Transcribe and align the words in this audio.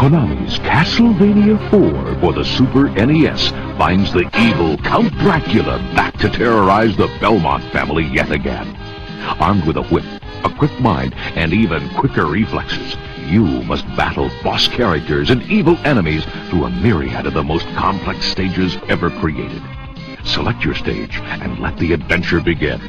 Konami's 0.00 0.58
Castlevania 0.60 1.58
4 1.68 2.20
for 2.20 2.32
the 2.32 2.42
Super 2.42 2.88
NES 2.88 3.50
finds 3.76 4.10
the 4.14 4.30
evil 4.40 4.78
Count 4.78 5.12
Dracula 5.18 5.76
back 5.94 6.16
to 6.20 6.30
terrorize 6.30 6.96
the 6.96 7.14
Belmont 7.20 7.70
family 7.70 8.04
yet 8.04 8.32
again. 8.32 8.74
Armed 9.38 9.66
with 9.66 9.76
a 9.76 9.82
whip, 9.82 10.06
a 10.42 10.54
quick 10.56 10.72
mind, 10.80 11.14
and 11.36 11.52
even 11.52 11.86
quicker 11.90 12.24
reflexes, 12.24 12.96
you 13.26 13.44
must 13.64 13.84
battle 13.88 14.30
boss 14.42 14.68
characters 14.68 15.28
and 15.28 15.42
evil 15.42 15.76
enemies 15.84 16.24
through 16.48 16.64
a 16.64 16.70
myriad 16.70 17.26
of 17.26 17.34
the 17.34 17.44
most 17.44 17.66
complex 17.74 18.24
stages 18.24 18.78
ever 18.88 19.10
created. 19.10 19.62
Select 20.24 20.64
your 20.64 20.74
stage 20.74 21.18
and 21.18 21.58
let 21.58 21.76
the 21.76 21.92
adventure 21.92 22.40
begin. 22.40 22.80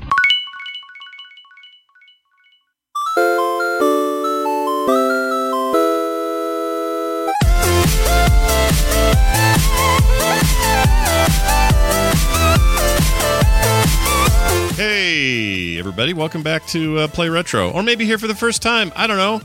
Hey, 14.82 15.78
everybody, 15.78 16.12
welcome 16.16 16.42
back 16.42 16.66
to 16.70 16.98
uh, 17.02 17.08
Play 17.08 17.30
Retro. 17.30 17.70
Or 17.70 17.84
maybe 17.84 18.04
here 18.04 18.18
for 18.18 18.26
the 18.26 18.34
first 18.34 18.64
time. 18.64 18.92
I 18.96 19.06
don't 19.06 19.18
know. 19.18 19.40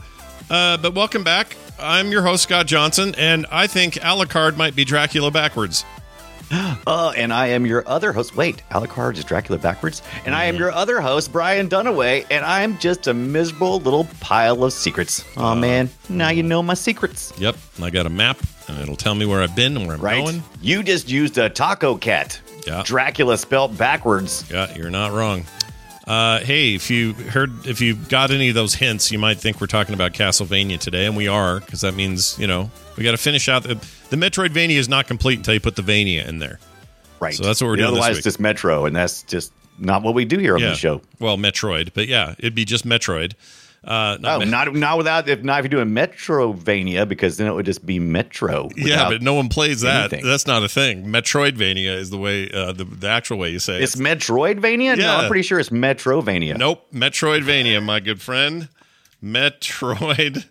Uh, 0.49 0.77
but 0.77 0.95
welcome 0.95 1.23
back. 1.23 1.55
I'm 1.79 2.09
your 2.11 2.23
host, 2.23 2.41
Scott 2.41 2.65
Johnson, 2.65 3.13
and 3.19 3.45
I 3.51 3.67
think 3.67 3.93
Alucard 4.01 4.57
might 4.57 4.75
be 4.75 4.83
Dracula 4.83 5.29
backwards. 5.29 5.85
Uh, 6.87 7.11
and 7.17 7.33
I 7.33 7.47
am 7.47 7.65
your 7.67 7.83
other 7.87 8.13
host. 8.13 8.35
Wait, 8.37 8.63
Alucard 8.71 9.17
is 9.17 9.25
Dracula 9.25 9.59
backwards? 9.59 10.01
And 10.25 10.33
I 10.33 10.45
am 10.45 10.55
your 10.55 10.71
other 10.71 11.01
host, 11.01 11.31
Brian 11.33 11.67
Dunaway, 11.69 12.25
and 12.31 12.43
I'm 12.45 12.77
just 12.79 13.05
a 13.07 13.13
miserable 13.13 13.79
little 13.81 14.05
pile 14.21 14.63
of 14.63 14.71
secrets. 14.73 15.23
Oh, 15.35 15.53
man. 15.53 15.89
Now 16.09 16.29
you 16.29 16.41
know 16.43 16.63
my 16.63 16.73
secrets. 16.73 17.31
Yep, 17.37 17.57
and 17.75 17.83
I 17.85 17.89
got 17.89 18.05
a 18.05 18.09
map, 18.09 18.39
and 18.69 18.79
it'll 18.79 18.95
tell 18.95 19.13
me 19.13 19.25
where 19.25 19.41
I've 19.43 19.55
been 19.57 19.75
and 19.77 19.85
where 19.85 19.97
I'm 19.97 20.01
Right? 20.01 20.23
going. 20.23 20.41
You 20.61 20.81
just 20.81 21.09
used 21.09 21.37
a 21.37 21.49
taco 21.49 21.95
cat. 21.97 22.39
Yeah. 22.67 22.83
Dracula 22.85 23.37
spelt 23.37 23.77
backwards. 23.77 24.43
Yeah, 24.51 24.75
you're 24.75 24.89
not 24.89 25.13
wrong. 25.13 25.45
Uh, 26.05 26.39
hey, 26.39 26.75
if 26.75 26.89
you 26.89 27.13
heard, 27.13 27.65
if 27.65 27.81
you 27.81 27.95
got 27.95 28.31
any 28.31 28.49
of 28.49 28.55
those 28.55 28.73
hints, 28.73 29.11
you 29.11 29.19
might 29.19 29.37
think 29.37 29.59
we're 29.59 29.67
talking 29.67 29.93
about 29.93 30.13
Castlevania 30.13 30.79
today, 30.79 31.05
and 31.05 31.15
we 31.17 31.27
are, 31.27 31.59
because 31.59 31.81
that 31.81 31.95
means 31.95 32.37
you 32.37 32.47
know 32.47 32.69
we 32.97 33.03
got 33.03 33.11
to 33.11 33.17
finish 33.17 33.49
out 33.49 33.63
the 33.63 33.75
the 34.09 34.17
Metroidvania 34.17 34.77
is 34.77 34.87
not 34.89 35.07
complete 35.07 35.37
until 35.37 35.53
you 35.53 35.59
put 35.59 35.75
the 35.75 35.81
Vania 35.81 36.27
in 36.27 36.39
there. 36.39 36.59
Right. 37.19 37.33
So 37.33 37.43
that's 37.43 37.61
what 37.61 37.67
we're 37.67 37.77
doing 37.77 37.93
this 37.93 38.03
Otherwise, 38.03 38.23
just 38.23 38.39
Metro, 38.39 38.85
and 38.85 38.95
that's 38.95 39.23
just 39.23 39.51
not 39.79 40.03
what 40.03 40.13
we 40.13 40.25
do 40.25 40.37
here 40.37 40.55
on 40.55 40.61
Yeah, 40.61 40.69
the 40.69 40.75
show. 40.75 41.01
Well, 41.19 41.37
Metroid, 41.37 41.91
but 41.93 42.07
yeah, 42.07 42.35
it'd 42.37 42.55
be 42.55 42.65
just 42.65 42.85
Metroid. 42.85 43.33
Uh, 43.83 44.17
Oh, 44.23 44.39
not 44.39 44.47
not 44.47 44.73
not 44.75 44.97
without 44.97 45.29
if 45.29 45.43
not 45.43 45.59
if 45.63 45.71
you're 45.71 45.83
doing 45.83 45.93
Metrovania 45.95 47.07
because 47.07 47.37
then 47.37 47.47
it 47.47 47.53
would 47.53 47.65
just 47.65 47.85
be 47.85 47.99
Metro. 47.99 48.69
yeah, 48.75 49.07
but 49.09 49.21
no 49.21 49.33
one 49.33 49.47
plays 49.49 49.81
that. 49.81 50.11
anything. 50.11 50.25
That's 50.25 50.45
not 50.47 50.63
a 50.63 50.67
thing. 50.67 51.05
Metroidvania 51.05 51.95
is 51.95 52.09
the 52.09 52.17
way, 52.17 52.49
uh, 52.51 52.73
the 52.73 52.83
the 52.85 53.07
actual 53.07 53.37
way 53.37 53.49
you 53.51 53.59
say 53.59 53.77
it. 53.77 53.83
it's 53.83 53.95
it. 53.95 53.99
Metroidvania. 54.01 54.97
No, 54.97 55.15
I'm 55.15 55.27
pretty 55.27 55.43
sure 55.43 55.59
it's 55.59 55.69
Metrovania. 55.69 56.57
Nope, 56.57 56.85
Metroidvania, 56.93 57.81
my 57.83 57.99
good 58.01 58.21
friend. 58.21 58.67
Metroidvania. 59.23 60.43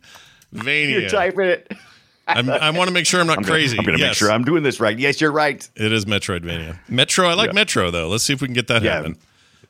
you're 1.01 1.09
typing 1.09 1.41
it. 1.47 1.73
I'm, 2.29 2.51
I 2.51 2.71
want 2.71 2.89
to 2.89 2.95
make 2.95 3.07
sure 3.07 3.21
I'm 3.21 3.27
not 3.29 3.39
I'm 3.39 3.43
gonna- 3.43 3.53
crazy. 3.55 3.79
I'm 3.79 3.85
going 3.85 3.97
to 3.99 4.05
make 4.05 4.15
sure 4.15 4.33
I'm 4.33 4.43
doing 4.45 4.63
this 4.65 4.81
right. 4.81 4.99
Yes, 4.99 5.21
you're 5.21 5.31
right. 5.31 5.69
It 5.77 5.93
is 5.93 6.07
Metroidvania. 6.07 6.77
Metro. 6.89 7.29
I 7.29 7.35
like 7.35 7.49
Yeah. 7.49 7.53
Metro 7.53 7.91
though. 7.93 8.09
Let's 8.09 8.25
see 8.25 8.33
if 8.33 8.41
we 8.41 8.49
can 8.49 8.55
get 8.55 8.67
that 8.69 8.83
Yeah. 8.83 8.95
happen. 8.97 9.17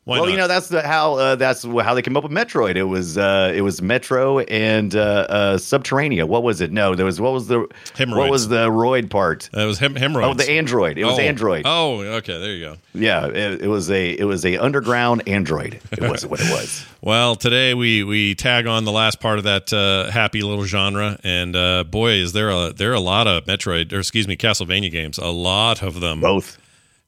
Why 0.06 0.18
well, 0.18 0.26
not? 0.26 0.30
you 0.30 0.36
know 0.38 0.46
that's 0.46 0.68
the, 0.68 0.82
how 0.86 1.14
uh, 1.14 1.34
that's 1.34 1.64
how 1.64 1.94
they 1.94 2.00
came 2.00 2.16
up 2.16 2.22
with 2.22 2.30
Metroid. 2.30 2.76
It 2.76 2.84
was 2.84 3.18
uh, 3.18 3.50
it 3.52 3.62
was 3.62 3.82
Metro 3.82 4.38
and 4.38 4.94
uh, 4.94 5.00
uh, 5.28 5.56
Subterranea. 5.56 6.28
What 6.28 6.44
was 6.44 6.60
it? 6.60 6.70
No, 6.70 6.94
there 6.94 7.04
was 7.04 7.20
what 7.20 7.32
was 7.32 7.48
the 7.48 7.66
Hemorrhoids. 7.96 8.16
what 8.20 8.30
was 8.30 8.46
the 8.46 8.68
roid 8.68 9.10
part? 9.10 9.50
that 9.52 9.64
was 9.64 9.80
hem- 9.80 9.96
hemorrhoids. 9.96 10.40
Oh, 10.40 10.46
the 10.46 10.52
Android. 10.52 10.96
It 10.96 11.04
was 11.04 11.18
Oh. 11.18 11.22
Android. 11.22 11.62
Oh, 11.66 12.00
okay. 12.02 12.38
There 12.38 12.52
you 12.54 12.64
go. 12.66 12.76
Yeah, 12.94 13.26
it, 13.26 13.62
it 13.62 13.66
was 13.66 13.90
a 13.90 14.10
it 14.10 14.22
was 14.22 14.46
a 14.46 14.58
underground 14.58 15.26
Android. 15.28 15.80
It 15.90 16.00
was 16.08 16.24
what 16.24 16.40
it 16.40 16.50
was. 16.52 16.86
Well, 17.06 17.36
today 17.36 17.72
we 17.74 18.02
we 18.02 18.34
tag 18.34 18.66
on 18.66 18.84
the 18.84 18.90
last 18.90 19.20
part 19.20 19.38
of 19.38 19.44
that 19.44 19.72
uh, 19.72 20.10
happy 20.10 20.42
little 20.42 20.64
genre, 20.64 21.18
and 21.22 21.54
uh, 21.54 21.84
boy, 21.84 22.12
is 22.14 22.32
there 22.32 22.50
a 22.50 22.72
there 22.72 22.90
are 22.90 22.94
a 22.94 23.00
lot 23.00 23.28
of 23.28 23.44
Metroid 23.44 23.92
or 23.92 23.98
excuse 24.00 24.26
me 24.26 24.36
Castlevania 24.36 24.90
games. 24.90 25.16
A 25.18 25.28
lot 25.28 25.82
of 25.82 26.00
them. 26.00 26.20
Both. 26.20 26.58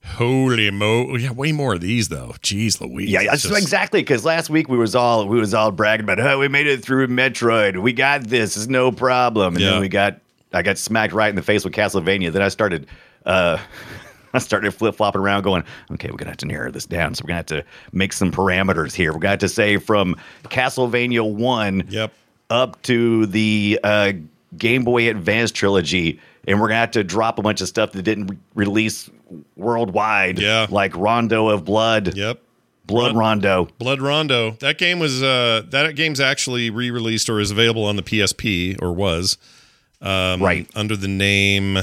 Holy 0.04 0.70
mo! 0.70 1.16
Yeah, 1.16 1.32
way 1.32 1.52
more 1.52 1.74
of 1.74 1.80
these 1.80 2.08
though. 2.08 2.34
Jeez, 2.42 2.80
Louise. 2.80 3.10
Yeah, 3.10 3.20
It's 3.22 3.30
that's 3.30 3.42
just- 3.42 3.62
exactly. 3.62 4.00
Because 4.00 4.24
last 4.24 4.48
week 4.50 4.68
we 4.68 4.76
was 4.78 4.94
all 4.94 5.26
we 5.28 5.38
was 5.38 5.54
all 5.54 5.70
bragging 5.70 6.04
about, 6.04 6.20
oh, 6.20 6.38
we 6.38 6.48
made 6.48 6.66
it 6.66 6.82
through 6.82 7.08
Metroid. 7.08 7.80
We 7.80 7.92
got 7.92 8.24
this. 8.24 8.56
It's 8.56 8.68
no 8.68 8.90
problem. 8.90 9.54
And 9.54 9.62
Yeah. 9.64 9.70
then 9.72 9.80
we 9.80 9.88
got 9.88 10.20
I 10.52 10.62
got 10.62 10.78
smacked 10.78 11.12
right 11.12 11.28
in 11.28 11.36
the 11.36 11.42
face 11.42 11.64
with 11.64 11.74
Castlevania. 11.74 12.32
Then 12.32 12.42
I 12.42 12.48
started. 12.48 12.86
uh 13.26 13.58
I 14.34 14.38
started 14.40 14.72
flip 14.74 14.94
flopping 14.94 15.22
around, 15.22 15.42
going, 15.42 15.64
"Okay, 15.92 16.10
we're 16.10 16.18
gonna 16.18 16.30
have 16.30 16.36
to 16.38 16.46
narrow 16.46 16.70
this 16.70 16.84
down. 16.84 17.14
So 17.14 17.22
we're 17.24 17.28
gonna 17.28 17.36
have 17.38 17.46
to 17.46 17.64
make 17.92 18.12
some 18.12 18.30
parameters 18.30 18.94
here. 18.94 19.12
We're 19.12 19.20
gonna 19.20 19.30
have 19.32 19.38
to 19.40 19.48
say 19.48 19.78
from 19.78 20.16
Castlevania 20.44 21.28
One 21.28 21.84
Yep. 21.88 22.12
up 22.50 22.80
to 22.82 23.24
the 23.26 23.80
uh, 23.82 24.12
Game 24.58 24.84
Boy 24.84 25.08
Advance 25.08 25.50
trilogy, 25.50 26.20
and 26.48 26.60
we're 26.60 26.66
gonna 26.68 26.80
have 26.80 26.90
to 26.92 27.04
drop 27.04 27.38
a 27.38 27.42
bunch 27.42 27.60
of 27.60 27.68
stuff 27.68 27.92
that 27.92 28.02
didn't 28.02 28.26
re- 28.26 28.36
release 28.54 29.08
worldwide, 29.56 30.38
Yeah. 30.40 30.66
like 30.70 30.96
Rondo 30.96 31.48
of 31.48 31.64
Blood, 31.64 32.16
Yep. 32.16 32.40
Blood 32.86 33.14
Rondo. 33.14 33.68
Blood 33.78 34.00
Rondo. 34.00 34.52
That 34.60 34.78
game 34.78 34.98
was 34.98 35.22
uh 35.22 35.62
that 35.70 35.94
game's 35.94 36.20
actually 36.20 36.70
re-released 36.70 37.28
or 37.28 37.38
is 37.38 37.50
available 37.50 37.84
on 37.84 37.96
the 37.96 38.02
PSP 38.02 38.76
or 38.80 38.92
was 38.92 39.36
um, 40.00 40.42
Right. 40.42 40.66
under 40.74 40.96
the 40.96 41.08
name 41.08 41.78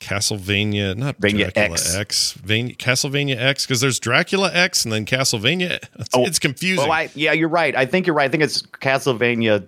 Castlevania, 0.00 0.96
not 0.96 1.16
Vania 1.18 1.50
Dracula 1.50 1.74
X. 1.74 1.94
X, 1.96 2.32
Vania, 2.34 2.74
Castlevania 2.76 3.36
X, 3.36 3.66
because 3.66 3.80
there's 3.80 3.98
Dracula 3.98 4.50
X 4.52 4.84
and 4.84 4.92
then 4.92 5.04
Castlevania. 5.04 5.78
It's, 5.98 6.08
Oh, 6.14 6.24
it's 6.24 6.38
confusing. 6.38 6.88
Oh, 6.88 6.92
I, 6.92 7.10
yeah, 7.14 7.32
you're 7.32 7.48
right. 7.48 7.74
I 7.74 7.84
think 7.84 8.06
you're 8.06 8.14
right. 8.14 8.26
I 8.26 8.28
think 8.28 8.44
it's 8.44 8.62
Castlevania. 8.62 9.66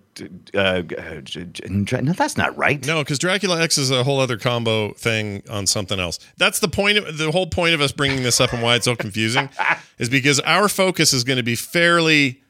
Uh, 0.54 0.82
j- 1.22 2.00
no, 2.00 2.12
that's 2.12 2.36
not 2.36 2.56
right. 2.56 2.84
no, 2.86 3.02
because 3.02 3.18
Dracula 3.18 3.60
X 3.60 3.76
is 3.76 3.90
a 3.90 4.04
whole 4.04 4.20
other 4.20 4.36
combo 4.36 4.92
thing 4.92 5.42
on 5.50 5.66
something 5.66 5.98
else. 5.98 6.18
That's 6.36 6.60
the 6.60 6.68
point. 6.68 6.98
Of, 6.98 7.18
the 7.18 7.32
whole 7.32 7.46
point 7.48 7.74
of 7.74 7.80
us 7.80 7.90
bringing 7.90 8.22
this 8.22 8.40
up 8.40 8.52
and 8.52 8.62
why 8.62 8.76
it's 8.76 8.84
so 8.84 8.94
confusing 8.94 9.48
is 9.98 10.08
because 10.08 10.38
our 10.40 10.68
focus 10.68 11.12
is 11.12 11.24
going 11.24 11.38
to 11.38 11.42
be 11.42 11.56
fairly 11.56 12.42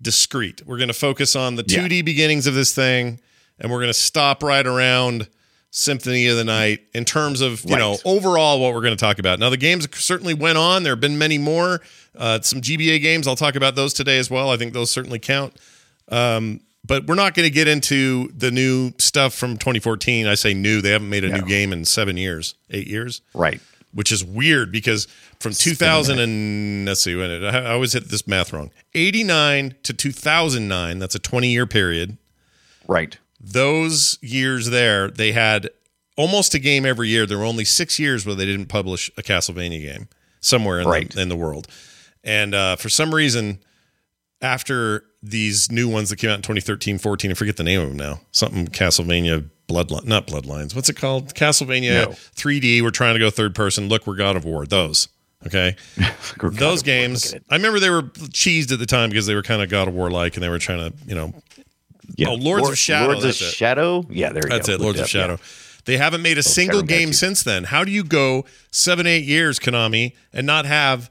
discrete. 0.00 0.64
We're 0.66 0.78
going 0.78 0.88
to 0.88 0.94
focus 0.94 1.34
on 1.34 1.56
the 1.56 1.64
2D 1.64 2.04
beginnings 2.04 2.46
of 2.46 2.54
this 2.54 2.74
thing, 2.74 3.18
and 3.58 3.72
we're 3.72 3.78
going 3.80 3.88
to 3.88 3.94
stop 3.94 4.42
right 4.42 4.66
around 4.66 5.28
Symphony 5.78 6.26
of 6.28 6.38
the 6.38 6.44
Night 6.44 6.80
in 6.94 7.04
terms 7.04 7.42
of 7.42 7.62
you 7.66 7.76
know 7.76 7.98
overall 8.06 8.58
what 8.60 8.72
we're 8.72 8.80
going 8.80 8.96
to 8.96 9.00
talk 9.00 9.18
about. 9.18 9.38
Now 9.38 9.50
the 9.50 9.58
games 9.58 9.86
certainly 9.94 10.32
went 10.32 10.56
on. 10.56 10.84
There 10.84 10.92
have 10.92 11.00
been 11.00 11.18
many 11.18 11.36
more. 11.36 11.82
Uh, 12.16 12.40
some 12.40 12.62
GBA 12.62 13.02
games. 13.02 13.28
I'll 13.28 13.36
talk 13.36 13.56
about 13.56 13.74
those 13.74 13.92
today 13.92 14.18
as 14.18 14.30
well. 14.30 14.48
I 14.50 14.56
think 14.56 14.72
those 14.72 14.90
certainly 14.90 15.18
count. 15.18 15.54
Um, 16.08 16.60
but 16.82 17.06
we're 17.06 17.14
not 17.14 17.34
going 17.34 17.46
to 17.46 17.52
get 17.54 17.68
into 17.68 18.28
the 18.34 18.50
new 18.50 18.92
stuff 18.96 19.34
from 19.34 19.58
2014. 19.58 20.26
I 20.26 20.34
say 20.34 20.54
new. 20.54 20.80
They 20.80 20.92
haven't 20.92 21.10
made 21.10 21.24
a 21.24 21.28
new 21.28 21.42
game 21.46 21.74
in 21.74 21.84
seven 21.84 22.16
years, 22.16 22.54
eight 22.70 22.86
years 22.86 23.20
Right. 23.34 23.60
which 23.92 24.10
is 24.10 24.24
weird 24.24 24.72
because 24.72 25.06
from 25.40 25.52
2000 25.52 26.18
and 26.18 26.86
let's 26.86 27.02
see 27.02 27.14
when 27.16 27.30
it, 27.30 27.44
I 27.44 27.72
always 27.72 27.92
hit 27.92 28.08
this 28.08 28.26
math 28.26 28.52
wrong 28.52 28.70
89 28.94 29.74
to 29.82 29.92
2009 29.92 30.98
that's 30.98 31.14
a 31.14 31.18
20 31.18 31.48
year 31.48 31.66
period 31.66 32.16
Right. 32.88 33.18
Those 33.40 34.18
years 34.22 34.70
there 34.70 35.08
they 35.10 35.32
had 35.32 35.68
almost 36.16 36.54
a 36.54 36.58
game 36.58 36.86
every 36.86 37.08
year. 37.08 37.26
There 37.26 37.38
were 37.38 37.44
only 37.44 37.64
six 37.64 37.98
years 37.98 38.24
where 38.24 38.34
they 38.34 38.46
didn't 38.46 38.66
publish 38.66 39.10
a 39.18 39.22
castlevania 39.22 39.82
game 39.82 40.08
somewhere 40.40 40.80
in, 40.80 40.86
Right. 40.88 41.10
the, 41.10 41.20
in 41.20 41.28
the 41.28 41.36
world. 41.36 41.68
And 42.24 42.54
uh, 42.54 42.76
for 42.76 42.88
some 42.88 43.14
reason 43.14 43.58
after 44.42 45.04
these 45.22 45.70
new 45.72 45.88
ones 45.88 46.10
that 46.10 46.16
came 46.16 46.30
out 46.30 46.36
in 46.36 46.42
2013 46.42 46.98
14 46.98 47.30
i 47.30 47.34
forget 47.34 47.56
the 47.56 47.64
name 47.64 47.80
of 47.80 47.88
them 47.88 47.96
now 47.96 48.20
something 48.32 48.66
castlevania 48.66 49.48
bloodline 49.66 50.04
not 50.04 50.26
bloodlines. 50.26 50.74
What's 50.74 50.88
it 50.88 50.96
called? 50.96 51.34
Castlevania 51.34 52.06
No. 52.06 52.08
3d 52.36 52.82
we're 52.82 52.90
trying 52.90 53.14
to 53.14 53.18
go 53.18 53.30
third 53.30 53.54
person. 53.54 53.88
Look 53.88 54.06
we're 54.06 54.14
god 54.14 54.36
of 54.36 54.44
war. 54.44 54.64
Those 54.66 55.08
okay? 55.46 55.74
Those 56.42 56.82
games 56.82 57.34
i 57.50 57.56
remember 57.56 57.80
they 57.80 57.90
were 57.90 58.02
cheesed 58.02 58.72
at 58.72 58.78
the 58.78 58.86
time 58.86 59.10
because 59.10 59.26
they 59.26 59.34
were 59.34 59.42
kind 59.42 59.62
of 59.62 59.68
god 59.70 59.88
of 59.88 59.94
war 59.94 60.10
like 60.10 60.34
and 60.34 60.42
they 60.42 60.48
were 60.48 60.58
trying 60.58 60.90
to 60.92 60.96
you 61.06 61.14
know 61.14 61.32
Yeah. 62.14 62.28
Oh, 62.28 62.34
Lords 62.34 62.68
of 62.68 62.78
Shadow, 62.78 63.12
Lords 63.12 63.24
of 63.24 63.30
it. 63.30 63.34
Shadow. 63.34 64.04
Yeah, 64.08 64.30
there 64.32 64.42
you 64.44 64.48
that's 64.50 64.68
go. 64.68 64.74
it 64.74 64.80
lords 64.80 64.98
of 64.98 65.04
up, 65.04 65.08
shadow 65.10 65.38
they 65.86 65.96
haven't 65.96 66.20
made 66.22 66.36
a 66.36 66.42
single 66.42 66.80
Shadow 66.80 66.86
game 66.86 67.12
since 67.12 67.42
then 67.42 67.64
how 67.64 67.84
do 67.84 67.90
you 67.90 68.04
go 68.04 68.44
seven 68.70 69.06
eight 69.06 69.24
years 69.24 69.58
konami 69.58 70.14
and 70.32 70.46
not 70.46 70.66
have 70.66 71.10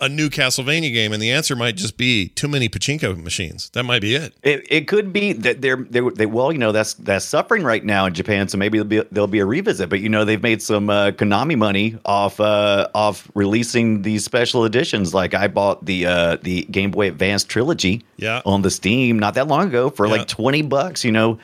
a 0.00 0.08
new 0.08 0.28
Castlevania 0.28 0.92
game? 0.92 1.12
And 1.12 1.22
the 1.22 1.30
answer 1.30 1.54
might 1.56 1.76
just 1.76 1.96
be 1.96 2.28
too 2.30 2.48
many 2.48 2.68
pachinko 2.68 3.22
machines. 3.22 3.70
That 3.74 3.84
might 3.84 4.02
be 4.02 4.14
it. 4.16 4.34
It, 4.42 4.66
it 4.70 4.88
could 4.88 5.12
be 5.12 5.32
that 5.34 5.60
they're 5.62 5.76
they, 5.76 6.00
they 6.00 6.26
well 6.26 6.52
you 6.52 6.58
know 6.58 6.72
that's 6.72 6.94
that's 6.94 7.24
suffering 7.24 7.62
right 7.62 7.84
now 7.84 8.06
in 8.06 8.12
Japan 8.14 8.48
so 8.48 8.58
maybe 8.58 8.78
there'll 8.78 8.88
be 9.04 9.08
there'll 9.12 9.26
be 9.28 9.38
a 9.38 9.46
revisit 9.46 9.88
but 9.88 10.00
you 10.00 10.08
know 10.08 10.24
they've 10.24 10.42
made 10.42 10.60
some 10.62 10.90
uh, 10.90 11.10
Konami 11.12 11.56
money 11.56 11.96
off 12.04 12.40
uh, 12.40 12.88
off 12.94 13.30
releasing 13.34 14.02
these 14.02 14.24
special 14.24 14.64
editions 14.64 15.14
like 15.14 15.32
I 15.34 15.48
bought 15.48 15.84
the 15.86 16.06
uh, 16.06 16.36
the 16.42 16.62
Game 16.64 16.90
Boy 16.90 17.08
Advance 17.08 17.44
trilogy 17.44 18.04
Yeah. 18.16 18.42
on 18.44 18.62
the 18.62 18.70
Steam 18.70 19.18
not 19.18 19.34
that 19.34 19.48
long 19.48 19.68
ago 19.68 19.90
for 19.90 20.06
Yeah. 20.06 20.12
like 20.12 20.28
twenty 20.28 20.62
bucks 20.62 21.04
you 21.04 21.12
know 21.12 21.38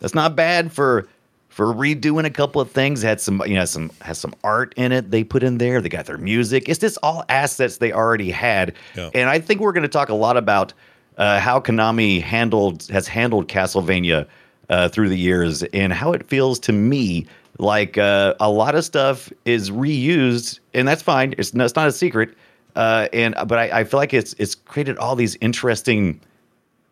that's 0.00 0.14
not 0.14 0.34
bad 0.36 0.72
for 0.72 1.06
for 1.52 1.66
redoing 1.66 2.24
a 2.24 2.30
couple 2.30 2.60
of 2.62 2.70
things 2.70 3.02
had 3.02 3.20
some 3.20 3.42
you 3.46 3.54
know 3.54 3.64
some 3.66 3.90
has 4.00 4.18
some 4.18 4.34
art 4.42 4.72
in 4.76 4.90
it 4.90 5.10
they 5.10 5.22
put 5.22 5.42
in 5.42 5.58
there 5.58 5.80
they 5.82 5.88
got 5.90 6.06
their 6.06 6.16
music 6.18 6.66
it's 6.68 6.78
just 6.80 6.96
all 7.02 7.24
assets 7.28 7.76
they 7.76 7.92
already 7.92 8.30
had 8.30 8.72
Yeah. 8.96 9.10
and 9.14 9.28
I 9.28 9.38
think 9.38 9.60
we're 9.60 9.72
going 9.72 9.82
to 9.82 9.88
talk 9.88 10.08
a 10.08 10.14
lot 10.14 10.36
about 10.38 10.72
uh, 11.18 11.38
how 11.40 11.60
Konami 11.60 12.22
handled 12.22 12.86
has 12.88 13.06
handled 13.06 13.46
Castlevania 13.48 14.26
uh, 14.70 14.88
through 14.88 15.10
the 15.10 15.18
years, 15.18 15.62
and 15.74 15.92
how 15.92 16.12
it 16.14 16.26
feels 16.26 16.58
to 16.60 16.72
me 16.72 17.26
like 17.58 17.98
uh, 17.98 18.32
a 18.40 18.48
lot 18.48 18.74
of 18.74 18.82
stuff 18.82 19.30
is 19.44 19.70
reused, 19.70 20.58
and 20.72 20.88
that's 20.88 21.02
fine. 21.02 21.34
It's 21.36 21.52
not, 21.52 21.64
it's 21.66 21.76
not 21.76 21.86
a 21.86 21.92
secret, 21.92 22.30
uh, 22.76 23.08
and 23.12 23.34
but 23.46 23.58
I, 23.58 23.80
I 23.80 23.84
feel 23.84 24.00
like 24.00 24.14
it's 24.14 24.32
it's 24.38 24.54
created 24.54 24.96
all 24.96 25.14
these 25.14 25.36
interesting 25.42 26.18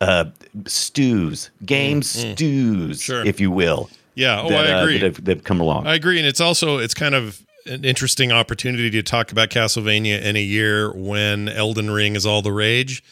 uh, 0.03 0.27
stews, 0.67 1.51
game 1.65 2.03
stews, 2.03 2.99
Mm, 2.99 3.03
Sure. 3.03 3.25
if 3.27 3.41
you 3.41 3.51
will. 3.51 3.89
Yeah. 4.15 4.43
Oh, 4.43 4.49
that, 4.49 4.67
I 4.67 4.73
uh, 4.73 4.83
agree. 4.83 4.99
that, 4.99 5.17
have, 5.17 5.25
that 5.25 5.37
have 5.39 5.45
come 5.45 5.61
along. 5.61 5.87
I 5.87 5.95
agree, 5.95 6.19
and 6.19 6.27
it's 6.27 6.41
also 6.41 6.79
it's 6.79 6.95
kind 6.95 7.15
of 7.15 7.43
an 7.67 7.85
interesting 7.85 8.33
opportunity 8.33 8.91
to 8.91 9.03
talk 9.03 9.33
about 9.33 9.51
Castlevania 9.51 10.21
in 10.23 10.37
a 10.37 10.43
year 10.43 10.93
when 10.93 11.49
Elden 11.49 11.91
Ring 11.91 12.17
is 12.17 12.25
all 12.27 12.43
the 12.43 12.53
rage. 12.53 13.03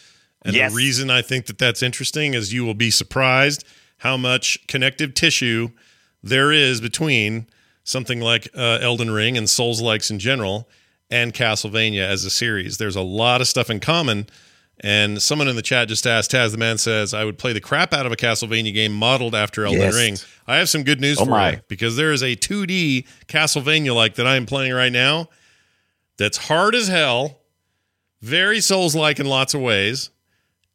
And 0.42 0.54
Yes. 0.54 0.72
the 0.72 0.76
reason 0.76 1.10
I 1.10 1.22
think 1.22 1.46
that 1.46 1.58
that's 1.58 1.82
interesting 1.82 2.34
is 2.34 2.52
you 2.52 2.64
will 2.64 2.74
be 2.74 2.90
surprised 2.90 3.64
how 3.98 4.16
much 4.16 4.66
connective 4.66 5.12
tissue 5.14 5.70
there 6.22 6.52
is 6.52 6.80
between 6.80 7.46
something 7.84 8.20
like 8.20 8.48
uh, 8.56 8.78
Elden 8.80 9.10
Ring 9.10 9.36
and 9.36 9.48
Souls 9.50 9.80
likes 9.80 10.10
in 10.10 10.18
general 10.18 10.68
and 11.10 11.34
Castlevania 11.34 12.02
as 12.02 12.24
a 12.24 12.30
series. 12.30 12.78
There's 12.78 12.96
a 12.96 13.02
lot 13.02 13.40
of 13.40 13.48
stuff 13.48 13.70
in 13.70 13.80
common. 13.80 14.26
And 14.80 15.20
someone 15.20 15.48
in 15.48 15.56
the 15.56 15.62
chat 15.62 15.88
just 15.88 16.06
asked, 16.06 16.30
Taz, 16.30 16.52
the 16.52 16.56
man 16.58 16.78
says, 16.78 17.12
I 17.12 17.24
would 17.24 17.36
play 17.36 17.52
the 17.52 17.60
crap 17.60 17.92
out 17.92 18.06
of 18.06 18.12
a 18.12 18.16
Castlevania 18.16 18.72
game 18.72 18.92
modeled 18.92 19.34
after 19.34 19.64
Elden 19.66 19.80
Yes. 19.80 19.94
Ring. 19.94 20.16
I 20.46 20.56
have 20.58 20.68
some 20.68 20.84
good 20.84 21.00
news 21.00 21.18
Oh 21.20 21.24
for 21.24 21.30
my. 21.32 21.50
you 21.52 21.60
because 21.66 21.96
there 21.96 22.12
is 22.12 22.22
a 22.22 22.36
2D 22.36 23.04
Castlevania 23.26 23.92
like 23.94 24.14
that 24.14 24.26
I 24.26 24.36
am 24.36 24.46
playing 24.46 24.72
right 24.72 24.92
now 24.92 25.28
that's 26.16 26.36
hard 26.36 26.74
as 26.76 26.86
hell, 26.88 27.40
very 28.22 28.60
Souls 28.60 28.94
like 28.94 29.18
in 29.18 29.26
lots 29.26 29.52
of 29.54 29.60
ways, 29.60 30.10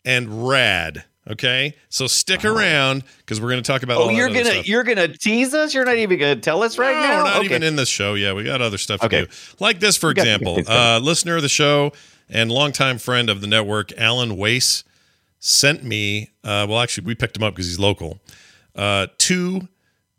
and 0.06 0.48
rad. 0.48 1.06
Okay, 1.32 1.76
so 1.88 2.06
stick 2.06 2.44
around 2.44 3.02
because 3.20 3.40
we're 3.40 3.50
going 3.52 3.64
to 3.64 3.66
talk 3.72 3.84
about. 3.84 4.02
oh, 4.02 4.10
you're 4.10 4.28
gonna 4.28 4.44
stuff. 4.44 4.68
you're 4.68 4.84
gonna 4.84 5.08
tease 5.08 5.54
us? 5.54 5.74
You're 5.74 5.86
not 5.86 5.96
even 5.96 6.20
gonna 6.20 6.36
tell 6.36 6.62
us 6.64 6.78
right 6.78 6.94
No, 6.94 7.02
now? 7.02 7.18
We're 7.20 7.24
not 7.24 7.36
Okay. 7.38 7.46
even 7.46 7.64
in 7.64 7.78
this 7.78 7.88
show. 7.88 8.16
Yeah, 8.16 8.34
we 8.34 8.44
got 8.44 8.62
other 8.62 8.78
stuff 8.78 9.00
to 9.00 9.06
Okay. 9.06 9.22
do. 9.22 9.28
Like 9.62 9.80
this, 9.80 9.96
for 9.96 10.10
We 10.10 10.16
got- 10.16 10.24
we 10.26 10.30
got 10.32 10.42
example, 10.58 10.74
uh, 10.74 11.00
listener 11.00 11.38
of 11.38 11.42
the 11.42 11.48
show 11.48 11.94
and 12.30 12.52
longtime 12.52 12.98
friend 12.98 13.30
of 13.30 13.42
the 13.42 13.48
network, 13.48 13.92
Alan 13.98 14.38
Wace, 14.38 14.84
sent 15.40 15.84
me. 15.84 16.31
Uh, 16.44 16.66
well, 16.70 16.80
actually, 16.80 17.06
we 17.06 17.16
picked 17.16 17.38
him 17.38 17.44
up 17.44 17.54
because 17.54 17.68
he's 17.68 17.80
local. 17.80 18.20
Uh, 18.75 19.08
two 19.18 19.68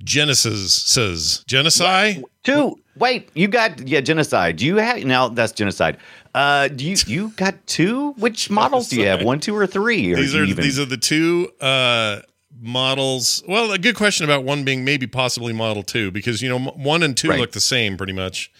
Genesis 0.02 0.72
says 0.74 1.44
genocide. 1.46 2.22
Two. 2.42 2.78
Wait, 2.96 3.28
you 3.34 3.48
got 3.48 3.88
yeah 3.88 4.00
genocide. 4.00 4.56
Do 4.56 4.66
you 4.66 4.76
have 4.76 5.02
now? 5.04 5.28
That's 5.28 5.52
genocide. 5.52 5.96
Uh, 6.34 6.68
do 6.68 6.84
you 6.84 6.96
you 7.06 7.28
got 7.30 7.66
two? 7.66 8.12
Which 8.12 8.50
models 8.60 8.88
do 8.88 8.96
you 9.00 9.06
have? 9.06 9.22
One, 9.22 9.40
two, 9.40 9.56
or 9.56 9.66
three? 9.66 10.12
Or 10.12 10.16
These 10.16 10.34
are 10.34 10.44
even, 10.44 10.62
these 10.62 10.78
are 10.78 10.84
the 10.84 10.96
two 10.96 11.50
uh, 11.60 12.20
models. 12.60 13.42
Well, 13.48 13.72
a 13.72 13.78
good 13.78 13.96
question 13.96 14.24
about 14.24 14.44
one 14.44 14.64
being 14.64 14.84
maybe 14.84 15.06
possibly 15.06 15.52
model 15.52 15.82
two 15.82 16.10
because 16.10 16.42
you 16.42 16.48
know 16.48 16.58
one 16.58 17.02
and 17.02 17.16
two 17.16 17.30
Right. 17.30 17.40
look 17.40 17.52
the 17.52 17.60
same 17.60 17.96
pretty 17.96 18.12
much. 18.12 18.52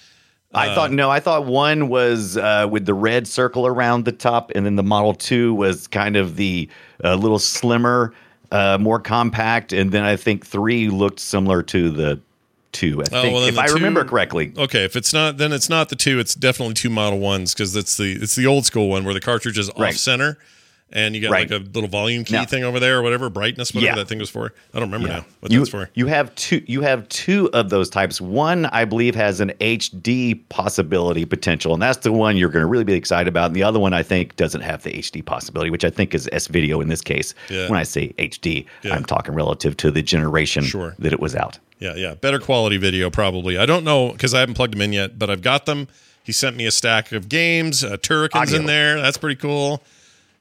I 0.54 0.74
thought 0.74 0.92
no. 0.92 1.10
I 1.10 1.20
thought 1.20 1.44
one 1.46 1.88
was 1.88 2.36
uh, 2.36 2.66
with 2.70 2.86
the 2.86 2.94
red 2.94 3.26
circle 3.26 3.66
around 3.66 4.04
the 4.04 4.12
top, 4.12 4.52
and 4.54 4.64
then 4.64 4.76
the 4.76 4.82
Model 4.82 5.14
Two 5.14 5.54
was 5.54 5.86
kind 5.86 6.16
of 6.16 6.36
the 6.36 6.68
uh, 7.02 7.14
little 7.16 7.38
slimmer, 7.38 8.12
uh, 8.52 8.78
more 8.80 9.00
compact, 9.00 9.72
and 9.72 9.90
then 9.92 10.04
I 10.04 10.16
think 10.16 10.46
three 10.46 10.88
looked 10.88 11.20
similar 11.20 11.62
to 11.64 11.90
the 11.90 12.20
two. 12.72 13.00
I 13.02 13.04
Oh, 13.12 13.22
think, 13.22 13.34
well, 13.34 13.44
if 13.44 13.58
I 13.58 13.66
remember 13.66 14.04
correctly. 14.04 14.52
Okay, 14.56 14.84
if 14.84 14.96
it's 14.96 15.12
not, 15.12 15.38
then 15.38 15.52
it's 15.52 15.68
not 15.68 15.88
the 15.90 15.96
two. 15.96 16.18
It's 16.18 16.34
definitely 16.34 16.74
two 16.74 16.90
Model 16.90 17.18
Ones 17.18 17.52
because 17.54 17.74
it's 17.76 17.96
the 17.96 18.12
it's 18.20 18.34
the 18.34 18.46
old 18.46 18.64
school 18.66 18.88
one 18.88 19.04
where 19.04 19.14
the 19.14 19.20
cartridge 19.20 19.58
is 19.58 19.70
Right. 19.78 19.90
off 19.94 19.96
center, 19.98 20.38
and 20.94 21.14
you 21.14 21.20
got 21.20 21.31
Right. 21.32 21.50
like 21.50 21.61
a 21.61 21.64
little 21.75 21.88
volume 21.88 22.25
key 22.25 22.35
Now- 22.35 22.44
thing 22.44 22.64
over 22.64 22.79
there 22.81 22.99
or 22.99 23.02
whatever 23.02 23.29
brightness, 23.29 23.75
whatever 23.75 23.91
Yeah. 23.91 23.94
that 23.96 24.08
thing 24.08 24.19
was 24.20 24.31
for. 24.31 24.52
I 24.73 24.79
don't 24.79 24.88
remember 24.91 25.08
now 25.08 25.26
what 25.41 25.52
you, 25.52 25.58
that's 25.58 25.70
for. 25.70 25.91
you 25.94 26.06
have 26.06 26.35
two 26.37 26.62
you 26.67 26.81
have 26.82 27.08
two 27.08 27.50
of 27.52 27.69
those 27.70 27.91
types 27.91 28.20
one 28.20 28.67
i 28.67 28.85
believe 28.85 29.14
has 29.14 29.41
an 29.41 29.52
hd 29.61 30.41
possibility 30.49 31.25
potential 31.25 31.73
and 31.75 31.82
that's 31.82 31.99
the 31.99 32.12
one 32.12 32.37
you're 32.37 32.49
going 32.49 32.62
to 32.62 32.67
really 32.67 32.85
be 32.85 32.94
excited 32.94 33.29
about 33.29 33.46
and 33.46 33.56
the 33.56 33.62
other 33.62 33.79
one 33.79 33.93
i 33.93 34.02
think 34.02 34.35
doesn't 34.37 34.61
have 34.62 34.82
the 34.82 34.91
hd 34.93 35.25
possibility 35.25 35.70
which 35.70 35.85
i 35.85 35.91
think 35.91 36.14
is 36.14 36.29
s 36.32 36.46
video 36.46 36.81
in 36.81 36.88
this 36.88 37.00
case 37.00 37.35
Yeah. 37.50 37.69
when 37.69 37.79
i 37.79 37.82
say 37.82 38.12
hd 38.19 38.64
Yeah. 38.82 38.94
i'm 38.94 39.05
talking 39.05 39.35
relative 39.35 39.76
to 39.79 39.90
the 39.90 40.02
generation 40.02 40.64
Sure. 40.64 40.94
that 40.99 41.12
it 41.12 41.20
was 41.20 41.35
out 41.35 41.58
Yeah, 41.81 41.94
yeah, 41.97 42.14
better 42.14 42.38
quality 42.38 42.76
video 42.79 43.11
probably. 43.11 43.58
I 43.58 43.67
don't 43.67 43.85
know 43.85 44.12
because 44.12 44.32
I 44.32 44.40
haven't 44.40 44.55
plugged 44.55 44.75
them 44.75 44.81
in 44.81 44.93
yet, 44.93 45.19
but 45.19 45.29
I've 45.29 45.43
got 45.43 45.67
them. 45.67 45.88
He 46.23 46.32
sent 46.32 46.56
me 46.56 46.64
a 46.67 46.70
stack 46.70 47.12
of 47.12 47.29
games. 47.29 47.85
Uh, 47.85 47.97
Turrican's 47.99 48.52
in 48.55 48.64
there. 48.67 48.99
That's 49.02 49.19
pretty 49.19 49.35
cool. 49.37 49.82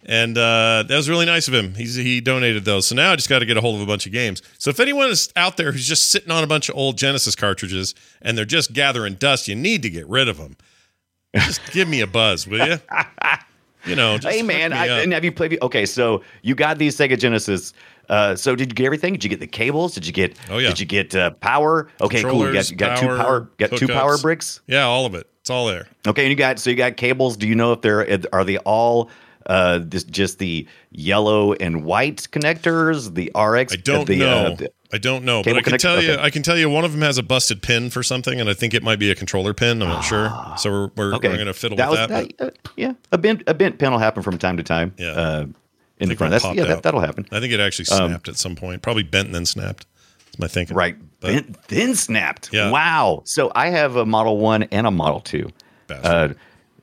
And 0.05 0.37
uh, 0.37 0.83
that 0.87 0.95
was 0.95 1.09
really 1.09 1.25
nice 1.25 1.47
of 1.47 1.53
him. 1.53 1.75
He's 1.75 1.95
he 1.95 2.19
donated 2.19 2.65
those. 2.65 2.87
So 2.87 2.95
now 2.95 3.13
I 3.13 3.15
just 3.15 3.29
got 3.29 3.39
to 3.39 3.45
get 3.45 3.55
a 3.55 3.61
hold 3.61 3.75
of 3.75 3.81
a 3.81 3.85
bunch 3.85 4.05
of 4.05 4.11
games. 4.11 4.41
So 4.57 4.69
if 4.69 4.79
anyone 4.79 5.09
is 5.09 5.31
out 5.35 5.55
there 5.57 5.71
who's 5.71 5.87
just 5.87 6.09
sitting 6.11 6.31
on 6.31 6.43
a 6.43 6.47
bunch 6.47 6.67
of 6.69 6.75
old 6.75 6.97
Genesis 6.97 7.35
cartridges 7.35 7.95
and 8.21 8.37
they're 8.37 8.43
just 8.43 8.73
gathering 8.73 9.15
dust, 9.15 9.47
you 9.47 9.55
need 9.55 9.81
to 9.83 9.89
get 9.89 10.07
rid 10.07 10.27
of 10.27 10.37
them. 10.37 10.57
Just 11.35 11.61
give 11.71 11.87
me 11.87 12.01
a 12.01 12.07
buzz, 12.07 12.47
will 12.47 12.67
you? 12.67 12.77
You 13.85 13.95
know, 13.97 14.17
just 14.17 14.33
hey 14.33 14.41
man 14.41 14.71
I, 14.71 14.87
and 15.01 15.11
have 15.11 15.25
you 15.25 15.31
played 15.33 15.61
okay 15.61 15.85
so 15.85 16.23
you 16.41 16.55
got 16.55 16.77
these 16.77 16.95
sega 16.95 17.19
genesis 17.19 17.73
uh, 18.09 18.35
so 18.35 18.55
did 18.55 18.69
you 18.69 18.75
get 18.75 18.85
everything? 18.85 19.13
Did 19.13 19.23
you 19.23 19.29
get 19.29 19.39
the 19.39 19.47
cables? 19.47 19.93
Did 19.93 20.05
you 20.05 20.13
get? 20.13 20.37
Oh, 20.49 20.57
yeah. 20.57 20.69
Did 20.69 20.79
you 20.79 20.85
get 20.85 21.15
uh, 21.15 21.31
power? 21.31 21.89
Okay, 22.01 22.21
cool. 22.21 22.45
You 22.47 22.53
got, 22.53 22.77
got 22.77 22.97
two 22.97 23.07
power, 23.07 23.17
power. 23.17 23.49
Got 23.57 23.77
two 23.77 23.87
power 23.87 24.17
bricks. 24.17 24.61
yeah, 24.67 24.83
all 24.83 25.05
of 25.05 25.15
it. 25.15 25.27
It's 25.41 25.49
all 25.49 25.65
there. 25.67 25.87
Okay, 26.07 26.23
and 26.23 26.29
you 26.29 26.35
got 26.35 26.59
so 26.59 26.69
you 26.69 26.75
got 26.75 26.97
cables. 26.97 27.37
Do 27.37 27.47
you 27.47 27.55
know 27.55 27.73
if 27.73 27.81
they're 27.81 28.19
are 28.31 28.43
they 28.43 28.57
all 28.59 29.09
uh 29.45 29.79
this 29.81 30.03
just 30.03 30.39
the 30.39 30.67
yellow 30.91 31.53
and 31.53 31.83
white 31.85 32.27
connectors? 32.31 33.13
The 33.13 33.31
RX. 33.39 33.73
I 33.73 33.75
don't 33.77 34.07
the, 34.07 34.19
know. 34.19 34.37
Uh, 34.45 34.55
the- 34.55 34.73
I 34.91 34.99
don't 34.99 35.25
know, 35.25 35.41
but 35.41 35.57
I 35.57 35.61
can 35.61 35.79
tell 35.79 36.03
you. 36.03 36.11
okay. 36.11 36.21
I 36.21 36.29
can 36.29 36.43
tell 36.43 36.55
you 36.55 36.69
one 36.69 36.85
of 36.85 36.91
them 36.91 37.01
has 37.01 37.17
a 37.17 37.23
busted 37.23 37.63
pin 37.63 37.89
for 37.89 38.03
something, 38.03 38.39
and 38.39 38.47
I 38.47 38.53
think 38.53 38.75
it 38.75 38.83
might 38.83 38.99
be 38.99 39.09
a 39.09 39.15
controller 39.15 39.51
pin. 39.55 39.81
I'm 39.81 39.89
not 39.89 40.01
sure. 40.01 40.31
So 40.57 40.69
we're 40.69 40.91
we're, 40.95 41.15
okay, 41.15 41.29
we're 41.29 41.37
gonna 41.37 41.53
fiddle 41.53 41.77
that 41.77 41.89
with 41.89 41.99
was 41.99 42.09
that. 42.09 42.37
but 42.37 42.47
uh, 42.47 42.51
yeah, 42.75 42.93
a 43.11 43.17
bent 43.17 43.41
a 43.47 43.55
bent 43.55 43.79
pin 43.79 43.91
will 43.91 43.97
happen 43.97 44.21
from 44.21 44.37
time 44.37 44.57
to 44.57 44.63
time. 44.63 44.93
Yeah. 44.97 45.11
Uh, 45.11 45.45
in 45.99 46.09
the 46.09 46.15
front. 46.15 46.31
That's 46.31 46.43
yeah, 46.43 46.63
out. 46.63 46.67
that, 46.67 46.83
that'll 46.83 46.99
happen. 46.99 47.25
I 47.31 47.39
think 47.39 47.53
it 47.53 47.59
actually 47.59 47.85
snapped 47.85 48.27
at 48.27 48.37
some 48.37 48.55
point. 48.55 48.81
Probably 48.81 49.03
bent 49.03 49.27
and 49.27 49.35
then 49.35 49.45
snapped. 49.45 49.85
That's 50.25 50.39
my 50.39 50.47
thinking. 50.47 50.75
Right. 50.75 50.97
But- 51.19 51.33
Bent, 51.33 51.67
then 51.69 51.95
snapped. 51.95 52.51
Yeah. 52.51 52.69
Wow. 52.69 53.21
So 53.25 53.51
I 53.55 53.69
have 53.69 53.95
a 53.95 54.05
Model 54.05 54.37
One 54.37 54.63
and 54.63 54.85
a 54.85 54.91
Model 54.91 55.21
Two. 55.21 55.49
Uh, 55.89 56.29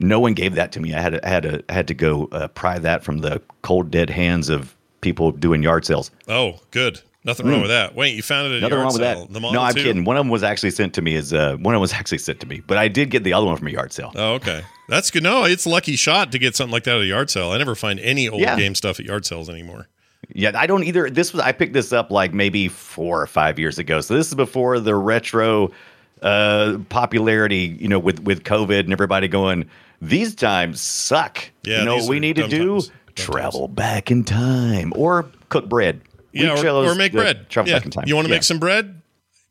no 0.01 0.19
one 0.19 0.35
gave 0.35 0.55
that 0.57 0.73
to 0.73 0.81
me. 0.81 0.95
I 0.95 1.01
had 1.01 1.11
to, 1.13 1.27
I 1.27 1.31
had 1.31 1.43
to, 1.45 1.65
I 1.69 1.73
had 1.73 1.89
to 1.89 1.95
go 1.95 2.29
uh, 2.33 2.49
pry 2.49 2.79
that 2.79 3.05
from 3.05 3.19
the 3.19 3.41
cold 3.63 3.91
dead 3.91 4.11
hands 4.11 4.49
of 4.49 4.75
people 5.03 5.31
doing 5.33 5.63
yard 5.63 5.85
sales. 5.85 6.11
Oh, 6.29 6.59
good. 6.73 7.01
Nothing 7.23 7.49
wrong 7.49 7.61
with 7.61 7.69
that. 7.71 7.95
Wait, 7.95 8.15
you 8.15 8.23
found 8.23 8.47
it 8.47 8.51
at 8.53 8.57
a 8.57 8.61
Nothing 8.63 8.71
yard 8.71 8.83
wrong 8.85 8.93
with 8.95 9.03
sale. 9.03 9.27
that. 9.27 9.53
No, 9.53 9.61
I'm 9.61 9.75
2? 9.75 9.83
kidding. 9.83 10.05
One 10.05 10.17
of 10.17 10.21
them 10.25 10.31
was 10.31 10.43
actually 10.43 10.71
sent 10.71 10.95
to 10.95 11.03
me 11.03 11.17
as 11.17 11.35
uh, 11.35 11.57
one 11.61 11.75
of 11.75 11.77
them 11.77 11.83
was 11.83 11.93
actually 12.01 12.17
sent 12.19 12.41
to 12.41 12.47
me, 12.47 12.63
but 12.67 12.79
I 12.79 12.89
did 12.89 13.11
get 13.11 13.25
the 13.25 13.35
other 13.35 13.47
one 13.47 13.57
from 13.59 13.67
a 13.69 13.71
yard 13.71 13.93
sale. 13.93 14.11
Oh, 14.15 14.33
okay. 14.35 14.63
That's 14.89 15.11
good. 15.11 15.23
No, 15.23 15.45
it's 15.45 15.67
a 15.67 15.69
lucky 15.69 15.97
shot 15.97 16.33
to 16.33 16.39
get 16.39 16.57
something 16.57 16.73
like 16.73 16.85
that 16.85 16.97
at 16.97 17.03
a 17.03 17.07
yard 17.07 17.29
sale. 17.31 17.51
I 17.51 17.59
never 17.59 17.75
find 17.75 18.01
any 18.01 18.27
old 18.29 18.41
Yeah. 18.41 18.57
game 18.57 18.75
stuff 18.75 18.99
at 19.01 19.07
yard 19.07 19.27
sales 19.27 19.51
anymore. 19.51 19.87
Yeah, 20.33 20.53
I 20.55 20.67
don't 20.67 20.85
either. 20.85 21.11
This 21.11 21.33
was 21.33 21.43
I 21.43 21.53
picked 21.53 21.73
this 21.75 21.93
up 21.93 22.11
like 22.11 22.33
maybe 22.33 22.69
four 22.69 23.21
or 23.21 23.27
five 23.27 23.59
years 23.59 23.79
ago. 23.79 24.01
So 24.01 24.15
this 24.15 24.29
is 24.29 24.35
before 24.35 24.79
the 24.81 24.95
retro 24.95 25.73
uh, 26.23 26.79
popularity. 26.89 27.77
You 27.81 27.89
know, 27.89 27.99
with 27.99 28.21
with 28.21 28.45
COVID 28.45 28.81
and 28.81 28.93
everybody 28.93 29.29
going, 29.29 29.69
these 30.01 30.35
times 30.35 30.81
suck. 30.81 31.39
Yeah, 31.65 31.81
you 31.81 31.85
know 31.85 31.97
what 31.97 32.09
we 32.09 32.21
need 32.21 32.37
to 32.37 32.49
do? 32.49 32.75
times. 32.81 32.91
Travel 33.15 33.69
back 33.69 34.11
in 34.11 34.25
time 34.25 34.93
or 34.97 35.27
cook 35.49 35.69
bread. 35.69 36.01
We 36.33 36.43
Yeah, 36.43 36.53
or, 36.63 36.91
or 36.91 36.95
make 36.95 37.13
bread. 37.13 37.49
Travel 37.51 37.71
yeah. 37.71 37.77
back 37.79 37.85
in 37.85 37.91
time. 37.91 38.05
You 38.07 38.15
want 38.15 38.27
to 38.27 38.31
Yeah. 38.31 38.37
make 38.37 38.45
some 38.45 38.59
bread? 38.61 39.03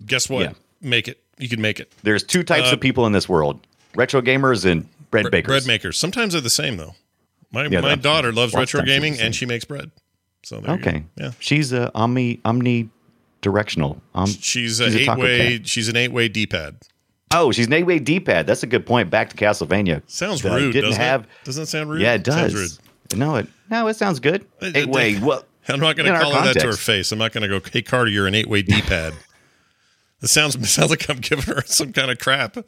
Guess 0.06 0.30
what? 0.30 0.42
Yeah. 0.44 0.54
Make 0.82 1.08
it. 1.08 1.22
You 1.38 1.50
can 1.50 1.62
make 1.62 1.80
it. 1.80 1.92
There's 2.04 2.24
two 2.24 2.42
types 2.44 2.70
Uh, 2.70 2.74
of 2.74 2.80
people 2.80 3.06
in 3.06 3.12
this 3.12 3.28
world: 3.30 3.60
retro 3.96 4.22
gamers 4.22 4.66
and 4.66 4.88
bread 5.12 5.26
Bre- 5.26 5.30
bakers. 5.30 5.48
Bread 5.66 5.68
makers. 5.68 5.98
Sometimes 5.98 6.34
they're 6.34 6.42
the 6.42 6.50
same 6.50 6.78
though. 6.78 6.96
My 7.52 7.68
my 7.68 7.96
daughter 7.96 8.32
loves 8.32 8.54
retro 8.54 8.80
of 8.80 8.86
times 8.86 8.90
they're 8.90 9.00
the 9.02 9.08
gaming 9.08 9.20
and 9.22 9.36
she 9.36 9.46
makes 9.46 9.66
bread. 9.66 9.92
So 10.44 10.62
there 10.62 10.76
Okay. 10.76 11.04
Yeah. 11.18 11.32
She's 11.40 11.74
a 11.74 11.92
omni 11.94 12.38
omnidirectional. 12.46 14.00
Um, 14.16 14.28
She's, 14.28 14.40
She's 14.44 14.80
a 14.80 14.86
eight 14.86 15.18
way. 15.18 15.58
cat. 15.58 15.68
She's 15.68 15.90
an 15.90 15.98
eight 15.98 16.12
way 16.12 16.28
D 16.30 16.48
pad. 16.48 16.78
Oh, 17.32 17.52
she's 17.52 17.68
an 17.68 17.74
eight 17.74 17.84
way 17.84 18.00
D 18.00 18.20
pad. 18.20 18.48
That's 18.48 18.64
a 18.64 18.68
good 18.68 18.86
point. 18.86 19.10
Back 19.10 19.30
to 19.30 19.36
Castlevania. 19.38 20.02
Sounds 20.08 20.44
Uh, 20.44 20.50
rude. 20.54 20.74
Didn't 20.74 20.92
doesn't 20.92 21.02
have. 21.04 21.24
it? 21.24 21.30
Doesn't 21.44 21.64
it 21.64 21.66
sound 21.68 21.90
rude? 21.90 22.02
Yeah, 22.02 22.14
it 22.16 22.24
does. 22.24 22.80
No, 23.16 23.36
it 23.36 23.48
no, 23.70 23.88
it 23.88 23.96
sounds 23.96 24.20
good. 24.20 24.46
Eight 24.62 24.90
way. 24.90 25.20
Well, 25.20 25.44
I'm 25.68 25.80
not 25.80 25.96
going 25.96 26.12
to 26.12 26.20
call 26.20 26.32
her 26.34 26.54
that 26.54 26.60
to 26.62 26.68
her 26.68 26.74
face. 26.74 27.12
I'm 27.12 27.20
not 27.20 27.32
going 27.32 27.48
to 27.50 27.60
go, 27.60 27.62
"Hey 27.72 27.82
Carter, 27.84 28.10
you're 28.10 28.26
an 28.28 28.36
eight 28.36 28.48
way 28.50 28.62
D 28.62 28.82
pad." 28.82 29.14
It 30.22 30.28
sounds 30.28 30.54
it 30.56 30.66
sounds 30.66 30.90
like 30.90 31.10
I'm 31.10 31.20
giving 31.22 31.46
her 31.56 31.62
some 31.66 31.94
kind 31.94 32.12
of 32.12 32.20
crap. 32.20 32.58
I 32.58 32.62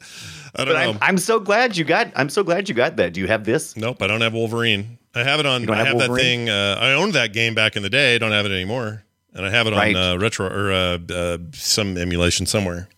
don't 0.64 0.68
but 0.68 0.68
know. 0.68 0.74
I'm, 0.92 0.98
I'm 1.02 1.18
so 1.18 1.38
glad 1.38 1.76
you 1.76 1.84
got. 1.84 2.10
I'm 2.16 2.30
so 2.30 2.42
glad 2.42 2.66
you 2.66 2.74
got 2.74 2.96
that. 2.96 3.12
Do 3.12 3.20
you 3.20 3.26
have 3.26 3.44
this? 3.44 3.76
Nope, 3.76 4.00
I 4.00 4.06
don't 4.06 4.22
have 4.22 4.32
Wolverine. 4.32 4.96
I 5.14 5.22
have 5.22 5.38
it 5.38 5.44
on. 5.44 5.68
I 5.68 5.76
have 5.76 5.86
have 5.88 5.98
that 5.98 6.14
thing. 6.14 6.48
Uh, 6.48 6.78
I 6.80 6.92
owned 6.94 7.12
that 7.12 7.34
game 7.34 7.54
back 7.54 7.76
in 7.76 7.82
the 7.82 7.90
day. 7.90 8.14
I 8.14 8.18
don't 8.18 8.30
have 8.30 8.46
it 8.46 8.52
anymore, 8.52 9.04
and 9.34 9.44
I 9.44 9.50
have 9.50 9.66
it 9.66 9.74
Right. 9.74 9.94
on 9.94 10.02
uh, 10.02 10.16
retro 10.18 10.46
or 10.48 10.72
uh, 10.72 10.98
uh, 11.14 11.38
some 11.52 11.98
emulation 11.98 12.46
somewhere. 12.46 12.88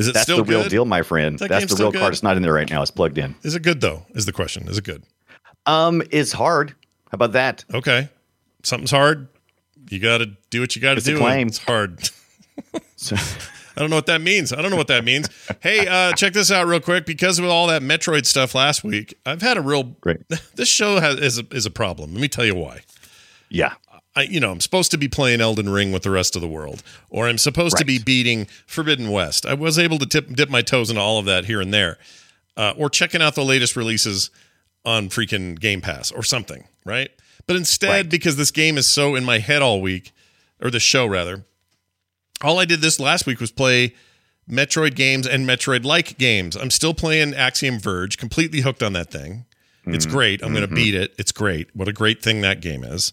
Is 0.00 0.08
it 0.08 0.14
That's 0.14 0.24
still 0.24 0.38
the 0.38 0.44
real 0.44 0.68
deal, 0.68 0.84
my 0.84 1.02
friend. 1.02 1.38
That 1.38 1.48
That's 1.50 1.72
the 1.74 1.82
real 1.82 1.92
good? 1.92 2.00
card. 2.00 2.12
It's 2.14 2.22
not 2.22 2.36
in 2.36 2.42
there 2.42 2.52
right 2.52 2.68
now. 2.68 2.80
It's 2.82 2.90
plugged 2.90 3.18
in. 3.18 3.34
Is 3.42 3.54
it 3.54 3.62
good 3.62 3.80
though? 3.80 4.06
Is 4.14 4.26
the 4.26 4.32
question? 4.32 4.66
Is 4.68 4.78
it 4.78 4.84
good? 4.84 5.04
Um, 5.66 6.02
it's 6.10 6.32
hard. 6.32 6.70
How 7.10 7.16
about 7.16 7.32
that? 7.32 7.64
Okay, 7.74 8.08
something's 8.62 8.90
hard. 8.90 9.28
You 9.90 9.98
got 9.98 10.18
to 10.18 10.26
do 10.50 10.60
what 10.60 10.74
you 10.76 10.82
got 10.82 10.94
to 10.94 11.00
do. 11.02 11.18
claim. 11.18 11.48
It's 11.48 11.58
hard. 11.58 12.10
So, 12.96 13.16
I 13.16 13.80
don't 13.80 13.88
know 13.88 13.96
what 13.96 14.06
that 14.06 14.20
means. 14.20 14.52
I 14.52 14.60
don't 14.60 14.70
know 14.70 14.76
what 14.76 14.88
that 14.88 15.04
means. 15.06 15.26
hey, 15.60 15.86
uh, 15.86 16.12
check 16.12 16.34
this 16.34 16.50
out 16.52 16.66
real 16.66 16.80
quick. 16.80 17.06
Because 17.06 17.38
of 17.38 17.46
all 17.46 17.68
that 17.68 17.80
Metroid 17.80 18.26
stuff 18.26 18.54
last 18.54 18.84
week, 18.84 19.14
I've 19.24 19.40
had 19.40 19.56
a 19.56 19.62
real. 19.62 19.84
Great. 19.84 20.18
This 20.54 20.68
show 20.68 21.00
has 21.00 21.18
is 21.18 21.38
a, 21.38 21.46
is 21.50 21.64
a 21.64 21.70
problem. 21.70 22.12
Let 22.12 22.20
me 22.20 22.28
tell 22.28 22.44
you 22.44 22.54
why. 22.54 22.80
yeah. 23.48 23.72
I, 24.20 24.22
you 24.24 24.40
know, 24.40 24.50
I'm 24.50 24.60
supposed 24.60 24.90
to 24.92 24.98
be 24.98 25.08
playing 25.08 25.40
Elden 25.40 25.68
Ring 25.68 25.92
with 25.92 26.02
the 26.02 26.10
rest 26.10 26.34
of 26.36 26.42
the 26.42 26.48
world, 26.48 26.82
or 27.08 27.28
I'm 27.28 27.38
supposed 27.38 27.76
to 27.78 27.84
be 27.84 27.98
beating 27.98 28.46
Forbidden 28.66 29.10
West. 29.10 29.46
I 29.46 29.54
was 29.54 29.78
able 29.78 29.98
to 29.98 30.06
tip, 30.06 30.28
dip 30.34 30.48
my 30.50 30.62
toes 30.62 30.90
into 30.90 31.00
all 31.02 31.18
of 31.18 31.24
that 31.26 31.44
here 31.46 31.60
and 31.60 31.72
there, 31.72 31.98
uh, 32.56 32.74
or 32.76 32.88
checking 32.90 33.22
out 33.22 33.34
the 33.34 33.44
latest 33.44 33.76
releases 33.76 34.30
on 34.84 35.08
freaking 35.08 35.58
Game 35.58 35.80
Pass 35.80 36.10
or 36.10 36.22
something, 36.22 36.64
right? 36.84 37.10
But 37.46 37.56
instead, 37.56 37.88
Right. 37.90 38.08
because 38.08 38.36
this 38.36 38.50
game 38.50 38.78
is 38.78 38.86
so 38.86 39.14
in 39.14 39.24
my 39.24 39.38
head 39.38 39.62
all 39.62 39.80
week, 39.80 40.12
or 40.60 40.70
the 40.70 40.80
show 40.80 41.06
rather, 41.06 41.44
all 42.42 42.58
I 42.58 42.64
did 42.64 42.80
this 42.80 42.98
last 43.00 43.26
week 43.26 43.40
was 43.40 43.50
play 43.50 43.94
Metroid 44.50 44.94
games 44.94 45.26
and 45.26 45.46
Metroid 45.46 45.84
like 45.84 46.18
games. 46.18 46.56
I'm 46.56 46.70
still 46.70 46.94
playing 46.94 47.34
Axiom 47.34 47.78
Verge, 47.78 48.16
completely 48.18 48.60
hooked 48.60 48.82
on 48.82 48.92
that 48.94 49.10
thing. 49.10 49.46
It's 49.86 50.06
great. 50.06 50.42
I'm 50.42 50.52
going 50.54 50.68
to 50.68 50.72
beat 50.72 50.94
it. 50.94 51.14
It's 51.18 51.32
great. 51.32 51.74
What 51.74 51.88
a 51.88 51.92
great 51.92 52.22
thing 52.22 52.42
that 52.42 52.60
game 52.60 52.84
is. 52.84 53.12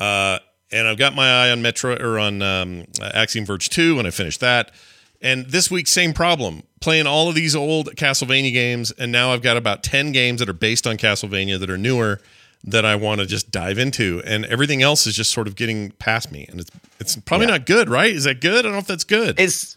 Uh, 0.00 0.38
and 0.72 0.88
I've 0.88 0.98
got 0.98 1.14
my 1.14 1.28
eye 1.28 1.50
on 1.50 1.62
Metro 1.62 1.94
or 1.96 2.18
on 2.18 2.42
um, 2.42 2.84
Axiom 3.02 3.44
Verge 3.44 3.68
2 3.68 3.96
when 3.96 4.06
I 4.06 4.10
finish 4.10 4.38
that. 4.38 4.72
And 5.20 5.46
this 5.46 5.70
week, 5.70 5.86
same 5.86 6.12
problem. 6.14 6.62
Playing 6.80 7.06
all 7.06 7.28
of 7.28 7.34
these 7.34 7.54
old 7.54 7.94
Castlevania 7.96 8.52
games, 8.52 8.90
and 8.92 9.12
now 9.12 9.32
I've 9.32 9.42
got 9.42 9.56
about 9.58 9.82
10 9.82 10.12
games 10.12 10.38
that 10.40 10.48
are 10.48 10.54
based 10.54 10.86
on 10.86 10.96
Castlevania 10.96 11.60
that 11.60 11.68
are 11.68 11.76
newer 11.76 12.20
that 12.64 12.84
I 12.84 12.94
want 12.94 13.20
to 13.20 13.26
just 13.26 13.50
dive 13.50 13.78
into. 13.78 14.22
And 14.24 14.44
everything 14.46 14.80
else 14.82 15.06
is 15.06 15.14
just 15.16 15.30
sort 15.30 15.46
of 15.46 15.56
getting 15.56 15.90
past 15.92 16.30
me. 16.32 16.46
And 16.48 16.60
it's 16.60 16.70
it's 16.98 17.16
probably 17.16 17.46
Yeah. 17.46 17.52
not 17.52 17.66
good, 17.66 17.88
right? 17.90 18.10
Is 18.14 18.24
that 18.24 18.40
good? 18.40 18.58
I 18.60 18.62
don't 18.62 18.72
know 18.72 18.78
if 18.78 18.86
that's 18.86 19.04
good. 19.04 19.38
It's 19.40 19.76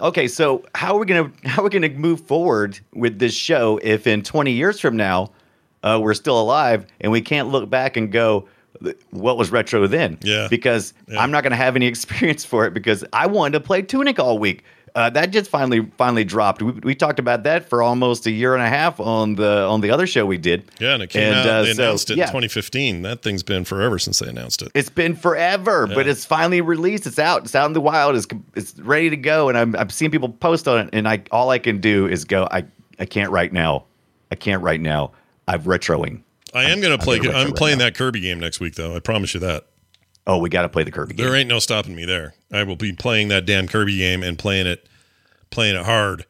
okay. 0.00 0.26
So 0.28 0.64
how 0.74 0.94
are 0.96 0.98
we 1.00 1.06
gonna 1.06 1.30
how 1.44 1.62
are 1.62 1.64
we 1.64 1.70
gonna 1.70 1.90
move 1.90 2.20
forward 2.22 2.78
with 2.92 3.18
this 3.20 3.34
show 3.34 3.78
if 3.82 4.06
in 4.08 4.22
20 4.22 4.50
years 4.52 4.80
from 4.80 4.96
now 4.96 5.30
uh, 5.84 5.98
we're 6.02 6.14
still 6.14 6.40
alive 6.40 6.86
and 7.00 7.10
we 7.12 7.20
can't 7.20 7.48
look 7.48 7.70
back 7.70 7.96
and 7.96 8.10
go, 8.10 8.48
what 9.10 9.36
was 9.36 9.50
retro 9.50 9.86
then? 9.86 10.18
Yeah. 10.22 10.48
Because 10.48 10.94
Yeah. 11.08 11.20
I'm 11.20 11.30
not 11.30 11.42
gonna 11.42 11.56
have 11.56 11.76
any 11.76 11.86
experience 11.94 12.44
for 12.44 12.66
it 12.66 12.74
because 12.74 13.04
I 13.12 13.26
wanted 13.26 13.58
to 13.58 13.60
play 13.60 13.82
Tunic 13.82 14.18
all 14.18 14.38
week. 14.38 14.64
Uh, 14.96 15.10
that 15.10 15.32
just 15.32 15.50
finally 15.50 15.90
finally 15.98 16.22
dropped. 16.22 16.62
We, 16.62 16.70
we 16.70 16.94
talked 16.94 17.18
about 17.18 17.42
that 17.42 17.68
for 17.68 17.82
almost 17.82 18.26
a 18.26 18.30
year 18.30 18.54
and 18.54 18.62
a 18.62 18.68
half 18.68 19.00
on 19.00 19.34
the 19.34 19.64
on 19.64 19.80
the 19.80 19.90
other 19.90 20.06
show 20.06 20.24
we 20.24 20.38
did. 20.38 20.70
yeah, 20.78 20.94
and 20.94 21.02
it 21.02 21.10
came 21.10 21.32
and, 21.32 21.34
out. 21.34 21.46
uh, 21.46 21.62
they 21.62 21.72
so, 21.74 21.82
announced 21.82 22.10
it 22.10 22.16
yeah. 22.16 22.24
in 22.24 22.28
2015. 22.28 23.02
That 23.02 23.20
thing's 23.20 23.42
been 23.42 23.64
forever 23.64 23.98
since 23.98 24.20
they 24.20 24.28
announced 24.28 24.62
it. 24.62 24.70
It's 24.72 24.90
been 24.90 25.16
forever, 25.16 25.88
but 25.88 26.06
it's 26.06 26.24
finally 26.24 26.60
released. 26.60 27.08
It's 27.08 27.18
out. 27.18 27.42
It's 27.42 27.56
out 27.56 27.66
in 27.66 27.72
the 27.72 27.80
wild. 27.80 28.14
It's 28.14 28.28
it's 28.54 28.78
ready 28.78 29.10
to 29.10 29.16
go, 29.16 29.48
and 29.48 29.58
I'm 29.58 29.74
I'm 29.74 29.90
seeing 29.90 30.12
people 30.12 30.28
post 30.28 30.68
on 30.68 30.86
it, 30.86 30.90
and 30.92 31.08
I 31.08 31.24
all 31.32 31.50
I 31.50 31.58
can 31.58 31.80
do 31.80 32.06
is 32.06 32.24
go. 32.24 32.46
I 32.52 32.64
I 33.00 33.04
can't 33.04 33.32
right 33.32 33.52
now. 33.52 33.86
I 34.30 34.36
can't 34.36 34.62
right 34.62 34.80
now. 34.80 35.10
I'm 35.48 35.62
retroing. 35.64 36.22
I 36.54 36.70
am 36.70 36.80
going 36.80 36.96
to 36.96 37.04
play. 37.04 37.20
I'm 37.20 37.52
playing 37.52 37.78
that 37.78 37.94
Kirby 37.94 38.20
game 38.20 38.38
next 38.40 38.60
week, 38.60 38.76
though. 38.76 38.94
I 38.94 39.00
promise 39.00 39.34
you 39.34 39.40
that. 39.40 39.66
Oh, 40.26 40.38
we 40.38 40.48
got 40.48 40.62
to 40.62 40.68
play 40.68 40.84
the 40.84 40.90
Kirby 40.90 41.14
game. 41.14 41.26
There 41.26 41.34
ain't 41.34 41.48
no 41.48 41.58
stopping 41.58 41.94
me 41.94 42.04
there. 42.06 42.34
I 42.50 42.62
will 42.62 42.76
be 42.76 42.92
playing 42.92 43.28
that 43.28 43.44
damn 43.44 43.68
Kirby 43.68 43.98
game 43.98 44.22
and 44.22 44.38
playing 44.38 44.66
it, 44.66 44.88
playing 45.50 45.76
it 45.76 45.84
hard. 45.84 46.24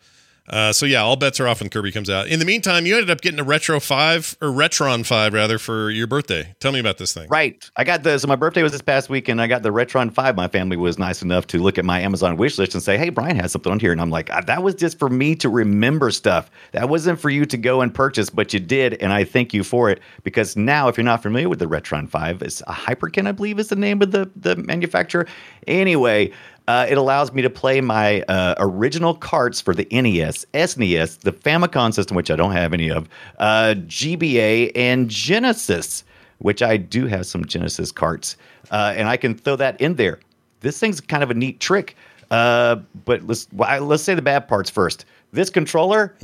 Uh, 0.46 0.72
so 0.72 0.84
yeah, 0.84 1.02
all 1.02 1.16
bets 1.16 1.40
are 1.40 1.48
off 1.48 1.60
when 1.60 1.70
Kirby 1.70 1.90
comes 1.90 2.10
out. 2.10 2.28
In 2.28 2.38
the 2.38 2.44
meantime, 2.44 2.84
you 2.84 2.94
ended 2.94 3.10
up 3.10 3.22
getting 3.22 3.40
a 3.40 3.44
Retro 3.44 3.80
Five 3.80 4.36
or 4.42 4.48
Retron 4.48 5.06
Five 5.06 5.32
rather 5.32 5.58
for 5.58 5.90
your 5.90 6.06
birthday. 6.06 6.54
Tell 6.60 6.70
me 6.70 6.80
about 6.80 6.98
this 6.98 7.14
thing. 7.14 7.28
Right. 7.30 7.70
I 7.76 7.84
got 7.84 8.02
the 8.02 8.18
so 8.18 8.28
my 8.28 8.36
birthday 8.36 8.62
was 8.62 8.72
this 8.72 8.82
past 8.82 9.08
week, 9.08 9.28
and 9.28 9.40
I 9.40 9.46
got 9.46 9.62
the 9.62 9.70
Retron 9.70 10.12
Five. 10.12 10.36
My 10.36 10.48
family 10.48 10.76
was 10.76 10.98
nice 10.98 11.22
enough 11.22 11.46
to 11.48 11.58
look 11.62 11.78
at 11.78 11.86
my 11.86 12.00
Amazon 12.00 12.36
wish 12.36 12.58
list 12.58 12.74
and 12.74 12.82
say, 12.82 12.98
"Hey, 12.98 13.08
Brian 13.08 13.36
has 13.36 13.52
something 13.52 13.72
on 13.72 13.80
here," 13.80 13.92
and 13.92 14.00
I'm 14.02 14.10
like, 14.10 14.28
"Ah, 14.30 14.42
"That 14.42 14.62
was 14.62 14.74
just 14.74 14.98
for 14.98 15.08
me 15.08 15.34
to 15.36 15.48
remember 15.48 16.10
stuff. 16.10 16.50
That 16.72 16.90
wasn't 16.90 17.18
for 17.18 17.30
you 17.30 17.46
to 17.46 17.56
go 17.56 17.80
and 17.80 17.94
purchase, 17.94 18.28
but 18.28 18.52
you 18.52 18.60
did, 18.60 18.94
and 18.94 19.14
I 19.14 19.24
thank 19.24 19.54
you 19.54 19.64
for 19.64 19.88
it 19.88 20.00
because 20.24 20.56
now, 20.56 20.88
if 20.88 20.98
you're 20.98 21.04
not 21.04 21.22
familiar 21.22 21.48
with 21.48 21.58
the 21.58 21.66
Retron 21.66 22.06
Five, 22.06 22.42
it's 22.42 22.60
a 22.62 22.72
Hyperkin, 22.72 23.26
I 23.26 23.32
believe, 23.32 23.58
is 23.58 23.68
the 23.68 23.76
name 23.76 24.02
of 24.02 24.10
the 24.10 24.30
the 24.36 24.56
manufacturer. 24.56 25.26
Anyway." 25.66 26.32
Uh, 26.66 26.86
it 26.88 26.96
allows 26.96 27.32
me 27.32 27.42
to 27.42 27.50
play 27.50 27.80
my 27.80 28.22
uh, 28.22 28.54
original 28.58 29.14
carts 29.14 29.60
for 29.60 29.74
the 29.74 29.86
NES, 29.92 30.46
SNES, 30.54 31.18
the 31.20 31.32
Famicom 31.32 31.92
system, 31.92 32.16
which 32.16 32.30
I 32.30 32.36
don't 32.36 32.52
have 32.52 32.72
any 32.72 32.90
of, 32.90 33.08
uh, 33.38 33.74
GBA, 33.86 34.72
and 34.74 35.08
Genesis 35.10 36.04
which 36.38 36.62
I 36.62 36.76
do 36.76 37.06
have 37.06 37.24
some 37.26 37.44
Genesis 37.46 37.90
carts, 37.92 38.36
uh, 38.70 38.92
and 38.96 39.08
I 39.08 39.16
can 39.16 39.34
throw 39.34 39.56
that 39.56 39.80
in 39.80 39.94
there. 39.94 40.18
This 40.60 40.78
thing's 40.78 41.00
kind 41.00 41.22
of 41.22 41.30
a 41.30 41.34
neat 41.34 41.58
trick. 41.60 41.96
Uh, 42.30 42.76
but 43.06 43.22
let's 43.26 43.46
why- 43.52 43.78
let's 43.78 44.02
say 44.02 44.14
the 44.14 44.20
bad 44.20 44.48
parts 44.48 44.68
first. 44.68 45.04
This 45.32 45.48
controller, 45.48 46.14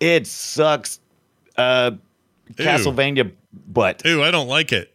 it 0.00 0.26
sucks. 0.26 0.98
Uh, 1.56 1.92
Castlevania, 2.54 3.30
but 3.68 4.04
Ooh, 4.04 4.22
I 4.22 4.30
don't 4.30 4.48
like 4.48 4.72
it. 4.72 4.92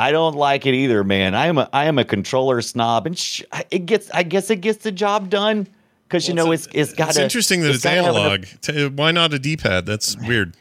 I 0.00 0.12
don't 0.12 0.34
like 0.34 0.64
it 0.66 0.74
either, 0.74 1.04
man. 1.04 1.34
I 1.34 1.46
am 1.46 1.58
a 1.58 1.68
I 1.72 1.84
am 1.84 1.98
a 1.98 2.04
controller 2.04 2.62
snob, 2.62 3.06
and 3.06 3.18
sh- 3.18 3.42
it 3.70 3.86
gets 3.86 4.10
I 4.12 4.22
guess 4.22 4.50
it 4.50 4.60
gets 4.62 4.82
the 4.82 4.92
job 4.92 5.28
done 5.30 5.68
because 6.08 6.26
you 6.26 6.34
know 6.34 6.52
it's 6.52 6.66
it's 6.72 6.92
got 6.94 7.10
It's 7.10 7.18
interesting 7.18 7.60
that 7.62 7.74
it's, 7.74 7.84
an- 7.84 7.98
analog. 7.98 8.46
T- 8.62 8.86
Why 8.88 9.10
not 9.12 9.34
a 9.34 9.38
D-pad? 9.38 9.86
That's 9.86 10.16
weird. 10.26 10.56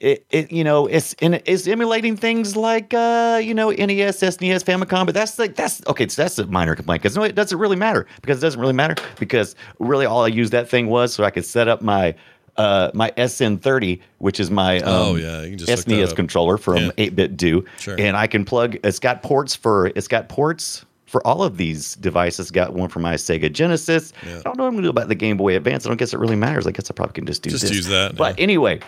it, 0.00 0.26
it 0.30 0.52
you 0.52 0.64
know 0.64 0.86
it's 0.86 1.14
in 1.14 1.34
it's 1.46 1.66
emulating 1.66 2.16
things 2.16 2.56
like 2.56 2.92
uh 2.92 3.40
you 3.42 3.54
know 3.54 3.70
NES, 3.70 4.20
SNES, 4.20 4.64
Famicom, 4.64 5.06
but 5.06 5.14
that's 5.14 5.38
like 5.38 5.54
that's 5.56 5.80
okay. 5.86 6.08
So 6.08 6.22
that's 6.22 6.38
a 6.38 6.46
minor 6.46 6.74
complaint 6.76 7.02
because 7.02 7.16
no, 7.16 7.22
it 7.22 7.34
doesn't 7.34 7.58
really 7.58 7.76
matter 7.76 8.06
because 8.20 8.38
it 8.38 8.42
doesn't 8.42 8.60
really 8.60 8.74
matter 8.74 8.96
because 9.18 9.54
really 9.78 10.06
all 10.06 10.24
I 10.24 10.28
used 10.28 10.52
that 10.52 10.68
thing 10.68 10.88
was 10.88 11.14
so 11.14 11.24
I 11.24 11.30
could 11.30 11.46
set 11.46 11.68
up 11.68 11.80
my 11.82 12.14
uh 12.58 12.90
my 12.94 13.10
SN30, 13.16 14.00
which 14.18 14.40
is 14.40 14.50
my 14.50 14.78
um, 14.80 14.82
Oh, 14.88 15.14
yeah, 15.16 15.42
you 15.42 15.50
can 15.56 15.58
just 15.58 15.86
SNES 15.86 16.14
controller 16.16 16.56
from 16.58 16.76
Yeah. 16.86 16.90
8BitDo, 17.10 17.66
Sure. 17.78 17.96
and 17.98 18.16
I 18.16 18.26
can 18.26 18.44
plug. 18.44 18.76
It's 18.84 18.98
got 18.98 19.22
ports 19.22 19.54
for 19.54 19.86
it's 19.88 20.08
got 20.08 20.28
ports. 20.28 20.84
For 21.06 21.24
all 21.24 21.44
of 21.44 21.56
these 21.56 21.94
devices, 21.94 22.50
got 22.50 22.74
one 22.74 22.88
for 22.88 22.98
my 22.98 23.14
Sega 23.14 23.50
Genesis. 23.52 24.12
Yeah. 24.26 24.38
I 24.38 24.42
don't 24.42 24.56
know 24.58 24.64
what 24.64 24.68
I'm 24.70 24.74
gonna 24.74 24.82
do 24.86 24.90
about 24.90 25.06
the 25.08 25.14
Game 25.14 25.36
Boy 25.36 25.54
Advance. 25.56 25.86
I 25.86 25.88
don't 25.88 25.98
guess 25.98 26.12
it 26.12 26.18
really 26.18 26.34
matters. 26.34 26.66
I 26.66 26.72
guess 26.72 26.90
I 26.90 26.94
probably 26.94 27.12
can 27.14 27.26
just 27.26 27.42
do 27.42 27.50
Just 27.50 27.62
this. 27.62 27.72
use 27.72 27.86
that, 27.86 28.16
But 28.16 28.36
yeah. 28.36 28.42
anyway, 28.42 28.80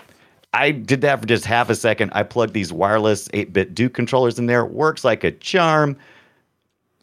I 0.52 0.72
did 0.72 1.00
that 1.02 1.20
for 1.20 1.26
just 1.26 1.44
half 1.44 1.70
a 1.70 1.76
second. 1.76 2.10
I 2.14 2.24
plugged 2.24 2.54
these 2.54 2.72
wireless 2.72 3.28
8BitDo 3.28 3.92
controllers 3.94 4.36
in 4.36 4.46
there. 4.46 4.62
It 4.64 4.72
Works 4.72 5.04
like 5.04 5.22
a 5.22 5.30
charm. 5.30 5.96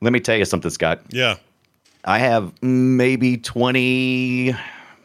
Let 0.02 0.12
me 0.12 0.20
tell 0.20 0.36
you 0.36 0.44
something, 0.46 0.70
Scott. 0.70 1.00
Yeah. 1.10 1.36
I 2.04 2.20
have 2.20 2.52
maybe 2.62 3.38
20, 3.38 4.54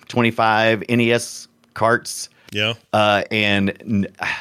25 0.09 0.83
NES 0.89 1.47
carts. 1.75 2.29
Yeah. 2.53 2.75
Uh, 2.93 3.23
and 3.31 3.71
n- 3.81 4.07
I 4.21 4.35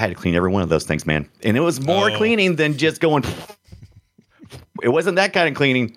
had 0.00 0.08
to 0.08 0.14
clean 0.14 0.34
every 0.34 0.50
one 0.50 0.62
of 0.62 0.68
those 0.68 0.84
things, 0.84 1.06
man. 1.06 1.28
And 1.42 1.56
it 1.56 1.60
was 1.60 1.80
more 1.80 2.10
Oh. 2.10 2.16
cleaning 2.16 2.56
than 2.56 2.76
just 2.76 3.00
going. 3.00 3.24
It 4.82 4.88
wasn't 4.90 5.16
that 5.16 5.32
kind 5.32 5.48
of 5.48 5.54
cleaning. 5.54 5.96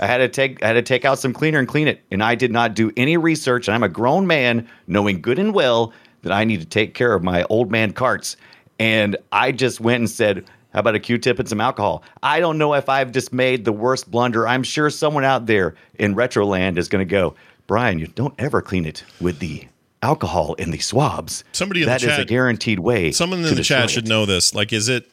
I 0.00 0.06
had 0.06 0.18
to 0.18 0.28
take 0.28 0.62
I 0.62 0.66
had 0.68 0.72
to 0.74 0.82
take 0.82 1.04
out 1.04 1.18
some 1.18 1.32
cleaner 1.32 1.58
and 1.58 1.68
clean 1.68 1.88
it. 1.88 2.02
And 2.10 2.22
I 2.22 2.34
did 2.34 2.50
not 2.52 2.74
do 2.74 2.90
any 2.96 3.16
research. 3.16 3.68
And 3.68 3.74
I'm 3.74 3.82
a 3.82 3.88
grown 3.88 4.26
man, 4.26 4.68
knowing 4.86 5.20
good 5.20 5.38
and 5.38 5.54
well 5.54 5.92
that 6.22 6.32
I 6.32 6.44
need 6.44 6.60
to 6.60 6.66
take 6.66 6.94
care 6.94 7.14
of 7.14 7.22
my 7.22 7.44
old 7.44 7.70
man 7.70 7.92
carts. 7.92 8.36
And 8.78 9.16
I 9.30 9.52
just 9.52 9.80
went 9.80 10.00
and 10.00 10.10
said, 10.10 10.44
"How 10.72 10.80
about 10.80 10.96
a 10.96 10.98
Q-tip 11.00 11.38
and 11.38 11.48
some 11.48 11.60
alcohol?" 11.60 12.02
I 12.22 12.40
don't 12.40 12.58
know 12.58 12.74
if 12.74 12.88
I've 12.88 13.12
just 13.12 13.32
made 13.32 13.64
the 13.64 13.72
worst 13.72 14.10
blunder. 14.10 14.48
I'm 14.48 14.64
sure 14.64 14.90
someone 14.90 15.24
out 15.24 15.46
there 15.46 15.74
in 15.98 16.14
Retroland 16.16 16.76
is 16.76 16.88
going 16.88 17.06
to 17.06 17.10
go, 17.10 17.34
"Brian, 17.68 17.98
you 18.00 18.08
don't 18.08 18.34
ever 18.38 18.60
clean 18.60 18.84
it 18.84 19.04
with 19.20 19.38
the 19.38 19.64
alcohol 20.04 20.54
in 20.54 20.70
the 20.70 20.78
swabs." 20.78 21.44
Somebody 21.52 21.82
in 21.82 21.86
the 21.86 21.92
That 21.92 22.02
is 22.02 22.18
a 22.18 22.24
guaranteed 22.24 22.78
way. 22.78 23.10
Someone 23.12 23.44
in 23.44 23.54
the 23.54 23.62
chat 23.62 23.90
should 23.90 24.04
it. 24.04 24.08
know 24.08 24.26
this. 24.26 24.54
Like, 24.54 24.72
is 24.72 24.88
it 24.88 25.10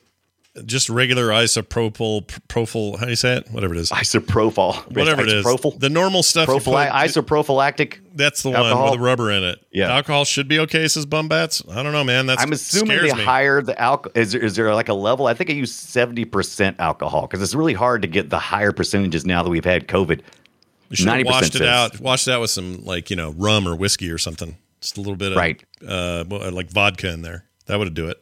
just 0.66 0.90
regular 0.90 1.30
isopropyl 1.30 2.26
propyl. 2.50 2.98
How 2.98 3.06
do 3.06 3.10
you 3.12 3.16
say 3.16 3.38
it? 3.38 3.48
Whatever 3.52 3.74
it 3.74 3.80
is. 3.80 3.90
Isopropyl. 3.90 4.94
Whatever 4.96 5.22
it 5.22 5.30
is. 5.30 5.46
Isopropyl. 5.46 5.80
The 5.80 5.90
normal 5.90 6.24
stuff. 6.24 6.48
put- 6.48 6.64
isoprophylactic. 6.64 8.00
that's 8.16 8.44
the 8.44 8.50
one 8.50 8.84
with 8.84 8.94
the 8.94 9.00
rubber 9.00 9.32
in 9.32 9.44
it. 9.44 9.66
Yeah. 9.72 9.94
Alcohol 9.94 10.26
should 10.26 10.48
be 10.50 10.60
okay, 10.60 10.88
says 10.88 11.06
Bumbats. 11.06 11.68
I 11.74 11.82
don't 11.84 11.94
know, 11.94 12.04
man. 12.04 12.26
That's 12.26 12.44
I'm 12.44 12.52
assuming 12.52 13.02
me. 13.02 13.10
higher 13.10 13.62
the 13.62 13.80
alcohol. 13.80 14.12
Is 14.16 14.34
there, 14.34 14.42
is 14.42 14.56
there 14.56 14.74
like 14.76 14.90
a 14.90 14.94
level? 14.94 15.28
I 15.28 15.34
think 15.34 15.50
I 15.50 15.54
use 15.54 15.72
70% 15.72 16.76
alcohol 16.80 17.22
because 17.22 17.42
it's 17.42 17.56
really 17.56 17.74
hard 17.74 18.02
to 18.02 18.08
get 18.10 18.30
the 18.30 18.40
higher 18.40 18.74
percentages 18.74 19.26
now 19.26 19.44
that 19.44 19.50
we've 19.50 19.64
had 19.66 19.88
COVID. 19.88 20.22
You 20.90 20.98
should 20.98 21.08
have 21.08 21.26
washed 21.26 21.56
it 21.56 21.60
says- 21.60 21.62
out. 21.62 22.00
Washed 22.02 22.28
it 22.28 22.32
out 22.32 22.42
with 22.42 22.50
some 22.52 22.84
like 22.84 23.10
you 23.10 23.16
know 23.16 23.32
rum 23.32 23.66
or 23.66 23.76
whiskey 23.76 24.12
or 24.12 24.18
something. 24.18 24.58
Just 24.82 24.98
a 24.98 25.02
little 25.02 25.16
bit 25.16 25.32
of 25.32 25.38
Right. 25.38 25.64
uh, 25.88 26.24
like 26.30 26.70
vodka 26.72 27.10
in 27.12 27.22
there. 27.22 27.46
That 27.68 27.80
would 27.80 27.94
do 27.94 28.10
it. 28.10 28.18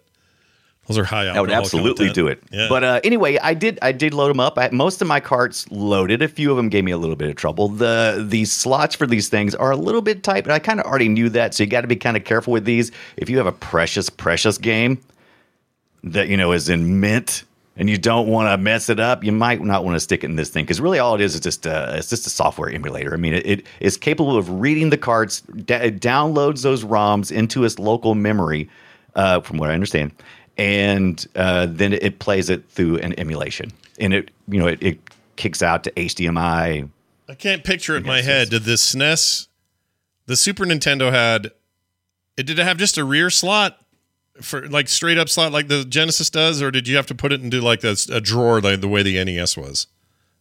Those 0.88 0.98
are 0.98 1.04
high 1.04 1.28
alcohol. 1.28 1.34
That 1.36 1.42
would 1.42 1.52
absolutely 1.52 2.08
content. 2.08 2.16
do 2.16 2.28
it. 2.30 2.44
Yeah. 2.52 2.66
But 2.68 2.84
uh, 2.84 3.00
anyway, 3.04 3.38
I 3.38 3.54
did 3.54 3.78
I 3.84 3.92
did 3.92 4.12
load 4.14 4.30
them 4.30 4.40
up. 4.40 4.58
I, 4.58 4.70
most 4.72 5.04
of 5.04 5.08
my 5.08 5.20
carts 5.20 5.70
loaded. 5.72 6.24
A 6.24 6.28
few 6.28 6.50
of 6.50 6.58
them 6.58 6.68
gave 6.68 6.84
me 6.84 6.92
a 6.92 6.98
little 6.98 7.16
bit 7.16 7.30
of 7.30 7.36
trouble. 7.36 7.70
The 7.70 8.26
the 8.28 8.46
slots 8.46 8.96
for 8.96 9.06
these 9.06 9.30
things 9.30 9.54
are 9.54 9.70
a 9.70 9.76
little 9.76 10.02
bit 10.02 10.24
tight, 10.24 10.44
but 10.46 10.52
I 10.52 10.58
kind 10.58 10.80
of 10.80 10.88
already 10.88 11.08
knew 11.08 11.30
that. 11.30 11.54
So 11.54 11.64
you 11.64 11.70
got 11.70 11.82
to 11.82 11.88
be 11.88 11.96
kind 11.96 12.18
of 12.18 12.24
careful 12.24 12.52
with 12.54 12.66
these. 12.66 12.92
If 13.18 13.30
you 13.30 13.38
have 13.38 13.46
a 13.46 13.52
precious 13.52 14.10
precious 14.10 14.58
game 14.58 15.00
that 16.04 16.28
you 16.28 16.38
know 16.38 16.54
is 16.54 16.70
in 16.70 17.00
mint 17.00 17.44
and 17.80 17.90
you 17.90 17.98
don't 17.98 18.28
want 18.28 18.52
to 18.52 18.58
mess 18.58 18.90
it 18.90 19.00
up, 19.00 19.24
you 19.24 19.32
might 19.32 19.62
not 19.62 19.86
want 19.86 19.96
to 19.96 20.02
stick 20.02 20.26
it 20.26 20.28
in 20.28 20.36
this 20.36 20.50
thing 20.50 20.66
because 20.66 20.82
really 20.82 21.00
all 21.00 21.16
it 21.16 21.22
is 21.22 21.34
is 21.34 21.40
just 21.40 21.66
a, 21.66 21.96
it's 21.96 22.10
just 22.10 22.28
a 22.28 22.30
software 22.30 22.70
emulator. 22.70 23.14
I 23.14 23.18
mean, 23.18 23.34
it, 23.34 23.46
it 23.46 23.66
is 23.80 23.96
capable 23.96 24.38
of 24.38 24.50
reading 24.50 24.90
the 24.90 24.98
cards, 24.98 25.40
da- 25.42 25.78
it 25.78 26.02
downloads 26.02 26.62
those 26.62 26.84
ROMs 26.84 27.32
into 27.32 27.64
its 27.64 27.80
local 27.80 28.16
memory, 28.16 28.70
uh, 29.16 29.40
from 29.40 29.58
what 29.58 29.72
I 29.72 29.74
understand, 29.74 30.12
and 30.58 31.26
uh, 31.36 31.68
then 31.70 31.94
it 31.94 32.20
plays 32.20 32.50
it 32.50 32.70
through 32.70 32.98
an 33.00 33.18
emulation, 33.18 33.72
and 34.00 34.14
it 34.14 34.30
you 34.50 34.60
know 34.60 34.68
it, 34.68 34.84
it 34.84 35.00
kicks 35.38 35.64
out 35.64 35.86
to 35.86 35.92
HDMI. 35.92 36.90
I 37.30 37.34
can't 37.36 37.64
picture 37.64 37.96
it 37.96 38.02
in 38.02 38.08
my 38.08 38.22
head. 38.22 38.50
Did 38.50 38.64
the 38.64 38.74
SNES, 38.74 39.48
the 40.26 40.36
Super 40.36 40.66
Nintendo 40.66 41.12
had, 41.12 41.52
it 42.36 42.44
did 42.44 42.60
it 42.60 42.64
have 42.64 42.78
just 42.78 42.98
a 42.98 43.06
rear 43.06 43.30
slot 43.30 43.80
for 44.42 44.68
like 44.70 44.88
straight 44.90 45.18
up 45.18 45.30
slot 45.30 45.52
like 45.52 45.68
the 45.68 45.86
Genesis 45.86 46.30
does, 46.30 46.62
or 46.62 46.72
did 46.72 46.88
you 46.88 46.96
have 46.96 47.08
to 47.08 47.16
put 47.16 47.32
it 47.32 47.42
into 47.42 47.62
like 47.62 47.84
a, 47.84 47.96
a 48.12 48.22
drawer 48.22 48.62
like 48.62 48.82
the 48.82 48.88
way 48.88 49.04
the 49.04 49.24
NES 49.24 49.56
was, 49.58 49.88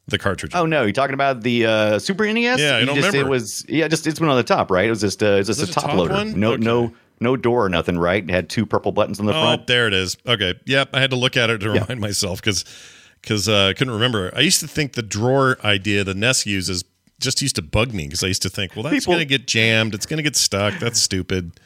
the 0.07 0.19
cartridge? 0.19 0.53
Oh 0.55 0.67
no, 0.67 0.83
you're 0.83 0.93
talking 0.93 1.15
about 1.15 1.43
the 1.43 1.67
uh, 1.67 1.99
Super 1.99 2.25
NES? 2.33 2.61
Yeah, 2.61 2.77
I 2.77 2.81
You 2.81 2.87
don't 2.87 2.97
just, 2.97 3.09
remember. 3.09 3.27
It 3.29 3.31
was 3.31 3.65
yeah, 3.69 3.89
just 3.89 4.07
it's 4.07 4.19
been 4.19 4.29
on 4.29 4.37
the 4.37 4.43
top, 4.43 4.71
right? 4.71 4.87
It 4.87 4.91
was 4.91 5.01
just 5.01 5.23
uh, 5.23 5.37
it's 5.37 5.49
just 5.49 5.63
a 5.63 5.67
top, 5.67 5.85
top 5.85 5.95
loader. 5.95 6.15
one? 6.15 6.39
No, 6.39 6.53
Okay. 6.53 6.65
no, 6.65 6.93
no 7.21 7.37
door 7.37 7.65
or 7.65 7.69
nothing, 7.69 7.99
right? 7.99 8.23
It 8.23 8.31
had 8.31 8.49
two 8.49 8.65
purple 8.67 8.93
buttons 8.93 9.19
on 9.21 9.27
the 9.27 9.33
front. 9.33 9.45
Oh, 9.45 9.49
front. 9.57 9.67
there 9.67 9.87
it 9.89 9.95
is. 9.95 10.17
Okay. 10.27 10.55
Yep. 10.67 10.91
I 10.93 11.01
had 11.01 11.11
to 11.11 11.17
look 11.17 11.37
at 11.37 11.51
it 11.51 11.59
to 11.59 11.67
Yeah. 11.73 11.81
remind 11.83 12.01
myself 12.01 12.41
because 12.41 12.65
because 13.21 13.49
uh, 13.49 13.67
I 13.67 13.73
couldn't 13.73 13.95
remember. 13.95 14.33
I 14.37 14.41
used 14.41 14.61
to 14.61 14.69
think 14.69 14.93
the 14.93 15.03
drawer 15.03 15.59
idea 15.65 16.05
the 16.05 16.15
NES 16.15 16.47
uses 16.47 16.85
just 17.21 17.43
used 17.43 17.57
to 17.57 17.63
bug 17.63 17.93
me 17.93 18.05
because 18.05 18.23
I 18.23 18.29
used 18.29 18.43
to 18.43 18.49
think, 18.49 18.77
well, 18.77 18.85
that's 18.85 18.95
People- 19.01 19.15
going 19.15 19.27
to 19.27 19.39
get 19.39 19.49
jammed. 19.49 19.93
It's 19.93 20.07
going 20.07 20.19
to 20.19 20.23
get 20.23 20.37
stuck. 20.37 20.79
That's 20.79 21.01
stupid. 21.01 21.59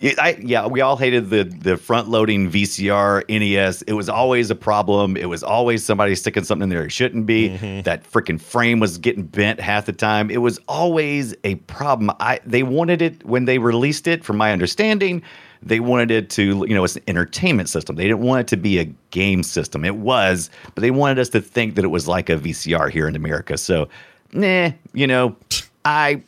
Yeah, 0.00 0.12
I, 0.18 0.38
yeah, 0.40 0.66
we 0.66 0.80
all 0.80 0.96
hated 0.96 1.28
the 1.30 1.44
the 1.44 1.76
front 1.76 2.08
loading 2.08 2.50
VCR 2.50 3.24
NES. 3.28 3.82
It 3.82 3.94
was 3.94 4.08
always 4.08 4.48
a 4.50 4.54
problem. 4.54 5.16
It 5.16 5.28
was 5.28 5.42
always 5.42 5.84
somebody 5.84 6.14
sticking 6.14 6.44
something 6.44 6.64
in 6.64 6.68
there 6.68 6.84
it 6.84 6.92
shouldn't 6.92 7.26
be. 7.26 7.48
Mm-hmm. 7.48 7.82
That 7.82 8.04
freaking 8.04 8.40
frame 8.40 8.78
was 8.78 8.98
getting 8.98 9.24
bent 9.24 9.60
half 9.60 9.86
the 9.86 9.92
time. 9.92 10.30
It 10.30 10.38
was 10.38 10.60
always 10.68 11.34
a 11.42 11.56
problem. 11.56 12.14
I 12.20 12.38
they 12.46 12.62
wanted 12.62 13.02
it 13.02 13.24
when 13.24 13.46
they 13.46 13.58
released 13.58 14.06
it. 14.06 14.24
From 14.24 14.36
my 14.36 14.52
understanding, 14.52 15.20
they 15.62 15.80
wanted 15.80 16.12
it 16.12 16.30
to 16.30 16.64
you 16.68 16.74
know 16.74 16.84
it's 16.84 16.96
an 16.96 17.02
entertainment 17.08 17.68
system. 17.68 17.96
They 17.96 18.04
didn't 18.04 18.20
want 18.20 18.42
it 18.42 18.48
to 18.48 18.56
be 18.56 18.78
a 18.78 18.84
game 19.10 19.42
system. 19.42 19.84
It 19.84 19.96
was, 19.96 20.48
but 20.76 20.82
they 20.82 20.92
wanted 20.92 21.18
us 21.18 21.28
to 21.30 21.40
think 21.40 21.74
that 21.74 21.84
it 21.84 21.88
was 21.88 22.06
like 22.06 22.30
a 22.30 22.36
VCR 22.36 22.88
here 22.88 23.08
in 23.08 23.16
America. 23.16 23.58
So, 23.58 23.88
nah, 24.32 24.70
you 24.92 25.08
know, 25.08 25.34
I 25.84 26.22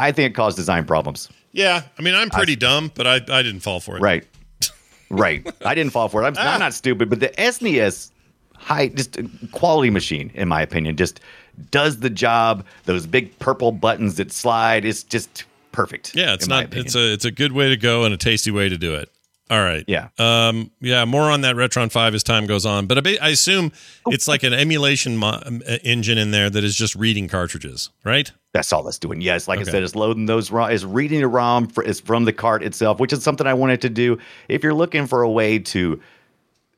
I 0.00 0.12
think 0.12 0.30
it 0.30 0.34
caused 0.34 0.56
design 0.56 0.86
problems. 0.86 1.28
Yeah. 1.52 1.82
I 1.98 2.02
mean, 2.02 2.14
I'm 2.14 2.30
pretty 2.30 2.56
dumb, 2.56 2.90
but 2.94 3.06
I, 3.06 3.16
I 3.16 3.42
didn't 3.42 3.60
fall 3.60 3.80
for 3.80 3.96
it. 3.96 4.00
Right. 4.00 4.26
Right. 5.10 5.46
I 5.64 5.74
didn't 5.74 5.92
fall 5.92 6.08
for 6.08 6.22
it. 6.22 6.26
I'm, 6.26 6.38
I'm 6.38 6.54
ah. 6.54 6.58
not 6.58 6.74
stupid, 6.74 7.10
but 7.10 7.20
the 7.20 7.28
SNES 7.28 8.10
high 8.56 8.88
just 8.88 9.18
quality 9.50 9.90
machine 9.90 10.30
in 10.34 10.48
my 10.48 10.62
opinion 10.62 10.96
just 10.96 11.20
does 11.70 11.98
the 11.98 12.08
job. 12.08 12.64
Those 12.84 13.06
big 13.06 13.38
purple 13.38 13.72
buttons 13.72 14.16
that 14.16 14.32
slide 14.32 14.86
it's 14.86 15.02
just 15.02 15.44
perfect. 15.70 16.14
Yeah. 16.14 16.32
It's 16.32 16.48
not, 16.48 16.72
it's 16.74 16.94
a, 16.94 17.12
it's 17.12 17.26
a 17.26 17.30
good 17.30 17.52
way 17.52 17.68
to 17.68 17.76
go 17.76 18.04
and 18.04 18.14
a 18.14 18.16
tasty 18.16 18.50
way 18.50 18.70
to 18.70 18.78
do 18.78 18.94
it. 18.94 19.10
All 19.52 19.62
right. 19.62 19.84
Yeah. 19.86 20.08
Um, 20.18 20.70
yeah. 20.80 21.04
More 21.04 21.30
on 21.30 21.42
that 21.42 21.56
Retron 21.56 21.92
5 21.92 22.14
as 22.14 22.22
time 22.22 22.46
goes 22.46 22.64
on. 22.64 22.86
But 22.86 23.06
I, 23.06 23.28
assume 23.28 23.70
it's 24.06 24.26
like 24.26 24.44
an 24.44 24.54
emulation 24.54 25.18
mo- 25.18 25.42
um, 25.44 25.62
engine 25.84 26.16
in 26.16 26.30
there 26.30 26.48
that 26.48 26.64
is 26.64 26.74
just 26.74 26.94
reading 26.94 27.28
cartridges, 27.28 27.90
right? 28.02 28.32
That's 28.54 28.72
all 28.72 28.88
it's 28.88 28.98
doing. 28.98 29.20
Yes, 29.20 29.48
like 29.48 29.60
Okay. 29.60 29.68
I 29.68 29.72
said, 29.72 29.82
it's 29.82 29.94
loading 29.94 30.24
those 30.24 30.50
ROM, 30.50 30.70
it's 30.70 30.84
reading 30.84 31.20
the 31.20 31.26
ROM 31.28 31.66
for, 31.66 31.84
it's 31.84 32.00
from 32.00 32.24
the 32.24 32.32
cart 32.32 32.62
itself, 32.62 32.98
which 32.98 33.12
is 33.12 33.22
something 33.22 33.46
I 33.46 33.52
wanted 33.52 33.82
to 33.82 33.90
do. 33.90 34.18
If 34.48 34.62
you're 34.62 34.72
looking 34.72 35.06
for 35.06 35.20
a 35.20 35.30
way 35.30 35.58
to 35.58 36.00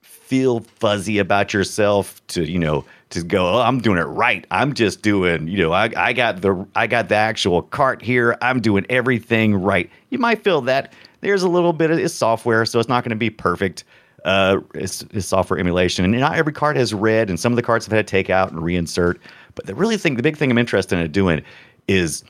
feel 0.02 0.60
fuzzy 0.60 1.18
about 1.18 1.54
yourself, 1.54 2.26
to 2.28 2.42
you 2.42 2.58
know, 2.58 2.84
to 3.14 3.24
go, 3.24 3.46
oh, 3.46 3.60
I'm 3.60 3.80
doing 3.80 3.98
it 3.98 4.02
right. 4.02 4.46
I'm 4.50 4.74
just 4.74 5.02
doing, 5.02 5.48
you 5.48 5.58
know, 5.58 5.72
I, 5.72 5.90
I 5.96 6.12
got 6.12 6.42
the 6.42 6.66
I 6.74 6.86
got 6.86 7.08
the 7.08 7.16
actual 7.16 7.62
cart 7.62 8.02
here. 8.02 8.36
I'm 8.42 8.60
doing 8.60 8.84
everything 8.88 9.54
right. 9.54 9.90
You 10.10 10.18
might 10.18 10.44
feel 10.44 10.60
that 10.62 10.92
there's 11.20 11.42
a 11.42 11.48
little 11.48 11.72
bit 11.72 11.90
of 11.90 11.98
it's 11.98 12.14
software, 12.14 12.64
so 12.66 12.78
it's 12.78 12.88
not 12.88 13.02
going 13.02 13.10
to 13.10 13.16
be 13.16 13.30
perfect. 13.30 13.84
Uh, 14.24 14.60
it's, 14.74 15.02
it's 15.12 15.26
software 15.26 15.58
emulation, 15.58 16.04
and 16.04 16.18
not 16.18 16.36
every 16.36 16.52
card 16.52 16.76
has 16.76 16.94
read, 16.94 17.28
and 17.28 17.38
some 17.38 17.52
of 17.52 17.56
the 17.56 17.62
cards 17.62 17.84
have 17.84 17.92
had 17.92 18.06
to 18.06 18.10
take 18.10 18.30
out 18.30 18.52
and 18.52 18.60
reinsert. 18.60 19.18
But 19.54 19.66
the 19.66 19.74
really 19.74 19.96
thing, 19.96 20.16
the 20.16 20.22
big 20.22 20.36
thing 20.36 20.50
I'm 20.50 20.58
interested 20.58 20.98
in 20.98 21.10
doing 21.12 21.42
is 21.88 22.24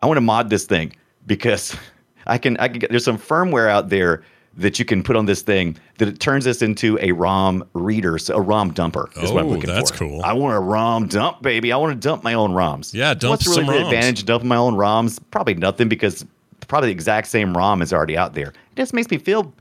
I 0.00 0.06
want 0.06 0.16
to 0.16 0.22
mod 0.22 0.50
this 0.50 0.64
thing 0.64 0.94
because 1.26 1.76
I 2.26 2.38
can 2.38 2.56
I 2.58 2.68
can 2.68 2.78
get 2.78 2.90
there's 2.90 3.04
some 3.04 3.18
firmware 3.18 3.68
out 3.68 3.88
there 3.88 4.22
that 4.56 4.78
you 4.78 4.84
can 4.84 5.02
put 5.02 5.14
on 5.14 5.26
this 5.26 5.40
thing 5.42 5.76
that 5.98 6.08
it 6.08 6.18
turns 6.18 6.44
this 6.44 6.62
into 6.62 6.98
a 7.00 7.12
ROM 7.12 7.64
reader, 7.74 8.18
so 8.18 8.34
a 8.36 8.40
ROM 8.40 8.72
dumper. 8.74 9.08
Is 9.22 9.30
what 9.30 9.40
I'm 9.42 9.46
Oh, 9.46 9.50
looking 9.50 9.70
that's 9.70 9.90
for. 9.92 9.98
cool. 9.98 10.22
I 10.22 10.32
want 10.32 10.56
a 10.56 10.60
ROM 10.60 11.06
dump, 11.06 11.42
baby. 11.42 11.72
I 11.72 11.76
want 11.76 11.92
to 12.00 12.08
dump 12.08 12.24
my 12.24 12.34
own 12.34 12.52
ROMs. 12.52 12.92
Yeah, 12.92 13.14
dump 13.14 13.30
What's 13.30 13.46
really 13.46 13.64
some 13.64 13.66
the 13.66 13.72
ROMs. 13.80 13.84
advantage 13.84 14.20
of 14.20 14.26
dumping 14.26 14.48
my 14.48 14.56
own 14.56 14.74
ROMs? 14.74 15.20
Probably 15.30 15.54
nothing 15.54 15.88
because 15.88 16.24
probably 16.66 16.88
the 16.88 16.92
exact 16.92 17.28
same 17.28 17.56
ROM 17.56 17.82
is 17.82 17.92
already 17.92 18.16
out 18.16 18.34
there. 18.34 18.48
It 18.48 18.76
just 18.76 18.92
makes 18.94 19.10
me 19.10 19.18
feel 19.18 19.52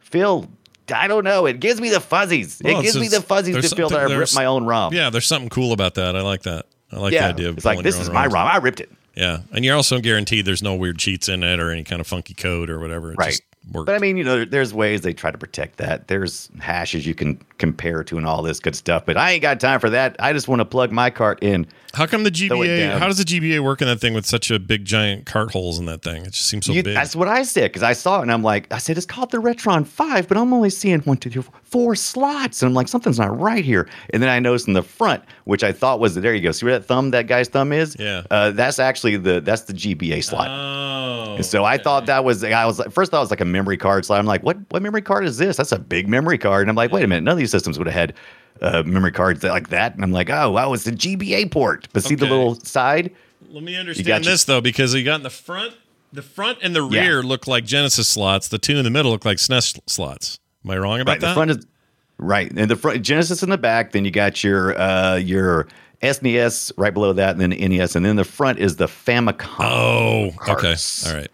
feel. 0.00 0.48
I 0.94 1.08
don't 1.08 1.24
know. 1.24 1.46
It 1.46 1.58
gives 1.60 1.80
me 1.80 1.90
the 1.90 2.00
fuzzies. 2.00 2.60
Well, 2.64 2.78
it 2.78 2.82
gives 2.84 2.96
me 2.98 3.08
the 3.08 3.20
fuzzies 3.20 3.68
to 3.68 3.76
feel 3.76 3.88
that 3.88 3.98
I 3.98 4.14
ripped 4.14 4.36
my 4.36 4.44
own 4.44 4.64
ROM. 4.66 4.94
Yeah. 4.94 5.10
There's 5.10 5.26
something 5.26 5.48
cool 5.48 5.72
about 5.72 5.94
that. 5.96 6.14
I 6.14 6.20
like 6.22 6.42
that. 6.44 6.66
I 6.92 6.98
like 7.00 7.12
yeah. 7.12 7.26
the 7.26 7.34
idea 7.34 7.48
of 7.48 7.56
it's 7.56 7.66
like 7.66 7.82
this 7.82 7.98
is 7.98 8.08
my 8.08 8.26
ROMs. 8.26 8.32
ROM. 8.32 8.46
I 8.48 8.56
ripped 8.58 8.80
it. 8.80 8.90
Yeah, 9.16 9.38
and 9.50 9.64
you're 9.64 9.74
also 9.74 9.98
guaranteed 9.98 10.44
there's 10.44 10.62
no 10.62 10.74
weird 10.74 10.98
cheats 10.98 11.28
in 11.30 11.42
it 11.42 11.58
or 11.58 11.70
any 11.70 11.84
kind 11.84 12.00
of 12.00 12.06
funky 12.06 12.34
code 12.34 12.68
or 12.70 12.78
whatever. 12.78 13.12
It 13.12 13.18
Right. 13.18 13.30
just 13.30 13.42
works. 13.72 13.86
But 13.86 13.94
I 13.94 13.98
mean, 13.98 14.16
you 14.16 14.24
know, 14.24 14.44
there's 14.44 14.72
ways 14.74 15.00
they 15.02 15.12
try 15.12 15.30
to 15.30 15.38
protect 15.38 15.76
that. 15.78 16.08
There's 16.08 16.48
hashes 16.60 17.06
you 17.06 17.14
can 17.14 17.40
compare 17.58 18.04
to 18.04 18.16
and 18.18 18.26
all 18.26 18.42
this 18.42 18.60
good 18.60 18.76
stuff. 18.76 19.04
But 19.06 19.16
I 19.16 19.32
ain't 19.32 19.42
got 19.42 19.58
time 19.60 19.80
for 19.80 19.90
that. 19.90 20.16
I 20.18 20.32
just 20.32 20.48
want 20.48 20.60
to 20.60 20.64
plug 20.64 20.92
my 20.92 21.10
cart 21.10 21.42
in. 21.42 21.66
how 21.94 22.06
come 22.06 22.24
the 22.24 22.30
GBA? 22.30 22.98
How 22.98 23.06
does 23.06 23.18
the 23.18 23.24
GBA 23.24 23.60
work 23.60 23.80
in 23.82 23.88
that 23.88 24.00
thing 24.00 24.14
with 24.14 24.26
such 24.26 24.50
a 24.50 24.58
big 24.58 24.84
giant 24.84 25.26
cart 25.26 25.50
holes 25.52 25.78
in 25.78 25.86
that 25.86 26.02
thing? 26.02 26.24
It 26.26 26.32
just 26.32 26.48
seems 26.48 26.66
so 26.66 26.72
You- 26.72 26.82
big. 26.82 26.94
that's 26.94 27.16
what 27.16 27.28
I 27.28 27.42
said 27.42 27.70
because 27.72 27.82
I 27.82 27.92
saw 27.94 28.18
it 28.18 28.22
and 28.22 28.32
I'm 28.32 28.42
like, 28.42 28.72
I 28.72 28.78
said 28.78 28.96
it's 28.96 29.06
called 29.06 29.30
the 29.30 29.38
Retron 29.38 29.86
Five, 29.86 30.28
but 30.28 30.36
I'm 30.36 30.52
only 30.52 30.70
seeing 30.70 31.00
one, 31.00 31.16
two, 31.16 31.30
three, 31.30 31.42
four, 31.42 31.52
four 31.66 31.94
slots, 31.96 32.62
and 32.62 32.68
I'm 32.68 32.74
like, 32.74 32.88
something's 32.88 33.18
not 33.18 33.38
right 33.38 33.64
here. 33.64 33.88
And 34.10 34.22
then 34.22 34.30
I 34.30 34.38
noticed 34.38 34.68
in 34.68 34.74
the 34.74 34.82
front, 34.82 35.22
which 35.44 35.64
I 35.64 35.72
thought 35.72 36.00
was 36.00 36.14
there 36.14 36.34
you 36.34 36.40
go. 36.40 36.52
See 36.52 36.64
where 36.66 36.78
that 36.78 36.86
thumb, 36.86 37.10
that 37.10 37.26
guy's 37.26 37.48
thumb 37.48 37.72
is? 37.72 37.96
Yeah. 37.98 38.22
Uh, 38.30 38.50
that's 38.52 38.78
actually 38.78 39.16
the 39.16 39.40
that's 39.40 39.62
the 39.62 39.72
GBA 39.72 40.22
slot. 40.24 40.48
Oh, 40.48 41.34
And 41.36 41.44
so 41.44 41.64
I 41.64 41.76
thought 41.78 42.06
that 42.06 42.24
was 42.24 42.42
I 42.44 42.64
was 42.64 42.78
like 42.78 42.90
first 42.92 43.10
thought 43.10 43.18
it 43.18 43.20
was 43.20 43.30
like 43.30 43.40
a 43.40 43.44
memory 43.44 43.76
card 43.76 44.04
slot. 44.04 44.18
I'm 44.18 44.26
like, 44.26 44.42
what 44.42 44.56
what 44.70 44.82
memory 44.82 45.02
card 45.02 45.24
is 45.24 45.38
this? 45.38 45.56
That's 45.56 45.72
a 45.72 45.78
big 45.78 46.08
memory 46.08 46.38
card. 46.38 46.62
And 46.62 46.70
I'm 46.70 46.76
like, 46.76 46.92
wait 46.92 47.04
a 47.04 47.06
minute, 47.08 47.24
none 47.24 47.32
of 47.32 47.38
these 47.38 47.50
systems 47.50 47.78
would 47.78 47.86
have 47.88 47.94
had 47.94 48.14
uh, 48.62 48.82
memory 48.84 49.12
cards 49.12 49.40
that, 49.40 49.50
like 49.50 49.68
that. 49.68 49.94
And 49.94 50.02
I'm 50.04 50.12
like, 50.12 50.30
oh 50.30 50.50
wow, 50.52 50.72
it's 50.72 50.84
the 50.84 50.92
GBA 50.92 51.50
port. 51.50 51.88
But 51.92 52.04
see 52.04 52.14
the 52.14 52.26
little 52.26 52.54
side? 52.54 53.12
Let 53.50 53.62
me 53.62 53.76
understand 53.76 54.24
this 54.24 54.44
though, 54.44 54.60
because 54.60 54.94
you 54.94 55.04
got 55.04 55.16
in 55.16 55.22
the 55.22 55.30
front, 55.30 55.74
the 56.12 56.22
front 56.22 56.58
and 56.62 56.74
the 56.74 56.86
Yeah. 56.88 57.02
rear 57.02 57.22
look 57.22 57.46
like 57.46 57.64
Genesis 57.64 58.08
slots. 58.08 58.48
The 58.48 58.58
two 58.58 58.76
in 58.76 58.84
the 58.84 58.90
middle 58.90 59.10
look 59.10 59.24
like 59.24 59.36
SNES 59.38 59.80
slots. 59.86 60.38
Am 60.66 60.70
I 60.72 60.78
wrong 60.78 61.00
about 61.00 61.12
Right. 61.12 61.20
that? 61.20 61.28
The 61.28 61.34
front 61.34 61.50
is 61.52 61.66
right. 62.18 62.50
And 62.56 62.68
the 62.70 62.76
front 62.76 63.02
Genesis 63.02 63.42
in 63.42 63.50
the 63.50 63.58
back, 63.58 63.92
then 63.92 64.04
you 64.04 64.10
got 64.10 64.42
your 64.42 64.78
uh 64.78 65.16
your 65.16 65.68
SNES 66.02 66.72
right 66.76 66.92
below 66.92 67.12
that, 67.14 67.38
and 67.38 67.40
then 67.40 67.50
NES, 67.70 67.96
and 67.96 68.04
then 68.04 68.16
the 68.16 68.24
front 68.24 68.58
is 68.58 68.76
the 68.76 68.86
Famicom. 68.86 69.64
oh, 69.64 70.32
okay, 70.48 70.74
all 71.06 71.14
right. 71.16 71.28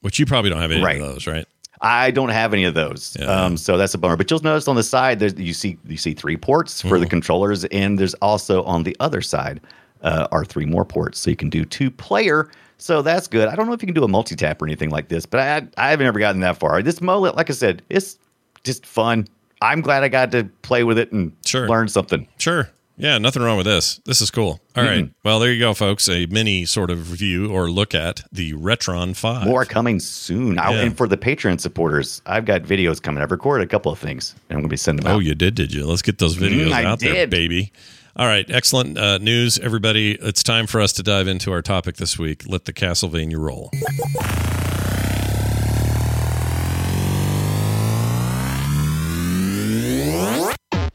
Which 0.00 0.18
you 0.18 0.24
probably 0.26 0.48
don't 0.50 0.60
have 0.60 0.70
any 0.70 0.82
Right. 0.82 1.00
of 1.00 1.06
those, 1.06 1.26
right? 1.26 1.46
I 1.80 2.10
don't 2.10 2.30
have 2.30 2.52
any 2.54 2.64
of 2.64 2.74
those, 2.74 3.16
Yeah. 3.20 3.26
um, 3.26 3.56
so 3.56 3.76
that's 3.76 3.94
a 3.94 3.98
bummer. 3.98 4.16
But 4.16 4.30
you'll 4.30 4.40
notice 4.40 4.66
on 4.66 4.76
the 4.76 4.82
side, 4.82 5.18
there's 5.20 5.34
you 5.38 5.52
see 5.52 5.76
you 5.86 5.96
see 5.96 6.14
three 6.14 6.36
ports 6.36 6.80
for 6.80 6.98
the 6.98 7.04
Mm-hmm. 7.04 7.10
controllers, 7.10 7.64
and 7.66 7.98
there's 7.98 8.14
also 8.14 8.62
on 8.64 8.82
the 8.84 8.96
other 9.00 9.20
side 9.20 9.60
uh, 10.02 10.26
are 10.32 10.44
three 10.44 10.64
more 10.66 10.84
ports, 10.84 11.18
so 11.18 11.28
you 11.30 11.36
can 11.36 11.50
do 11.50 11.64
two 11.64 11.90
player. 11.90 12.48
So 12.78 13.02
that's 13.02 13.26
good. 13.26 13.48
I 13.48 13.56
don't 13.56 13.66
know 13.66 13.72
if 13.72 13.82
you 13.82 13.86
can 13.86 13.94
do 13.94 14.04
a 14.04 14.08
multi 14.08 14.36
tap 14.36 14.62
or 14.62 14.66
anything 14.66 14.90
like 14.90 15.08
this, 15.08 15.26
but 15.26 15.40
I 15.40 15.66
I 15.76 15.90
haven't 15.90 16.06
ever 16.06 16.18
gotten 16.18 16.40
that 16.42 16.56
far. 16.58 16.80
This 16.82 17.00
mullet, 17.00 17.36
like 17.36 17.50
I 17.50 17.52
said, 17.52 17.82
it's 17.90 18.18
just 18.68 18.86
fun. 18.86 19.26
I'm 19.60 19.80
glad 19.80 20.04
I 20.04 20.08
got 20.08 20.30
to 20.32 20.44
play 20.62 20.84
with 20.84 20.98
it 20.98 21.10
and 21.10 21.32
Sure. 21.44 21.68
learn 21.68 21.88
something. 21.88 22.28
Sure. 22.38 22.70
Yeah, 23.00 23.18
nothing 23.18 23.42
wrong 23.42 23.56
with 23.56 23.66
this. 23.66 24.00
This 24.06 24.20
is 24.20 24.28
cool. 24.30 24.60
All 24.76 24.82
right. 24.84 25.08
Well, 25.24 25.38
there 25.38 25.52
you 25.52 25.60
go, 25.60 25.72
folks. 25.72 26.08
A 26.08 26.26
mini 26.26 26.64
sort 26.64 26.90
of 26.90 27.12
review 27.12 27.48
or 27.50 27.70
look 27.70 27.94
at 27.94 28.22
the 28.32 28.54
Retron 28.54 29.14
5. 29.16 29.46
More 29.46 29.64
coming 29.64 30.00
soon. 30.00 30.58
I- 30.58 30.72
Yeah. 30.72 30.80
and 30.82 30.96
for 30.96 31.06
the 31.06 31.16
Patreon 31.16 31.60
supporters, 31.60 32.22
I've 32.26 32.44
got 32.44 32.62
videos 32.64 33.00
coming. 33.00 33.22
I've 33.22 33.30
recorded 33.30 33.64
a 33.64 33.68
couple 33.68 33.92
of 33.92 33.98
things, 34.00 34.34
and 34.50 34.56
I'm 34.56 34.62
going 34.62 34.68
to 34.68 34.72
be 34.72 34.76
sending 34.76 35.04
them 35.04 35.12
out. 35.12 35.14
Oh, 35.14 35.18
out. 35.18 35.24
you 35.24 35.34
did, 35.36 35.54
did 35.54 35.72
you? 35.72 35.86
Let's 35.86 36.02
get 36.02 36.18
those 36.18 36.36
videos 36.36 36.70
Mm, 36.72 36.84
out 36.84 36.98
there, 37.00 37.26
baby. 37.28 37.72
All 38.16 38.26
right. 38.26 38.50
Excellent 38.50 38.98
uh, 38.98 39.18
news, 39.18 39.60
everybody. 39.60 40.14
It's 40.20 40.42
time 40.42 40.66
for 40.66 40.80
us 40.80 40.92
to 40.94 41.04
dive 41.04 41.28
into 41.28 41.52
our 41.52 41.62
topic 41.62 41.96
this 41.98 42.18
week. 42.18 42.48
Let 42.48 42.64
the 42.64 42.72
Castlevania 42.72 43.38
roll. 43.38 43.70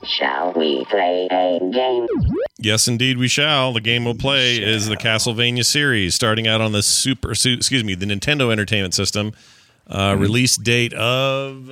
Shall 0.05 0.53
we 0.53 0.85
play 0.85 1.27
a 1.31 1.59
game? 1.71 2.07
Yes, 2.59 2.87
indeed, 2.87 3.17
we 3.17 3.27
shall. 3.27 3.73
The 3.73 3.81
game 3.81 4.05
we'll 4.05 4.15
play 4.15 4.57
is 4.61 4.87
the 4.87 4.97
Castlevania 4.97 5.65
series, 5.65 6.15
starting 6.15 6.47
out 6.47 6.61
on 6.61 6.71
the 6.71 6.83
Super, 6.83 7.31
excuse 7.31 7.83
me, 7.83 7.95
the 7.95 8.05
Nintendo 8.05 8.51
Entertainment 8.51 8.93
System. 8.93 9.33
Uh, 9.87 10.11
Mm-hmm. 10.13 10.21
Release 10.21 10.55
date 10.57 10.93
of 10.93 11.71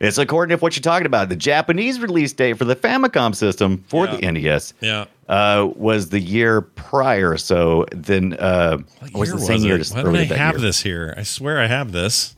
It's 0.00 0.18
according 0.18 0.56
to 0.56 0.60
what 0.62 0.74
you're 0.74 0.82
talking 0.82 1.06
about. 1.06 1.28
The 1.28 1.36
Japanese 1.36 2.00
release 2.00 2.32
date 2.32 2.54
for 2.58 2.64
the 2.64 2.74
Famicom 2.74 3.34
system 3.34 3.84
for 3.86 4.06
Yeah. 4.06 4.16
the 4.16 4.32
NES 4.32 4.74
yeah. 4.80 5.04
uh, 5.28 5.68
was 5.76 6.08
the 6.08 6.18
year 6.18 6.62
prior. 6.62 7.36
So 7.36 7.86
then, 7.92 8.32
uh, 8.40 8.78
What 9.12 9.14
was 9.14 9.28
year 9.28 9.36
the 9.38 9.44
same 9.44 9.56
it? 9.58 9.66
year? 9.66 9.78
Why 9.92 10.02
don't 10.02 10.16
I 10.16 10.24
have 10.24 10.54
year. 10.56 10.60
this 10.60 10.82
here? 10.82 11.14
I 11.16 11.22
swear 11.22 11.60
I 11.60 11.66
have 11.68 11.92
this. 11.92 12.34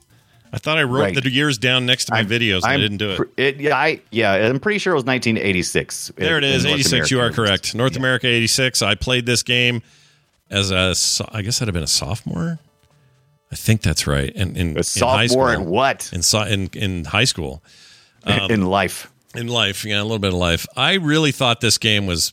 I 0.54 0.58
thought 0.58 0.76
I 0.78 0.82
wrote 0.82 1.00
Right. 1.02 1.22
the 1.22 1.30
years 1.30 1.56
down 1.56 1.86
next 1.86 2.04
to 2.06 2.12
my 2.12 2.18
I'm- 2.18 2.28
videos. 2.28 2.56
And 2.62 2.66
I 2.66 2.76
didn't 2.76 2.98
do 2.98 3.10
it. 3.12 3.16
pr- 3.16 3.40
yeah, 3.62 3.76
I 3.76 4.00
yeah, 4.10 4.32
I'm 4.32 4.60
pretty 4.60 4.78
sure 4.78 4.92
it 4.92 4.96
was 4.96 5.04
1986. 5.04 6.12
There 6.16 6.36
it 6.38 6.44
is, 6.44 6.64
in 6.64 6.72
86. 6.72 7.10
You 7.10 7.20
are 7.20 7.30
correct. 7.30 7.74
North 7.74 7.96
America 7.96 8.26
86. 8.26 8.82
I 8.82 8.94
played 8.94 9.24
this 9.26 9.42
game 9.42 9.82
as 10.50 10.70
a 10.70 10.94
I 11.34 11.40
guess 11.42 11.62
I'd 11.62 11.68
have 11.68 11.74
been 11.74 11.82
a 11.82 11.86
sophomore. 11.86 12.58
I 13.50 13.54
think 13.54 13.82
that's 13.82 14.06
right. 14.06 14.30
In, 14.30 14.56
in, 14.56 14.56
in 14.56 14.74
high 14.76 14.82
sophomore 14.82 15.52
school. 15.52 15.62
in 15.64 15.70
what 15.70 16.10
In, 16.12 16.20
in, 16.48 16.70
in 16.74 17.04
high 17.06 17.24
school. 17.24 17.62
Um, 18.24 18.52
in 18.52 18.66
life? 18.66 19.10
in 19.34 19.48
life, 19.48 19.84
yeah, 19.84 20.00
a 20.00 20.04
little 20.04 20.20
bit 20.20 20.28
of 20.32 20.38
life. 20.38 20.64
I 20.76 20.92
really 20.92 21.32
thought 21.32 21.60
this 21.60 21.76
game 21.76 22.06
was 22.06 22.32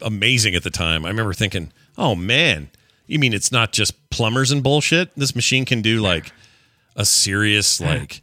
amazing 0.00 0.54
at 0.54 0.62
the 0.62 0.70
time. 0.70 1.04
I 1.04 1.08
remember 1.08 1.34
thinking, 1.34 1.70
"Oh 1.98 2.14
man, 2.14 2.70
you 3.06 3.18
mean 3.18 3.34
it's 3.34 3.52
not 3.52 3.72
just 3.72 4.08
plumbers 4.08 4.50
and 4.50 4.62
bullshit? 4.62 5.10
This 5.14 5.34
machine 5.34 5.66
can 5.66 5.82
do 5.82 6.00
like 6.00 6.32
a 6.96 7.04
serious 7.04 7.80
like 7.80 8.22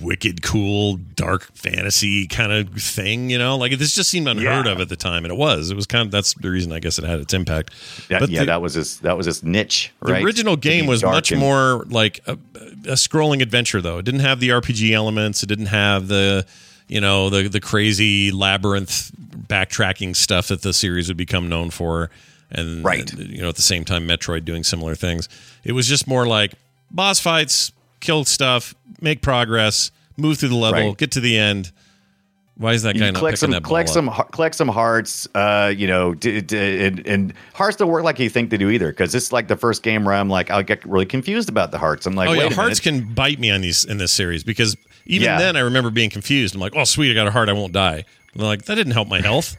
wicked 0.00 0.40
cool 0.42 0.96
dark 0.96 1.42
fantasy 1.54 2.26
kind 2.26 2.50
of 2.50 2.70
thing, 2.82 3.28
you 3.28 3.36
know? 3.36 3.56
Like 3.58 3.76
this 3.78 3.94
just 3.94 4.08
seemed 4.10 4.26
unheard 4.26 4.64
Yeah. 4.64 4.72
of 4.72 4.80
at 4.80 4.88
the 4.88 4.96
time 4.96 5.24
and 5.24 5.32
it 5.32 5.36
was. 5.36 5.70
It 5.70 5.76
was 5.76 5.86
kind 5.86 6.06
of 6.06 6.10
that's 6.10 6.32
the 6.34 6.50
reason 6.50 6.72
I 6.72 6.78
guess 6.80 6.98
it 6.98 7.04
had 7.04 7.20
its 7.20 7.34
impact. 7.34 7.74
Yeah, 8.08 8.18
but 8.20 8.30
yeah, 8.30 8.40
the, 8.40 8.46
that 8.46 8.62
was 8.62 8.74
his 8.74 8.98
that 9.00 9.16
was 9.16 9.26
his 9.26 9.42
niche. 9.42 9.92
the 10.02 10.12
right? 10.12 10.24
original 10.24 10.56
game 10.56 10.86
was 10.86 11.02
much 11.02 11.32
and- 11.32 11.40
more 11.40 11.84
like 11.88 12.20
a, 12.26 12.32
a 12.86 12.96
scrolling 12.96 13.42
adventure, 13.42 13.82
though. 13.82 13.98
It 13.98 14.04
didn't 14.06 14.20
have 14.20 14.40
the 14.40 14.48
RPG 14.50 14.92
elements. 14.92 15.42
It 15.42 15.46
didn't 15.46 15.66
have 15.66 16.08
the, 16.08 16.46
you 16.88 17.00
know, 17.02 17.28
the 17.28 17.48
the 17.48 17.60
crazy 17.60 18.30
labyrinth 18.30 19.10
backtracking 19.48 20.16
stuff 20.16 20.48
that 20.48 20.62
the 20.62 20.72
series 20.72 21.08
would 21.08 21.16
become 21.18 21.48
known 21.50 21.68
for. 21.70 22.08
And 22.50 22.82
Right. 22.84 23.10
and, 23.12 23.28
you 23.30 23.42
know, 23.42 23.48
at 23.50 23.56
the 23.56 23.62
same 23.62 23.84
time, 23.84 24.06
Metroid 24.08 24.44
doing 24.46 24.64
similar 24.64 24.94
things. 24.94 25.28
It 25.62 25.72
was 25.72 25.86
just 25.86 26.06
more 26.06 26.26
like 26.26 26.52
boss 26.90 27.18
fights, 27.20 27.72
kill 28.04 28.24
stuff, 28.24 28.74
make 29.00 29.22
progress, 29.22 29.90
move 30.16 30.38
through 30.38 30.50
the 30.50 30.54
level, 30.56 30.88
Right. 30.88 30.96
get 30.98 31.10
to 31.12 31.20
the 31.20 31.36
end. 31.38 31.72
Why 32.56 32.72
is 32.72 32.84
that 32.84 32.92
guy 32.96 33.06
You 33.06 33.12
not 33.12 33.18
collect 33.18 33.34
picking 33.40 33.40
some, 33.40 33.50
that 33.50 33.64
collect 33.64 33.88
up? 33.88 33.94
some, 33.94 34.06
har- 34.06 34.28
collect 34.30 34.54
some 34.54 34.68
hearts. 34.68 35.26
Uh, 35.34 35.72
you 35.76 35.88
know, 35.88 36.14
d- 36.14 36.40
d- 36.40 36.84
and, 36.86 37.04
and 37.04 37.34
hearts 37.52 37.76
don't 37.78 37.88
work 37.88 38.04
like 38.04 38.20
you 38.20 38.30
think 38.30 38.50
they 38.50 38.56
do 38.56 38.70
either. 38.70 38.90
Because 38.90 39.12
it's 39.12 39.32
like 39.32 39.48
the 39.48 39.56
first 39.56 39.82
game 39.82 40.04
where 40.04 40.14
I'm 40.14 40.28
like, 40.28 40.52
I 40.52 40.62
get 40.62 40.84
really 40.86 41.04
confused 41.06 41.48
about 41.48 41.72
the 41.72 41.78
hearts. 41.78 42.06
I'm 42.06 42.14
like, 42.14 42.28
oh 42.28 42.32
wait 42.32 42.50
yeah, 42.50 42.54
hearts 42.54 42.84
minute. 42.86 43.04
can 43.06 43.12
bite 43.14 43.40
me 43.40 43.50
on 43.50 43.60
these 43.60 43.84
in 43.84 43.98
this 43.98 44.12
series 44.12 44.44
because 44.44 44.76
even 45.06 45.24
Yeah. 45.24 45.38
then 45.38 45.56
I 45.56 45.60
remember 45.60 45.90
being 45.90 46.10
confused. 46.10 46.54
I'm 46.54 46.60
like, 46.60 46.74
oh 46.76 46.84
sweet, 46.84 47.10
I 47.10 47.14
got 47.14 47.26
a 47.26 47.32
heart, 47.32 47.48
I 47.48 47.54
won't 47.54 47.72
die. 47.72 48.04
And 48.32 48.40
they're 48.40 48.46
like, 48.46 48.66
that 48.66 48.76
didn't 48.76 48.92
help 48.92 49.08
my 49.08 49.20
health. 49.20 49.56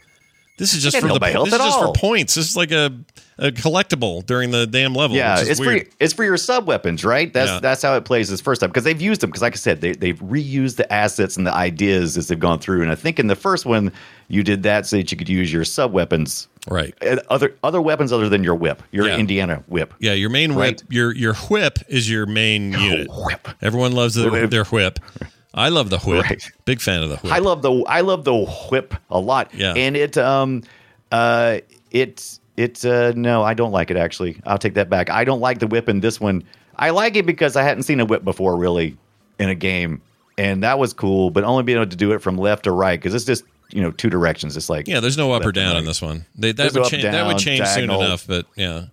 This 0.58 0.74
is 0.74 0.82
just 0.84 0.96
for 0.96 1.02
the 1.02 1.08
help 1.10 1.22
my 1.22 1.30
health 1.32 1.46
this 1.50 1.54
is 1.60 1.66
just 1.66 1.78
all. 1.78 1.94
for 1.94 2.00
points. 2.00 2.36
This 2.36 2.50
is 2.50 2.56
like 2.56 2.72
a, 2.72 2.90
a 3.38 3.52
collectible 3.52 4.26
during 4.26 4.52
the 4.52 4.66
damn 4.66 4.94
level. 4.96 5.18
Yeah, 5.18 5.34
which 5.36 5.44
is 5.44 5.50
it's 5.50 5.60
for 5.60 5.66
weird. 5.66 5.82
your, 5.84 5.92
it's 6.00 6.14
for 6.14 6.24
your 6.24 6.38
sub 6.38 6.66
weapons, 6.66 7.04
right? 7.04 7.32
That's 7.34 7.52
Yeah. 7.52 7.60
that's 7.60 7.82
how 7.82 7.96
it 7.98 8.06
plays 8.06 8.30
this 8.30 8.40
first 8.40 8.62
time 8.62 8.70
because 8.70 8.86
they've 8.86 9.02
used 9.02 9.20
them. 9.20 9.30
Because 9.32 9.42
like 9.42 9.52
I 9.54 9.58
said, 9.58 9.82
they 9.82 9.92
they've 9.92 10.18
reused 10.20 10.78
the 10.78 10.92
assets 10.94 11.36
and 11.36 11.46
the 11.46 11.54
ideas 11.54 12.16
as 12.18 12.30
they've 12.30 12.40
gone 12.40 12.60
through. 12.60 12.84
And 12.84 12.92
I 12.92 12.96
think 12.96 13.20
in 13.20 13.28
the 13.28 13.36
first 13.36 13.66
one, 13.66 13.92
you 14.30 14.44
did 14.44 14.64
that 14.64 14.86
so 14.86 14.96
that 14.96 15.12
you 15.12 15.18
could 15.18 15.28
use 15.30 15.52
your 15.52 15.66
sub 15.66 15.92
weapons, 15.92 16.48
right. 16.70 16.94
uh, 17.06 17.18
other 17.30 17.54
other 17.62 17.82
weapons 17.82 18.14
other 18.14 18.30
than 18.30 18.42
your 18.42 18.56
whip, 18.56 18.82
your 18.92 19.08
Yeah. 19.10 19.18
Indiana 19.18 19.62
whip. 19.68 19.94
Yeah, 20.00 20.14
your 20.14 20.30
main 20.30 20.56
whip, 20.56 20.80
your 20.90 21.14
your 21.14 21.34
whip 21.34 21.80
is 21.90 22.10
your 22.10 22.26
main 22.26 22.72
unit. 22.72 23.08
whip. 23.12 23.50
Everyone 23.62 23.92
loves 23.92 24.16
their 24.16 24.30
whip. 24.72 25.00
I 25.56 25.70
love 25.70 25.90
the 25.90 26.00
whip. 26.00 26.24
Right. 26.26 26.52
Big 26.66 26.82
fan 26.82 27.02
of 27.02 27.10
the 27.10 27.16
whip. 27.18 27.32
I 27.34 27.40
love 27.40 27.62
the 27.62 27.72
I 27.88 28.02
love 28.02 28.24
the 28.26 28.36
whip 28.70 28.94
a 29.10 29.20
lot. 29.20 29.54
Yeah. 29.54 29.74
and 29.76 29.96
it 29.96 30.18
um 30.18 30.62
uh 31.12 31.60
it 31.92 32.40
it 32.58 32.86
uh 32.86 33.14
no 33.16 33.42
I 33.44 33.54
don't 33.54 33.72
like 33.72 33.90
it 33.90 33.98
actually. 33.98 34.42
I'll 34.46 34.58
take 34.58 34.74
that 34.76 34.90
back. 34.90 35.10
I 35.10 35.24
don't 35.24 35.40
like 35.40 35.60
the 35.60 35.68
whip 35.68 35.90
in 35.90 36.02
this 36.02 36.20
one. 36.20 36.44
I 36.76 36.90
like 36.90 37.16
it 37.16 37.26
because 37.26 37.56
I 37.56 37.64
hadn't 37.64 37.84
seen 37.84 38.00
a 38.02 38.06
whip 38.06 38.24
before 38.24 38.58
really 38.58 38.98
in 39.40 39.50
a 39.50 39.56
game, 39.56 40.02
and 40.38 40.62
that 40.64 40.78
was 40.78 40.94
cool. 40.94 41.30
But 41.30 41.46
only 41.46 41.64
being 41.64 41.78
able 41.78 41.90
to 41.90 41.96
do 41.98 42.12
it 42.12 42.20
from 42.20 42.38
left 42.38 42.66
to 42.66 42.72
right 42.72 43.00
because 43.00 43.14
it's 43.14 43.26
just 43.26 43.46
you 43.72 43.82
know 43.82 43.92
two 43.92 44.10
directions. 44.10 44.58
It's 44.58 44.70
like 44.70 44.88
Yeah, 44.88 45.00
there's 45.00 45.18
no 45.18 45.32
up 45.32 45.46
or 45.46 45.52
down 45.54 45.78
on 45.78 45.86
this 45.86 46.02
one. 46.02 46.26
They, 46.36 46.52
that 46.52 46.58
There's 46.58 46.74
no 46.74 46.82
would 46.82 46.86
up, 46.88 46.92
change. 46.92 47.04
that 47.04 47.26
would 47.26 47.32
down, 47.32 47.40
change 47.40 47.66
soon 47.68 47.90
enough, 47.90 48.28
but 48.28 48.46
yeah, 48.56 48.86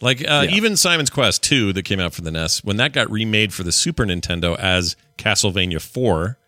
like 0.00 0.20
uh, 0.22 0.46
Yeah. 0.48 0.56
even 0.56 0.76
Simon's 0.76 1.10
Quest 1.10 1.42
two 1.42 1.72
that 1.74 1.82
came 1.84 2.00
out 2.00 2.12
for 2.14 2.22
the 2.22 2.30
NES 2.30 2.62
when 2.64 2.76
that 2.78 2.92
got 2.92 3.10
remade 3.10 3.52
for 3.52 3.62
the 3.62 3.72
Super 3.72 4.04
Nintendo 4.04 4.58
as 4.58 4.96
Castlevania 5.18 5.80
four, 5.80 6.38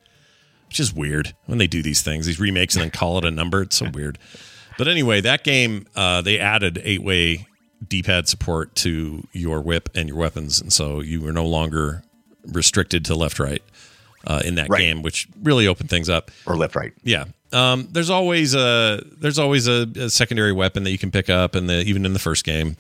which 0.68 0.80
is 0.80 0.92
weird 0.92 1.34
when 1.46 1.58
they 1.58 1.66
do 1.66 1.82
these 1.82 2.02
things, 2.02 2.26
these 2.26 2.40
remakes, 2.40 2.74
and 2.74 2.82
then 2.82 2.90
call 2.90 3.18
it 3.18 3.24
a 3.24 3.30
number. 3.30 3.62
It's 3.62 3.76
so 3.76 3.88
weird. 3.94 4.18
But 4.78 4.88
anyway, 4.88 5.20
that 5.20 5.44
game 5.44 5.86
uh, 5.94 6.22
they 6.22 6.38
added 6.38 6.80
eight 6.82 7.02
way 7.02 7.46
D-pad 7.86 8.28
support 8.28 8.74
to 8.76 9.26
your 9.32 9.60
whip 9.60 9.88
and 9.94 10.08
your 10.08 10.16
weapons, 10.18 10.60
and 10.60 10.72
so 10.72 11.00
you 11.00 11.20
were 11.20 11.32
no 11.32 11.44
longer 11.46 12.02
restricted 12.46 13.04
to 13.06 13.14
left 13.14 13.38
right 13.38 13.62
uh, 14.26 14.40
in 14.44 14.54
that 14.54 14.68
Right. 14.68 14.80
game, 14.80 15.02
which 15.02 15.26
really 15.42 15.66
opened 15.66 15.90
things 15.90 16.08
up. 16.08 16.30
or 16.46 16.56
left 16.56 16.74
right. 16.76 16.92
Yeah. 17.02 17.24
Um, 17.52 17.88
there's 17.90 18.08
always 18.08 18.54
a 18.54 19.02
there's 19.18 19.38
always 19.38 19.68
a, 19.68 19.86
a 19.96 20.08
secondary 20.10 20.52
weapon 20.52 20.84
that 20.84 20.90
you 20.90 20.96
can 20.98 21.10
pick 21.10 21.28
up, 21.28 21.54
and 21.54 21.68
the 21.68 21.82
even 21.82 22.06
in 22.06 22.12
the 22.14 22.18
first 22.18 22.44
game, 22.44 22.76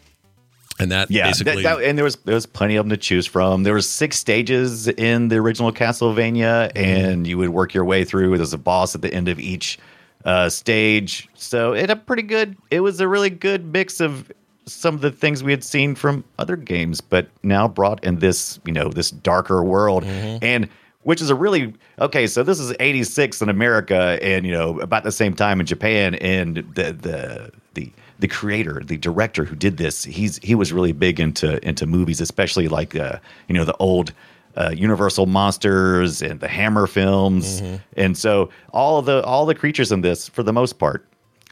and 0.78 0.90
that 0.90 1.10
Yeah, 1.10 1.26
basically 1.26 1.62
that, 1.62 1.78
that- 1.78 1.84
and 1.84 1.96
there 1.98 2.04
was 2.04 2.16
there 2.24 2.34
was 2.34 2.46
plenty 2.46 2.76
of 2.76 2.84
them 2.84 2.90
to 2.90 2.96
choose 2.96 3.26
from. 3.26 3.62
There 3.62 3.74
was 3.74 3.88
six 3.88 4.16
stages 4.18 4.88
in 4.88 5.28
the 5.28 5.36
original 5.36 5.72
Castlevania, 5.72 6.72
Mm-hmm. 6.72 6.78
and 6.78 7.26
you 7.26 7.38
would 7.38 7.50
work 7.50 7.74
your 7.74 7.84
way 7.84 8.04
through. 8.04 8.36
There's 8.36 8.52
a 8.52 8.58
boss 8.58 8.94
at 8.94 9.02
the 9.02 9.12
end 9.12 9.28
of 9.28 9.38
each 9.38 9.78
uh, 10.24 10.48
stage, 10.48 11.28
so 11.34 11.72
it 11.72 11.90
a 11.90 11.96
pretty 11.96 12.22
good. 12.22 12.56
It 12.70 12.80
was 12.80 13.00
a 13.00 13.08
really 13.08 13.30
good 13.30 13.72
mix 13.72 14.00
of 14.00 14.30
some 14.66 14.94
of 14.94 15.00
the 15.00 15.10
things 15.10 15.42
we 15.42 15.50
had 15.50 15.64
seen 15.64 15.96
from 15.96 16.22
other 16.38 16.54
games, 16.54 17.00
but 17.00 17.26
now 17.42 17.66
brought 17.66 18.02
in 18.04 18.20
this 18.20 18.60
you 18.64 18.72
know 18.72 18.88
this 18.88 19.10
darker 19.10 19.62
world, 19.64 20.04
Mm-hmm. 20.04 20.38
and 20.44 20.68
which 21.02 21.20
is 21.20 21.30
a 21.30 21.34
really 21.34 21.74
okay. 21.98 22.28
So 22.28 22.44
this 22.44 22.60
is 22.60 22.72
'86 22.78 23.42
in 23.42 23.48
America, 23.48 24.18
and 24.22 24.46
you 24.46 24.52
know 24.52 24.78
about 24.78 25.02
the 25.02 25.10
same 25.10 25.34
time 25.34 25.58
in 25.58 25.66
Japan, 25.66 26.14
and 26.14 26.58
the 26.74 26.92
the 26.92 27.50
the 27.74 27.90
the 28.22 28.28
creator, 28.28 28.80
the 28.84 28.96
director 28.96 29.44
who 29.44 29.54
did 29.54 29.76
this, 29.76 30.04
he's 30.04 30.38
he 30.38 30.54
was 30.54 30.72
really 30.72 30.92
big 30.92 31.20
into 31.20 31.62
into 31.66 31.86
movies, 31.86 32.20
especially 32.20 32.68
like 32.68 32.96
uh, 32.96 33.18
you 33.48 33.54
know 33.54 33.64
the 33.66 33.76
old 33.76 34.12
uh, 34.56 34.70
Universal 34.74 35.26
monsters 35.26 36.22
and 36.22 36.40
the 36.40 36.48
Hammer 36.48 36.86
films, 36.86 37.60
and 37.96 38.16
so 38.16 38.48
all 38.72 38.98
of 38.98 39.04
the 39.06 39.22
all 39.24 39.44
the 39.44 39.54
creatures 39.54 39.92
in 39.92 40.00
this, 40.00 40.28
for 40.28 40.42
the 40.42 40.52
most 40.52 40.78
part, 40.78 41.04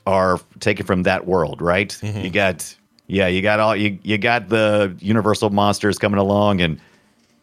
are 0.06 0.38
taken 0.61 0.87
from 0.87 1.02
that 1.02 1.26
world, 1.26 1.61
right? 1.61 1.96
You 2.02 2.30
got 2.30 2.74
yeah, 3.06 3.26
you 3.26 3.42
got 3.42 3.59
all 3.59 3.74
you 3.76 3.98
you 4.02 4.16
got 4.16 4.48
the 4.48 4.94
Universal 5.00 5.50
monsters 5.50 5.98
coming 5.98 6.20
along, 6.20 6.61
and 6.61 6.80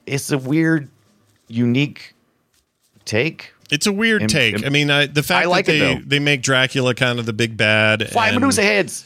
it's 0.06 0.32
a 0.32 0.38
weird, 0.38 0.90
unique 1.50 2.13
take. 3.04 3.54
it's 3.72 3.88
a 3.88 3.92
weird 3.92 4.30
take. 4.30 4.66
I 4.66 4.70
mean, 4.70 4.90
I, 4.90 5.08
the 5.08 5.24
fact 5.24 5.46
I 5.46 5.50
like 5.50 5.66
that 5.66 5.74
they 5.74 5.96
they 6.06 6.20
make 6.20 6.42
Dracula 6.42 6.94
kind 6.96 7.20
of 7.20 7.26
the 7.26 7.34
big 7.34 7.58
bad. 7.58 8.10
Fly 8.10 8.32
Medusa 8.32 8.62
heads. 8.63 9.06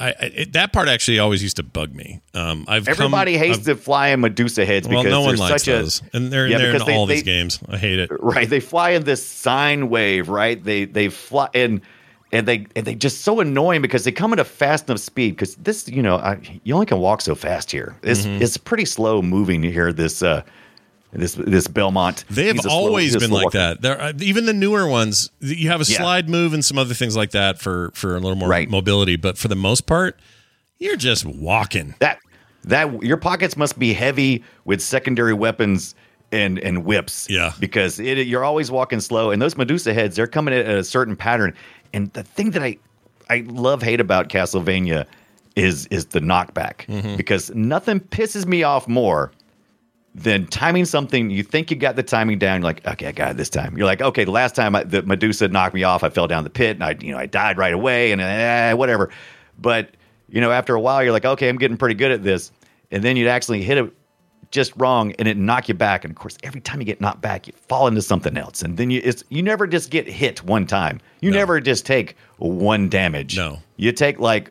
I, 0.00 0.08
it, 0.20 0.52
that 0.54 0.72
part 0.72 0.88
actually 0.88 1.18
always 1.18 1.42
used 1.42 1.56
to 1.56 1.62
bug 1.62 1.94
me. 1.94 2.20
Um, 2.34 2.64
I've 2.68 2.86
come- 2.86 2.92
Everybody 2.92 3.36
hates 3.38 3.58
I've- 3.58 3.64
the 3.64 3.76
flying 3.76 4.20
Medusa 4.20 4.64
heads 4.64 4.88
Well, 4.88 5.02
because 5.02 5.12
no 5.12 5.20
one 5.20 5.36
they're 5.36 5.48
likes 5.48 5.62
such 5.64 5.72
those, 5.72 6.02
a 6.12 6.16
and 6.16 6.32
they're, 6.32 6.48
Yeah, 6.48 6.58
they're 6.58 6.74
in 6.74 6.84
they- 6.86 6.94
all 6.94 7.06
these 7.06 7.22
games. 7.22 7.58
I 7.68 7.76
hate 7.76 7.98
it. 7.98 8.10
right. 8.20 8.48
They 8.48 8.60
fly 8.60 8.90
in 8.90 9.04
this 9.04 9.24
sine 9.26 9.88
wave, 9.90 10.28
right? 10.28 10.62
They 10.62 10.84
they 10.86 11.08
fly 11.08 11.48
and 11.54 11.80
and 12.32 12.46
they 12.48 12.66
and 12.76 12.86
they 12.86 12.94
just 12.94 13.22
so 13.22 13.40
annoying 13.40 13.82
because 13.82 14.04
they 14.04 14.12
come 14.12 14.32
at 14.32 14.38
a 14.38 14.44
fast 14.44 14.88
enough 14.88 15.00
speed. 15.00 15.32
Because 15.32 15.54
this, 15.56 15.88
you 15.88 16.02
know, 16.02 16.16
I, 16.16 16.38
you 16.64 16.74
only 16.74 16.86
can 16.86 16.98
walk 16.98 17.20
so 17.20 17.34
fast 17.34 17.70
here. 17.70 17.96
It's 18.02 18.22
Mm-hmm. 18.22 18.42
it's 18.42 18.56
pretty 18.56 18.84
slow 18.84 19.20
moving 19.20 19.62
here. 19.62 19.92
This 19.92 20.22
uh 20.22 20.42
This 21.12 21.34
this 21.34 21.66
Belmont. 21.66 22.24
They 22.30 22.46
have 22.46 22.58
slow- 22.58 22.70
always 22.72 23.16
been 23.16 23.30
like 23.32 23.50
that. 23.52 23.82
There, 23.82 24.12
even 24.20 24.46
the 24.46 24.52
newer 24.52 24.86
ones, 24.86 25.30
you 25.40 25.68
have 25.68 25.80
a 25.80 25.84
Yeah. 25.84 25.96
slide 25.98 26.28
move 26.28 26.52
and 26.54 26.64
some 26.64 26.78
other 26.78 26.94
things 26.94 27.16
like 27.16 27.32
that 27.32 27.60
for 27.60 27.90
for 27.94 28.14
a 28.14 28.20
little 28.20 28.36
more 28.36 28.48
Right. 28.48 28.70
mobility. 28.70 29.16
But 29.16 29.36
for 29.36 29.48
the 29.48 29.56
most 29.56 29.86
part, 29.86 30.18
you're 30.78 30.96
just 30.96 31.24
walking. 31.26 31.94
That 31.98 32.18
that 32.64 33.02
your 33.02 33.16
pockets 33.16 33.56
must 33.56 33.78
be 33.78 33.92
heavy 33.92 34.44
with 34.64 34.80
secondary 34.80 35.34
weapons 35.34 35.94
and 36.30 36.60
and 36.60 36.84
whips. 36.84 37.26
Yeah. 37.28 37.52
because 37.58 37.98
it, 37.98 38.26
you're 38.28 38.44
always 38.44 38.70
walking 38.70 39.00
slow, 39.00 39.32
and 39.32 39.42
those 39.42 39.56
Medusa 39.56 39.92
heads 39.92 40.14
they're 40.14 40.28
coming 40.28 40.54
at 40.54 40.68
a 40.68 40.84
certain 40.84 41.16
pattern. 41.16 41.54
And 41.92 42.12
the 42.12 42.22
thing 42.22 42.52
that 42.52 42.62
I 42.62 42.76
I 43.28 43.42
love 43.48 43.82
hate 43.82 44.00
about 44.00 44.28
Castlevania 44.28 45.06
is 45.56 45.86
is 45.86 46.06
the 46.06 46.20
knockback 46.20 46.86
Mm-hmm. 46.86 47.16
because 47.16 47.50
nothing 47.52 47.98
pisses 47.98 48.46
me 48.46 48.62
off 48.62 48.86
more 48.86 49.32
than 50.14 50.46
timing 50.46 50.84
something. 50.84 51.30
You 51.30 51.42
think 51.42 51.70
you 51.70 51.76
got 51.76 51.96
the 51.96 52.02
timing 52.02 52.38
down. 52.38 52.60
You're 52.60 52.64
like, 52.64 52.86
okay, 52.86 53.06
I 53.06 53.12
got 53.12 53.30
it 53.32 53.36
this 53.36 53.48
time. 53.48 53.76
You're 53.76 53.86
like, 53.86 54.00
okay, 54.00 54.24
the 54.24 54.30
last 54.30 54.54
time 54.54 54.74
I, 54.74 54.84
the 54.84 55.02
Medusa 55.02 55.48
knocked 55.48 55.74
me 55.74 55.84
off, 55.84 56.02
I 56.02 56.10
fell 56.10 56.26
down 56.26 56.44
the 56.44 56.50
pit 56.50 56.76
and 56.76 56.84
I, 56.84 56.96
you 57.00 57.12
know, 57.12 57.18
I 57.18 57.26
died 57.26 57.58
right 57.58 57.72
away 57.72 58.12
and 58.12 58.20
eh, 58.20 58.72
whatever. 58.72 59.10
But 59.58 59.90
you 60.28 60.40
know, 60.40 60.50
after 60.50 60.74
a 60.74 60.80
while, 60.80 61.02
you're 61.02 61.12
like, 61.12 61.24
okay, 61.24 61.48
I'm 61.48 61.58
getting 61.58 61.76
pretty 61.76 61.94
good 61.94 62.10
at 62.10 62.22
this. 62.22 62.52
And 62.90 63.02
then 63.02 63.16
you'd 63.16 63.28
actually 63.28 63.62
hit 63.62 63.78
it 63.78 63.92
just 64.50 64.72
wrong 64.76 65.12
and 65.18 65.28
it 65.28 65.36
knock 65.36 65.68
you 65.68 65.74
back. 65.74 66.04
And 66.04 66.10
of 66.10 66.16
course, 66.16 66.36
every 66.42 66.60
time 66.60 66.80
you 66.80 66.84
get 66.86 67.00
knocked 67.00 67.20
back, 67.20 67.46
you 67.46 67.52
fall 67.68 67.86
into 67.86 68.02
something 68.02 68.36
else. 68.36 68.62
And 68.62 68.76
then 68.76 68.90
you 68.90 69.00
it's 69.04 69.22
you 69.28 69.42
never 69.42 69.66
just 69.66 69.90
get 69.90 70.08
hit 70.08 70.42
one 70.44 70.66
time. 70.66 71.00
You 71.20 71.30
never 71.30 71.60
just 71.60 71.86
take 71.86 72.16
one 72.38 72.88
damage. 72.88 73.36
No. 73.36 73.58
You 73.76 73.92
take 73.92 74.18
like 74.18 74.50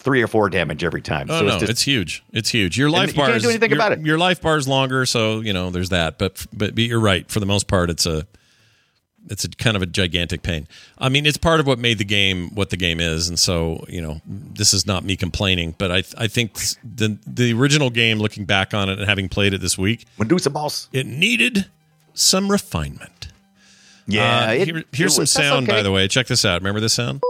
three 0.00 0.22
or 0.22 0.26
four 0.26 0.48
damage 0.48 0.82
every 0.82 1.02
time. 1.02 1.26
Oh 1.30 1.40
so 1.40 1.46
no, 1.46 1.52
it's 1.52 1.60
just 1.60 1.70
it's 1.70 1.82
huge. 1.82 2.24
It's 2.32 2.50
huge. 2.50 2.78
Your 2.78 2.90
life 2.90 3.10
you 3.10 3.16
bar 3.16 3.28
can't 3.28 3.42
do 3.42 3.50
anything 3.50 3.70
your, 3.70 3.78
about 3.78 3.92
it. 3.92 4.00
Your 4.00 4.18
life 4.18 4.40
bar 4.40 4.56
is 4.56 4.66
longer, 4.66 5.06
so 5.06 5.40
you 5.40 5.52
know 5.52 5.70
there's 5.70 5.90
that. 5.90 6.18
But 6.18 6.46
but 6.52 6.76
you're 6.78 7.00
right. 7.00 7.30
For 7.30 7.40
the 7.40 7.46
most 7.46 7.68
part, 7.68 7.90
it's 7.90 8.06
a 8.06 8.26
it's 9.28 9.44
a 9.44 9.48
kind 9.50 9.76
of 9.76 9.82
a 9.82 9.86
gigantic 9.86 10.42
pain. 10.42 10.66
I 10.98 11.10
mean, 11.10 11.26
it's 11.26 11.36
part 11.36 11.60
of 11.60 11.66
what 11.66 11.78
made 11.78 11.98
the 11.98 12.04
game 12.04 12.54
what 12.54 12.70
the 12.70 12.76
game 12.76 13.00
is, 13.00 13.28
and 13.28 13.38
so 13.38 13.84
you 13.88 14.00
know 14.00 14.20
this 14.26 14.72
is 14.72 14.86
not 14.86 15.04
me 15.04 15.16
complaining, 15.16 15.74
but 15.78 15.92
I 15.92 16.02
I 16.16 16.26
think 16.26 16.58
the 16.82 17.18
the 17.26 17.52
original 17.52 17.90
game, 17.90 18.18
looking 18.18 18.44
back 18.44 18.72
on 18.72 18.88
it 18.88 18.98
and 18.98 19.08
having 19.08 19.28
played 19.28 19.54
it 19.54 19.60
this 19.60 19.76
week, 19.76 20.06
Medusa 20.18 20.50
boss. 20.50 20.88
it 20.92 21.06
needed 21.06 21.66
some 22.14 22.50
refinement. 22.50 23.28
Yeah. 24.06 24.48
Uh, 24.48 24.52
it- 24.52 24.64
here- 24.66 24.84
here's 24.92 25.14
some 25.14 25.22
was- 25.22 25.32
that's 25.32 25.46
sound, 25.46 25.66
by 25.66 25.82
the 25.82 25.92
way. 25.92 26.08
Check 26.08 26.26
this 26.26 26.44
out. 26.44 26.60
Remember 26.60 26.80
this 26.80 26.94
sound? 26.94 27.22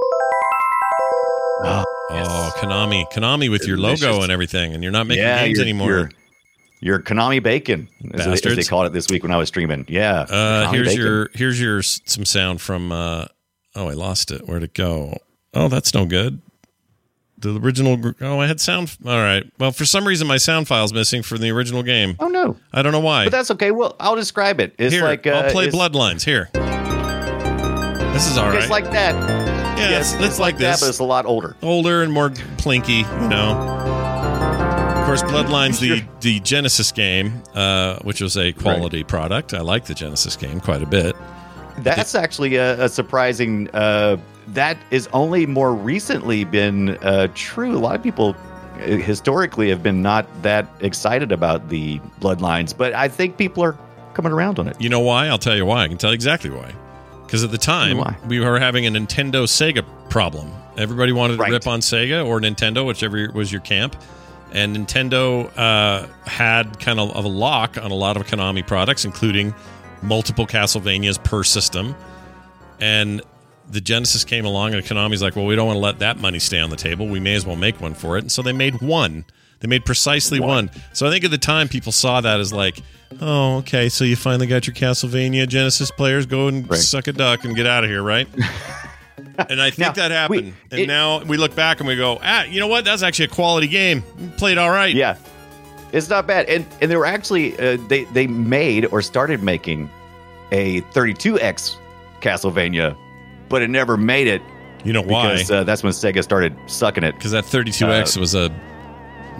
Oh, 1.62 1.84
Oh, 2.12 2.52
Konami, 2.56 3.04
Konami 3.12 3.48
with 3.50 3.66
your 3.66 3.76
Delicious. 3.76 4.02
logo 4.04 4.22
and 4.22 4.32
everything, 4.32 4.74
and 4.74 4.82
you're 4.82 4.90
not 4.92 5.06
making 5.06 5.22
yeah, 5.22 5.44
games 5.44 5.58
your- 5.58 5.62
anymore. 5.64 5.88
Your, 5.88 6.10
your 6.80 6.98
Konami 6.98 7.42
bacon, 7.42 7.88
as 8.14 8.24
they, 8.24 8.50
as 8.50 8.56
they 8.56 8.62
called 8.64 8.86
it 8.86 8.92
this 8.92 9.06
week 9.08 9.22
when 9.22 9.30
I 9.30 9.36
was 9.36 9.48
streaming. 9.48 9.84
Yeah. 9.88 10.22
Uh, 10.22 10.72
here's 10.72 10.88
bacon. 10.88 11.02
your 11.04 11.30
here's 11.34 11.60
your 11.60 11.82
some 11.82 12.24
sound 12.24 12.60
from. 12.60 12.90
Uh, 12.90 13.26
oh, 13.76 13.88
I 13.88 13.92
lost 13.92 14.30
it. 14.32 14.48
Where'd 14.48 14.62
it 14.64 14.74
go? 14.74 15.18
Oh, 15.54 15.68
that's 15.68 15.92
no 15.94 16.04
good. 16.06 16.40
The 17.38 17.58
original. 17.60 17.98
Oh, 18.20 18.40
I 18.40 18.46
had 18.46 18.60
sound. 18.60 18.96
All 19.06 19.18
right. 19.18 19.44
Well, 19.58 19.72
for 19.72 19.84
some 19.84 20.06
reason, 20.06 20.26
my 20.26 20.36
sound 20.38 20.68
file's 20.68 20.92
missing 20.92 21.22
from 21.22 21.38
the 21.38 21.50
original 21.50 21.82
game. 21.82 22.16
Oh 22.18 22.28
no, 22.28 22.56
I 22.72 22.82
don't 22.82 22.92
know 22.92 23.00
why. 23.00 23.26
but 23.26 23.32
that's 23.32 23.50
okay. 23.52 23.70
Well, 23.70 23.94
I'll 24.00 24.16
describe 24.16 24.58
it. 24.58 24.74
It's 24.78 24.92
Here, 24.94 25.04
like 25.04 25.26
uh, 25.26 25.30
I'll 25.30 25.52
play 25.52 25.68
Bloodlines. 25.68 26.24
Here. 26.24 26.48
This 28.14 28.26
is 28.30 28.36
all 28.38 28.48
right. 28.48 28.58
It's 28.58 28.70
like 28.70 28.90
that. 28.90 29.59
Yeah, 29.80 29.90
Yes, 29.90 30.14
it's, 30.14 30.22
it's 30.24 30.38
like 30.38 30.58
that, 30.58 30.72
this. 30.72 30.80
but 30.80 30.88
it's 30.90 30.98
a 30.98 31.04
lot 31.04 31.26
older. 31.26 31.56
older 31.62 32.02
and 32.02 32.12
more 32.12 32.30
plinky, 32.30 32.98
you 33.22 33.28
know. 33.28 33.56
Of 35.00 35.06
course, 35.06 35.22
Bloodlines, 35.22 35.80
the 35.80 36.04
the 36.20 36.38
Genesis 36.40 36.92
game, 36.92 37.42
uh, 37.54 37.98
which 38.02 38.20
was 38.20 38.36
a 38.36 38.52
quality 38.52 39.02
product. 39.02 39.54
I 39.54 39.60
like 39.60 39.86
the 39.86 39.94
Genesis 39.94 40.36
game 40.36 40.60
quite 40.60 40.82
a 40.82 40.86
bit. 40.86 41.16
That's 41.78 42.14
actually 42.14 42.56
a, 42.56 42.84
a 42.84 42.88
surprising. 42.88 43.68
Uh, 43.70 44.18
that 44.48 44.76
is 44.90 45.08
only 45.12 45.46
more 45.46 45.74
recently 45.74 46.44
been 46.44 46.90
uh, 46.98 47.28
true. 47.34 47.76
A 47.76 47.78
lot 47.78 47.96
of 47.96 48.02
people 48.02 48.36
uh, 48.74 48.78
historically 48.86 49.68
have 49.70 49.82
been 49.82 50.02
not 50.02 50.26
that 50.42 50.68
excited 50.80 51.32
about 51.32 51.68
the 51.70 51.98
bloodlines, 52.20 52.76
but 52.76 52.92
I 52.92 53.08
think 53.08 53.36
people 53.36 53.64
are 53.64 53.76
coming 54.14 54.32
around 54.32 54.58
on 54.58 54.68
it. 54.68 54.80
You 54.80 54.88
know 54.90 55.00
why? 55.00 55.26
I'll 55.28 55.38
tell 55.38 55.56
you 55.56 55.66
why. 55.66 55.82
I 55.84 55.88
can 55.88 55.98
tell 55.98 56.10
you 56.10 56.14
exactly 56.14 56.50
why. 56.50 56.72
Because 57.30 57.44
at 57.44 57.52
the 57.52 57.58
time, 57.58 57.98
Why? 57.98 58.16
we 58.26 58.40
were 58.40 58.58
having 58.58 58.88
a 58.88 58.90
Nintendo 58.90 59.44
Sega 59.44 59.84
problem. 60.10 60.50
Everybody 60.76 61.12
wanted 61.12 61.36
to 61.36 61.42
Right. 61.42 61.52
rip 61.52 61.68
on 61.68 61.78
Sega 61.78 62.26
or 62.26 62.40
Nintendo, 62.40 62.84
whichever 62.84 63.30
was 63.32 63.52
your 63.52 63.60
camp. 63.60 63.94
And 64.50 64.76
Nintendo 64.76 65.48
uh, 65.56 66.08
had 66.28 66.80
kind 66.80 66.98
of 66.98 67.24
a 67.24 67.28
lock 67.28 67.78
on 67.78 67.92
a 67.92 67.94
lot 67.94 68.16
of 68.16 68.26
Konami 68.26 68.66
products, 68.66 69.04
including 69.04 69.54
multiple 70.02 70.44
Castlevanias 70.44 71.22
per 71.22 71.44
system. 71.44 71.94
And 72.80 73.22
the 73.70 73.80
Genesis 73.80 74.24
came 74.24 74.44
along, 74.44 74.74
and 74.74 74.84
Konami's 74.84 75.22
like, 75.22 75.36
well, 75.36 75.46
we 75.46 75.54
don't 75.54 75.68
want 75.68 75.76
to 75.76 75.80
let 75.80 76.00
that 76.00 76.18
money 76.18 76.40
stay 76.40 76.58
on 76.58 76.70
the 76.70 76.76
table. 76.76 77.06
We 77.06 77.20
may 77.20 77.34
as 77.36 77.46
well 77.46 77.54
make 77.54 77.80
one 77.80 77.94
for 77.94 78.18
it. 78.18 78.22
And 78.22 78.32
so 78.32 78.42
they 78.42 78.52
made 78.52 78.80
one. 78.82 79.24
They 79.60 79.68
made 79.68 79.84
precisely 79.84 80.40
one. 80.40 80.70
So 80.92 81.06
I 81.06 81.10
think 81.10 81.24
at 81.24 81.30
the 81.30 81.38
time, 81.38 81.68
people 81.68 81.92
saw 81.92 82.20
that 82.22 82.40
as 82.40 82.52
like, 82.52 82.80
oh, 83.20 83.58
okay, 83.58 83.88
so 83.88 84.04
you 84.04 84.16
finally 84.16 84.46
got 84.46 84.66
your 84.66 84.74
Castlevania 84.74 85.46
Genesis 85.46 85.90
players. 85.90 86.26
Go 86.26 86.48
and 86.48 86.68
Right. 86.68 86.78
suck 86.80 87.06
a 87.08 87.12
duck 87.12 87.44
and 87.44 87.54
get 87.54 87.66
out 87.66 87.84
of 87.84 87.90
here, 87.90 88.02
right? 88.02 88.26
and 89.48 89.60
I 89.60 89.70
think 89.70 89.78
Now, 89.78 89.92
that 89.92 90.10
happened. 90.10 90.40
we- 90.46 90.54
and 90.70 90.80
it- 90.80 90.86
now 90.86 91.22
we 91.24 91.36
look 91.36 91.54
back 91.54 91.80
and 91.80 91.86
we 91.88 91.96
go, 91.96 92.18
ah, 92.22 92.44
you 92.44 92.58
know 92.60 92.68
what? 92.68 92.84
That's 92.84 93.02
actually 93.02 93.26
a 93.26 93.28
quality 93.28 93.66
game. 93.68 94.02
Played 94.38 94.56
all 94.58 94.70
right. 94.70 94.94
Yeah, 94.94 95.16
it's 95.92 96.08
not 96.08 96.26
bad. 96.26 96.46
And 96.48 96.64
and 96.80 96.90
they 96.90 96.96
were 96.96 97.06
actually 97.06 97.52
uh, 97.58 97.76
they 97.88 98.04
they 98.04 98.26
made 98.26 98.86
or 98.86 99.02
started 99.02 99.42
making 99.42 99.90
a 100.52 100.80
32x 100.92 101.76
Castlevania, 102.22 102.96
but 103.50 103.60
it 103.62 103.68
never 103.70 103.96
made 103.96 104.26
it 104.26 104.40
You 104.84 104.92
know 104.94 105.02
why? 105.02 105.32
because 105.34 105.50
uh, 105.50 105.64
that's 105.64 105.82
when 105.82 105.92
Sega 105.92 106.22
started 106.22 106.56
sucking 106.66 107.04
it. 107.04 107.14
because 107.14 107.32
that 107.32 107.44
32x 107.44 108.16
Uh, 108.16 108.20
was 108.20 108.34
a 108.34 108.50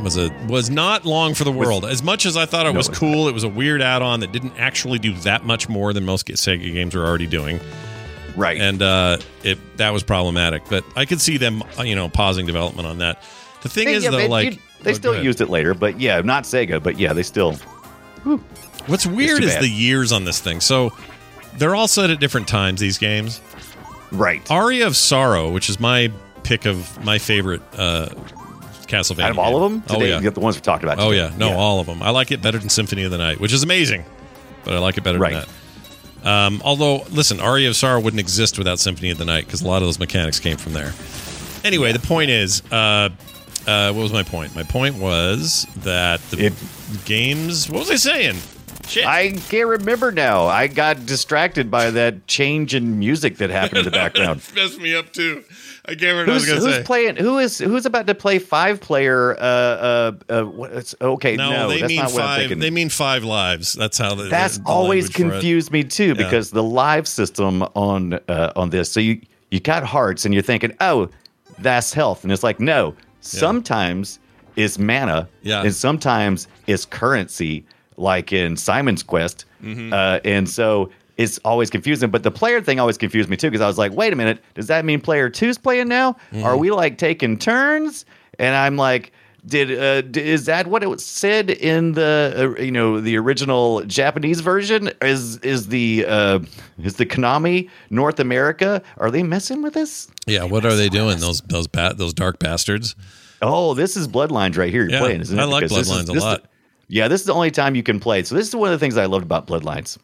was 0.02 0.16
a 0.16 0.30
was 0.48 0.70
not 0.70 1.04
long 1.04 1.34
for 1.34 1.44
the 1.44 1.52
world. 1.52 1.84
As 1.84 2.02
much 2.02 2.26
as 2.26 2.36
I 2.36 2.46
thought 2.46 2.66
it 2.66 2.74
was 2.74 2.88
cool, 2.88 3.28
it 3.28 3.32
was 3.34 3.44
a 3.44 3.48
weird 3.48 3.82
add-on 3.82 4.20
that 4.20 4.32
didn't 4.32 4.54
actually 4.58 4.98
do 4.98 5.12
that 5.18 5.44
much 5.44 5.68
more 5.68 5.92
than 5.92 6.04
most 6.04 6.26
Sega 6.26 6.72
games 6.72 6.94
were 6.94 7.04
already 7.04 7.26
doing, 7.26 7.60
Right. 8.36 8.60
and 8.60 8.80
uh, 8.82 9.18
it 9.44 9.58
that 9.76 9.90
was 9.92 10.02
problematic. 10.02 10.62
But 10.68 10.84
I 10.96 11.04
could 11.04 11.20
see 11.20 11.36
them, 11.36 11.62
uh, 11.78 11.82
you 11.82 11.94
know, 11.94 12.08
pausing 12.08 12.46
development 12.46 12.86
on 12.88 12.98
that. 12.98 13.22
The 13.62 13.68
thing 13.68 13.86
They- 13.86 13.94
is, 13.94 14.04
yeah, 14.04 14.10
though, 14.10 14.16
they, 14.16 14.28
like 14.28 14.54
you- 14.54 14.58
they 14.82 14.90
oh, 14.92 14.94
still 14.94 15.12
ahead. 15.12 15.24
used 15.24 15.40
it 15.40 15.50
later, 15.50 15.74
but 15.74 16.00
yeah, 16.00 16.20
not 16.22 16.44
Sega, 16.44 16.82
but 16.82 16.98
yeah, 16.98 17.12
they 17.12 17.22
still. 17.22 17.56
What's 18.86 19.06
weird 19.06 19.40
too 19.40 19.46
is 19.46 19.54
bad. 19.54 19.62
the 19.62 19.68
years 19.68 20.12
on 20.12 20.24
this 20.24 20.40
thing. 20.40 20.60
So 20.60 20.90
they're 21.58 21.74
all 21.74 21.88
set 21.88 22.10
at 22.10 22.20
different 22.20 22.48
times. 22.48 22.80
These 22.80 22.98
games. 22.98 23.40
Right. 24.12 24.48
Aria 24.50 24.86
of 24.86 24.96
Sorrow, 24.96 25.50
which 25.50 25.68
is 25.70 25.78
my 25.78 26.10
pick 26.42 26.64
of 26.66 27.02
my 27.04 27.18
favorite 27.18 27.62
uh, 27.76 28.08
Castlevania. 28.90 29.22
Out 29.24 29.31
of 29.31 29.38
all 29.38 29.62
of 29.64 29.70
them, 29.72 29.83
Oh 29.88 30.03
yeah. 30.03 30.16
you 30.18 30.22
got 30.24 30.35
the 30.35 30.40
ones 30.40 30.57
we 30.57 30.61
talked 30.62 30.83
about. 30.85 30.98
Oh 30.98 31.11
yeah, 31.12 31.33
no, 31.38 31.53
all 31.57 31.81
of 31.81 31.87
them. 31.87 32.03
I 32.03 32.11
like 32.11 32.31
it 32.31 32.42
better 32.42 32.59
than 32.59 32.68
Symphony 32.68 33.05
of 33.05 33.11
the 33.11 33.18
Night, 33.18 33.40
which 33.40 33.53
is 33.53 33.62
amazing, 33.62 34.05
but 34.64 34.74
I 34.74 34.79
like 34.79 34.98
it 34.98 35.05
better 35.05 35.18
Right. 35.18 35.33
than 35.35 35.42
that. 35.42 35.48
Um, 36.22 36.61
although, 36.64 37.05
listen, 37.11 37.40
Aria 37.40 37.68
of 37.70 37.76
Sorrow 37.76 37.98
wouldn't 38.00 38.20
exist 38.20 38.59
without 38.59 38.79
Symphony 38.79 39.11
of 39.11 39.16
the 39.18 39.24
Night 39.24 39.46
because 39.46 39.62
a 39.62 39.66
lot 39.66 39.79
of 39.81 39.88
those 39.88 39.98
mechanics 39.98 40.38
came 40.38 40.59
from 40.59 40.74
there. 40.74 40.92
Anyway, 41.64 41.92
the 41.92 41.98
point 41.98 42.31
is, 42.31 42.62
uh, 42.70 43.09
uh, 43.66 43.92
what 43.92 44.03
was 44.03 44.12
my 44.12 44.22
point? 44.22 44.55
My 44.55 44.62
point 44.62 44.96
was 44.96 45.66
that 45.79 46.20
the 46.31 46.46
It- 46.46 46.53
games. 47.07 47.68
What 47.70 47.81
was 47.81 47.90
I 47.90 47.96
saying? 47.96 48.37
Shit. 48.88 49.07
I 49.07 49.31
can't 49.50 49.68
remember 49.68 50.11
now. 50.11 50.46
I 50.46 50.66
got 50.66 51.07
distracted 51.07 51.70
by 51.70 51.90
that 51.92 52.26
change 52.26 52.74
in 52.74 52.98
music 52.98 53.37
that 53.38 53.48
happened 53.50 53.79
in 53.79 53.85
the 53.85 53.90
background. 54.03 54.42
messed 54.55 54.81
me 54.81 54.94
up 54.96 55.12
too. 55.12 55.44
I 55.90 55.94
can't 55.94 56.03
remember 56.03 56.33
what 56.33 56.40
who's 56.40 56.50
I 56.50 56.55
was 56.55 56.61
going 56.64 56.72
to 56.72 56.79
who's 56.79 56.87
playing? 56.87 57.16
Who 57.16 57.38
is 57.38 57.59
who's 57.59 57.85
about 57.87 58.07
to 58.07 58.14
play 58.14 58.38
five 58.38 58.81
player? 58.81 59.35
Uh, 59.38 59.42
uh, 59.42 60.12
uh, 60.29 60.42
what, 60.44 60.72
it's, 60.72 60.94
okay, 61.00 61.37
no, 61.37 61.50
no, 61.50 61.68
they 61.68 61.81
that's 61.81 61.88
mean 61.88 61.96
not 61.98 62.12
what 62.12 62.22
I'm 62.22 62.48
five. 62.48 62.59
They 62.61 62.70
mean 62.70 62.88
five 62.88 63.24
lives. 63.24 63.72
That's 63.72 63.98
how 63.98 64.14
the, 64.14 64.24
That's 64.24 64.59
the- 64.59 64.64
always 64.66 65.07
language 65.07 65.16
for 65.16 65.22
it. 65.26 65.31
confused 65.40 65.72
me 65.72 65.85
too 65.85 66.14
because 66.14 66.50
the 66.53 66.62
live 66.62 67.09
system 67.09 67.62
on 67.74 68.14
uh, 68.29 68.53
on 68.57 68.70
this. 68.70 68.90
So 68.92 69.00
you 69.00 69.20
you 69.50 69.59
got 69.61 69.83
hearts 69.83 70.24
and 70.24 70.33
you're 70.33 70.42
thinking, 70.44 70.76
oh, 70.81 71.09
that's 71.59 71.92
health, 71.92 72.22
and 72.24 72.33
it's 72.33 72.42
like 72.44 72.61
no. 72.61 72.94
Sometimes 73.20 74.18
it's 74.57 74.79
mana, 74.79 75.29
Yeah. 75.42 75.62
and 75.62 75.74
sometimes 75.74 76.46
it's 76.66 76.85
currency, 76.85 77.64
like 77.96 78.33
in 78.33 78.57
Simon's 78.57 79.03
Quest, 79.03 79.44
Mm-hmm. 79.62 79.92
uh, 79.92 80.20
and 80.24 80.48
so. 80.48 80.90
It's 81.20 81.38
always 81.44 81.68
confusing, 81.70 82.11
but 82.11 82.22
the 82.22 82.30
player 82.30 82.61
thing 82.62 82.80
always 82.80 82.96
confused 82.96 83.28
me 83.28 83.37
too 83.37 83.50
because 83.50 83.61
I 83.61 83.66
was 83.66 83.76
like, 83.78 83.92
"Wait 83.92 84.12
a 84.12 84.16
minute, 84.16 84.42
does 84.54 84.68
that 84.68 84.85
mean 84.85 85.00
player 85.00 85.28
two's 85.28 85.59
playing 85.59 85.88
now? 85.88 86.12
Mm-hmm. 86.33 86.44
Are 86.44 86.56
we 86.56 86.70
like 86.70 86.96
taking 86.98 87.37
turns?" 87.38 88.06
And 88.38 88.54
I'm 88.54 88.76
like, 88.76 89.12
"Did 89.44 89.70
uh, 89.70 90.18
is 90.18 90.46
that 90.46 90.66
what 90.66 90.83
it 90.83 90.87
was 90.87 91.04
said 91.04 91.50
in 91.50 91.92
the 91.92 92.54
uh, 92.59 92.62
you 92.62 92.70
know 92.72 93.00
the 93.00 93.18
original 93.18 93.83
Japanese 93.85 94.40
version? 94.40 94.90
Is 95.02 95.37
is 95.38 95.68
the 95.68 96.06
uh, 96.09 96.38
is 96.83 96.94
the 96.96 97.04
Konami 97.04 97.68
North 97.90 98.18
America? 98.18 98.83
Are 98.96 99.11
they 99.11 99.22
messing 99.22 99.61
with 99.61 99.76
us? 99.76 100.09
Yeah, 100.26 100.44
what 100.44 100.64
are 100.64 100.74
they 100.74 100.88
doing? 100.88 101.18
Those 101.18 101.42
those 101.42 101.66
bat 101.66 101.98
those 101.98 102.14
dark 102.14 102.38
bastards. 102.38 102.96
Oh, 103.42 103.74
this 103.74 103.96
is 103.96 104.09
Bloodlines 104.09 104.56
right 104.56 104.70
here. 104.70 104.83
You're 104.85 104.92
Yeah, 104.92 105.00
playing, 105.00 105.20
isn't 105.20 105.38
it? 105.38 105.42
I 105.42 105.44
like 105.44 105.64
Because 105.64 105.87
this 105.87 105.90
is- 105.90 106.09
Bloodlines 106.11 106.16
a 106.16 106.20
lot. 106.20 106.44
Yeah, 106.88 107.09
this 107.09 107.20
is 107.20 107.26
the 107.26 107.35
only 107.35 107.50
time 107.50 107.74
you 107.74 107.83
can 107.83 108.00
play. 108.00 108.22
So 108.24 108.35
this 108.35 108.48
is 108.48 108.56
one 108.56 108.72
of 108.72 108.78
the 108.78 108.83
things 108.83 108.96
I 108.96 109.04
loved 109.06 109.22
about 109.24 109.46
Bloodlines. 109.46 109.96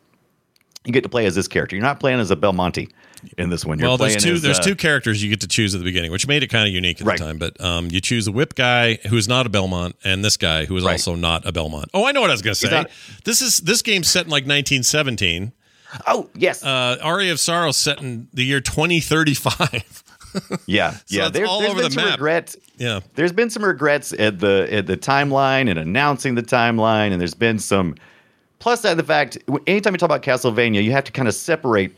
You 0.86 0.92
get 0.92 1.02
to 1.02 1.08
play 1.08 1.26
as 1.26 1.34
this 1.34 1.48
character. 1.48 1.74
You're 1.76 1.84
not 1.84 1.98
playing 2.00 2.20
as 2.20 2.30
a 2.30 2.36
Belmonte 2.36 2.88
in 3.38 3.50
this 3.50 3.64
one. 3.64 3.78
You're 3.78 3.88
well, 3.88 3.96
there's 3.96 4.22
two. 4.22 4.34
as, 4.34 4.42
there's 4.42 4.60
uh, 4.60 4.62
two 4.62 4.76
characters 4.76 5.22
you 5.22 5.28
get 5.28 5.40
to 5.40 5.48
choose 5.48 5.74
at 5.74 5.78
the 5.78 5.84
beginning, 5.84 6.12
which 6.12 6.28
made 6.28 6.42
it 6.44 6.46
kind 6.46 6.66
of 6.68 6.72
unique 6.72 7.00
at 7.00 7.06
Right. 7.06 7.18
the 7.18 7.24
time. 7.24 7.38
But 7.38 7.60
um, 7.60 7.88
you 7.90 8.00
choose 8.00 8.28
a 8.28 8.32
whip 8.32 8.54
guy 8.54 8.94
who's 9.08 9.26
not 9.28 9.46
a 9.46 9.48
Belmont, 9.48 9.96
and 10.04 10.24
this 10.24 10.36
guy 10.36 10.64
who 10.64 10.76
is 10.76 10.84
Right. 10.84 10.92
also 10.92 11.16
not 11.16 11.44
a 11.44 11.50
Belmont. 11.52 11.90
Oh, 11.92 12.06
I 12.06 12.12
know 12.12 12.20
what 12.20 12.30
I 12.30 12.34
was 12.34 12.42
going 12.42 12.54
to 12.54 12.60
say. 12.60 12.70
not- 12.70 12.90
this 13.24 13.42
is 13.42 13.58
this 13.58 13.82
game's 13.82 14.08
set 14.08 14.26
in 14.26 14.30
like 14.30 14.44
1917. 14.46 15.52
Oh 16.06 16.28
yes, 16.36 16.62
Uh, 16.64 16.98
Aria 17.02 17.32
of 17.32 17.40
Sorrow 17.40 17.72
set 17.72 18.00
in 18.00 18.28
the 18.32 18.44
year 18.44 18.60
2035. 18.60 20.04
yeah, 20.66 20.94
yeah. 21.08 21.28
There, 21.28 21.46
all 21.46 21.60
there's 21.60 21.70
over 21.72 21.80
been 21.82 21.88
the 21.88 21.94
some 21.94 22.04
map. 22.04 22.12
regret. 22.18 22.54
yeah, 22.76 23.00
There's 23.14 23.32
been 23.32 23.50
some 23.50 23.64
regrets 23.64 24.12
at 24.12 24.38
the 24.38 24.68
at 24.70 24.86
the 24.86 24.96
timeline 24.96 25.70
and 25.70 25.78
announcing 25.78 26.34
the 26.34 26.42
timeline, 26.42 27.12
and 27.12 27.20
there's 27.20 27.34
been 27.34 27.58
some. 27.58 27.94
Plus, 28.58 28.82
that 28.82 28.96
the 28.96 29.04
fact, 29.04 29.38
anytime 29.66 29.94
you 29.94 29.98
talk 29.98 30.08
about 30.08 30.22
Castlevania, 30.22 30.82
you 30.82 30.92
have 30.92 31.04
to 31.04 31.12
kind 31.12 31.28
of 31.28 31.34
separate 31.34 31.94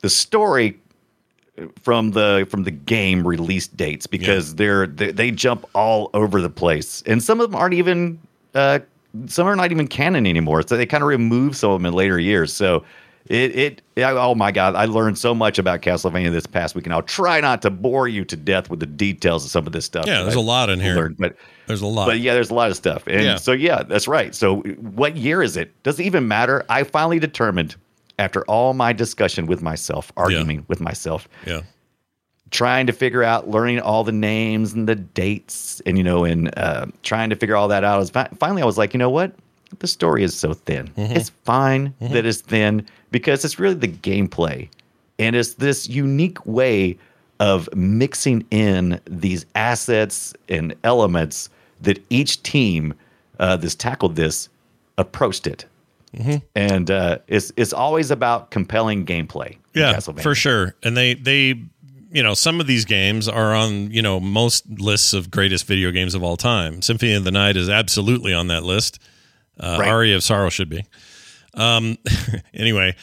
the 0.00 0.10
story 0.10 0.78
from 1.82 2.12
the 2.12 2.46
from 2.50 2.64
the 2.64 2.70
game 2.70 3.26
release 3.26 3.68
dates 3.68 4.06
because 4.06 4.54
they're 4.54 4.86
they, 4.86 5.12
they 5.12 5.30
jump 5.30 5.66
all 5.74 6.10
over 6.14 6.40
the 6.40 6.50
place, 6.50 7.02
and 7.06 7.22
some 7.22 7.40
of 7.40 7.50
them 7.50 7.58
aren't 7.58 7.74
even 7.74 8.18
uh, 8.54 8.80
some 9.26 9.46
are 9.46 9.56
not 9.56 9.70
even 9.70 9.86
canon 9.86 10.26
anymore. 10.26 10.62
So 10.66 10.76
they 10.76 10.86
kind 10.86 11.02
of 11.02 11.08
remove 11.08 11.56
some 11.56 11.70
of 11.70 11.80
them 11.80 11.86
in 11.86 11.94
later 11.94 12.18
years. 12.18 12.52
So 12.52 12.84
it 13.26 13.56
it 13.56 13.82
yeah, 13.96 14.12
oh 14.12 14.34
my 14.34 14.50
god, 14.50 14.74
I 14.74 14.86
learned 14.86 15.18
so 15.18 15.34
much 15.34 15.58
about 15.58 15.82
Castlevania 15.82 16.32
this 16.32 16.46
past 16.46 16.74
week, 16.74 16.86
and 16.86 16.94
I'll 16.94 17.02
try 17.02 17.40
not 17.40 17.62
to 17.62 17.70
bore 17.70 18.08
you 18.08 18.24
to 18.24 18.36
death 18.36 18.70
with 18.70 18.80
the 18.80 18.86
details 18.86 19.44
of 19.44 19.50
some 19.50 19.66
of 19.66 19.72
this 19.72 19.84
stuff. 19.84 20.06
yeah. 20.06 20.22
There's 20.22 20.34
a 20.34 20.40
I 20.40 20.42
lot 20.42 20.70
in 20.70 20.80
here. 20.80 20.96
learned, 20.96 21.18
but 21.18 21.36
There's 21.72 21.82
a 21.82 21.86
lot. 21.86 22.06
but 22.06 22.20
yeah, 22.20 22.34
there's 22.34 22.50
a 22.50 22.54
lot 22.54 22.70
of 22.70 22.76
stuff. 22.76 23.06
And 23.06 23.22
Yeah. 23.24 23.36
so 23.36 23.52
yeah, 23.52 23.82
that's 23.82 24.06
right. 24.08 24.34
So 24.34 24.60
what 24.60 25.16
year 25.16 25.42
is 25.42 25.56
it? 25.56 25.70
Does 25.82 25.98
it 25.98 26.04
even 26.04 26.28
matter? 26.28 26.64
I 26.68 26.84
finally 26.84 27.18
determined 27.18 27.76
after 28.18 28.42
all 28.44 28.74
my 28.74 28.92
discussion 28.92 29.46
with 29.46 29.62
myself, 29.62 30.12
arguing 30.16 30.64
with 30.68 30.80
myself, 30.80 31.28
yeah, 31.46 31.62
trying 32.50 32.86
to 32.86 32.92
figure 32.92 33.22
out, 33.22 33.48
learning 33.48 33.80
all 33.80 34.04
the 34.04 34.12
names 34.12 34.74
and 34.74 34.86
the 34.88 34.94
dates, 34.94 35.80
and 35.86 35.96
you 35.96 36.04
know, 36.04 36.24
and 36.24 36.56
uh, 36.58 36.86
trying 37.02 37.30
to 37.30 37.36
figure 37.36 37.56
all 37.56 37.68
that 37.68 37.84
out. 37.84 37.94
I 37.96 37.98
was 37.98 38.10
fi- 38.10 38.28
finally, 38.38 38.62
I 38.62 38.66
was 38.66 38.76
like, 38.78 38.92
you 38.94 38.98
know 38.98 39.10
what? 39.10 39.32
The 39.78 39.86
story 39.86 40.22
is 40.22 40.34
so 40.34 40.52
thin. 40.52 40.88
Mm-hmm. 40.88 41.16
It's 41.16 41.30
fine 41.44 41.94
that 42.00 42.26
it's 42.26 42.42
thin 42.42 42.86
because 43.10 43.44
it's 43.44 43.58
really 43.58 43.74
the 43.74 43.88
gameplay, 43.88 44.68
and 45.18 45.34
it's 45.34 45.54
this 45.54 45.88
unique 45.88 46.44
way 46.44 46.98
of 47.40 47.68
mixing 47.74 48.44
in 48.50 49.00
these 49.06 49.46
assets 49.54 50.34
and 50.50 50.74
elements 50.84 51.48
that 51.82 52.02
each 52.10 52.42
team 52.42 52.94
uh, 53.38 53.56
that's 53.56 53.74
tackled 53.74 54.16
this 54.16 54.48
approached 54.98 55.46
it. 55.46 55.64
Mm-hmm. 56.16 56.36
And 56.54 56.90
uh, 56.90 57.18
it's 57.26 57.52
it's 57.56 57.72
always 57.72 58.10
about 58.10 58.50
compelling 58.50 59.06
gameplay. 59.06 59.56
yeah, 59.74 59.94
Castlevania. 59.94 60.20
for 60.22 60.34
sure. 60.34 60.74
And 60.82 60.96
they 60.96 61.14
they 61.14 61.60
you 62.12 62.22
know 62.22 62.34
some 62.34 62.60
of 62.60 62.66
these 62.66 62.84
games 62.84 63.28
are 63.28 63.54
on 63.54 63.90
you 63.90 64.02
know 64.02 64.20
most 64.20 64.68
lists 64.68 65.14
of 65.14 65.30
greatest 65.30 65.66
video 65.66 65.90
games 65.90 66.14
of 66.14 66.22
all 66.22 66.36
time. 66.36 66.82
Symphony 66.82 67.14
of 67.14 67.24
the 67.24 67.30
Night 67.30 67.56
is 67.56 67.70
absolutely 67.70 68.34
on 68.34 68.48
that 68.48 68.62
list. 68.62 68.98
Uh, 69.58 69.76
Right. 69.80 69.88
Aria 69.88 70.16
of 70.16 70.22
Sorrow 70.22 70.50
should 70.50 70.68
be. 70.68 70.84
Um, 71.54 71.96
anyway, 72.54 72.94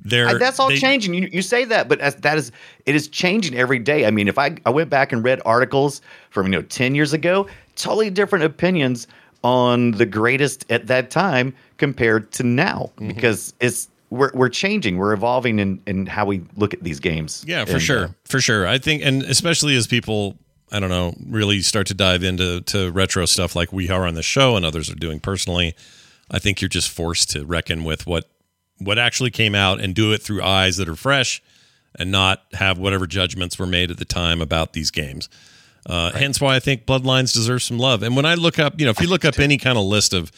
there 0.00 0.38
that's 0.38 0.58
all 0.58 0.68
they- 0.68 0.76
changing. 0.78 1.14
You, 1.14 1.28
you 1.32 1.42
say 1.42 1.64
that, 1.66 1.88
but 1.88 2.00
as, 2.00 2.16
that 2.16 2.36
is 2.38 2.52
it 2.86 2.94
is 2.94 3.08
changing 3.08 3.56
every 3.56 3.78
day. 3.78 4.06
I 4.06 4.10
mean, 4.10 4.28
if 4.28 4.38
I, 4.38 4.56
I 4.66 4.70
went 4.70 4.90
back 4.90 5.12
and 5.12 5.24
read 5.24 5.40
articles 5.46 6.02
from 6.30 6.46
you 6.46 6.52
know 6.52 6.62
ten 6.62 6.94
years 6.94 7.12
ago, 7.14 7.46
totally 7.78 8.10
different 8.10 8.44
opinions 8.44 9.06
on 9.44 9.92
the 9.92 10.06
greatest 10.06 10.64
at 10.70 10.86
that 10.88 11.10
time 11.10 11.54
compared 11.76 12.30
to 12.32 12.42
now 12.42 12.90
Mm-hmm. 12.96 13.08
because 13.08 13.54
it's 13.60 13.88
we're 14.10 14.30
we're 14.34 14.48
changing, 14.48 14.96
we're 14.96 15.12
evolving 15.12 15.58
in 15.58 15.80
in 15.86 16.06
how 16.06 16.24
we 16.24 16.42
look 16.56 16.72
at 16.74 16.82
these 16.82 16.98
games. 17.00 17.44
Yeah, 17.46 17.64
for 17.66 17.72
And, 17.74 17.82
sure, 17.82 18.04
uh, 18.04 18.08
for 18.24 18.40
sure. 18.40 18.66
I 18.66 18.78
think, 18.78 19.02
and 19.04 19.22
especially 19.22 19.76
as 19.76 19.86
people, 19.86 20.36
I 20.72 20.80
don't 20.80 20.88
know, 20.88 21.14
really 21.28 21.60
start 21.60 21.86
to 21.88 21.94
dive 21.94 22.22
into 22.24 22.62
to 22.62 22.90
retro 22.90 23.26
stuff 23.26 23.54
like 23.54 23.70
we 23.72 23.90
are 23.90 24.06
on 24.06 24.14
the 24.14 24.22
show 24.22 24.56
and 24.56 24.64
others 24.64 24.90
are 24.90 24.94
doing 24.94 25.20
personally. 25.20 25.74
I 26.30 26.38
think 26.38 26.60
you're 26.62 26.68
just 26.70 26.90
forced 26.90 27.30
to 27.30 27.44
reckon 27.44 27.84
with 27.84 28.06
what 28.06 28.28
what 28.78 28.98
actually 28.98 29.30
came 29.30 29.54
out 29.54 29.78
and 29.80 29.94
do 29.94 30.12
it 30.12 30.22
through 30.22 30.42
eyes 30.42 30.76
that 30.78 30.88
are 30.88 30.96
fresh, 30.96 31.42
and 31.98 32.10
not 32.10 32.44
have 32.54 32.78
whatever 32.78 33.06
judgments 33.06 33.58
were 33.58 33.66
made 33.66 33.90
at 33.90 33.98
the 33.98 34.04
time 34.04 34.40
about 34.40 34.72
these 34.72 34.90
games. 34.90 35.28
Uh, 35.88 36.12
Hence 36.12 36.40
why 36.40 36.56
I 36.56 36.60
think 36.60 36.84
Bloodlines 36.84 37.32
deserves 37.32 37.64
some 37.64 37.78
love. 37.78 38.02
And 38.02 38.14
when 38.14 38.26
I 38.26 38.34
look 38.34 38.58
up, 38.58 38.78
you 38.78 38.84
know, 38.84 38.90
if 38.90 39.00
you 39.00 39.08
look 39.08 39.24
up 39.24 39.38
any 39.38 39.56
kind 39.56 39.78
of 39.78 39.84
list 39.84 40.12
of 40.12 40.30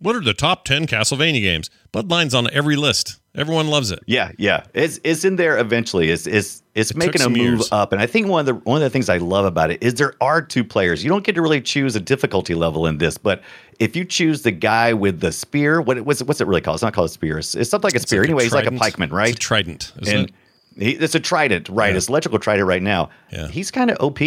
what 0.00 0.14
are 0.14 0.20
the 0.20 0.34
top 0.34 0.64
ten 0.64 0.86
Castlevania 0.86 1.40
games, 1.40 1.70
Bloodlines 1.92 2.36
on 2.36 2.48
every 2.52 2.76
list. 2.76 3.20
Everyone 3.34 3.68
loves 3.68 3.90
it. 3.92 4.00
Yeah, 4.06 4.32
yeah. 4.36 4.64
It's 4.74 4.98
it's 5.04 5.24
in 5.24 5.36
there 5.36 5.58
eventually. 5.58 6.10
It's 6.10 6.26
it's 6.26 6.62
it's 6.74 6.90
took 6.90 6.98
making 6.98 7.22
a 7.22 7.28
move 7.28 7.38
years. 7.38 7.68
up. 7.70 7.92
And 7.92 8.02
I 8.02 8.06
think 8.06 8.26
one 8.26 8.40
of 8.40 8.46
the 8.46 8.54
one 8.68 8.76
of 8.76 8.82
the 8.82 8.90
things 8.90 9.08
I 9.08 9.18
love 9.18 9.44
about 9.44 9.70
it 9.70 9.82
is 9.82 9.94
there 9.94 10.14
are 10.20 10.42
two 10.42 10.64
players. 10.64 11.04
You 11.04 11.08
don't 11.08 11.24
get 11.24 11.36
to 11.36 11.42
really 11.42 11.60
choose 11.60 11.94
a 11.94 12.00
difficulty 12.00 12.54
level 12.54 12.86
in 12.86 12.98
this, 12.98 13.16
but 13.16 13.42
if 13.78 13.94
you 13.94 14.04
choose 14.04 14.42
the 14.42 14.50
guy 14.50 14.92
with 14.92 15.20
the 15.20 15.30
spear, 15.30 15.80
what 15.80 16.00
what's 16.00 16.20
it, 16.20 16.26
what's 16.26 16.40
it 16.40 16.48
really 16.48 16.60
called? 16.60 16.76
It's 16.76 16.82
not 16.82 16.94
called 16.94 17.08
a 17.08 17.12
spear. 17.12 17.38
It's, 17.38 17.54
it's 17.54 17.70
something 17.70 17.86
like 17.86 17.94
a 17.94 18.00
spear. 18.00 18.22
like 18.22 18.28
a 18.28 18.30
anyway, 18.30 18.42
he's 18.42 18.52
like 18.52 18.66
a 18.66 18.70
pikeman, 18.70 19.12
right? 19.12 19.28
It's 19.28 19.36
a 19.36 19.40
trident, 19.40 19.92
and 19.98 20.08
it? 20.08 20.32
he, 20.76 20.90
it's 20.92 21.14
a 21.14 21.20
trident, 21.20 21.68
right? 21.68 21.94
It's 21.94 22.08
electrical 22.08 22.40
trident 22.40 22.66
right 22.66 22.82
now. 22.82 23.10
Yeah. 23.32 23.46
He's 23.46 23.70
kind 23.70 23.90
of 23.90 23.98
OP, 24.00 24.18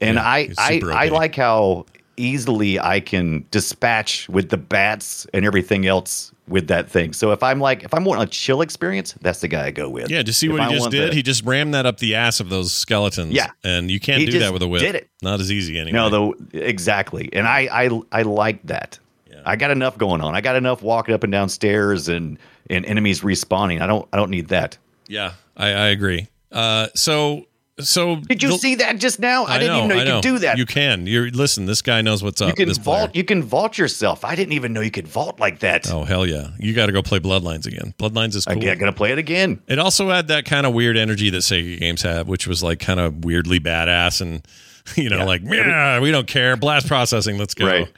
and 0.00 0.16
Yeah, 0.16 0.22
I 0.26 0.50
I 0.58 0.80
I 0.84 1.08
like 1.08 1.34
how 1.36 1.86
easily 2.16 2.80
I 2.80 3.00
can 3.00 3.44
dispatch 3.50 4.28
with 4.28 4.48
the 4.50 4.56
bats 4.56 5.26
and 5.32 5.44
everything 5.44 5.86
else 5.86 6.32
with 6.48 6.66
that 6.68 6.90
thing. 6.90 7.12
So 7.12 7.30
if 7.32 7.42
I'm 7.42 7.60
like 7.60 7.84
if 7.84 7.94
I'm 7.94 8.04
wanting 8.04 8.24
a 8.24 8.26
chill 8.26 8.60
experience, 8.62 9.14
that's 9.20 9.40
the 9.40 9.48
guy 9.48 9.66
I 9.66 9.70
go 9.70 9.88
with. 9.88 10.10
Yeah, 10.10 10.22
just 10.22 10.40
see 10.40 10.46
If 10.46 10.52
what 10.52 10.62
I 10.62 10.68
he 10.70 10.74
just 10.74 10.90
did. 10.90 11.10
the- 11.10 11.14
he 11.14 11.22
just 11.22 11.44
rammed 11.44 11.74
that 11.74 11.86
up 11.86 11.98
the 11.98 12.14
ass 12.16 12.40
of 12.40 12.48
those 12.48 12.72
skeletons. 12.72 13.32
Yeah. 13.32 13.50
and 13.62 13.90
you 13.90 14.00
can't 14.00 14.24
do 14.28 14.38
that 14.40 14.52
with 14.52 14.62
a 14.62 14.68
whip. 14.68 14.80
did 14.80 14.94
it. 14.94 15.08
Not 15.22 15.40
as 15.40 15.52
easy 15.52 15.78
anyway. 15.78 15.92
No, 15.96 16.08
though 16.10 16.34
exactly, 16.52 17.28
and 17.32 17.46
I 17.46 17.68
I 17.70 18.00
I 18.12 18.22
like 18.22 18.62
that. 18.66 18.98
Yeah. 19.30 19.42
I 19.44 19.56
got 19.56 19.70
enough 19.70 19.96
going 19.98 20.20
on. 20.20 20.34
I 20.34 20.40
got 20.40 20.56
enough 20.56 20.82
walking 20.82 21.14
up 21.14 21.22
and 21.22 21.30
down 21.32 21.48
stairs 21.48 22.08
and 22.08 22.38
and 22.70 22.84
enemies 22.86 23.20
respawning. 23.20 23.80
I 23.80 23.86
don't 23.86 24.08
I 24.12 24.16
don't 24.16 24.30
need 24.30 24.48
that. 24.48 24.76
Yeah, 25.06 25.32
I, 25.56 25.68
I 25.68 25.86
agree. 25.88 26.28
Uh, 26.52 26.88
so 26.94 27.46
so 27.80 28.16
Did 28.16 28.42
you 28.42 28.50
the- 28.50 28.58
see 28.58 28.74
that 28.76 28.98
just 28.98 29.18
now? 29.20 29.44
I, 29.44 29.58
didn't 29.58 29.76
even 29.76 29.88
know 29.88 29.94
you 29.94 30.00
I 30.00 30.04
could 30.14 30.22
do 30.22 30.38
that. 30.40 30.58
You 30.58 30.66
can. 30.66 31.06
You're 31.06 31.30
listen. 31.30 31.66
This 31.66 31.82
guy 31.82 32.00
knows 32.02 32.22
what's 32.22 32.40
up. 32.40 32.48
You 32.58 32.66
can 32.66 32.74
vault. 32.74 32.98
player. 32.98 33.10
You 33.14 33.24
can 33.24 33.42
vault 33.42 33.78
yourself. 33.78 34.24
I 34.24 34.34
didn't 34.34 34.52
even 34.52 34.72
know 34.72 34.80
you 34.80 34.90
could 34.90 35.08
vault 35.08 35.38
like 35.40 35.60
that. 35.60 35.90
Oh 35.90 36.04
hell 36.04 36.26
yeah! 36.26 36.48
You 36.58 36.74
got 36.74 36.86
to 36.86 36.92
go 36.92 37.02
play 37.02 37.18
Bloodlines 37.20 37.66
again. 37.66 37.94
Bloodlines 37.98 38.34
is 38.34 38.46
I'm 38.46 38.60
gonna 38.60 38.92
play 38.92 39.12
it 39.12 39.18
again. 39.18 39.60
It 39.68 39.78
also 39.78 40.08
had 40.10 40.28
that 40.28 40.44
kind 40.44 40.66
of 40.66 40.74
weird 40.74 40.96
energy 40.96 41.30
that 41.30 41.38
Sega 41.38 41.78
games 41.78 42.02
have, 42.02 42.28
which 42.28 42.46
was 42.46 42.62
like 42.62 42.78
kind 42.80 43.00
of 43.00 43.24
weirdly 43.24 43.60
badass 43.60 44.20
and 44.20 44.46
you 44.96 45.08
know 45.10 45.18
Yeah. 45.18 45.24
like 45.24 45.42
yeah, 45.44 46.00
we 46.00 46.10
don't 46.10 46.26
care. 46.26 46.56
Blast 46.56 46.86
processing. 46.88 47.38
Let's 47.38 47.54
go. 47.54 47.66
Right. 47.66 47.92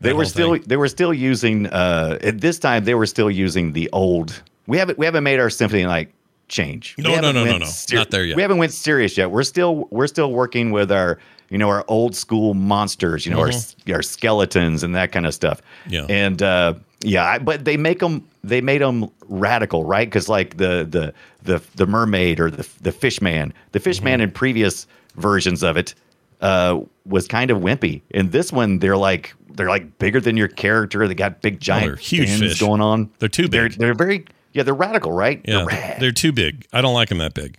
They 0.00 0.12
were 0.12 0.24
still 0.24 0.52
thing. 0.54 0.62
they 0.66 0.76
were 0.76 0.88
still 0.88 1.12
using 1.12 1.66
uh 1.66 2.18
at 2.22 2.40
this 2.40 2.58
time 2.58 2.84
they 2.84 2.94
were 2.94 3.06
still 3.06 3.30
using 3.30 3.72
the 3.72 3.90
old. 3.92 4.42
We 4.68 4.78
haven't 4.78 4.98
we 4.98 5.04
haven't 5.06 5.24
made 5.24 5.40
our 5.40 5.50
symphony 5.50 5.86
like 5.86 6.12
change. 6.48 6.94
No, 6.98 7.20
no, 7.20 7.32
no, 7.32 7.44
no, 7.44 7.58
no. 7.58 7.66
Not 7.92 8.10
there 8.10 8.24
yet. 8.24 8.36
We 8.36 8.42
haven't 8.42 8.58
went 8.58 8.72
serious 8.72 9.16
yet. 9.16 9.30
We're 9.30 9.42
still 9.42 9.86
we're 9.90 10.06
still 10.06 10.32
working 10.32 10.70
with 10.70 10.90
our 10.90 11.18
you 11.50 11.58
know 11.58 11.68
our 11.68 11.84
old 11.88 12.14
school 12.16 12.54
monsters. 12.54 13.24
You 13.26 13.32
know 13.32 13.40
our 13.40 13.50
our 13.92 14.02
skeletons 14.02 14.82
and 14.82 14.94
that 14.94 15.12
kind 15.12 15.26
of 15.26 15.34
stuff. 15.34 15.60
Mm-hmm. 15.84 15.92
Yeah. 15.92 16.06
And 16.08 16.42
uh, 16.42 16.74
yeah, 17.00 17.24
I, 17.24 17.38
but 17.38 17.64
they 17.64 17.76
make 17.76 18.00
them 18.00 18.26
they 18.42 18.60
made 18.60 18.80
them 18.80 19.10
radical, 19.28 19.84
right? 19.84 20.06
Because 20.08 20.28
like 20.28 20.56
the 20.56 20.86
the 20.88 21.14
the 21.42 21.62
the 21.76 21.86
mermaid 21.86 22.40
or 22.40 22.50
the 22.50 22.68
the 22.80 22.92
fish 22.92 23.20
man, 23.20 23.52
the 23.72 23.80
fish 23.80 23.98
Mm-hmm. 23.98 24.04
man 24.04 24.20
in 24.22 24.30
previous 24.30 24.86
versions 25.16 25.62
of 25.62 25.76
it 25.76 25.94
uh, 26.40 26.80
was 27.06 27.26
kind 27.28 27.50
of 27.50 27.58
wimpy. 27.58 28.02
In 28.10 28.30
this 28.30 28.52
one, 28.52 28.78
they're 28.78 28.96
like 28.96 29.34
they're 29.54 29.68
like 29.68 29.98
bigger 29.98 30.20
than 30.20 30.36
your 30.36 30.48
character. 30.48 31.06
They 31.08 31.14
got 31.14 31.40
big 31.42 31.60
giant 31.60 31.86
they're 31.86 31.96
huge 31.96 32.28
fins 32.28 32.40
fish. 32.40 32.60
going 32.60 32.80
on. 32.80 33.10
They're 33.18 33.28
too 33.28 33.48
They're 33.48 33.68
big. 33.68 33.78
they're 33.78 33.94
very 33.94 34.24
yeah 34.52 34.62
they're 34.62 34.74
radical, 34.74 35.12
right? 35.12 35.40
Yeah, 35.44 35.64
They're 35.68 35.96
they're, 36.00 36.12
too 36.12 36.32
big. 36.32 36.66
I 36.72 36.80
don't 36.80 36.94
like 36.94 37.08
them 37.08 37.18
that 37.18 37.34
big. 37.34 37.58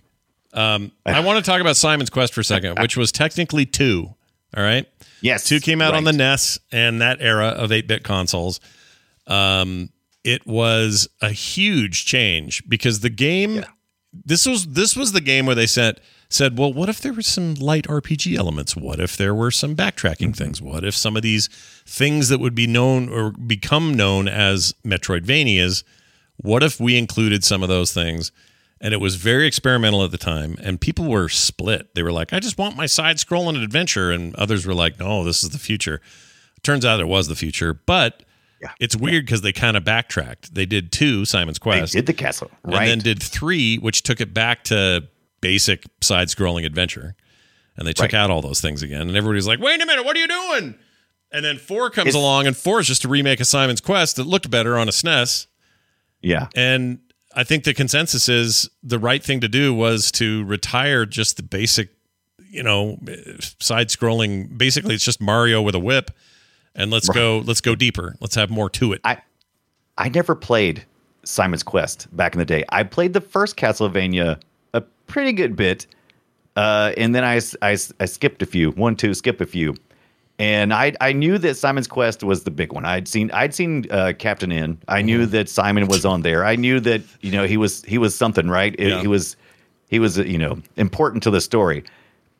Um, 0.52 0.92
I 1.06 1.20
want 1.24 1.44
to 1.44 1.48
talk 1.48 1.60
about 1.60 1.76
Simon's 1.76 2.10
Quest 2.10 2.34
for 2.34 2.40
a 2.40 2.44
second, 2.44 2.78
which 2.78 2.96
was 2.96 3.12
technically 3.12 3.66
two. 3.66 4.14
All 4.56 4.62
right, 4.62 4.86
yes, 5.20 5.44
two 5.44 5.60
came 5.60 5.80
out 5.80 5.94
on 5.94 6.04
the. 6.04 6.12
NES 6.12 6.58
and 6.72 7.00
that 7.00 7.20
era 7.20 7.48
of 7.48 7.70
eight 7.72 7.86
bit 7.86 8.02
consoles. 8.02 8.60
Um, 9.26 9.90
it 10.24 10.46
was 10.46 11.08
a 11.20 11.30
huge 11.30 12.04
change 12.04 12.68
because 12.68 13.00
the 13.00 13.10
game. 13.10 13.64
This 14.12 14.44
was 14.44 14.66
this 14.66 14.96
was 14.96 15.12
the 15.12 15.20
game 15.20 15.46
where 15.46 15.54
they 15.54 15.68
said 15.68 16.00
said, 16.30 16.56
well, 16.56 16.72
what 16.72 16.88
if 16.88 17.00
there 17.00 17.12
were 17.12 17.22
some 17.22 17.54
light 17.54 17.86
RPG 17.86 18.38
elements? 18.38 18.76
What 18.76 19.00
if 19.00 19.16
there 19.16 19.34
were 19.34 19.50
some 19.50 19.74
backtracking 19.74 20.34
things? 20.34 20.62
What 20.62 20.84
if 20.84 20.94
some 20.94 21.16
of 21.16 21.22
these 21.22 21.48
things 21.84 22.28
that 22.28 22.38
would 22.38 22.54
be 22.54 22.68
known 22.68 23.08
or 23.08 23.32
become 23.32 23.94
known 23.94 24.28
as 24.28 24.72
Metroidvanias? 24.84 25.82
What 26.42 26.62
if 26.62 26.80
we 26.80 26.96
included 26.96 27.44
some 27.44 27.62
of 27.62 27.68
those 27.68 27.92
things? 27.92 28.32
And 28.80 28.94
it 28.94 29.00
was 29.00 29.16
very 29.16 29.46
experimental 29.46 30.02
at 30.04 30.10
the 30.10 30.16
time, 30.16 30.56
and 30.62 30.80
people 30.80 31.04
were 31.04 31.28
split. 31.28 31.94
They 31.94 32.02
were 32.02 32.12
like, 32.12 32.32
"I 32.32 32.40
just 32.40 32.56
want 32.56 32.76
my 32.76 32.86
side-scrolling 32.86 33.62
adventure," 33.62 34.10
and 34.10 34.34
others 34.36 34.64
were 34.64 34.72
like, 34.72 34.98
"No, 34.98 35.22
this 35.22 35.42
is 35.44 35.50
the 35.50 35.58
future." 35.58 36.00
Turns 36.62 36.84
out 36.86 36.98
it 36.98 37.06
was 37.08 37.28
the 37.28 37.36
future, 37.36 37.74
but 37.74 38.22
Yeah. 38.62 38.70
it's 38.80 38.96
weird 38.96 39.26
because 39.26 39.42
they 39.42 39.52
kind 39.52 39.76
of 39.76 39.84
backtracked. 39.84 40.54
They 40.54 40.64
did 40.64 40.92
two 40.92 41.26
Simon's 41.26 41.58
They 41.58 41.80
did 41.86 42.06
the 42.06 42.14
castle, 42.14 42.50
right? 42.62 42.88
and 42.88 42.90
then 42.90 42.98
did 43.00 43.22
three, 43.22 43.76
which 43.76 44.02
took 44.02 44.18
it 44.20 44.32
back 44.32 44.64
to 44.64 45.04
basic 45.42 45.84
side-scrolling 46.00 46.64
adventure, 46.64 47.16
and 47.76 47.86
they 47.86 47.92
took 47.92 48.12
Right. 48.12 48.14
out 48.14 48.30
all 48.30 48.40
those 48.40 48.62
things 48.62 48.82
again. 48.82 49.02
And 49.08 49.16
everybody's 49.16 49.46
like, 49.46 49.58
"Wait 49.60 49.80
a 49.82 49.84
minute, 49.86 50.06
what 50.06 50.16
are 50.16 50.20
you 50.20 50.28
doing?" 50.28 50.74
And 51.32 51.44
then 51.44 51.58
four 51.58 51.90
comes 51.90 52.08
It's- 52.08 52.14
along, 52.18 52.46
and 52.46 52.56
four 52.56 52.80
is 52.80 52.86
just 52.86 53.04
a 53.04 53.08
remake 53.08 53.40
of 53.40 53.46
Simon's 53.46 53.80
Quest 53.82 54.16
that 54.16 54.24
looked 54.26 54.50
better 54.50 54.78
on 54.78 54.88
a 54.88 54.92
SNES. 54.92 55.46
Yeah, 56.22 56.48
And 56.54 56.98
I 57.34 57.44
think 57.44 57.64
the 57.64 57.74
consensus 57.74 58.28
is 58.28 58.68
the 58.82 58.98
right 58.98 59.22
thing 59.22 59.40
to 59.40 59.48
do 59.48 59.72
was 59.72 60.10
to 60.12 60.44
retire 60.44 61.06
just 61.06 61.36
the 61.36 61.42
basic, 61.42 61.90
you 62.50 62.62
know, 62.62 62.98
side 63.60 63.88
scrolling. 63.88 64.56
Basically, 64.58 64.94
it's 64.94 65.04
just 65.04 65.20
Mario 65.20 65.62
with 65.62 65.74
a 65.74 65.78
whip, 65.78 66.10
and 66.74 66.90
let's 66.90 67.08
go. 67.08 67.38
Let's 67.38 67.60
go 67.60 67.74
deeper. 67.74 68.16
Let's 68.20 68.34
have 68.34 68.50
more 68.50 68.68
to 68.70 68.92
it. 68.92 69.00
I 69.04 69.18
I 69.96 70.08
never 70.08 70.34
played 70.34 70.84
Simon's 71.24 71.62
Quest 71.62 72.14
back 72.16 72.34
in 72.34 72.38
the 72.38 72.44
day. 72.44 72.64
I 72.70 72.82
played 72.82 73.12
the 73.12 73.20
first 73.20 73.56
Castlevania 73.56 74.40
a 74.74 74.80
pretty 75.06 75.32
good 75.32 75.54
bit, 75.54 75.86
uh, 76.56 76.92
and 76.96 77.14
then 77.14 77.24
I 77.24 77.40
I 77.62 77.74
skipped 77.76 78.42
a 78.42 78.46
few, 78.46 78.72
one, 78.72 78.96
two, 78.96 79.14
skip 79.14 79.40
a 79.40 79.46
few, 79.46 79.76
and 80.40 80.72
I 80.74 80.92
I 81.00 81.12
knew 81.12 81.38
that 81.38 81.56
Simon's 81.56 81.86
Quest 81.86 82.24
was 82.24 82.42
the 82.44 82.50
big 82.50 82.72
one. 82.72 82.84
I'd 82.84 83.06
seen 83.06 83.30
I'd 83.32 83.54
seen 83.54 83.86
uh, 83.90 84.12
Captain 84.18 84.50
N. 84.50 84.78
I 84.88 85.02
knew 85.02 85.20
Mm-hmm. 85.22 85.30
that 85.32 85.48
Simon 85.48 85.86
was 85.86 86.04
on 86.04 86.22
there. 86.22 86.44
I 86.44 86.56
knew 86.56 86.80
that 86.80 87.02
you 87.20 87.30
know 87.30 87.44
he 87.46 87.56
was 87.56 87.84
he 87.84 87.98
was 87.98 88.14
something 88.16 88.48
right. 88.48 88.74
It- 88.78 88.88
Yeah. 88.88 89.00
He 89.02 89.06
was 89.06 89.36
he 89.88 89.98
was 90.00 90.16
you 90.18 90.38
know 90.38 90.58
important 90.76 91.22
to 91.24 91.30
the 91.30 91.40
story. 91.40 91.84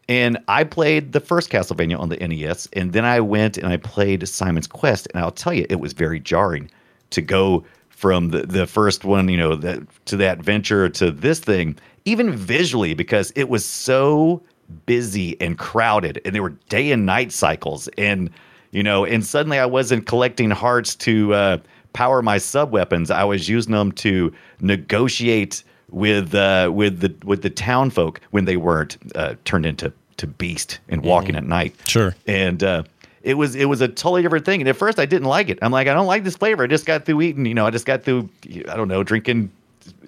And 0.09 0.39
I 0.49 0.65
played 0.65 1.13
the 1.13 1.21
first 1.21 1.51
Castlevania 1.51 1.97
on 2.01 2.09
the 2.09 2.17
NES, 2.17 2.69
and 2.73 2.93
then 2.93 3.05
I 3.05 3.21
went 3.21 3.57
and 3.59 3.69
I 3.69 3.77
played 3.77 4.27
Simon's 4.27 4.67
Quest, 4.67 5.07
and 5.15 5.23
I'll 5.23 5.31
tell 5.31 5.53
you, 5.53 5.67
it 5.71 5.79
was 5.79 5.93
very 5.93 6.19
jarring 6.19 6.69
to 7.11 7.23
go 7.23 7.65
from 7.91 8.31
the, 8.31 8.41
the 8.45 8.67
first 8.67 9.05
one, 9.05 9.29
you 9.29 9.37
know, 9.37 9.55
that 9.55 9.79
to 10.07 10.17
that 10.17 10.39
venture 10.43 10.89
to 10.89 11.13
this 11.13 11.39
thing, 11.39 11.77
even 12.07 12.33
visually, 12.35 12.93
because 12.95 13.31
it 13.37 13.49
was 13.49 13.65
so 13.65 14.43
busy 14.87 15.41
and 15.41 15.59
crowded, 15.59 16.21
and 16.25 16.35
there 16.35 16.43
were 16.43 16.55
day 16.69 16.93
and 16.93 17.07
night 17.07 17.33
cycles, 17.33 17.89
and 17.99 18.31
you 18.73 18.83
know, 18.83 19.05
and 19.05 19.25
suddenly 19.25 19.59
I 19.59 19.67
wasn't 19.67 20.07
collecting 20.07 20.51
hearts 20.51 20.95
to 20.97 21.35
uh, 21.35 21.59
power 21.93 22.23
my 22.23 22.39
sub 22.39 22.73
weapons. 22.73 23.11
I 23.11 23.25
was 23.25 23.49
using 23.49 23.73
them 23.73 23.93
to 23.93 24.33
negotiate 24.61 25.65
with 25.91 26.35
uh, 26.35 26.71
with 26.73 27.01
the 27.01 27.15
with 27.25 27.43
the 27.43 27.51
town 27.51 27.91
folk 27.91 28.21
when 28.31 28.45
they 28.45 28.57
weren't 28.57 28.97
uh, 29.15 29.35
turned 29.45 29.67
into 29.67 29.93
to 30.19 30.27
beast 30.27 30.79
and 30.89 31.03
walking 31.03 31.35
at 31.35 31.45
night. 31.45 31.75
Sure. 31.87 32.15
And 32.27 32.63
uh, 32.63 32.83
it 33.23 33.35
was 33.35 33.55
it 33.55 33.67
was 33.67 33.81
a 33.81 33.89
totally 33.89 34.23
different 34.23 34.45
thing. 34.45 34.61
And 34.61 34.69
at 34.69 34.77
first, 34.77 34.99
I 34.99 35.07
didn't 35.07 35.29
like 35.29 35.49
it. 35.49 35.59
I'm 35.63 35.73
like, 35.73 35.89
I 35.89 35.95
don't 35.95 36.07
like 36.07 36.25
this 36.25 36.37
flavor. 36.37 36.65
I 36.65 36.67
just 36.67 36.87
got 36.87 37.05
through 37.05 37.23
eating. 37.23 37.47
You 37.47 37.55
know, 37.55 37.67
I 37.67 37.71
just 37.71 37.87
got 37.87 38.03
through. 38.03 38.29
I 38.69 38.77
don't 38.77 38.89
know, 38.89 39.03
drinking 39.03 39.51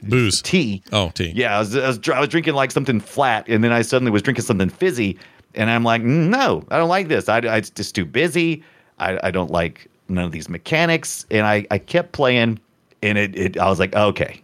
Booze. 0.02 0.42
tea. 0.42 0.82
Oh, 0.92 1.10
tea. 1.10 1.32
Yeah, 1.34 1.56
I 1.56 1.58
was, 1.60 1.76
I 1.76 1.86
was 1.88 2.00
I 2.08 2.20
was 2.20 2.28
drinking 2.28 2.54
like 2.54 2.70
something 2.70 3.00
flat, 3.00 3.48
and 3.48 3.62
then 3.62 3.72
I 3.72 3.82
suddenly 3.82 4.10
was 4.10 4.22
drinking 4.22 4.44
something 4.44 4.68
fizzy, 4.68 5.18
and 5.54 5.70
I'm 5.70 5.84
like, 5.84 6.02
"Mm, 6.02 6.28
no, 6.28 6.64
I 6.70 6.76
don't 6.78 6.88
like 6.88 7.08
this. 7.08 7.28
I, 7.28 7.38
I 7.38 7.56
it's 7.58 7.70
just 7.70 7.94
too 7.94 8.04
busy. 8.04 8.62
I, 8.98 9.18
I 9.22 9.30
don't 9.30 9.50
like 9.50 9.88
none 10.08 10.24
of 10.24 10.32
these 10.32 10.48
mechanics, 10.48 11.24
and 11.30 11.46
I, 11.46 11.66
I 11.70 11.78
kept 11.78 12.12
playing, 12.12 12.58
and 13.02 13.16
it, 13.18 13.36
it 13.36 13.58
I 13.58 13.68
was 13.68 13.78
like, 13.78 13.94
okay, 13.96 14.42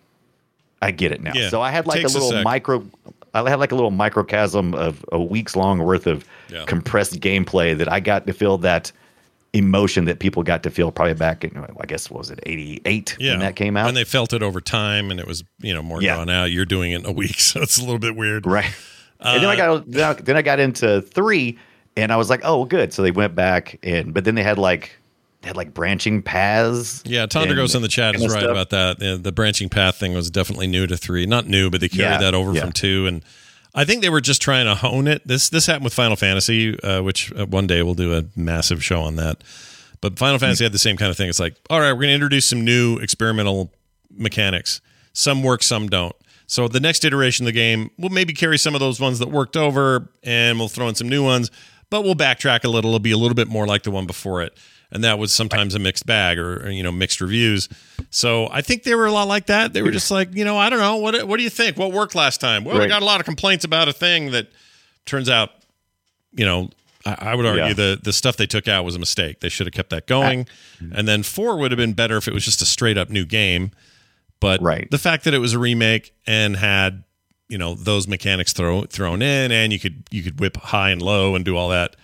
I 0.82 0.90
get 0.90 1.12
it 1.12 1.20
now. 1.22 1.32
Yeah, 1.34 1.48
So 1.50 1.61
I 1.61 1.70
had 1.70 1.86
like 1.86 1.98
a 1.98 2.02
takes 2.02 2.14
a 2.14 2.18
little 2.18 2.42
micro. 2.42 2.84
I 3.34 3.48
had 3.50 3.59
like 3.61 3.72
a 3.72 3.74
little 3.74 3.90
microcosm 3.90 4.74
of 4.74 5.04
a 5.12 5.20
week's 5.20 5.54
long 5.54 5.80
worth 5.80 6.06
of 6.06 6.24
Yeah. 6.48 6.64
compressed 6.64 7.20
gameplay 7.20 7.76
that 7.76 7.92
I 7.92 8.00
got 8.00 8.26
to 8.26 8.32
feel 8.32 8.56
that 8.59 8.90
emotion 9.55 10.05
that 10.05 10.18
people 10.18 10.42
got 10.42 10.62
to 10.62 10.70
feel 10.70 10.90
probably 10.92 11.14
back 11.14 11.42
in 11.42 11.57
I 11.80 11.86
guess 11.86 12.11
was 12.11 12.30
it 12.30 12.38
88 12.44 13.16
Yeah. 13.18 13.30
when 13.32 13.40
that 13.40 13.57
came 13.57 13.76
out 13.76 13.88
and 13.88 13.96
they 13.96 14.05
felt 14.05 14.32
it 14.32 14.42
over 14.42 14.61
time, 14.61 15.11
and 15.11 15.18
it 15.18 15.26
was 15.26 15.42
you 15.61 15.72
know 15.72 15.82
more 15.82 16.03
Yeah. 16.03 16.16
drawn 16.16 16.28
out. 16.30 16.51
You're 16.51 16.66
doing 16.66 16.92
it 16.92 17.01
in 17.01 17.07
a 17.07 17.12
week, 17.12 17.40
so 17.40 17.61
it's 17.62 17.78
a 17.78 17.80
little 17.80 17.99
bit 17.99 18.14
weird. 18.16 18.46
Right. 18.46 18.70
and 19.20 19.42
then 19.42 19.49
I 19.51 19.55
Uh, 19.55 19.78
got 19.78 20.22
then 20.22 20.36
I- 20.36 20.42
got 20.42 20.61
into 20.61 21.01
three, 21.01 21.59
and 21.96 22.12
I 22.12 22.16
was 22.16 22.28
like, 22.30 22.40
oh, 22.44 22.64
good. 22.66 22.92
So 22.92 23.03
they 23.03 23.11
went 23.11 23.34
back 23.34 23.78
and 23.82 24.12
but 24.14 24.24
then 24.24 24.34
they 24.34 24.42
had 24.42 24.59
like 24.59 24.96
they 25.42 25.49
had 25.49 25.57
like 25.57 25.72
branching 25.72 26.20
paths. 26.20 27.03
Yeah, 27.07 27.26
Tondergos 27.26 27.66
and- 27.66 27.76
in 27.76 27.82
the 27.82 27.88
chat 27.88 28.14
is 28.16 28.22
right 28.22 28.30
stuff. 28.40 28.51
about 28.51 28.70
that. 28.70 28.99
The, 28.99 29.16
the 29.16 29.32
branching 29.32 29.68
path 29.68 29.96
thing 29.96 30.12
was 30.12 30.30
definitely 30.30 30.66
new 30.66 30.86
to 30.86 30.96
three. 30.96 31.26
Not 31.26 31.46
new, 31.46 31.70
but 31.70 31.80
they 31.80 31.88
carried 31.88 32.14
Yeah, 32.14 32.18
that 32.18 32.34
over 32.34 32.53
yeah. 32.53 32.61
from 32.62 32.72
two. 32.72 33.07
And 33.07 33.22
I 33.79 33.85
think 33.85 34.03
they 34.03 34.09
were 34.09 34.20
just 34.20 34.43
trying 34.43 34.66
to 34.66 34.74
hone 34.74 35.07
it. 35.07 35.24
This 35.24 35.51
this 35.51 35.66
happened 35.66 35.85
with 35.85 35.95
Final 35.95 36.16
Fantasy, 36.16 36.76
uh, 36.81 37.01
which 37.01 37.33
uh, 37.35 37.47
one 37.47 37.68
day 37.68 37.81
we'll 37.85 37.95
do 37.95 38.12
a 38.12 38.24
massive 38.35 38.83
show 38.83 39.03
on 39.03 39.14
that. 39.16 39.45
But 40.01 40.18
Final 40.18 40.41
Fantasy 40.41 40.64
had 40.64 40.72
the 40.72 40.79
same 40.79 40.97
kind 40.97 41.12
of 41.12 41.16
thing. 41.16 41.29
It's 41.29 41.39
like, 41.39 41.55
all 41.70 41.79
right, 41.79 41.93
we're 41.93 42.01
going 42.01 42.09
to 42.09 42.14
introduce 42.14 42.47
some 42.47 42.64
new 42.64 42.99
experimental 42.99 43.72
mechanics. 44.11 44.81
Some 45.12 45.45
work, 45.45 45.62
some 45.62 45.89
don't. 45.89 46.14
So 46.49 46.66
the 46.66 46.81
next 46.81 47.05
iteration 47.05 47.45
of 47.45 47.49
the 47.49 47.53
game, 47.53 47.93
we'll 47.99 48.11
maybe 48.11 48.33
carry 48.33 48.59
some 48.59 48.74
of 48.74 48.81
those 48.81 48.99
ones 48.99 49.20
that 49.20 49.29
worked 49.29 49.57
over, 49.57 50.09
and 50.24 50.59
we'll 50.59 50.68
throw 50.68 50.89
in 50.89 50.97
some 50.97 51.09
new 51.09 51.22
ones. 51.22 51.49
But 51.89 52.03
we'll 52.03 52.16
backtrack 52.16 52.64
a 52.64 52.68
little. 52.68 52.91
It'll 52.91 52.99
be 52.99 53.12
a 53.12 53.16
little 53.16 53.37
bit 53.37 53.47
more 53.47 53.64
like 53.68 53.85
the 53.85 53.93
one 53.93 54.07
before 54.07 54.43
it, 54.43 54.59
and 54.91 55.05
that 55.05 55.18
was 55.18 55.32
sometimes 55.32 55.74
a 55.74 55.78
mixed 55.78 56.07
bag 56.07 56.39
or, 56.39 56.66
or, 56.66 56.70
you 56.70 56.82
know 56.82 56.93
mixed 56.93 57.20
reviews. 57.20 57.68
So 58.11 58.49
I 58.51 58.62
think 58.62 58.84
they 58.84 58.95
were 58.95 59.07
a 59.07 59.12
lot 59.12 59.28
like 59.28 59.47
that. 59.47 59.72
They 59.72 59.82
were 59.82 59.91
just 59.91 60.11
like, 60.11 60.34
you 60.34 60.45
know, 60.45 60.57
I 60.57 60.70
don't 60.70 60.78
know 60.78 60.97
what 60.97 61.26
what 61.26 61.36
do 61.36 61.43
you 61.43 61.51
think? 61.51 61.76
What 61.76 61.93
worked 61.93 62.14
last 62.14 62.41
time? 62.41 62.64
Well, 62.64 62.78
we 62.78 62.86
got 62.86 63.03
a 63.03 63.05
lot 63.07 63.20
of 63.20 63.26
complaints 63.26 63.64
about 63.64 63.89
a 63.89 63.93
thing 63.93 64.30
that 64.32 64.49
turns 65.05 65.28
out, 65.28 65.51
you 66.32 66.45
know, 66.47 66.70
I, 67.07 67.16
I 67.32 67.34
would 67.34 67.47
argue 67.47 67.64
Yeah. 67.64 67.72
the 67.74 68.01
the 68.03 68.12
stuff 68.12 68.36
they 68.36 68.47
took 68.47 68.66
out 68.68 68.84
was 68.84 68.95
a 68.97 68.99
mistake. 68.99 69.41
They 69.41 69.49
should 69.49 69.66
have 69.66 69.74
kept 69.74 69.91
that 69.91 70.07
going, 70.07 70.47
and 70.93 71.07
then 71.07 71.22
four 71.22 71.57
would 71.59 71.70
have 71.70 71.78
been 71.78 71.93
better 71.95 72.16
if 72.16 72.26
it 72.28 72.34
was 72.34 72.45
just 72.45 72.62
a 72.62 72.66
straight 72.66 72.97
up 72.99 73.11
new 73.11 73.24
game. 73.24 73.70
But 74.41 74.62
Right. 74.62 74.89
the 74.91 74.99
fact 74.99 75.24
that 75.24 75.34
it 75.34 75.39
was 75.39 75.53
a 75.53 75.59
remake 75.59 76.12
and 76.26 76.57
had 76.57 77.05
you 77.49 77.57
know 77.59 77.74
those 77.74 78.07
mechanics 78.07 78.53
throw, 78.53 78.82
thrown 78.84 79.22
in, 79.22 79.51
and 79.53 79.72
you 79.72 79.78
could 79.78 80.05
you 80.11 80.22
could 80.22 80.39
whip 80.41 80.57
high 80.59 80.91
and 80.91 81.01
low 81.03 81.34
and 81.34 81.45
do 81.45 81.57
all 81.57 81.70
that, 81.70 81.97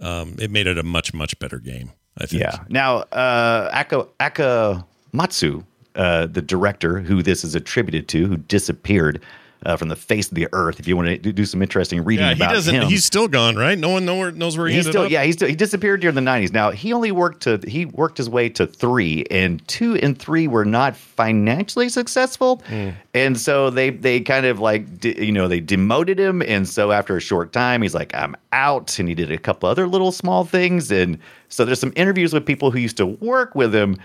um, 0.00 0.36
it 0.38 0.50
made 0.50 0.66
it 0.66 0.78
a 0.78 0.82
much 0.82 1.12
much 1.14 1.38
better 1.38 1.58
game. 1.58 1.92
I 2.18 2.26
think. 2.26 2.42
Yeah. 2.42 2.58
Now, 2.68 2.98
uh, 3.12 3.70
Aka 3.72 4.04
Akamatsu, 4.20 5.64
uh, 5.94 6.26
the 6.26 6.42
director 6.42 7.00
who 7.00 7.22
this 7.22 7.44
is 7.44 7.54
attributed 7.54 8.08
to, 8.08 8.26
who 8.26 8.36
disappeared 8.36 9.22
uh, 9.66 9.76
from 9.76 9.88
the 9.88 9.96
face 9.96 10.28
of 10.28 10.34
the 10.34 10.48
earth. 10.52 10.78
If 10.80 10.86
you 10.88 10.96
want 10.96 11.22
to 11.22 11.32
do 11.32 11.44
some 11.44 11.60
interesting 11.62 12.04
reading 12.04 12.24
Yeah, 12.26 12.34
he 12.34 12.40
about 12.42 12.52
doesn't. 12.54 12.74
him, 12.74 12.88
He's 12.88 13.04
still 13.04 13.28
gone, 13.28 13.56
right? 13.56 13.76
No 13.78 13.88
one 13.90 14.04
nowhere 14.04 14.30
knows 14.30 14.56
where 14.56 14.68
he 14.68 14.74
he's 14.76 14.86
still 14.88 15.02
up. 15.02 15.10
yeah 15.10 15.24
he's 15.24 15.34
still, 15.34 15.48
he 15.48 15.54
disappeared 15.56 16.00
during 16.00 16.14
the 16.14 16.20
90s 16.20 16.52
now 16.52 16.70
he 16.70 16.92
only 16.92 17.10
worked 17.12 17.42
to 17.42 17.58
he 17.66 17.84
worked 17.86 18.16
his 18.18 18.28
way 18.30 18.48
to 18.50 18.66
three 18.66 19.24
and 19.30 19.66
two 19.68 19.96
and 19.96 20.18
three 20.18 20.46
were 20.46 20.64
not 20.64 20.96
financially 20.96 21.88
successful 21.88 22.62
Hmm. 22.68 22.90
and 23.14 23.38
so 23.38 23.70
they 23.70 23.90
they 23.90 24.20
kind 24.20 24.46
of 24.46 24.60
like 24.60 24.98
de- 25.00 25.24
you 25.26 25.32
know 25.32 25.48
they 25.48 25.60
demoted 25.60 26.18
him 26.18 26.40
and 26.42 26.68
so 26.68 26.92
after 26.92 27.16
a 27.16 27.20
short 27.20 27.52
time 27.52 27.82
he's 27.82 27.94
like 27.94 28.14
i'm 28.14 28.34
out 28.52 28.98
and 28.98 29.08
he 29.08 29.14
did 29.14 29.30
a 29.30 29.38
couple 29.38 29.68
other 29.68 29.86
little 29.86 30.12
small 30.12 30.44
things 30.44 30.90
and 30.90 31.18
so 31.48 31.64
there's 31.64 31.80
some 31.80 31.92
interviews 31.96 32.32
with 32.32 32.46
people 32.46 32.70
who 32.70 32.78
used 32.78 32.96
to 32.96 33.06
work 33.06 33.54
with 33.54 33.74
him 33.74 33.96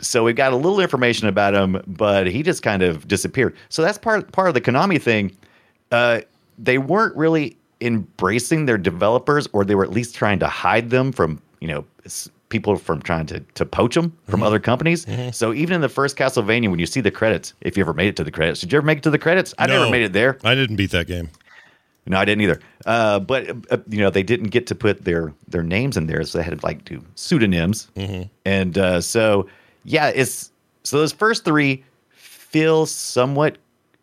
so 0.00 0.24
we 0.24 0.32
got 0.32 0.52
a 0.52 0.56
little 0.56 0.80
information 0.80 1.28
about 1.28 1.54
him 1.54 1.80
but 1.86 2.26
he 2.26 2.42
just 2.42 2.62
kind 2.62 2.82
of 2.82 3.06
disappeared 3.08 3.54
so 3.68 3.82
that's 3.82 3.98
part 3.98 4.30
part 4.32 4.48
of 4.48 4.54
the 4.54 4.60
konami 4.60 5.00
thing 5.00 5.30
uh, 5.90 6.20
they 6.58 6.78
weren't 6.78 7.14
really 7.16 7.56
embracing 7.80 8.64
their 8.66 8.78
developers, 8.78 9.48
or 9.52 9.64
they 9.64 9.74
were 9.74 9.82
at 9.84 9.90
least 9.90 10.14
trying 10.14 10.38
to 10.38 10.46
hide 10.46 10.90
them 10.90 11.10
from 11.12 11.40
you 11.60 11.68
know 11.68 11.84
people 12.48 12.76
from 12.76 13.02
trying 13.02 13.26
to 13.26 13.40
to 13.54 13.66
poach 13.66 13.94
them 13.94 14.16
from 14.28 14.38
Mm-hmm. 14.40 14.46
other 14.46 14.58
companies. 14.60 15.06
So 15.32 15.52
even 15.52 15.74
in 15.74 15.80
the 15.80 15.88
first 15.88 16.16
Castlevania, 16.16 16.70
when 16.70 16.78
you 16.78 16.86
see 16.86 17.00
the 17.00 17.10
credits, 17.10 17.54
if 17.60 17.76
you 17.76 17.82
ever 17.82 17.92
made 17.92 18.08
it 18.08 18.16
to 18.16 18.24
the 18.24 18.30
credits, 18.30 18.60
did 18.60 18.72
you 18.72 18.78
ever 18.78 18.86
make 18.86 18.98
it 18.98 19.04
to 19.04 19.10
the 19.10 19.18
credits? 19.18 19.52
I 19.58 19.66
No. 19.66 19.80
never 19.80 19.90
made 19.90 20.02
it 20.02 20.12
there. 20.12 20.38
I 20.44 20.54
didn't 20.54 20.76
beat 20.76 20.90
that 20.92 21.06
game. 21.06 21.28
No, 22.06 22.18
I 22.18 22.24
didn't 22.24 22.42
either. 22.42 22.60
Uh, 22.86 23.18
but 23.20 23.48
uh, 23.70 23.78
you 23.88 23.98
know, 23.98 24.10
they 24.10 24.22
didn't 24.22 24.48
get 24.48 24.66
to 24.68 24.74
put 24.74 25.04
their 25.04 25.32
their 25.48 25.62
names 25.62 25.96
in 25.96 26.06
there, 26.06 26.22
so 26.24 26.38
they 26.38 26.44
had 26.44 26.58
to 26.60 26.64
like 26.66 26.84
do 26.84 27.02
pseudonyms. 27.16 27.88
And 28.46 28.78
uh, 28.78 29.00
so, 29.00 29.48
yeah, 29.84 30.08
it's 30.08 30.50
so 30.84 30.98
those 30.98 31.12
first 31.12 31.44
three 31.44 31.84
feel 32.10 32.86
somewhat 32.86 33.58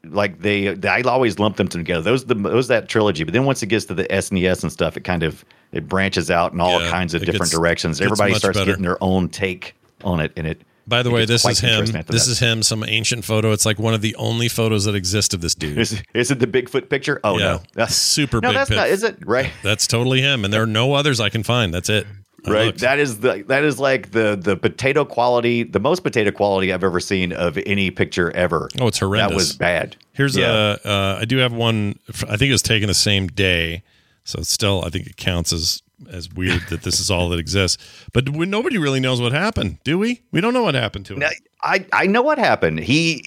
like 0.06 0.40
they. 0.40 0.70
I 0.88 1.02
always 1.02 1.40
lump 1.40 1.58
them 1.58 1.68
together. 1.68 2.02
Those 2.02 2.26
the 2.26 2.36
those 2.36 2.68
that 2.70 2.88
trilogy. 2.90 3.24
But 3.24 3.34
then 3.34 3.46
once 3.46 3.62
it 3.64 3.68
gets 3.68 3.86
to 3.86 3.94
the 3.94 4.06
SNES 4.06 4.64
and 4.64 4.72
stuff, 4.72 4.98
it 4.98 5.02
kind 5.04 5.24
of 5.24 5.44
it 5.72 5.88
branches 5.88 6.32
out 6.32 6.54
in 6.54 6.62
all 6.62 6.82
Yeah, 6.82 6.90
kinds 6.90 7.14
of 7.14 7.22
different 7.22 7.44
gets- 7.44 7.52
directions. 7.52 8.02
Everybody 8.02 8.34
starts 8.36 8.58
better. 8.58 8.72
getting 8.72 8.84
their 8.84 9.02
own 9.04 9.30
take 9.30 9.76
on 10.04 10.20
it, 10.20 10.32
and 10.38 10.48
it. 10.48 10.62
By 10.88 11.04
the 11.04 11.12
it 11.12 11.14
way, 11.14 11.26
this 11.26 11.46
is 11.46 11.60
him. 11.60 11.86
This 11.86 11.92
that. 11.92 12.32
is 12.32 12.40
him. 12.40 12.64
Some 12.64 12.84
ancient 12.84 13.24
photo. 13.24 13.52
It's 13.52 13.64
like 13.66 13.78
one 13.78 13.94
of 13.94 14.02
the 14.02 14.16
only 14.16 14.48
photos 14.48 14.86
that 14.86 14.96
exist 14.96 15.36
of 15.36 15.42
this 15.42 15.54
dude. 15.54 15.78
Is, 15.78 16.02
is 16.16 16.32
it 16.32 16.40
the 16.40 16.48
Bigfoot 16.48 16.90
picture? 16.90 17.20
Oh 17.24 17.38
yeah, 17.38 17.46
no, 17.46 17.62
that's 17.74 17.94
super 18.16 18.42
no, 18.42 18.50
big. 18.50 18.56
that's 18.56 18.70
pic. 18.70 18.78
not. 18.78 18.90
Is 18.90 19.04
it 19.04 19.18
right? 19.28 19.52
That's 19.62 19.86
totally 19.86 20.22
him, 20.22 20.44
and 20.46 20.52
there 20.52 20.64
are 20.64 20.68
no 20.68 20.94
others 20.94 21.20
I 21.20 21.30
can 21.30 21.44
find. 21.44 21.72
That's 21.72 21.90
it. 21.90 22.08
Right 22.48 22.78
that 22.80 23.00
is 23.00 23.20
the 23.20 23.44
that 23.48 23.64
is 23.64 23.80
like 23.80 24.12
the 24.12 24.36
the 24.42 24.56
potato 24.56 25.06
quality 25.06 25.64
the 25.64 25.80
most 25.80 26.04
potato 26.04 26.32
quality 26.32 26.72
i've 26.72 26.84
ever 26.84 27.00
seen 27.00 27.34
of 27.34 27.58
any 27.66 27.92
picture 27.92 28.32
ever 28.32 28.70
Oh, 28.80 28.88
it's 28.88 29.00
horrendous. 29.00 29.30
that 29.30 29.36
was 29.36 29.54
bad 29.56 29.96
Here's 30.14 30.36
yeah. 30.36 30.76
a. 30.84 30.88
Uh, 30.90 31.18
I 31.22 31.26
do 31.26 31.38
have 31.38 31.54
one. 31.54 31.98
I 32.28 32.36
think 32.36 32.50
it 32.50 32.52
was 32.52 32.62
taken 32.62 32.88
the 32.88 32.94
same 32.94 33.28
day, 33.28 33.84
so 34.26 34.40
it's 34.40 34.50
still. 34.50 34.84
I 34.84 34.90
think 34.90 35.08
it 35.08 35.16
counts 35.16 35.54
as 35.54 35.82
as 36.12 36.30
weird 36.34 36.62
that 36.70 36.82
this 36.84 37.00
is 37.00 37.10
all 37.10 37.30
that 37.30 37.40
exists. 37.40 37.82
But 38.12 38.28
we, 38.28 38.46
nobody 38.46 38.78
really 38.78 39.00
knows 39.00 39.22
what 39.22 39.32
happened, 39.32 39.78
do 39.86 39.98
we? 39.98 40.22
We 40.32 40.42
don't 40.42 40.54
know 40.54 40.64
what 40.64 40.76
happened 40.76 41.06
to 41.06 41.14
him. 41.14 41.20
Now, 41.20 41.30
I 41.64 41.86
I 41.94 42.06
know 42.06 42.22
what 42.22 42.38
happened. 42.38 42.80
He, 42.82 43.24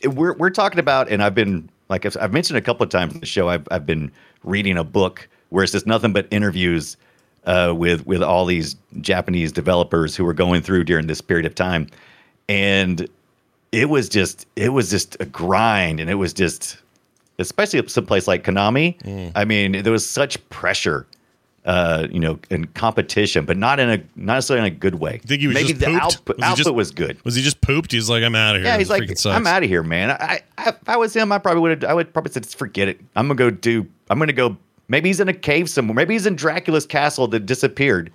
he 0.00 0.08
we're 0.08 0.34
we're 0.34 0.50
talking 0.50 0.78
about, 0.78 1.08
and 1.10 1.20
I've 1.20 1.34
been 1.34 1.68
like 1.88 2.06
I've, 2.06 2.16
I've 2.20 2.32
mentioned 2.32 2.58
a 2.58 2.62
couple 2.62 2.84
of 2.84 2.90
times 2.90 3.14
in 3.14 3.18
the 3.18 3.26
show. 3.26 3.48
I've 3.48 3.66
I've 3.72 3.86
been 3.86 4.12
reading 4.44 4.76
a 4.78 4.84
book 4.84 5.28
where 5.48 5.64
it's 5.64 5.72
just 5.72 5.86
nothing 5.88 6.12
but 6.12 6.28
interviews 6.30 6.96
uh, 7.46 7.72
with 7.76 8.06
with 8.06 8.22
all 8.22 8.44
these 8.44 8.76
Japanese 9.00 9.52
developers 9.52 10.14
who 10.16 10.24
were 10.24 10.34
going 10.34 10.62
through 10.62 10.84
during 10.84 11.06
this 11.06 11.20
period 11.20 11.46
of 11.46 11.54
time, 11.54 11.86
and 12.48 13.08
it 13.72 13.88
was 13.88 14.08
just 14.08 14.46
it 14.56 14.70
was 14.70 14.90
just 14.90 15.16
a 15.20 15.24
grind, 15.26 16.00
and 16.00 16.10
it 16.10 16.14
was 16.14 16.32
just 16.32 16.78
especially 17.38 17.86
some 17.88 18.06
place 18.06 18.26
like 18.26 18.44
Konami. 18.44 18.98
Mm. 19.02 19.32
I 19.34 19.44
mean, 19.44 19.82
there 19.82 19.92
was 19.92 20.08
such 20.08 20.46
pressure. 20.50 21.06
Uh, 21.64 22.06
you 22.12 22.20
know, 22.20 22.38
in 22.48 22.64
competition, 22.64 23.44
but 23.44 23.56
not 23.56 23.80
in 23.80 23.90
a 23.90 23.96
not 24.14 24.34
necessarily 24.36 24.68
in 24.68 24.72
a 24.72 24.76
good 24.76 24.94
way. 24.94 25.18
Think 25.18 25.40
he 25.40 25.48
was 25.48 25.54
Maybe 25.54 25.70
just 25.70 25.80
the 25.80 25.86
pooped? 25.86 26.00
output 26.00 26.36
Was 26.36 26.44
output 26.44 26.58
just- 26.58 26.74
was 26.76 26.90
good. 26.92 27.24
Was 27.24 27.34
he 27.34 27.42
just 27.42 27.60
pooped? 27.60 27.90
He's 27.90 28.08
like, 28.08 28.22
I'm 28.22 28.36
out 28.36 28.54
of 28.54 28.62
here. 28.62 28.70
Yeah, 28.70 28.78
he's 28.78 28.86
This 28.86 29.24
like. 29.24 29.34
I'm 29.34 29.48
out 29.48 29.64
of 29.64 29.68
here, 29.68 29.82
man. 29.82 30.12
I, 30.12 30.42
I, 30.56 30.68
if 30.68 30.88
I 30.88 30.96
was 30.96 31.12
him, 31.12 31.32
I 31.32 31.38
probably 31.38 31.62
would 31.62 31.82
have. 31.82 31.90
I 31.90 31.92
would 31.94 32.12
probably 32.12 32.30
said, 32.30 32.46
forget 32.46 32.86
it. 32.86 33.00
I'm 33.16 33.26
gonna 33.26 33.34
go 33.36 33.50
do. 33.50 33.84
I'm 34.08 34.20
gonna 34.20 34.32
go. 34.32 34.56
Maybe 34.88 35.08
he's 35.08 35.20
in 35.20 35.28
a 35.28 35.34
cave 35.34 35.68
somewhere. 35.68 35.94
Maybe 35.94 36.14
he's 36.14 36.26
in 36.26 36.36
Dracula's 36.36 36.86
castle 36.86 37.26
that 37.28 37.46
disappeared. 37.46 38.12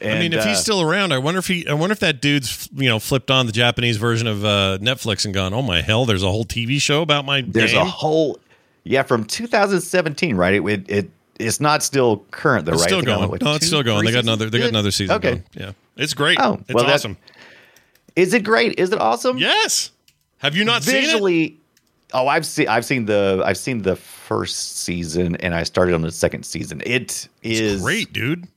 I 0.00 0.18
mean, 0.18 0.32
if 0.32 0.44
uh, 0.44 0.48
he's 0.48 0.58
still 0.58 0.82
around, 0.82 1.12
I 1.12 1.18
wonder 1.18 1.38
if 1.38 1.46
he. 1.46 1.66
I 1.66 1.72
wonder 1.72 1.92
if 1.92 2.00
that 2.00 2.20
dude's 2.20 2.68
you 2.74 2.88
know 2.88 2.98
flipped 2.98 3.30
on 3.30 3.46
the 3.46 3.52
Japanese 3.52 3.96
version 3.96 4.26
of 4.26 4.44
uh, 4.44 4.78
Netflix 4.80 5.24
and 5.24 5.34
gone, 5.34 5.52
oh 5.54 5.62
my 5.62 5.80
hell, 5.80 6.04
there's 6.04 6.22
a 6.22 6.30
whole 6.30 6.44
TV 6.44 6.80
show 6.80 7.02
about 7.02 7.24
my. 7.24 7.42
there's 7.46 7.72
game? 7.72 7.82
a 7.82 7.84
whole, 7.84 8.38
yeah, 8.84 9.02
from 9.02 9.24
2017, 9.24 10.36
right? 10.36 10.54
It 10.54 10.64
it, 10.64 10.90
it 10.90 11.10
it's 11.40 11.60
not 11.60 11.82
still 11.82 12.18
current 12.30 12.66
though, 12.66 12.72
It's 12.72 12.82
right? 12.82 12.88
still 12.88 12.98
I 12.98 13.02
think 13.02 13.10
I'm, 13.10 13.28
going. 13.28 13.38
no, 13.42 13.54
it's 13.54 13.60
two, 13.64 13.66
still 13.66 13.82
going. 13.82 14.04
They 14.04 14.12
got 14.12 14.24
another. 14.24 14.50
They 14.50 14.58
got 14.58 14.68
another 14.68 14.90
season. 14.90 15.16
Okay. 15.16 15.30
going. 15.30 15.44
Yeah, 15.54 15.72
it's 15.96 16.14
great. 16.14 16.38
Oh, 16.40 16.54
it's 16.60 16.74
well, 16.74 16.86
awesome. 16.86 17.16
Is 18.14 18.34
it 18.34 18.44
great? 18.44 18.78
Is 18.78 18.92
it 18.92 19.00
awesome? 19.00 19.38
Yes. 19.38 19.90
Have 20.38 20.54
you 20.54 20.64
not 20.64 20.82
seen 20.84 21.04
it? 21.04 21.52
Oh, 22.14 22.26
I've 22.26 22.46
seen 22.46 22.68
I've 22.68 22.84
seen 22.84 23.04
the 23.04 23.42
I've 23.44 23.58
seen 23.58 23.82
the 23.82 23.96
first 23.96 24.78
season 24.78 25.36
and 25.36 25.54
I 25.54 25.62
started 25.64 25.94
on 25.94 26.00
the 26.02 26.10
second 26.12 26.44
season. 26.44 26.82
It 26.86 27.28
is 27.42 27.60
It's 27.74 27.82
great, 27.82 28.12
dude. 28.12 28.48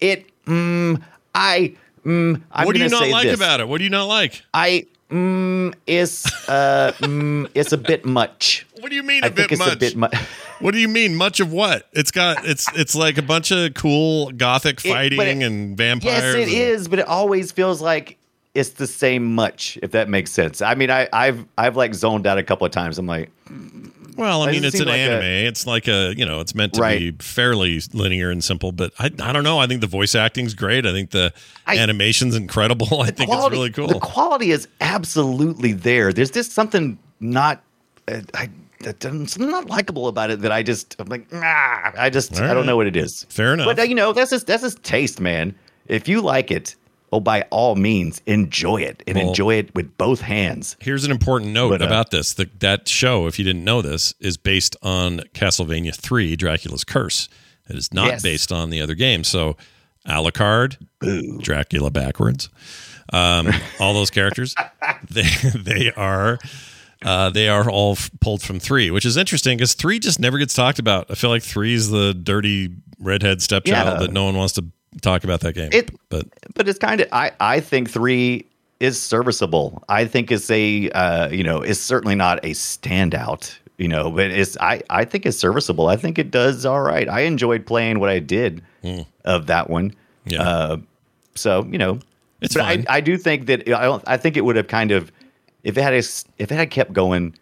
It 0.00 0.26
mm, 0.46 1.00
I 1.34 1.76
mm, 2.04 2.40
I'm 2.50 2.66
what 2.66 2.74
do 2.74 2.82
you 2.82 2.88
not 2.88 3.08
like 3.08 3.24
this. 3.24 3.36
about 3.36 3.60
it? 3.60 3.68
What 3.68 3.78
do 3.78 3.84
you 3.84 3.90
not 3.90 4.04
like? 4.04 4.42
I 4.54 4.86
mm, 5.10 5.74
it's 5.86 6.24
uh 6.48 6.92
mm, 7.00 7.48
it's 7.54 7.72
a 7.72 7.78
bit 7.78 8.04
much. 8.04 8.66
What 8.80 8.88
do 8.88 8.96
you 8.96 9.02
mean 9.02 9.22
a 9.22 9.26
I 9.26 9.30
bit 9.30 9.52
it's 9.52 9.58
much? 9.58 9.72
a 9.74 9.76
bit 9.76 9.96
much. 9.96 10.14
What 10.62 10.74
do 10.74 10.78
you 10.78 10.86
mean 10.86 11.16
much 11.16 11.40
of 11.40 11.50
what? 11.52 11.88
It's 11.92 12.12
got 12.12 12.46
it's 12.46 12.68
it's 12.76 12.94
like 12.94 13.18
a 13.18 13.22
bunch 13.22 13.50
of 13.50 13.74
cool 13.74 14.30
gothic 14.30 14.84
It- 14.84 14.88
fighting 14.92 15.42
it- 15.42 15.46
and 15.46 15.76
vampires. 15.76 16.22
yes, 16.22 16.34
it 16.36 16.42
and- 16.44 16.52
is, 16.52 16.86
but 16.88 17.00
it 17.00 17.08
always 17.08 17.50
feels 17.50 17.80
like 17.82 18.16
it's 18.54 18.70
the 18.70 18.86
same 18.86 19.34
much. 19.34 19.78
If 19.82 19.92
that 19.92 20.08
makes 20.08 20.30
sense. 20.30 20.60
I 20.62 20.74
mean, 20.74 20.90
I, 20.90 21.08
I've 21.12 21.46
I've 21.58 21.76
like 21.76 21.94
zoned 21.94 22.26
out 22.26 22.38
a 22.38 22.42
couple 22.42 22.66
of 22.66 22.72
times. 22.72 22.98
I'm 22.98 23.06
like, 23.06 23.30
Well, 24.16 24.42
I 24.42 24.52
mean, 24.52 24.64
it's 24.64 24.78
an 24.78 24.86
like 24.88 24.98
a- 24.98 25.00
anime. 25.00 25.22
it's 25.48 25.66
like 25.66 25.88
a 25.88 26.14
you 26.16 26.26
know, 26.26 26.40
it's 26.40 26.54
meant 26.54 26.74
to 26.74 26.80
Right. 26.80 26.98
be 26.98 27.12
fairly 27.24 27.80
linear 27.94 28.30
and 28.30 28.44
simple. 28.44 28.70
But 28.72 28.92
I 28.98 29.06
I 29.20 29.32
don't 29.32 29.44
know. 29.44 29.58
I 29.58 29.66
think 29.66 29.80
the 29.80 29.86
voice 29.86 30.14
acting's 30.14 30.54
great. 30.54 30.84
I 30.86 30.92
think 30.92 31.10
the 31.10 31.32
I- 31.66 31.78
animation's 31.78 32.34
incredible. 32.36 33.00
I 33.00 33.10
think 33.10 33.30
quality, 33.30 33.56
it's 33.56 33.58
really 33.78 33.88
cool. 33.88 33.88
The 34.00 34.06
quality 34.06 34.50
is 34.50 34.68
absolutely 34.80 35.72
there. 35.72 36.12
There's 36.12 36.30
just 36.30 36.52
something 36.52 36.98
not. 37.20 37.62
Uh, 38.08 38.20
I, 38.34 38.50
something 38.84 39.48
not 39.48 39.66
likable 39.70 40.08
about 40.08 40.30
it 40.30 40.40
that 40.40 40.50
I 40.52 40.62
just 40.64 40.96
I'm 40.98 41.06
like 41.08 41.30
nah. 41.32 41.92
I 41.96 42.10
just 42.10 42.38
All 42.38 42.44
I 42.50 42.52
don't 42.52 42.66
know 42.66 42.76
what 42.76 42.86
it 42.88 42.96
is. 42.96 43.24
Fair 43.30 43.54
enough. 43.54 43.66
But 43.66 43.78
uh, 43.78 43.82
you 43.82 43.94
know 43.94 44.12
that's 44.12 44.30
just 44.30 44.46
that's 44.46 44.62
just 44.62 44.82
taste, 44.82 45.20
man. 45.20 45.54
If 45.86 46.06
you 46.08 46.20
like 46.20 46.50
it, 46.50 46.74
oh 47.12 47.20
by 47.20 47.42
all 47.50 47.76
means 47.76 48.20
enjoy 48.26 48.78
it 48.82 49.02
and 49.06 49.16
Well- 49.18 49.28
enjoy 49.28 49.54
it 49.56 49.74
with 49.74 49.96
both 49.98 50.22
hands. 50.22 50.76
Here's 50.80 51.04
an 51.04 51.10
important 51.10 51.52
note 51.52 51.70
But, 51.70 51.82
uh, 51.82 51.86
about 51.86 52.10
this: 52.10 52.32
the, 52.32 52.48
that 52.60 52.88
show, 52.88 53.26
if 53.26 53.38
you 53.38 53.44
didn't 53.44 53.64
know 53.64 53.82
this, 53.82 54.14
is 54.20 54.36
based 54.36 54.76
on 54.82 55.20
Castlevania 55.34 55.94
Three: 55.94 56.34
Dracula's 56.36 56.84
Curse. 56.84 57.28
It 57.68 57.76
is 57.76 57.92
not 57.92 58.06
Yes. 58.08 58.22
based 58.22 58.50
on 58.52 58.70
the 58.70 58.80
other 58.80 58.94
game. 58.94 59.22
So, 59.24 59.56
Alucard, 60.08 60.76
Dracula 61.40 61.90
backwards, 61.90 62.48
um, 63.12 63.48
all 63.80 63.94
those 63.94 64.10
characters, 64.10 64.54
they 65.10 65.28
they 65.54 65.92
are. 65.92 66.38
Uh, 67.04 67.30
they 67.30 67.48
are 67.48 67.68
all 67.68 67.92
f- 67.92 68.10
pulled 68.20 68.42
from 68.42 68.60
three, 68.60 68.88
which 68.88 69.04
is 69.04 69.16
interesting 69.16 69.56
because 69.58 69.74
three 69.74 69.98
just 69.98 70.20
never 70.20 70.38
gets 70.38 70.54
talked 70.54 70.78
about. 70.78 71.06
I 71.10 71.14
feel 71.16 71.30
like 71.30 71.42
three 71.42 71.74
is 71.74 71.90
the 71.90 72.14
dirty 72.14 72.70
redhead 73.00 73.42
stepchild 73.42 73.94
Yeah. 73.94 73.98
that 74.06 74.12
no 74.12 74.24
one 74.24 74.36
wants 74.36 74.52
to 74.54 74.64
talk 75.00 75.24
about 75.24 75.40
that 75.40 75.54
game. 75.54 75.70
It- 75.72 75.90
but 76.08 76.26
But 76.54 76.68
it's 76.68 76.78
kind 76.78 77.00
of 77.00 77.08
I 77.12 77.32
I 77.40 77.60
think 77.60 77.90
three 77.90 78.46
is 78.80 79.00
serviceable. 79.00 79.82
I 79.88 80.04
think 80.06 80.30
it's 80.32 80.50
a 80.50 80.90
uh, 80.90 81.28
you 81.30 81.44
know 81.44 81.62
it's 81.62 81.80
certainly 81.80 82.14
not 82.14 82.38
a 82.44 82.50
standout. 82.50 83.56
You 83.78 83.88
know, 83.88 84.10
but 84.10 84.30
it's 84.30 84.56
I 84.60 84.82
I 84.90 85.04
think 85.04 85.26
it's 85.26 85.36
serviceable. 85.38 85.88
I 85.88 85.96
think 85.96 86.18
it 86.18 86.30
does 86.30 86.64
all 86.66 86.82
right. 86.82 87.08
I 87.08 87.20
enjoyed 87.22 87.66
playing 87.66 87.98
what 88.00 88.10
I 88.10 88.18
did 88.20 88.62
of 89.24 89.46
that 89.46 89.70
one. 89.70 89.94
Yeah. 90.26 90.42
Uh, 90.42 90.76
so 91.34 91.64
you 91.70 91.78
know, 91.78 91.98
It's 92.42 92.54
but 92.54 92.60
fine. 92.64 92.84
I 92.88 92.98
I 92.98 93.00
do 93.00 93.16
think 93.16 93.46
that 93.46 93.68
I 93.68 93.84
don't 93.84 94.02
I 94.06 94.16
think 94.18 94.36
it 94.36 94.44
would 94.44 94.56
have 94.56 94.68
kind 94.68 94.90
of 94.92 95.10
if 95.64 95.76
it 95.78 95.82
had 95.82 95.94
a, 95.94 95.98
if 95.98 96.24
it 96.38 96.50
had 96.52 96.70
kept 96.70 96.92
going 96.92 97.34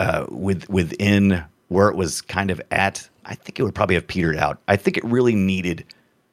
uh, 0.00 0.26
with 0.30 0.68
within 0.68 1.44
where 1.68 1.88
it 1.88 1.96
was 1.96 2.20
kind 2.20 2.50
of 2.50 2.60
at, 2.70 3.08
I 3.24 3.34
think 3.34 3.58
it 3.58 3.62
would 3.62 3.74
probably 3.74 3.94
have 3.96 4.06
petered 4.06 4.36
out. 4.36 4.60
I 4.68 4.76
think 4.76 4.96
it 4.96 5.04
really 5.04 5.34
needed, 5.34 5.84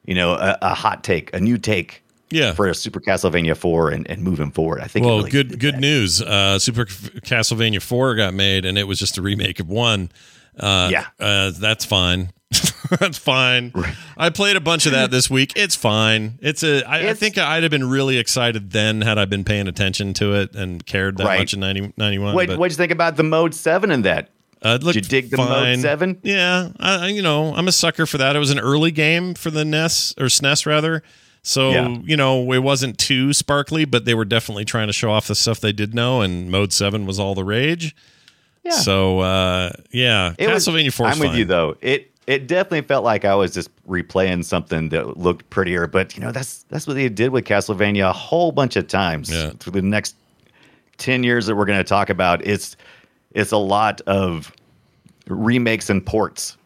you 0.06 0.16
know, 0.16 0.34
a, 0.34 0.58
a 0.62 0.74
hot 0.74 1.04
take, 1.04 1.34
a 1.34 1.40
new 1.40 1.58
take 1.58 2.04
yeah, 2.30 2.54
for 2.54 2.68
a 2.68 2.74
Super 2.76 3.00
Castlevania 3.00 3.56
four 3.58 3.90
and, 3.90 4.10
and 4.10 4.24
moving 4.24 4.52
forward. 4.52 4.82
I 4.82 4.88
think. 4.88 5.06
Well, 5.06 5.18
really 5.18 5.32
good 5.32 5.60
good 5.60 5.76
that. 5.76 5.82
news. 5.82 6.22
Uh, 6.22 6.58
Super 6.60 6.86
Castlevania 6.86 7.82
Four 7.82 8.16
got 8.16 8.34
made, 8.34 8.66
and 8.66 8.78
it 8.78 8.86
was 8.88 9.00
just 9.00 9.18
a 9.18 9.22
remake 9.22 9.60
of 9.60 9.68
one. 9.70 10.12
Uh, 10.58 10.90
Yeah. 10.92 11.06
uh, 11.20 11.52
that's 11.58 11.86
fine. 11.86 12.32
that's 13.00 13.18
fine. 13.18 13.72
I 14.18 14.30
played 14.30 14.58
a 14.58 14.60
bunch 14.62 14.86
of 14.86 14.92
that 14.92 15.10
this 15.12 15.30
week. 15.30 15.54
It's 15.56 15.76
fine. 15.76 16.38
It's 16.42 16.64
a. 16.64 16.84
I, 16.84 16.96
I 16.96 17.00
It's- 17.00 17.18
think 17.20 17.38
I'd 17.38 17.64
have 17.64 17.70
been 17.72 17.90
really 17.90 18.18
excited 18.18 18.72
then 18.72 19.02
had 19.02 19.18
I 19.18 19.26
been 19.26 19.44
paying 19.46 19.68
attention 19.70 20.14
to 20.16 20.34
it 20.36 20.54
and 20.56 20.86
cared 20.86 21.18
that 21.18 21.26
Right. 21.26 21.40
much 21.40 21.54
in 21.54 21.62
90, 21.62 21.94
91. 21.96 22.34
What 22.36 22.48
but, 22.48 22.58
what'd 22.60 22.74
you 22.74 22.78
think 22.78 22.92
about 22.92 23.16
the 23.16 23.24
mode 23.24 23.54
seven 23.54 23.92
in 23.92 24.02
that? 24.02 24.30
Uh, 24.62 24.78
looked 24.82 24.96
you 24.96 25.02
dig 25.02 25.30
the 25.30 25.38
Mode 25.38 25.80
7? 25.80 26.20
Yeah, 26.24 26.70
I, 26.80 27.08
you 27.08 27.22
know, 27.22 27.54
I'm 27.56 27.68
a 27.68 27.72
sucker 27.72 28.06
for 28.06 28.18
that. 28.18 28.36
It 28.36 28.40
was 28.40 28.52
an 28.52 28.60
early 28.60 28.92
game 28.92 29.34
for 29.34 29.50
the 29.52 29.66
NES 29.66 30.14
or 30.20 30.26
SNES 30.28 30.66
rather. 30.66 31.04
So, 31.44 31.72
Yeah. 31.72 31.98
you 32.04 32.16
know, 32.16 32.52
it 32.54 32.60
wasn't 32.60 32.98
too 33.00 33.34
sparkly, 33.34 33.86
but 33.86 34.06
they 34.06 34.14
were 34.14 34.26
definitely 34.26 34.64
trying 34.66 34.88
to 34.88 34.94
show 34.94 35.12
off 35.12 35.28
the 35.28 35.34
stuff 35.36 35.60
they 35.60 35.72
did 35.72 35.96
know, 35.96 36.22
and 36.22 36.52
Mode 36.52 36.72
7 36.72 37.06
was 37.08 37.20
all 37.20 37.34
the 37.34 37.44
rage. 37.44 37.96
Yeah. 38.64 38.72
So, 38.74 39.22
uh, 39.22 39.72
yeah, 39.92 40.34
It 40.38 40.48
was- 40.50 40.68
Castlevania 40.68 41.06
I'm 41.12 41.18
with 41.20 41.34
you 41.36 41.46
though. 41.46 41.76
It 41.82 42.08
it 42.28 42.46
definitely 42.46 42.82
felt 42.84 43.04
like 43.04 43.26
I 43.26 43.34
was 43.34 43.52
just 43.52 43.70
replaying 43.88 44.46
something 44.46 44.90
that 44.90 45.18
looked 45.18 45.50
prettier. 45.50 45.88
But 45.88 46.16
you 46.16 46.22
know, 46.22 46.32
that's 46.32 46.64
that's 46.70 46.86
what 46.86 46.94
they 46.94 47.10
did 47.10 47.32
with 47.32 47.46
Castlevania 47.46 48.08
a 48.10 48.14
whole 48.14 48.52
bunch 48.52 48.76
of 48.76 48.88
times 48.88 49.32
Yeah. 49.32 49.50
through 49.60 49.72
the 49.74 49.82
next 49.82 50.16
ten 51.00 51.24
years 51.24 51.48
that 51.48 51.56
we're 51.56 51.66
going 51.66 51.80
to 51.80 51.84
talk 51.84 52.12
about. 52.12 52.46
It's 52.46 52.78
it's 53.34 53.52
a 53.52 53.58
lot 53.58 54.02
of 54.02 54.52
remakes 55.28 55.90
and 55.90 56.06
ports. 56.06 56.58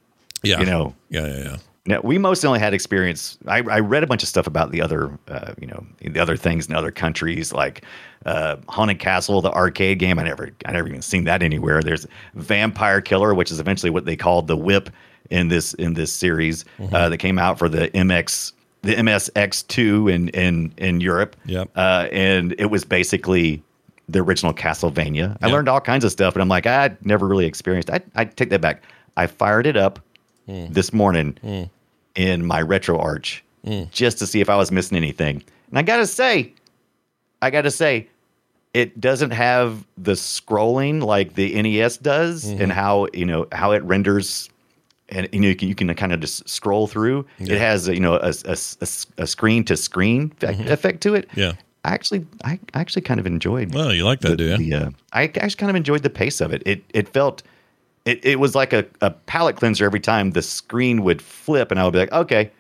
Yeah. 0.43 0.59
You 0.59 0.66
know, 0.66 0.95
Yeah, 1.09 1.28
yeah, 1.28 1.43
yeah. 1.43 1.57
Now, 1.88 2.01
we 2.03 2.18
mostly 2.18 2.47
only 2.47 2.59
had 2.59 2.74
experience. 2.74 3.38
I, 3.45 3.57
I 3.57 3.80
read 3.80 4.03
a 4.03 4.07
bunch 4.07 4.24
of 4.24 4.30
stuff 4.30 4.47
about 4.47 4.72
the 4.72 4.82
other, 4.82 5.18
uh, 5.28 5.53
you 5.59 5.68
know, 5.68 5.86
the 6.01 6.20
other 6.20 6.36
things 6.36 6.68
in 6.68 6.74
other 6.74 6.89
countries, 6.89 7.53
like 7.53 7.84
uh, 8.26 8.57
Haunted 8.68 8.97
Castle, 8.97 9.39
the 9.41 9.51
arcade 9.51 9.99
game. 9.99 10.18
I 10.18 10.24
never, 10.24 10.49
I 10.66 10.72
never 10.72 10.88
even 10.88 11.03
seen 11.03 11.26
that 11.26 11.43
anywhere. 11.43 11.84
There's 11.84 12.07
Vampire 12.34 13.01
Killer, 13.01 13.36
which 13.36 13.51
is 13.51 13.59
eventually 13.59 13.91
what 13.91 14.05
they 14.05 14.16
called 14.16 14.47
the 14.47 14.57
Whip 14.57 14.89
in 15.30 15.47
this 15.47 15.74
in 15.76 15.93
this 15.93 16.11
series 16.11 16.66
uh, 16.91 17.09
that 17.09 17.18
came 17.18 17.38
out 17.38 17.59
for 17.59 17.70
the 17.70 17.89
MX, 17.89 18.53
the 18.82 18.95
MSX2 18.95 20.11
in 20.11 20.30
in 20.30 20.74
in 20.78 21.01
Europe. 21.01 21.36
Yep. 21.45 21.70
Uh, 21.76 22.07
and 22.11 22.55
it 22.57 22.68
was 22.68 22.84
basically 22.84 23.61
the 24.10 24.20
original 24.22 24.53
Castlevania. 24.53 25.38
I 25.41 25.47
learned 25.47 25.68
all 25.70 25.82
kinds 25.82 26.03
of 26.06 26.12
stuff, 26.12 26.36
and 26.36 26.41
I'm 26.41 26.49
like, 26.49 26.68
I 26.68 26.95
never 27.03 27.28
really 27.28 27.45
experienced. 27.45 27.89
I 27.89 28.01
I 28.16 28.26
take 28.26 28.49
that 28.51 28.62
back. 28.62 28.84
I 29.18 29.28
fired 29.28 29.66
it 29.68 29.78
up 29.78 29.99
Hmm. 30.47 30.68
this 30.70 30.93
morning 30.93 31.70
in 32.16 32.45
my 32.45 32.62
RetroArch 32.62 33.41
Hmm. 33.66 33.84
just 33.91 34.20
to 34.20 34.28
see 34.28 34.41
if 34.41 34.49
I 34.49 34.56
was 34.56 34.72
missing 34.72 34.95
anything. 34.95 35.41
And 35.70 35.80
I 35.80 35.82
gotta 35.82 36.06
say, 36.06 36.53
I 37.41 37.49
gotta 37.49 37.72
say, 37.72 38.08
it 38.76 38.99
doesn't 39.01 39.32
have 39.32 39.86
the 39.97 40.12
scrolling 40.12 41.01
like 41.01 41.34
the 41.34 41.60
NES 41.62 41.97
does, 41.97 42.45
Mm-hmm. 42.45 42.62
and 42.62 42.72
how 42.72 43.08
you 43.14 43.26
know 43.26 43.47
how 43.51 43.72
it 43.72 43.84
renders. 43.84 44.49
And 45.10 45.30
you 45.32 45.39
know 45.39 45.47
you 45.49 45.56
can, 45.56 45.68
you 45.68 45.76
can 45.76 45.93
kind 45.95 46.14
of 46.14 46.20
just 46.20 46.47
scroll 46.49 46.88
through. 46.88 47.26
It 47.39 47.58
has 47.58 47.88
you 47.88 47.99
know 47.99 48.16
a, 48.16 48.34
a, 48.45 48.58
a 49.18 49.28
screen 49.28 49.64
to 49.66 49.78
screen 49.78 50.32
effect 50.41 51.01
to 51.01 51.16
it. 51.16 51.28
Mm-hmm. 51.30 51.39
Yeah. 51.39 51.51
I 51.86 51.94
actually 51.94 52.26
I 52.44 52.60
actually 52.74 53.04
kind 53.04 53.20
of 53.20 53.28
enjoyed 53.28 53.74
Well, 53.74 53.94
you 53.94 54.04
like 54.06 54.22
that, 54.22 54.38
do 54.38 54.44
you? 54.46 54.58
the, 54.58 54.74
uh, 54.74 54.90
I 55.14 55.24
actually 55.26 55.52
kind 55.52 55.70
of 55.70 55.76
enjoyed 55.76 56.02
the 56.04 56.10
pace 56.10 56.42
of 56.42 56.52
it. 56.52 56.64
It 56.66 56.84
it 56.90 57.08
felt 57.10 57.44
it, 58.06 58.24
it 58.26 58.40
was 58.40 58.56
like 58.56 58.74
a, 58.74 58.86
a 59.02 59.12
palate 59.12 59.56
cleanser 59.56 59.86
every 59.86 60.00
time 60.00 60.32
the 60.32 60.42
screen 60.42 61.04
would 61.04 61.22
flip, 61.22 61.72
and 61.72 61.80
I 61.80 61.84
would 61.84 61.94
be 61.94 62.00
like, 62.00 62.12
okay, 62.12 62.52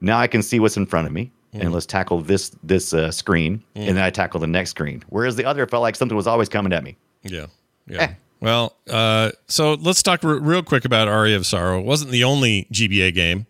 now 0.00 0.18
I 0.18 0.26
can 0.26 0.42
see 0.42 0.60
what's 0.60 0.76
in 0.76 0.86
front 0.86 1.06
of 1.06 1.12
me. 1.12 1.30
Mm. 1.54 1.60
And 1.62 1.72
let's 1.72 1.86
tackle 1.86 2.20
this 2.20 2.50
this 2.62 2.92
uh, 2.92 3.10
screen, 3.12 3.62
and 3.76 3.96
then 3.96 4.04
I 4.04 4.10
tackle 4.10 4.40
the 4.40 4.46
next 4.48 4.70
screen. 4.70 5.04
Whereas 5.08 5.36
the 5.36 5.44
other 5.44 5.64
felt 5.66 5.82
like 5.82 5.94
something 5.96 6.16
was 6.16 6.26
always 6.26 6.48
coming 6.48 6.72
at 6.72 6.82
me. 6.82 6.96
Yeah. 7.22 7.46
Yeah. 7.86 8.02
Eh. 8.02 8.08
Well, 8.40 8.76
uh, 8.90 9.30
so 9.46 9.74
let's 9.74 10.02
talk 10.02 10.24
r- 10.24 10.38
real 10.38 10.62
quick 10.62 10.84
about 10.84 11.08
Aria 11.08 11.36
of 11.36 11.46
Sorrow. 11.46 11.78
It 11.78 11.84
wasn't 11.84 12.10
the 12.10 12.24
only 12.24 12.66
GBA 12.72 13.14
game, 13.14 13.46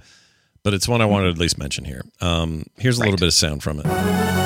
but 0.62 0.74
it's 0.74 0.86
one 0.86 1.00
I 1.00 1.06
wanted 1.06 1.24
to 1.26 1.30
at 1.32 1.38
least 1.38 1.58
mention 1.58 1.84
here. 1.84 2.04
Um, 2.20 2.66
here's 2.78 2.98
a 2.98 3.00
little 3.00 3.16
bit 3.16 3.26
of 3.26 3.34
sound 3.34 3.62
from 3.62 3.80
it. 3.80 4.45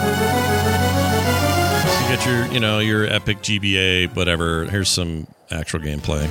Get 2.10 2.26
your, 2.26 2.46
you 2.46 2.58
know, 2.58 2.80
your 2.80 3.06
epic 3.06 3.38
GBA, 3.38 4.16
whatever. 4.16 4.64
Here's 4.64 4.88
some 4.88 5.28
actual 5.48 5.78
gameplay. 5.78 6.24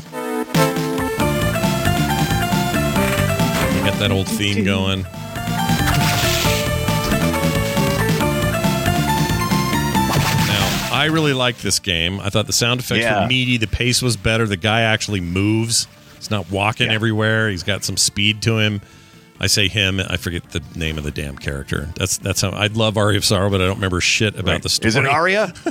You 3.75 3.84
get 3.86 3.97
that 3.99 4.11
old 4.11 4.27
theme 4.27 4.65
going. 4.65 5.05
Now, 10.47 10.89
I 10.91 11.07
really 11.11 11.34
liked 11.34 11.61
this 11.61 11.80
game. 11.80 12.19
I 12.19 12.30
thought 12.30 12.47
the 12.47 12.53
sound 12.53 12.80
effects 12.82 13.01
Yeah. 13.03 13.21
were 13.21 13.27
meaty. 13.27 13.57
The 13.57 13.67
pace 13.67 14.01
was 14.01 14.17
better. 14.17 14.45
The 14.47 14.57
guy 14.57 14.82
actually 14.82 15.21
moves. 15.21 15.88
He's 16.17 16.30
not 16.32 16.49
walking 16.51 16.88
Yeah. 16.88 16.93
everywhere. 16.95 17.49
He's 17.49 17.63
got 17.63 17.84
some 17.86 17.95
speed 17.97 18.41
to 18.43 18.57
him. 18.57 18.82
I 19.42 19.48
say 19.48 19.68
him. 19.70 20.00
I 20.02 20.18
forget 20.18 20.50
the 20.50 20.62
name 20.76 20.98
of 20.98 21.04
the 21.06 21.12
damn 21.12 21.38
character. 21.38 21.88
That's 21.96 22.18
that's 22.18 22.42
how 22.42 22.50
I 22.50 22.68
love 22.68 22.98
Aria 22.98 23.18
of 23.18 23.24
Sorrow, 23.26 23.50
but 23.50 23.62
I 23.62 23.66
don't 23.66 23.76
remember 23.78 24.02
shit 24.02 24.38
about 24.38 24.64
the 24.64 24.70
story. 24.70 24.90
Is 24.90 24.96
it 24.96 25.06
Arya? 25.06 25.54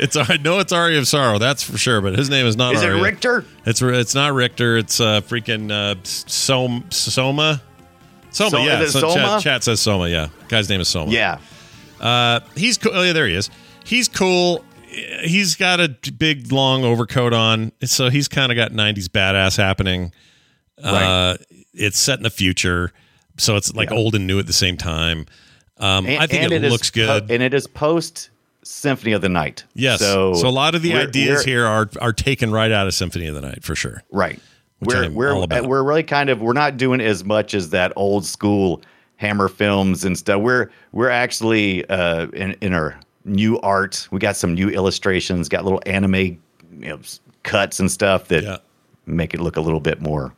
It's 0.00 0.14
I 0.16 0.36
know 0.36 0.60
it's 0.60 0.72
Aria 0.72 1.00
of 1.00 1.08
Sorrow. 1.08 1.38
That's 1.40 1.64
for 1.64 1.76
sure. 1.76 2.00
But 2.00 2.16
his 2.16 2.30
name 2.30 2.46
is 2.46 2.56
not. 2.56 2.72
Is 2.76 2.82
it 2.84 2.86
Richter? 2.86 3.44
It's 3.66 3.82
it's 3.82 4.14
not 4.14 4.32
Richter. 4.32 4.76
It's 4.76 5.00
uh, 5.00 5.22
freaking 5.22 5.72
uh, 5.72 5.96
Som 6.04 6.84
Soma. 6.90 7.60
Soma, 8.30 8.50
So- 8.50 8.58
yeah. 8.58 8.80
is 8.80 8.90
it 8.94 9.00
So 9.00 9.08
Soma? 9.10 9.14
Chat, 9.22 9.42
chat 9.42 9.64
says 9.64 9.80
Soma. 9.80 10.08
Yeah, 10.08 10.28
guy's 10.46 10.68
name 10.68 10.80
is 10.80 10.86
Soma. 10.86 11.10
Yeah. 11.10 11.38
Uh, 12.00 12.38
he's 12.54 12.78
cool. 12.78 12.92
Oh, 12.94 13.02
yeah, 13.02 13.12
there 13.12 13.26
he 13.26 13.34
is. 13.34 13.50
He's 13.84 14.06
cool. 14.06 14.64
He's 15.24 15.56
got 15.56 15.80
a 15.80 15.88
big 16.16 16.52
long 16.52 16.84
overcoat 16.84 17.32
on, 17.32 17.72
so 17.82 18.08
he's 18.08 18.28
kind 18.28 18.52
of 18.52 18.56
got 18.56 18.70
'90s 18.70 19.06
badass 19.08 19.56
happening. 19.56 20.12
Uh, 20.80 21.36
Right. 21.40 21.46
it's 21.74 21.98
set 21.98 22.18
in 22.18 22.22
the 22.22 22.30
future, 22.30 22.92
so 23.38 23.56
it's 23.56 23.74
like 23.74 23.90
Yeah. 23.90 23.96
old 23.96 24.14
and 24.14 24.26
new 24.26 24.38
at 24.38 24.46
the 24.46 24.52
same 24.52 24.76
time. 24.76 25.26
Um, 25.78 26.06
I 26.06 26.26
think 26.26 26.50
it 26.52 26.62
looks 26.62 26.90
po- 26.90 26.94
good. 27.20 27.30
and 27.30 27.42
it 27.42 27.54
is 27.54 27.66
post 27.66 28.30
Symphony 28.64 29.12
of 29.12 29.22
the 29.22 29.28
Night. 29.28 29.64
yes. 29.74 30.00
So, 30.00 30.34
So, 30.34 30.48
a 30.48 30.50
lot 30.50 30.74
of 30.74 30.82
the 30.82 30.92
we're- 30.92 31.04
ideas 31.06 31.38
we're- 31.38 31.44
here 31.44 31.64
are 31.66 31.88
are 32.00 32.12
taken 32.12 32.50
right 32.50 32.70
out 32.72 32.86
of 32.86 32.94
Symphony 32.94 33.26
of 33.28 33.34
the 33.34 33.40
Night 33.40 33.62
for 33.64 33.74
sure. 33.74 34.02
Right. 34.10 34.40
We're 34.80 35.04
I'm 35.04 35.14
we're 35.14 35.32
all 35.34 35.42
about. 35.42 35.66
we're 35.66 35.82
really 35.82 36.02
kind 36.02 36.28
of 36.30 36.40
we're 36.40 36.52
not 36.52 36.76
doing 36.76 37.00
as 37.00 37.24
much 37.24 37.54
as 37.54 37.70
that 37.70 37.92
old 37.96 38.24
school 38.26 38.82
Hammer 39.16 39.48
films 39.48 40.04
and 40.04 40.16
stuff. 40.18 40.40
We're 40.40 40.68
we're 40.92 41.08
actually 41.10 41.88
uh, 41.88 42.26
in 42.28 42.54
in 42.60 42.74
our 42.74 42.98
new 43.24 43.58
art. 43.60 44.06
We 44.10 44.18
got 44.20 44.36
some 44.36 44.54
new 44.54 44.68
illustrations. 44.68 45.48
Got 45.48 45.64
little 45.64 45.82
anime 45.86 46.14
you 46.14 46.38
know, 46.80 46.98
cuts 47.42 47.80
and 47.80 47.90
stuff 47.90 48.28
that 48.28 48.42
Yeah. 48.44 48.56
make 49.06 49.32
it 49.34 49.40
look 49.40 49.56
a 49.56 49.60
little 49.60 49.80
bit 49.80 50.00
more 50.00 50.32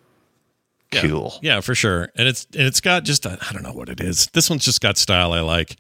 Yeah. 0.93 1.03
cool. 1.03 1.39
Yeah, 1.43 1.61
for 1.61 1.75
sure. 1.75 2.11
And 2.17 2.27
it's 2.27 2.47
and 2.53 2.63
it's 2.63 2.81
got 2.81 3.05
just 3.05 3.27
I 3.27 3.39
I 3.49 3.53
don't 3.53 3.63
know 3.63 3.73
what 3.73 3.89
it 3.89 4.01
is. 4.01 4.27
This 4.29 4.51
one's 4.51 4.65
just 4.65 4.81
got 4.81 4.99
style 4.99 5.33
I 5.33 5.41
like, 5.41 5.77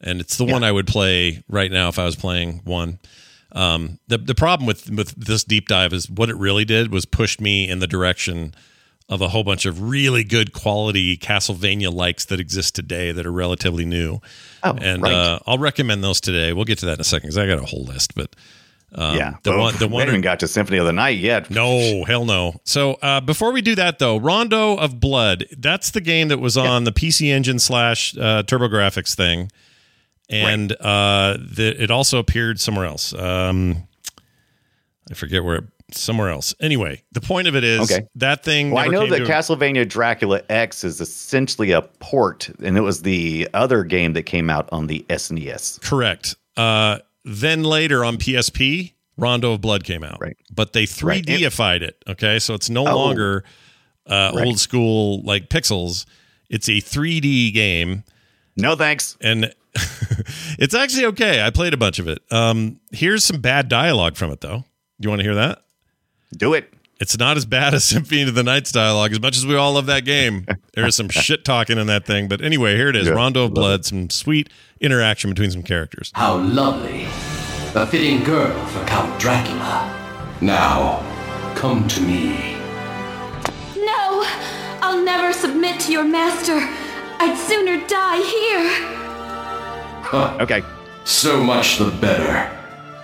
and 0.00 0.20
it's 0.20 0.36
the 0.36 0.44
one 0.44 0.64
I 0.64 0.72
would 0.72 0.86
play 0.86 1.42
right 1.48 1.70
now 1.70 1.88
if 1.88 1.98
I 1.98 2.04
was 2.04 2.16
playing 2.16 2.60
one. 2.64 2.98
Um, 3.52 3.98
the 4.06 4.18
the 4.18 4.34
problem 4.34 4.66
with 4.66 4.90
with 4.90 5.14
this 5.16 5.44
deep 5.44 5.66
dive 5.66 5.92
is 5.92 6.08
what 6.10 6.28
it 6.28 6.36
really 6.36 6.64
did 6.64 6.92
was 6.92 7.04
pushed 7.04 7.40
me 7.40 7.68
in 7.68 7.78
the 7.78 7.86
direction 7.86 8.54
of 9.08 9.20
a 9.20 9.28
whole 9.28 9.42
bunch 9.42 9.66
of 9.66 9.82
really 9.82 10.22
good 10.22 10.52
quality 10.52 11.16
Castlevania 11.16 11.92
likes 11.92 12.26
that 12.26 12.38
exist 12.38 12.76
today 12.76 13.10
that 13.10 13.26
are 13.26 13.32
relatively 13.32 13.84
new. 13.84 14.20
Oh, 14.62 14.76
and 14.80 15.02
right. 15.02 15.12
uh, 15.12 15.38
I'll 15.46 15.58
recommend 15.58 16.04
those 16.04 16.20
today. 16.20 16.52
We'll 16.52 16.64
get 16.64 16.78
to 16.78 16.86
that 16.86 16.94
in 16.94 17.00
a 17.00 17.04
second 17.04 17.26
because 17.26 17.38
I 17.38 17.46
got 17.48 17.58
a 17.58 17.66
whole 17.66 17.84
list. 17.84 18.14
But 18.14 18.36
um, 18.94 19.16
yeah. 19.16 19.36
the 19.42 19.56
one 19.56 19.74
the 19.78 19.86
we 19.86 19.92
one 19.94 20.00
haven't 20.00 20.14
even 20.16 20.20
got 20.22 20.40
to 20.40 20.48
Symphony 20.48 20.78
of 20.78 20.86
the 20.86 20.92
Night 20.92 21.18
yet. 21.18 21.50
no, 21.50 22.04
hell 22.04 22.24
no. 22.24 22.60
So 22.64 22.94
uh, 22.94 23.20
before 23.20 23.52
we 23.52 23.62
do 23.62 23.74
that, 23.76 23.98
though, 23.98 24.16
Rondo 24.16 24.76
of 24.76 24.98
Blood, 25.00 25.46
that's 25.58 25.90
the 25.92 26.00
game 26.00 26.28
that 26.28 26.38
was 26.38 26.56
on 26.56 26.84
the 26.84 26.92
PC 26.92 27.28
Engine 27.28 27.58
slash 27.58 28.16
uh, 28.16 28.42
TurboGrafx 28.42 29.14
thing. 29.14 29.50
And 30.28 30.72
uh, 30.72 31.38
the, 31.40 31.74
it 31.82 31.90
also 31.90 32.18
appeared 32.18 32.60
somewhere 32.60 32.84
else. 32.86 33.12
Um, 33.14 33.88
I 35.10 35.14
forget 35.14 35.42
where, 35.42 35.62
somewhere 35.90 36.30
else. 36.30 36.54
Anyway, 36.60 37.02
the 37.10 37.20
point 37.20 37.48
of 37.48 37.56
it 37.56 37.64
is 37.64 37.80
Okay. 37.90 38.06
that 38.14 38.44
thing. 38.44 38.70
Well, 38.70 38.84
I 38.84 38.88
know 38.88 39.06
that 39.08 39.22
Castlevania 39.22 39.88
Dracula 39.88 40.42
X 40.48 40.84
is 40.84 41.00
essentially 41.00 41.72
a 41.72 41.82
port, 41.82 42.48
and 42.62 42.76
it 42.76 42.82
was 42.82 43.02
the 43.02 43.48
other 43.54 43.82
game 43.82 44.12
that 44.12 44.22
came 44.22 44.50
out 44.50 44.68
on 44.70 44.86
the 44.86 45.04
SNES. 45.08 45.80
Correct. 45.82 46.36
Uh, 46.56 46.98
then 47.30 47.62
later 47.62 48.04
on 48.04 48.16
PSP, 48.16 48.92
Rondo 49.16 49.52
of 49.52 49.60
Blood 49.60 49.84
came 49.84 50.02
out. 50.02 50.18
Right. 50.20 50.36
But 50.54 50.72
they 50.72 50.84
3Dified 50.84 51.82
it. 51.82 52.02
Okay. 52.08 52.38
So 52.38 52.54
it's 52.54 52.68
no 52.70 52.86
Oh. 52.86 52.96
longer 52.96 53.44
uh, 54.06 54.32
Right. 54.34 54.46
old 54.46 54.58
school 54.58 55.22
like 55.22 55.48
pixels. 55.48 56.06
It's 56.48 56.68
a 56.68 56.80
3D 56.80 57.52
game. 57.52 58.02
No 58.56 58.74
thanks. 58.74 59.16
and 59.20 59.54
it's 60.58 60.74
actually 60.74 61.04
okay. 61.06 61.42
I 61.42 61.50
played 61.50 61.74
a 61.74 61.76
bunch 61.76 61.98
of 62.00 62.08
it. 62.08 62.20
Um, 62.30 62.80
here's 62.90 63.24
some 63.24 63.40
bad 63.40 63.68
dialogue 63.68 64.16
from 64.16 64.32
it, 64.32 64.40
though. 64.40 64.64
Do 65.00 65.06
you 65.06 65.10
want 65.10 65.20
to 65.20 65.24
hear 65.24 65.36
that? 65.36 65.62
Do 66.36 66.54
it. 66.54 66.72
It's 67.00 67.18
not 67.18 67.36
as 67.36 67.46
bad 67.46 67.74
as 67.74 67.84
Symphony 67.84 68.22
of 68.22 68.34
the 68.34 68.42
Night's 68.42 68.70
dialogue, 68.72 69.12
as 69.12 69.20
much 69.20 69.36
as 69.36 69.46
we 69.46 69.56
all 69.56 69.72
love 69.72 69.86
that 69.86 70.04
game. 70.04 70.46
There 70.74 70.86
is 70.86 70.94
some 70.94 71.08
shit 71.10 71.44
talking 71.44 71.78
in 71.78 71.86
that 71.88 72.04
thing. 72.06 72.28
But 72.28 72.40
anyway, 72.42 72.76
here 72.76 72.88
it 72.88 72.96
is 72.96 73.06
Yeah, 73.08 73.14
Rondo 73.14 73.44
of 73.44 73.50
love 73.50 73.54
Blood, 73.54 73.84
some 73.84 74.10
sweet 74.10 74.50
interaction 74.80 75.30
between 75.30 75.50
some 75.50 75.62
characters. 75.62 76.12
How 76.14 76.36
lovely. 76.36 77.04
A 77.74 77.86
fitting 77.86 78.22
girl 78.24 78.52
for 78.66 78.84
Count 78.86 79.18
Dracula. 79.20 79.96
Now, 80.40 81.00
come 81.56 81.86
to 81.88 82.00
me. 82.00 82.56
No! 83.76 84.24
I'll 84.82 85.02
never 85.04 85.32
submit 85.32 85.78
to 85.82 85.92
your 85.92 86.04
master. 86.04 86.58
I'd 87.22 87.36
sooner 87.36 87.86
die 87.86 88.22
here. 88.22 88.96
Okay. 90.42 90.62
So 91.04 91.42
much 91.42 91.78
the 91.78 91.90
better. 92.00 92.50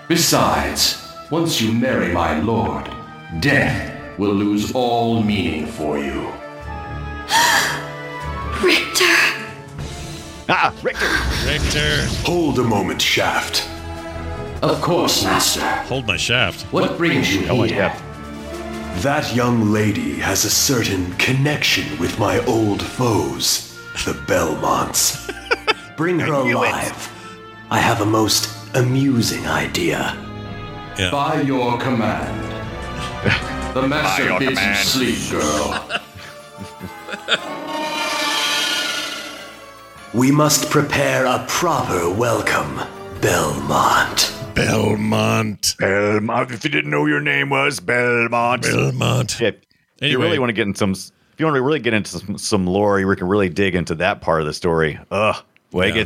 Besides, 0.09 1.13
once 1.31 1.61
you 1.61 1.73
marry 1.73 2.13
my 2.13 2.41
lord, 2.41 2.89
death 3.41 4.19
will 4.19 4.33
lose 4.35 4.73
all 4.73 5.23
meaning 5.23 5.67
for 5.67 5.99
you. 5.99 6.33
Richter! 8.63 9.05
Ah, 10.49 10.73
Richter. 10.83 11.07
Richter, 11.47 12.07
Hold 12.25 12.59
a 12.59 12.63
moment, 12.63 13.03
Shaft. 13.03 13.69
Of 14.63 14.81
course, 14.81 15.23
master. 15.23 15.61
hold 15.87 16.07
my 16.07 16.17
shaft. 16.17 16.63
What 16.73 16.97
brings 16.97 17.35
you 17.35 17.47
Oh, 17.49 17.63
here? 17.63 17.77
yeah. 17.77 18.03
That 19.03 19.35
young 19.35 19.71
lady 19.71 20.15
has 20.15 20.45
a 20.47 20.51
certain 20.51 21.13
connection 21.19 21.99
with 21.99 22.19
my 22.19 22.39
old 22.47 22.81
foes, 22.83 23.77
the 24.07 24.15
Belmonts. 24.27 25.31
Bring 25.97 26.19
her 26.21 26.27
knew 26.45 26.49
it. 26.65 26.71
alive. 26.71 27.13
I 27.71 27.79
have 27.79 28.01
a 28.01 28.07
most 28.07 28.49
amusing 28.75 29.47
idea. 29.47 30.17
Yeah. 30.99 31.11
By 31.11 31.43
your 31.43 31.77
command. 31.79 32.56
The 33.75 33.87
master 33.87 34.39
bids 34.39 34.61
you 34.61 34.75
sleep, 34.75 35.31
girl. 35.31 36.01
We 40.15 40.31
must 40.31 40.71
prepare 40.71 41.27
a 41.27 41.45
proper 41.47 42.09
welcome, 42.09 42.81
Belmont. 43.21 44.33
Belmont. 44.55 45.75
Belmont. 45.79 46.51
If 46.51 46.65
you 46.65 46.71
didn't 46.71 46.91
know 46.91 47.05
your 47.05 47.21
name 47.21 47.51
was 47.51 47.81
Belmont. 47.81 48.63
Belmont. 48.63 49.39
Yeah, 49.39 49.49
if 49.49 49.55
you 50.01 50.07
Anyway. 50.09 50.25
really 50.25 50.39
want 50.39 50.49
to 50.49 50.55
get 50.55 50.67
into 50.67 50.79
some, 50.79 50.93
if 50.93 51.13
you 51.39 51.45
want 51.45 51.57
to 51.57 51.63
really 51.63 51.81
get 51.81 51.93
into 51.93 52.09
some, 52.19 52.39
some 52.39 52.67
lore, 52.67 52.99
you 52.99 53.15
can 53.15 53.29
really 53.29 53.51
dig 53.51 53.75
into 53.75 53.95
that 53.97 54.23
part 54.23 54.41
of 54.41 54.47
the 54.47 54.55
story. 54.55 54.99
Ugh, 55.11 55.37
well, 55.73 55.87
Yeah. 55.89 56.05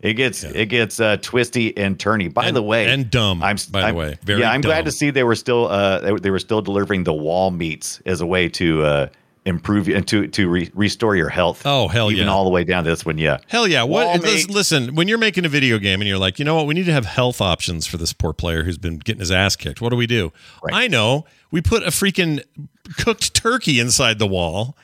It 0.00 0.14
gets, 0.14 0.42
it 0.44 0.48
gets, 0.48 0.56
it 0.56 0.66
gets 0.66 1.00
uh, 1.00 1.16
twisty 1.22 1.76
and 1.76 1.98
turny. 1.98 2.32
By 2.32 2.46
And- 2.46 2.56
the 2.56 2.62
way, 2.62 2.86
and 2.88 3.10
dumb, 3.10 3.42
I'm, 3.42 3.56
by 3.70 3.80
the 3.80 3.86
I'm- 3.86 3.94
way. 3.96 4.18
Very 4.22 4.40
yeah, 4.40 4.50
I'm 4.50 4.60
dumb. 4.60 4.70
glad 4.70 4.84
to 4.86 4.92
see 4.92 5.10
they 5.10 5.24
were 5.24 5.34
still, 5.34 5.66
uh, 5.66 6.00
they, 6.00 6.14
they 6.16 6.30
were 6.30 6.38
still 6.38 6.62
delivering 6.62 7.04
the 7.04 7.14
wall 7.14 7.50
meats 7.50 8.00
as 8.06 8.20
a 8.20 8.26
way 8.26 8.48
to 8.50 8.82
uh, 8.84 9.08
improve 9.46 9.86
and 9.88 10.06
to 10.08 10.26
to 10.26 10.48
re- 10.48 10.70
restore 10.74 11.14
your 11.14 11.28
health. 11.28 11.62
Oh, 11.64 11.86
hell 11.88 12.10
even 12.10 12.26
yeah. 12.26 12.32
all 12.32 12.42
the 12.44 12.50
way 12.50 12.64
down 12.64 12.82
to 12.84 12.90
this 12.90 13.06
one. 13.06 13.16
Yeah, 13.16 13.38
Hell 13.46 13.68
yeah! 13.68 13.84
Wall 13.84 14.10
What? 14.12 14.22
Meat. 14.24 14.50
listen, 14.50 14.94
when 14.96 15.06
you're 15.06 15.18
making 15.18 15.44
a 15.44 15.48
video 15.48 15.78
game 15.78 16.00
and 16.00 16.08
you're 16.08 16.18
like, 16.18 16.38
you 16.40 16.44
know 16.44 16.56
what, 16.56 16.66
we 16.66 16.74
need 16.74 16.86
to 16.86 16.92
have 16.92 17.06
health 17.06 17.40
options 17.40 17.86
for 17.86 17.96
this 17.96 18.12
poor 18.12 18.32
player 18.32 18.64
who's 18.64 18.76
been 18.78 18.98
getting 18.98 19.20
his 19.20 19.30
ass 19.30 19.54
kicked. 19.54 19.80
What 19.80 19.90
do 19.90 19.96
we 19.96 20.06
do? 20.08 20.32
Right. 20.64 20.74
I 20.74 20.88
know. 20.88 21.26
We 21.52 21.62
put 21.62 21.84
a 21.84 21.90
freaking 21.90 22.42
cooked 22.98 23.34
turkey 23.34 23.78
inside 23.78 24.18
the 24.18 24.26
wall 24.26 24.76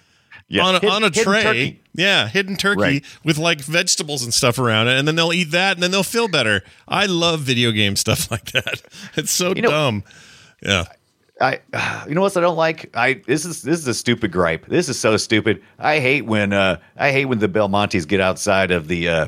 yeah. 0.53 0.64
on 0.64 0.74
a, 0.76 0.78
Hid- 0.80 0.90
on 0.90 1.05
a 1.05 1.11
tray. 1.11 1.42
turkey. 1.42 1.80
Yeah, 1.94 2.28
hidden 2.28 2.57
turkey 2.57 2.80
Right. 2.80 3.05
with 3.24 3.36
like 3.38 3.61
vegetables 3.61 4.22
and 4.22 4.32
stuff 4.32 4.59
around 4.59 4.88
it, 4.88 4.98
and 4.98 5.07
then 5.07 5.14
they'll 5.16 5.32
eat 5.32 5.50
that, 5.50 5.76
and 5.76 5.82
then 5.82 5.90
they'll 5.90 6.03
feel 6.03 6.28
better. 6.28 6.62
I 6.88 7.07
love 7.07 7.40
video 7.40 7.70
game 7.70 7.96
stuff 7.96 8.30
like 8.30 8.53
that. 8.53 8.82
It's 9.16 9.30
so 9.32 9.53
know- 9.53 9.68
dumb. 9.68 10.05
Yeah, 10.62 10.84
I, 11.40 11.61
you 12.09 12.14
know 12.14 12.20
what 12.22 12.36
I 12.36 12.40
don't 12.40 12.57
like? 12.57 12.90
I 12.96 13.14
this 13.26 13.44
is 13.44 13.62
this 13.62 13.78
is 13.80 13.86
a 13.88 13.94
stupid 13.94 14.30
gripe. 14.32 14.66
This 14.66 14.88
is 14.88 14.98
so 14.98 15.16
stupid. 15.16 15.62
I 15.78 15.98
hate 16.00 16.24
when 16.24 16.53
uh 16.53 16.78
I 16.96 17.11
hate 17.12 17.26
when 17.26 17.40
the 17.40 17.48
Belmontes 17.48 18.07
get 18.07 18.20
outside 18.20 18.70
of 18.70 18.88
the 18.88 19.09
uh, 19.09 19.26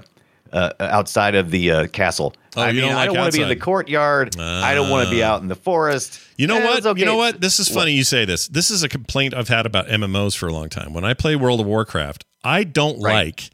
uh 0.55 0.71
outside 0.81 1.35
of 1.35 1.51
the 1.51 1.71
uh, 1.71 1.87
castle. 1.89 2.33
Oh, 2.57 2.63
I 2.63 2.73
mean, 2.73 2.83
don't 2.83 2.95
I 2.95 3.05
don't 3.07 3.17
want 3.19 3.33
to 3.33 3.39
be 3.39 3.43
in 3.43 3.49
the 3.51 3.57
courtyard. 3.57 4.39
I 4.39 4.75
don't 4.75 4.89
want 4.89 5.07
to 5.09 5.15
be 5.15 5.23
out 5.23 5.43
in 5.43 5.49
the 5.49 5.55
forest. 5.57 6.21
You 6.39 6.47
know 6.47 6.57
Eh, 6.59 6.65
what? 6.65 6.87
okay. 6.87 7.01
You 7.01 7.05
know 7.07 7.17
what? 7.17 7.41
This 7.41 7.59
is 7.61 7.69
funny 7.69 7.93
you 7.93 8.05
say 8.05 8.25
this. 8.25 8.49
This 8.49 8.71
is 8.71 8.83
a 8.83 8.89
complaint 8.89 9.35
I've 9.35 9.49
had 9.49 9.67
about 9.67 9.89
MMOs 9.89 10.35
for 10.37 10.47
a 10.49 10.53
long 10.53 10.69
time. 10.71 10.95
When 10.95 11.05
I 11.05 11.13
play 11.15 11.35
World 11.37 11.61
of 11.61 11.67
Warcraft, 11.67 12.25
I 12.45 12.63
don't 12.65 13.01
Right. 13.03 13.15
like 13.27 13.51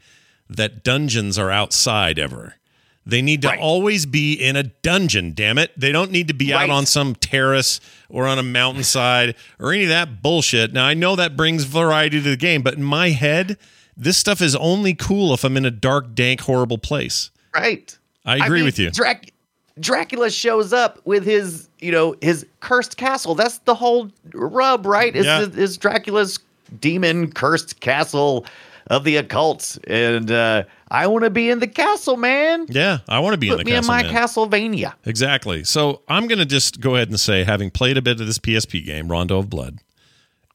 that 0.49 0.83
dungeons 0.83 1.37
are 1.39 1.49
outside 1.49 2.19
ever. 2.19 2.55
They 3.03 3.23
need 3.23 3.41
to 3.41 3.47
Right. 3.47 3.59
always 3.59 4.05
be 4.05 4.33
in 4.33 4.55
a 4.55 4.61
dungeon, 4.63 5.31
damn 5.33 5.57
it. 5.57 5.71
They 5.75 5.91
don't 5.91 6.11
need 6.11 6.27
to 6.27 6.35
be 6.35 6.53
out 6.53 6.69
on 6.69 6.85
some 6.85 7.15
terrace 7.15 7.79
or 8.09 8.27
on 8.27 8.37
a 8.37 8.43
mountainside 8.43 9.33
or 9.59 9.73
any 9.73 9.83
of 9.83 9.89
that 9.89 10.21
bullshit. 10.21 10.71
Now, 10.73 10.85
I 10.85 10.93
know 10.93 11.15
that 11.15 11.35
brings 11.35 11.63
variety 11.63 12.21
to 12.21 12.29
the 12.29 12.37
game, 12.37 12.61
but 12.61 12.75
in 12.75 12.83
my 12.83 13.09
head, 13.09 13.57
this 14.01 14.17
stuff 14.17 14.41
is 14.41 14.55
only 14.55 14.93
cool 14.93 15.33
if 15.33 15.43
I'm 15.43 15.55
in 15.55 15.65
a 15.65 15.71
dark, 15.71 16.13
dank, 16.15 16.41
horrible 16.41 16.77
place. 16.77 17.29
Right. 17.53 17.97
I 18.25 18.37
agree 18.37 18.59
mean, 18.59 18.65
with 18.65 18.79
you. 18.79 18.89
Drac- 18.91 19.31
Dracula 19.79 20.29
shows 20.29 20.73
up 20.73 20.99
with 21.05 21.23
his, 21.23 21.69
you 21.79 21.91
know, 21.91 22.15
his 22.21 22.45
cursed 22.59 22.97
castle. 22.97 23.35
That's 23.35 23.59
the 23.59 23.75
whole 23.75 24.09
rub, 24.33 24.85
right? 24.85 25.15
Is, 25.15 25.25
Yeah. 25.25 25.41
is 25.43 25.77
Dracula's 25.77 26.39
demon 26.79 27.31
cursed 27.31 27.79
castle 27.79 28.45
of 28.87 29.03
the 29.03 29.15
occult, 29.17 29.77
and 29.87 30.29
uh, 30.31 30.63
I 30.89 31.07
want 31.07 31.23
to 31.23 31.29
be 31.29 31.49
in 31.49 31.59
the 31.59 31.67
castle, 31.67 32.17
man. 32.17 32.65
Yeah, 32.69 32.99
I 33.07 33.19
want 33.19 33.33
to 33.33 33.37
be 33.37 33.47
Put 33.49 33.59
in 33.61 33.65
the 33.65 33.65
me 33.65 33.71
castle. 33.71 33.93
in 33.93 33.97
my 33.97 34.03
man. 34.03 34.13
Castlevania. 34.13 34.93
Exactly. 35.05 35.63
So 35.63 36.01
I'm 36.09 36.27
going 36.27 36.39
to 36.39 36.45
just 36.45 36.81
go 36.81 36.95
ahead 36.95 37.07
and 37.09 37.19
say, 37.19 37.43
having 37.43 37.69
played 37.71 37.97
a 37.97 38.01
bit 38.01 38.19
of 38.19 38.27
this 38.27 38.39
PSP 38.39 38.83
game, 38.85 39.07
Rondo 39.09 39.37
of 39.37 39.49
Blood, 39.49 39.77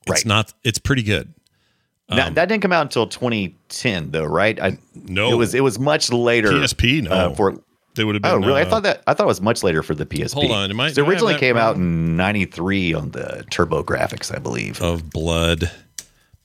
it's 0.03 0.11
Right. 0.11 0.27
not. 0.27 0.53
It's 0.65 0.79
pretty 0.79 1.03
good. 1.03 1.33
Now, 2.09 2.31
that 2.31 2.49
didn't 2.49 2.63
come 2.63 2.73
out 2.73 2.83
until 2.83 3.07
2010, 3.09 4.11
though, 4.13 4.25
right? 4.25 4.61
I, 4.61 4.69
Um, 4.69 4.79
No. 4.95 5.31
it 5.33 5.35
was 5.35 5.55
it 5.55 5.61
was 5.65 5.79
much 5.79 6.13
later. 6.13 6.51
PSP, 6.51 7.03
no. 7.03 7.11
uh, 7.11 7.35
for 7.35 7.59
They 7.97 8.05
would 8.05 8.15
have 8.15 8.23
been. 8.23 8.31
oh, 8.33 8.37
really? 8.39 8.61
I 8.61 8.65
uh, 8.65 8.71
thought 8.71 8.83
that 8.85 9.03
I 9.07 9.15
thought 9.15 9.25
it 9.25 9.27
was 9.27 9.41
much 9.41 9.63
later 9.65 9.83
for 9.83 9.95
the 9.95 10.07
PSP. 10.07 10.35
Hold 10.35 10.51
on, 10.53 10.71
am 10.71 10.79
I- 10.81 10.89
So 10.91 10.95
do 10.97 11.03
I 11.03 11.05
it 11.05 11.09
originally 11.11 11.33
that 11.35 11.41
came 11.41 11.57
out 11.57 11.77
in 11.77 12.17
'93 12.17 12.95
on 12.95 13.11
the 13.11 13.45
TurboGrafx, 13.51 14.35
I 14.35 14.39
believe. 14.39 14.81
of 14.81 15.11
Blood 15.11 15.71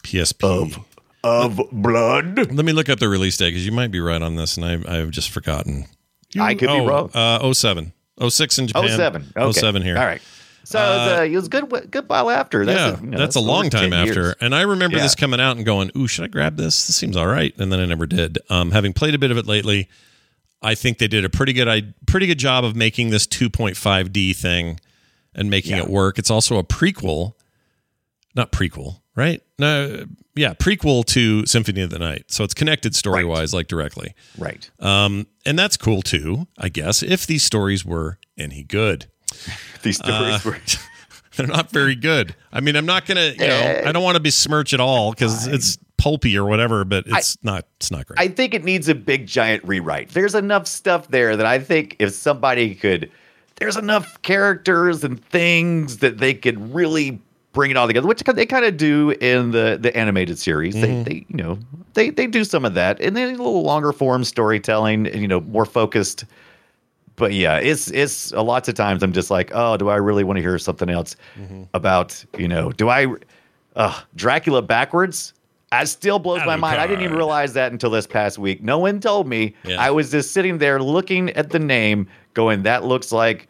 PSP. 0.03 0.43
Of 0.43 0.80
of 1.24 1.62
blood. 1.72 2.36
Let 2.38 2.66
me 2.66 2.72
look 2.74 2.89
up 2.89 2.97
the 2.97 3.07
release 3.07 3.38
date 3.38 3.49
because 3.51 3.64
you 3.64 3.72
might 3.72 3.91
be 3.91 3.99
right 3.99 4.22
on 4.22 4.36
this, 4.38 4.57
and 4.57 4.66
I, 4.66 4.99
I've 4.99 5.12
just 5.12 5.30
forgotten. 5.30 5.86
You- 6.34 6.41
I 6.41 6.55
could 6.55 6.68
be 6.70 6.74
oh, 6.74 6.88
wrong. 6.88 7.12
Uh, 7.14 7.53
07. 7.53 7.93
06 8.28 8.57
in 8.57 8.68
Japan. 8.68 8.88
07. 8.89 9.34
Okay. 9.38 9.51
07 9.59 9.82
here. 9.84 9.97
All 9.97 10.05
right. 10.05 10.22
So 10.72 10.80
it 10.80 10.97
was, 10.97 11.19
uh, 11.19 11.22
it 11.24 11.36
was 11.36 11.47
good. 11.47 11.91
Good 11.91 12.07
while 12.09 12.30
after. 12.30 12.65
That's 12.65 12.80
yeah, 12.80 12.99
a, 12.99 13.03
you 13.03 13.09
know, 13.11 13.17
that's 13.17 13.36
a 13.36 13.39
long 13.41 13.69
time 13.69 13.93
after. 13.93 14.13
years. 14.13 14.36
And 14.41 14.55
I 14.55 14.61
remember 14.61 14.97
Yeah. 14.97 15.03
this 15.03 15.15
coming 15.15 15.39
out 15.39 15.57
and 15.57 15.65
going, 15.65 15.91
"Ooh, 15.95 16.07
should 16.07 16.24
I 16.26 16.28
grab 16.28 16.57
this? 16.57 16.88
This 16.88 16.95
seems 16.95 17.15
all 17.17 17.28
right." 17.28 17.53
And 17.57 17.72
then 17.72 17.80
I 17.80 17.86
never 17.86 18.05
did. 18.05 18.38
Um, 18.49 18.72
having 18.72 18.93
played 18.93 19.13
a 19.13 19.17
bit 19.19 19.32
of 19.32 19.38
it 19.38 19.45
lately, 19.45 19.89
I 20.61 20.76
think 20.76 20.97
they 20.99 21.07
did 21.07 21.26
a 21.26 21.30
pretty 21.30 21.53
good, 21.53 21.67
I 21.67 21.84
pretty 22.05 22.28
good 22.28 22.39
job 22.39 22.63
of 22.63 22.76
making 22.76 23.09
this 23.09 23.26
2.5D 23.28 24.36
thing 24.36 24.80
and 25.36 25.49
making 25.49 25.72
Yeah. 25.78 25.84
it 25.84 25.89
work. 25.89 26.19
It's 26.19 26.30
also 26.32 26.57
a 26.57 26.63
prequel, 26.63 27.34
not 28.36 28.51
prequel, 28.51 28.99
right? 29.15 29.41
No, 29.57 30.05
yeah, 30.36 30.53
prequel 30.53 31.03
to 31.07 31.45
Symphony 31.45 31.82
of 31.82 31.89
the 31.89 31.99
Night. 31.99 32.26
So 32.28 32.43
it's 32.43 32.53
connected 32.53 32.95
story 32.95 33.26
wise, 33.26 33.53
like 33.53 33.67
directly. 33.67 34.13
Right. 34.38 34.69
Um, 34.80 35.28
and 35.45 35.57
that's 35.57 35.78
cool 35.78 36.01
too, 36.01 36.47
I 36.57 36.69
guess, 36.69 37.01
if 37.03 37.26
these 37.26 37.43
stories 37.43 37.84
were 37.84 38.17
any 38.38 38.63
good. 38.63 39.07
These 39.82 39.97
stories 39.97 40.43
were. 40.45 40.57
They're 41.38 41.47
not 41.47 41.71
very 41.71 41.95
good. 41.95 42.36
I 42.51 42.59
mean, 42.59 42.75
I'm 42.75 42.86
not 42.86 43.05
gonna, 43.05 43.29
you 43.29 43.47
know, 43.47 43.84
I 43.86 43.91
don't 43.93 44.03
want 44.03 44.15
to 44.15 44.21
besmirch 44.21 44.73
at 44.73 44.82
all 44.82 45.11
because 45.11 45.47
it's 45.47 45.77
pulpy 45.97 46.38
or 46.38 46.45
whatever, 46.45 46.84
but 46.84 47.05
it's 47.07 47.38
not, 47.41 47.65
it's 47.77 47.89
not 47.89 48.05
great. 48.05 48.19
I 48.19 48.27
think 48.27 48.53
it 48.53 48.65
needs 48.65 48.89
a 48.89 48.95
big 48.95 49.27
giant 49.27 49.63
rewrite. 49.63 50.09
There's 50.09 50.36
enough 50.36 50.67
stuff 50.67 51.07
there 51.07 51.38
that 51.38 51.45
I 51.45 51.59
think 51.59 51.95
if 51.99 52.11
somebody 52.11 52.75
could, 52.75 53.09
there's 53.55 53.77
enough 53.77 54.21
characters 54.23 55.05
and 55.05 55.23
things 55.25 55.99
that 55.99 56.17
they 56.17 56.34
could 56.34 56.73
really 56.73 57.21
bring 57.53 57.71
it 57.71 57.77
all 57.77 57.88
together, 57.88 58.07
which 58.07 58.23
they 58.23 58.45
kind 58.45 58.65
of 58.65 58.77
do 58.77 59.11
in 59.21 59.51
the 59.51 59.77
the 59.79 59.95
animated 59.95 60.38
series. 60.38 60.75
Mm-hmm. 60.75 61.03
They, 61.03 61.13
they, 61.13 61.25
you 61.29 61.38
know, 61.38 61.59
they 61.93 62.09
they 62.09 62.27
do 62.27 62.43
some 62.43 62.65
of 62.65 62.73
that, 62.75 62.99
and 63.01 63.15
then 63.15 63.27
a 63.36 63.38
little 63.38 63.63
longer 63.63 63.91
form 63.91 64.23
storytelling, 64.23 65.05
you 65.17 65.27
know, 65.27 65.41
more 65.41 65.65
focused. 65.65 66.25
But 67.16 67.34
yeah, 67.34 67.57
it's 67.57 67.91
it's 67.91 68.32
a 68.32 68.41
lots 68.41 68.68
of 68.70 68.76
times 68.76 69.03
I'm 69.03 69.14
just 69.14 69.30
like, 69.30 69.51
oh, 69.53 69.78
do 69.78 69.89
I 69.89 69.95
really 69.97 70.24
want 70.24 70.38
to 70.38 70.41
hear 70.41 70.57
something 70.57 70.89
else 70.89 71.16
Mm-hmm. 71.39 71.64
about, 71.74 72.24
you 72.38 72.47
know, 72.47 72.72
do 72.72 72.89
I, 72.89 73.07
uh, 73.76 73.99
Dracula 74.16 74.62
backwards? 74.62 75.34
That 75.72 75.88
still 75.88 76.20
blows 76.20 76.41
my 76.45 76.55
mind. 76.57 76.82
I 76.82 76.88
didn't 76.88 77.03
even 77.05 77.16
realize 77.16 77.53
that 77.53 77.72
until 77.72 77.89
this 77.89 78.05
past 78.05 78.38
week. 78.38 78.62
No 78.62 78.78
one 78.80 78.99
told 78.99 79.28
me. 79.28 79.55
Yeah. 79.64 79.80
I 79.80 79.89
was 79.91 80.12
just 80.12 80.32
sitting 80.32 80.57
there 80.57 80.82
looking 80.82 81.30
at 81.32 81.51
the 81.51 81.59
name, 81.59 82.07
going, 82.34 82.64
that 82.64 82.84
looks 82.84 83.12
like 83.14 83.47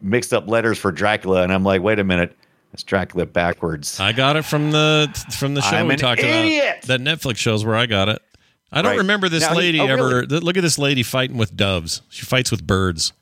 mixed 0.00 0.32
up 0.32 0.48
letters 0.48 0.78
for 0.78 0.90
Dracula. 0.90 1.42
And 1.42 1.52
I'm 1.52 1.64
like, 1.64 1.82
wait 1.82 1.98
a 1.98 2.04
minute. 2.04 2.34
That's 2.72 2.82
Dracula 2.82 3.26
backwards. 3.26 3.98
I 4.00 4.12
got 4.12 4.36
it 4.36 4.44
from 4.46 4.70
the 4.70 5.08
from 5.38 5.54
the 5.54 5.60
show 5.62 5.76
I'm 5.76 5.88
we 5.88 5.96
talked 5.96 6.22
idiot! 6.22 6.84
about. 6.84 6.86
That 6.88 7.00
Netflix 7.00 7.36
shows 7.36 7.64
where 7.64 7.76
I 7.76 7.86
got 7.86 8.08
it. 8.10 8.22
I 8.70 8.82
don't 8.82 8.92
Right. 8.92 8.98
remember 8.98 9.28
this 9.28 9.42
Now 9.42 9.52
he- 9.54 9.58
lady 9.58 9.80
oh, 9.80 9.86
ever. 9.86 10.04
really? 10.20 10.40
Look 10.40 10.56
at 10.56 10.62
this 10.62 10.78
lady 10.78 11.02
fighting 11.02 11.36
with 11.38 11.56
doves. 11.56 12.02
She 12.08 12.24
fights 12.26 12.50
with 12.50 12.66
birds. 12.66 13.12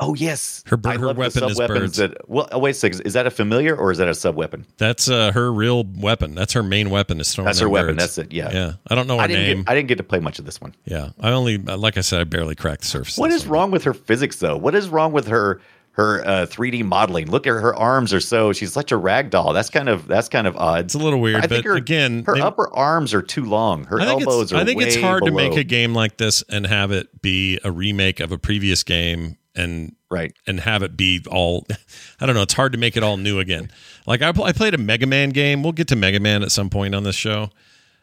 oh, 0.00 0.12
yes. 0.14 0.64
Her 0.66 0.76
bir- 0.76 0.98
her 0.98 1.12
weapon 1.14 1.44
is 1.44 1.56
birds. 1.56 1.98
That, 1.98 2.28
well, 2.28 2.48
oh, 2.50 2.58
wait 2.58 2.70
a 2.70 2.74
second. 2.74 3.02
Is 3.02 3.12
that 3.12 3.28
a 3.28 3.30
familiar 3.30 3.76
or 3.76 3.92
is 3.92 3.98
that 3.98 4.08
a 4.08 4.14
sub 4.14 4.34
weapon? 4.34 4.66
That's 4.76 5.08
uh, 5.08 5.30
her 5.30 5.52
real 5.52 5.84
weapon. 5.84 6.34
That's 6.34 6.52
her 6.54 6.64
main 6.64 6.90
weapon. 6.90 7.20
Is 7.20 7.32
throwing 7.32 7.46
That's 7.46 7.60
her 7.60 7.66
them 7.66 7.72
weapon. 7.72 7.94
birds. 7.94 8.16
That's 8.16 8.18
it. 8.18 8.32
Yeah. 8.32 8.50
Yeah, 8.52 8.72
I 8.88 8.96
don't 8.96 9.06
know 9.06 9.16
her 9.18 9.22
I 9.22 9.28
didn't, 9.28 9.42
name. 9.46 9.56
get, 9.58 9.70
I 9.70 9.74
didn't 9.76 9.86
get 9.88 9.98
to 9.98 10.02
play 10.04 10.18
much 10.18 10.40
of 10.40 10.46
this 10.46 10.60
one. 10.60 10.74
yeah, 10.84 11.10
I 11.20 11.30
only 11.30 11.58
like 11.58 11.96
I 11.96 12.00
said, 12.00 12.20
I 12.20 12.24
barely 12.24 12.56
cracked 12.56 12.80
the 12.80 12.88
surface. 12.88 13.16
What 13.16 13.30
is 13.30 13.44
one. 13.44 13.52
wrong 13.52 13.70
with 13.70 13.84
her 13.84 13.94
physics, 13.94 14.36
though? 14.40 14.56
What 14.56 14.74
is 14.74 14.88
wrong 14.88 15.12
with 15.12 15.28
her 15.28 15.60
her 15.98 16.26
uh, 16.26 16.46
3D 16.46 16.84
modeling? 16.84 17.30
Look 17.30 17.46
at 17.46 17.50
her 17.50 17.74
arms 17.74 18.14
are 18.14 18.20
so 18.20 18.52
she's 18.52 18.72
such 18.72 18.92
a 18.92 18.96
rag 18.96 19.30
doll. 19.30 19.52
That's 19.52 19.68
kind 19.68 19.88
of 19.88 20.06
that's 20.06 20.28
kind 20.28 20.46
of 20.46 20.56
odd. 20.56 20.86
It's 20.86 20.94
a 20.94 20.98
little 20.98 21.20
weird, 21.20 21.44
I 21.44 21.46
think 21.48 21.66
her, 21.66 21.74
again, 21.74 22.24
her 22.24 22.36
they- 22.36 22.40
upper 22.40 22.74
arms 22.74 23.12
are 23.12 23.20
too 23.20 23.44
long. 23.44 23.84
Her 23.84 24.00
I 24.00 24.06
think 24.06 24.22
elbows 24.22 24.44
it's, 24.44 24.52
are. 24.52 24.56
I 24.56 24.64
think 24.64 24.80
it's 24.80 24.96
hard 24.96 25.24
to 25.26 25.32
make 25.32 25.56
a 25.56 25.64
game 25.64 25.94
like 25.94 26.16
this 26.16 26.42
and 26.48 26.66
have 26.66 26.90
it 26.92 27.20
be 27.20 27.58
a 27.64 27.70
remake 27.70 28.20
of 28.20 28.32
a 28.32 28.38
previous 28.38 28.82
game 28.84 29.36
and 29.54 29.96
right. 30.08 30.32
and 30.46 30.60
have 30.60 30.82
it 30.82 30.96
be 30.96 31.20
all 31.30 31.66
I 32.20 32.26
don't 32.26 32.34
know, 32.34 32.42
it's 32.42 32.54
hard 32.54 32.72
to 32.72 32.78
make 32.78 32.96
it 32.96 33.02
all 33.02 33.16
new 33.16 33.40
again. 33.40 33.70
Like 34.06 34.22
I, 34.22 34.28
I 34.28 34.52
played 34.52 34.74
a 34.74 34.78
Mega 34.78 35.06
Man 35.06 35.30
game. 35.30 35.62
We'll 35.62 35.72
get 35.72 35.88
to 35.88 35.96
Mega 35.96 36.20
Man 36.20 36.42
at 36.42 36.52
some 36.52 36.70
point 36.70 36.94
on 36.94 37.02
this 37.02 37.16
show. 37.16 37.50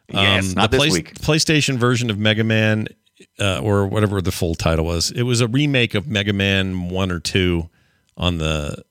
Yes, 0.09 0.53
not 0.53 0.65
Um, 0.65 0.71
the 0.71 0.77
this 0.77 0.87
Play- 0.87 0.99
week. 0.99 1.15
PlayStation 1.15 1.77
version 1.77 2.09
of 2.11 2.19
Mega 2.19 2.43
Man 2.43 2.87
uh, 3.39 3.59
or 3.59 3.87
whatever 3.87 4.21
the 4.21 4.31
full 4.31 4.53
title 4.53 4.85
was. 4.85 5.11
It 5.11 5.23
was 5.23 5.39
a 5.41 5.47
remake 5.47 5.95
of 5.95 6.07
Mega 6.07 6.33
Man 6.33 6.89
1 6.89 7.11
or 7.11 7.19
2 7.19 7.69
on 8.17 8.37
the 8.37 8.83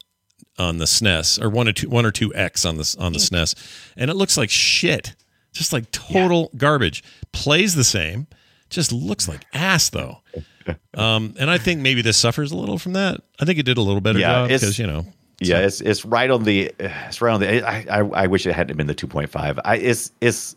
on 0.59 0.79
the 0.79 0.85
SNES 0.85 1.43
or 1.43 1.51
1 1.51 1.69
or 1.69 1.73
2 1.73 1.89
1 1.89 2.07
or 2.07 2.13
2X 2.13 2.69
on 2.69 2.77
the 2.77 2.97
on 2.99 3.13
the 3.13 3.19
SNES. 3.19 3.55
And 3.97 4.11
it 4.11 4.15
looks 4.15 4.37
like 4.37 4.51
shit. 4.51 5.15
Just 5.53 5.73
like 5.73 5.91
total 5.93 6.51
garbage. 6.57 7.03
Plays 7.33 7.75
the 7.75 7.85
same. 7.85 8.27
Just 8.71 8.93
looks 8.93 9.29
like 9.29 9.45
ass 9.53 9.91
though. 9.91 10.19
Um, 10.95 11.35
and 11.39 11.51
I 11.51 11.59
think 11.59 11.83
maybe 11.83 12.01
this 12.01 12.17
suffers 12.17 12.51
a 12.51 12.57
little 12.57 12.79
from 12.79 12.95
that. 12.95 13.21
I 13.39 13.45
think 13.45 13.59
it 13.59 13.65
did 13.65 13.77
a 13.77 13.83
little 13.83 14.01
better 14.01 14.19
Yeah, 14.19 14.33
job 14.33 14.49
because 14.49 14.79
you 14.79 14.87
know 14.87 15.05
Yeah, 15.39 15.59
it's 15.59 15.83
it's 15.83 16.07
right 16.07 16.31
on 16.31 16.45
the 16.45 16.73
it's 16.79 17.21
right 17.21 17.35
on 17.35 17.41
the. 17.41 17.63
I 17.69 17.85
I, 17.91 17.99
I 17.99 18.27
wish 18.29 18.47
it 18.47 18.55
hadn't 18.55 18.75
been 18.79 18.87
the 18.87 18.95
2.5. 18.95 19.59
I 19.63 19.77
it's 19.77 20.11
it's 20.23 20.57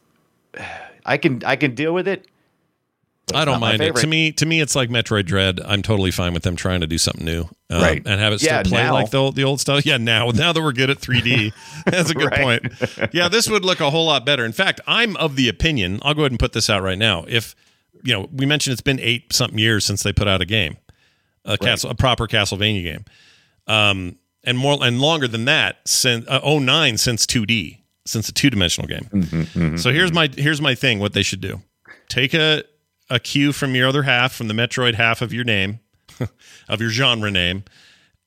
I 1.05 1.18
can 1.18 1.43
I 1.45 1.57
can 1.57 1.76
deal 1.76 1.93
with 1.93 2.07
it. 2.07 2.26
I 3.34 3.44
don't 3.46 3.60
mind 3.60 3.82
it. 3.82 3.96
To 3.98 4.08
me, 4.08 4.32
to 4.34 4.46
me, 4.46 4.62
it's 4.62 4.76
like 4.76 4.90
Metroid 4.90 5.26
Dread. 5.26 5.60
I'm 5.66 5.82
totally 5.82 6.12
fine 6.12 6.34
with 6.34 6.44
them 6.44 6.56
trying 6.56 6.82
to 6.82 6.88
do 6.88 6.98
something 6.98 7.26
new, 7.26 7.42
um, 7.70 7.82
Right. 7.82 8.02
And 8.06 8.20
have 8.22 8.32
it 8.34 8.40
still 8.40 8.54
Yeah, 8.54 8.64
play 8.64 8.84
now. 8.84 8.94
like 8.94 9.10
the 9.12 9.18
old, 9.18 9.36
the 9.36 9.44
old 9.44 9.60
stuff. 9.60 9.86
Yeah, 9.86 9.98
now 9.98 10.30
now 10.30 10.54
that 10.54 10.62
we're 10.62 10.72
good 10.72 10.90
at 10.90 11.00
3D, 11.00 11.52
that's 11.86 12.10
a 12.10 12.14
good 12.14 12.32
Right. 12.32 12.62
point. 12.62 13.12
Yeah, 13.14 13.28
this 13.28 13.50
would 13.50 13.66
look 13.66 13.80
a 13.82 13.90
whole 13.90 14.06
lot 14.06 14.26
better. 14.26 14.46
In 14.46 14.54
fact, 14.54 14.80
I'm 14.88 15.18
of 15.18 15.36
the 15.36 15.50
opinion. 15.50 16.00
I'll 16.04 16.14
go 16.14 16.22
ahead 16.22 16.32
and 16.32 16.40
put 16.40 16.54
this 16.54 16.70
out 16.70 16.82
right 16.84 16.98
now. 16.98 17.26
If 17.28 17.54
you 18.04 18.14
know, 18.14 18.30
we 18.32 18.46
mentioned 18.46 18.72
it's 18.74 18.82
been 18.82 19.00
eight 19.02 19.34
something 19.34 19.60
years 19.60 19.84
since 19.84 20.04
they 20.04 20.14
put 20.14 20.28
out 20.28 20.40
a 20.42 20.46
game, 20.46 20.78
a 21.44 21.58
castle, 21.58 21.90
a 21.90 21.96
proper 21.96 22.28
Castlevania 22.28 22.84
game, 22.84 23.06
um, 23.68 24.18
and 24.44 24.58
more 24.58 24.78
and 24.82 25.02
longer 25.02 25.28
than 25.28 25.46
that 25.46 25.78
since 25.86 26.26
uh, 26.30 26.40
09 26.44 26.98
since 26.98 27.26
2D, 27.26 27.80
since 28.06 28.30
a 28.30 28.32
two 28.34 28.50
dimensional 28.50 28.88
game. 28.88 29.10
Mm-hmm, 29.12 29.78
So 29.78 29.92
here's 29.92 30.14
my 30.14 30.30
here's 30.38 30.62
my 30.62 30.76
thing. 30.76 31.00
What 31.00 31.14
they 31.14 31.24
should 31.24 31.42
do: 31.42 31.62
take 32.08 32.34
a 32.34 32.64
a 33.10 33.20
cue 33.20 33.51
from 33.51 33.76
your 33.76 33.88
other 33.88 34.03
half, 34.03 34.34
from 34.34 34.47
the 34.47 34.53
Metroid 34.53 34.95
half 34.95 35.22
of 35.22 35.34
your 35.34 35.43
name, 35.43 35.80
of 36.70 36.82
your 36.82 36.89
genre 36.89 37.32
name, 37.32 37.64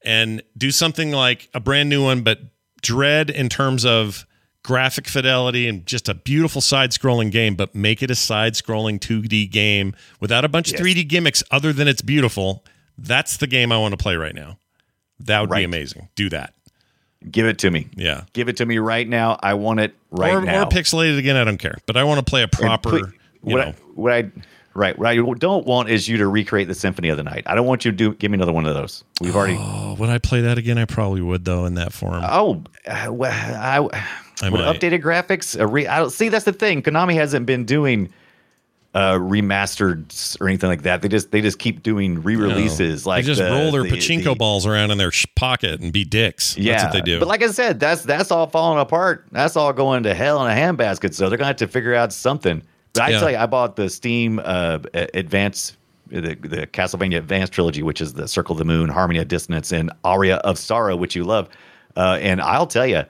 and 0.02 0.42
do 0.56 0.70
something 0.70 1.10
like 1.10 1.48
a 1.54 1.60
brand 1.60 1.88
new 1.88 2.02
one, 2.02 2.22
but 2.22 2.40
dread 2.82 3.30
in 3.30 3.48
terms 3.48 3.84
of 3.84 4.26
graphic 4.62 5.08
fidelity 5.08 5.68
and 5.68 5.86
just 5.86 6.08
a 6.08 6.14
beautiful 6.14 6.60
side 6.60 6.90
scrolling 6.90 7.30
game, 7.30 7.54
but 7.54 7.74
make 7.74 8.02
it 8.02 8.10
a 8.10 8.14
side 8.14 8.54
scrolling 8.54 8.98
2D 8.98 9.50
game 9.50 9.94
without 10.20 10.44
a 10.44 10.48
bunch 10.48 10.72
of 10.72 10.80
3D 10.80 11.08
gimmicks 11.08 11.42
other 11.50 11.72
than 11.72 11.88
it's 11.88 12.02
beautiful. 12.02 12.64
That's 12.98 13.38
the 13.38 13.46
game 13.46 13.72
I 13.72 13.78
want 13.78 13.92
to 13.92 13.96
play 13.96 14.16
right 14.16 14.34
now. 14.34 14.58
That 15.20 15.40
would 15.40 15.50
be 15.50 15.64
amazing. 15.64 16.08
Do 16.14 16.30
that. 16.30 16.54
Give 17.30 17.44
it 17.46 17.58
to 17.58 17.70
me. 17.70 17.88
Yeah. 17.94 18.24
Give 18.32 18.48
it 18.48 18.56
to 18.58 18.66
me 18.66 18.78
right 18.78 19.06
now. 19.06 19.38
I 19.42 19.54
want 19.54 19.80
it 19.80 19.94
right 20.10 20.32
or, 20.34 20.40
now. 20.40 20.62
or 20.62 20.66
pixelated 20.66 21.18
again. 21.18 21.36
I 21.36 21.44
don't 21.44 21.58
care, 21.58 21.76
but 21.84 21.98
I 21.98 22.04
want 22.04 22.24
to 22.24 22.28
play 22.28 22.42
a 22.42 22.48
proper. 22.48 22.90
put- 22.90 23.14
you 23.42 23.56
know, 23.56 23.62
I, 23.62 23.74
what 23.94 24.12
I 24.12 24.30
right 24.74 24.98
what 24.98 25.08
I 25.08 25.16
don't 25.16 25.66
want 25.66 25.88
is 25.88 26.08
you 26.08 26.16
to 26.18 26.28
recreate 26.28 26.68
the 26.68 26.74
Symphony 26.74 27.08
of 27.08 27.16
the 27.16 27.22
Night. 27.24 27.42
I 27.46 27.54
don't 27.54 27.66
want 27.66 27.84
you 27.84 27.90
to 27.90 27.96
do 27.96 28.14
give 28.14 28.30
me 28.30 28.36
another 28.36 28.52
one 28.52 28.66
of 28.66 28.74
those. 28.74 29.04
We've 29.20 29.34
already 29.34 29.56
oh, 29.58 29.94
would 29.98 30.08
I 30.10 30.18
play 30.18 30.40
that 30.42 30.58
again? 30.58 30.78
I 30.78 30.84
probably 30.84 31.20
would 31.20 31.44
though 31.44 31.64
in 31.66 31.74
that 31.74 31.92
form. 31.92 32.22
oh 32.24 32.62
uh, 32.86 33.08
well, 33.10 33.32
I, 33.32 33.78
I 34.42 34.48
might. 34.50 34.60
updated 34.80 35.02
graphics. 35.02 35.58
A 35.58 35.66
re, 35.66 35.86
I 35.86 35.98
don't 35.98 36.10
see 36.10 36.28
that's 36.28 36.44
the 36.44 36.52
thing. 36.52 36.82
Konami 36.82 37.14
hasn't 37.14 37.46
been 37.46 37.64
doing 37.64 38.10
uh 38.92 39.14
remastered 39.14 40.40
or 40.40 40.48
anything 40.48 40.68
like 40.68 40.82
that. 40.82 41.00
They 41.02 41.08
just 41.08 41.30
they 41.30 41.40
just 41.40 41.58
keep 41.60 41.82
doing 41.82 42.22
re-releases. 42.22 43.06
No. 43.06 43.10
Like 43.10 43.24
they 43.24 43.26
just 43.28 43.40
the- 43.40 43.50
roll 43.50 43.70
their 43.70 43.84
the- 43.84 43.90
pachinko 43.90 44.24
the- 44.24 44.34
balls 44.34 44.66
around 44.66 44.90
in 44.90 44.98
their 44.98 45.12
sh- 45.12 45.26
pocket 45.36 45.80
and 45.80 45.92
be 45.92 46.04
dicks. 46.04 46.56
Yeah, 46.56 46.72
That's 46.72 46.84
what 46.84 46.92
they 46.94 47.00
do. 47.02 47.18
But 47.20 47.28
like 47.28 47.42
I 47.42 47.50
said, 47.52 47.78
that's 47.78 48.02
that's 48.02 48.30
all 48.32 48.48
falling 48.48 48.80
apart. 48.80 49.26
That's 49.30 49.56
all 49.56 49.72
going 49.72 50.02
to 50.04 50.14
hell 50.14 50.44
in 50.44 50.50
a 50.50 50.60
handbasket. 50.60 51.14
So 51.14 51.28
they're 51.28 51.38
gonna 51.38 51.48
have 51.48 51.56
to 51.56 51.68
figure 51.68 51.94
out 51.94 52.12
something. 52.12 52.62
But 52.94 53.02
I 53.04 53.08
Yeah. 53.10 53.20
tell 53.20 53.30
you, 53.30 53.36
I 53.36 53.46
bought 53.46 53.76
the 53.76 53.88
Steam 53.88 54.40
uh, 54.44 54.78
Advance, 54.94 55.76
the 56.08 56.20
the 56.34 56.66
Castlevania 56.66 57.18
Advance 57.18 57.50
trilogy, 57.50 57.82
which 57.82 58.00
is 58.00 58.14
the 58.14 58.26
Circle 58.28 58.54
of 58.54 58.58
the 58.58 58.64
Moon, 58.64 58.88
Harmony 58.88 59.18
of 59.20 59.28
Dissonance, 59.28 59.72
and 59.72 59.90
Aria 60.04 60.36
of 60.38 60.58
Sorrow, 60.58 60.96
which 60.96 61.14
you 61.14 61.24
love. 61.24 61.48
Uh, 61.96 62.18
and 62.20 62.40
I'll 62.40 62.66
tell 62.66 62.86
you, 62.86 63.02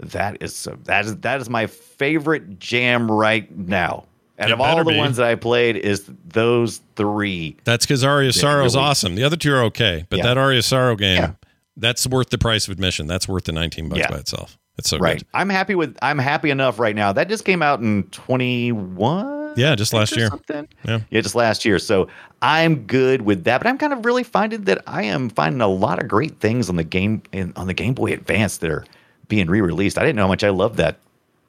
that 0.00 0.38
is 0.42 0.66
that 0.84 1.04
is 1.04 1.16
that 1.18 1.40
is 1.40 1.48
my 1.48 1.66
favorite 1.66 2.58
jam 2.58 3.10
right 3.10 3.50
now. 3.56 4.04
And 4.38 4.50
It 4.50 4.54
of 4.54 4.60
all 4.60 4.82
the 4.82 4.90
be. 4.90 4.96
ones 4.96 5.18
that 5.18 5.26
I 5.26 5.36
played, 5.36 5.76
is 5.76 6.10
those 6.26 6.80
three. 6.96 7.56
That's 7.64 7.84
because 7.86 8.02
Aria 8.02 8.30
of 8.30 8.34
Sorrow 8.34 8.64
is 8.64 8.74
awesome. 8.74 9.14
The 9.14 9.22
other 9.22 9.36
two 9.36 9.52
are 9.52 9.62
okay, 9.64 10.04
but 10.08 10.16
Yeah. 10.18 10.24
that 10.24 10.38
Aria 10.38 10.58
of 10.58 10.64
Sorrow 10.64 10.96
game, 10.96 11.16
Yeah. 11.18 11.30
that's 11.76 12.06
worth 12.08 12.30
the 12.30 12.38
price 12.38 12.66
of 12.66 12.72
admission. 12.72 13.06
That's 13.06 13.28
worth 13.28 13.44
the 13.44 13.52
19 13.52 13.88
bucks 13.88 14.00
Yeah. 14.00 14.10
by 14.10 14.16
itself. 14.16 14.58
It's 14.82 14.90
so 14.90 14.98
Right. 14.98 15.18
good. 15.18 15.26
I'm 15.32 15.48
happy 15.48 15.76
with. 15.76 15.96
I'm 16.02 16.18
happy 16.18 16.50
enough 16.50 16.80
right 16.80 16.96
now. 16.96 17.12
That 17.12 17.28
just 17.28 17.44
came 17.44 17.62
out 17.62 17.78
in 17.80 18.02
21. 18.10 19.52
Yeah, 19.56 19.74
just 19.76 19.92
last 19.92 20.16
year. 20.16 20.28
Something. 20.28 20.66
Yeah. 20.84 21.00
Yeah, 21.10 21.20
just 21.20 21.36
last 21.36 21.64
year. 21.64 21.78
So 21.78 22.08
I'm 22.40 22.84
good 22.86 23.22
with 23.22 23.44
that. 23.44 23.58
But 23.58 23.68
I'm 23.68 23.78
kind 23.78 23.92
of 23.92 24.04
really 24.04 24.24
finding 24.24 24.62
that 24.64 24.82
I 24.88 25.04
am 25.04 25.28
finding 25.28 25.60
a 25.60 25.68
lot 25.68 26.02
of 26.02 26.08
great 26.08 26.40
things 26.40 26.68
on 26.68 26.76
the 26.76 26.82
game 26.84 27.22
in, 27.32 27.52
on 27.54 27.66
the 27.68 27.74
Game 27.74 27.94
Boy 27.94 28.12
Advance 28.12 28.56
that 28.58 28.70
are 28.70 28.84
being 29.28 29.48
re-released. 29.48 29.98
I 29.98 30.02
didn't 30.02 30.16
know 30.16 30.22
how 30.22 30.28
much 30.28 30.42
I 30.42 30.48
loved 30.50 30.76
that 30.78 30.98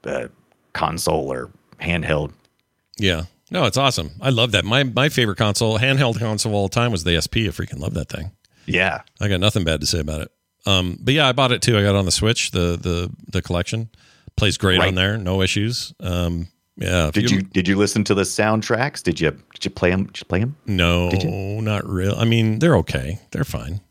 uh, 0.04 0.28
console 0.74 1.32
or 1.34 1.50
handheld. 1.82 2.34
Yeah. 2.98 3.24
No, 3.50 3.66
it's 3.66 3.78
awesome. 3.78 4.12
I 4.22 4.30
love 4.30 4.52
that. 4.52 4.64
My 4.66 4.84
my 4.84 5.10
favorite 5.10 5.38
console, 5.38 5.80
handheld 5.80 6.20
console 6.20 6.52
of 6.52 6.56
all 6.56 6.70
time 6.70 6.92
was 6.92 7.04
the 7.04 7.20
SP. 7.22 7.48
I 7.48 7.56
freaking 7.56 7.80
love 7.80 7.94
that 7.96 8.10
thing. 8.10 8.32
Yeah. 8.66 9.02
I 9.20 9.28
got 9.28 9.40
nothing 9.40 9.64
bad 9.64 9.82
to 9.82 9.88
say 9.88 10.00
about 10.00 10.22
it. 10.22 10.32
Um, 10.66 10.97
but 11.01 11.14
yeah, 11.14 11.28
I 11.28 11.32
bought 11.34 11.51
it 11.51 11.61
too. 11.61 11.78
I 11.78 11.82
got 11.84 11.89
it 11.89 11.95
on 11.95 12.05
the 12.05 12.11
Switch, 12.11 12.51
the 12.51 12.78
the 12.82 13.11
the 13.32 13.41
collection. 13.41 13.89
Plays 14.36 14.57
great 14.57 14.80
Right. 14.80 14.88
on 14.88 14.95
there, 14.95 15.18
no 15.18 15.41
issues. 15.41 15.93
Um, 15.99 16.47
yeah. 16.78 17.11
Did 17.14 17.30
you 17.30 17.41
did 17.41 17.68
you 17.68 17.76
listen 17.78 18.03
to 18.05 18.16
the 18.16 18.24
soundtracks? 18.24 19.03
Did 19.03 19.20
you 19.20 19.32
did 19.53 19.66
you 19.66 19.72
play 19.72 19.91
them? 19.91 20.05
Did 20.05 20.20
you 20.22 20.26
play 20.26 20.39
them? 20.39 20.55
No, 20.66 21.09
not 21.59 21.88
real. 21.88 22.16
I 22.18 22.26
mean, 22.26 22.59
they're 22.59 22.78
okay. 22.78 23.20
They're 23.32 23.43
fine. 23.43 23.82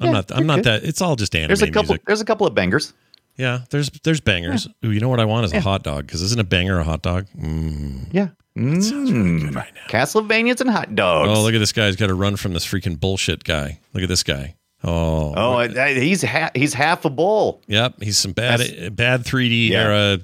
I'm 0.00 0.06
Yeah, 0.06 0.12
not. 0.12 0.32
I'm 0.32 0.46
not 0.46 0.56
good. 0.56 0.64
that. 0.64 0.84
It's 0.84 1.00
all 1.00 1.14
just 1.14 1.36
anime 1.36 1.48
There's 1.48 1.62
a 1.62 1.70
couple. 1.70 1.92
music. 1.94 2.06
There's 2.06 2.20
a 2.20 2.24
couple 2.24 2.46
of 2.46 2.54
bangers. 2.54 2.92
Yeah, 3.36 3.60
there's 3.70 3.90
there's 4.02 4.20
bangers. 4.20 4.66
Ooh, 4.84 4.90
you 4.90 4.98
know 5.00 5.08
what 5.08 5.20
I 5.20 5.24
want 5.26 5.44
is 5.44 5.52
a 5.52 5.60
hot 5.60 5.82
dog 5.84 6.06
because 6.06 6.22
isn't 6.22 6.40
a 6.40 6.44
banger 6.44 6.78
a 6.80 6.84
hot 6.84 7.02
dog? 7.02 7.26
Mm. 7.38 8.08
Yeah. 8.12 8.28
Mm. 8.56 9.54
right 9.54 9.72
now. 9.74 9.80
Castlevanias 9.88 10.60
and 10.60 10.70
hot 10.70 10.94
dogs. 10.94 11.30
Oh, 11.36 11.42
look 11.42 11.54
at 11.54 11.58
this 11.58 11.72
guy. 11.72 11.86
He's 11.86 11.96
got 11.96 12.06
to 12.08 12.14
run 12.14 12.36
from 12.36 12.52
this 12.52 12.64
freaking 12.66 12.98
bullshit 12.98 13.42
guy. 13.44 13.80
Look 13.92 14.02
at 14.02 14.08
this 14.08 14.22
guy. 14.22 14.54
Oh, 14.84 15.32
Oh, 15.36 15.68
he's 15.94 16.22
ha- 16.22 16.50
he's 16.54 16.74
half 16.74 17.04
a 17.04 17.10
bull. 17.10 17.60
yep. 17.66 17.94
He's 18.02 18.18
some 18.18 18.32
bad 18.32 18.60
That's- 18.60 18.90
bad 18.90 19.24
3D 19.24 19.70
Yeah. 19.70 19.82
era 19.84 20.18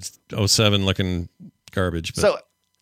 07 0.47 0.85
looking 0.85 1.29
garbage. 1.73 2.15
But 2.15 2.21
So 2.21 2.39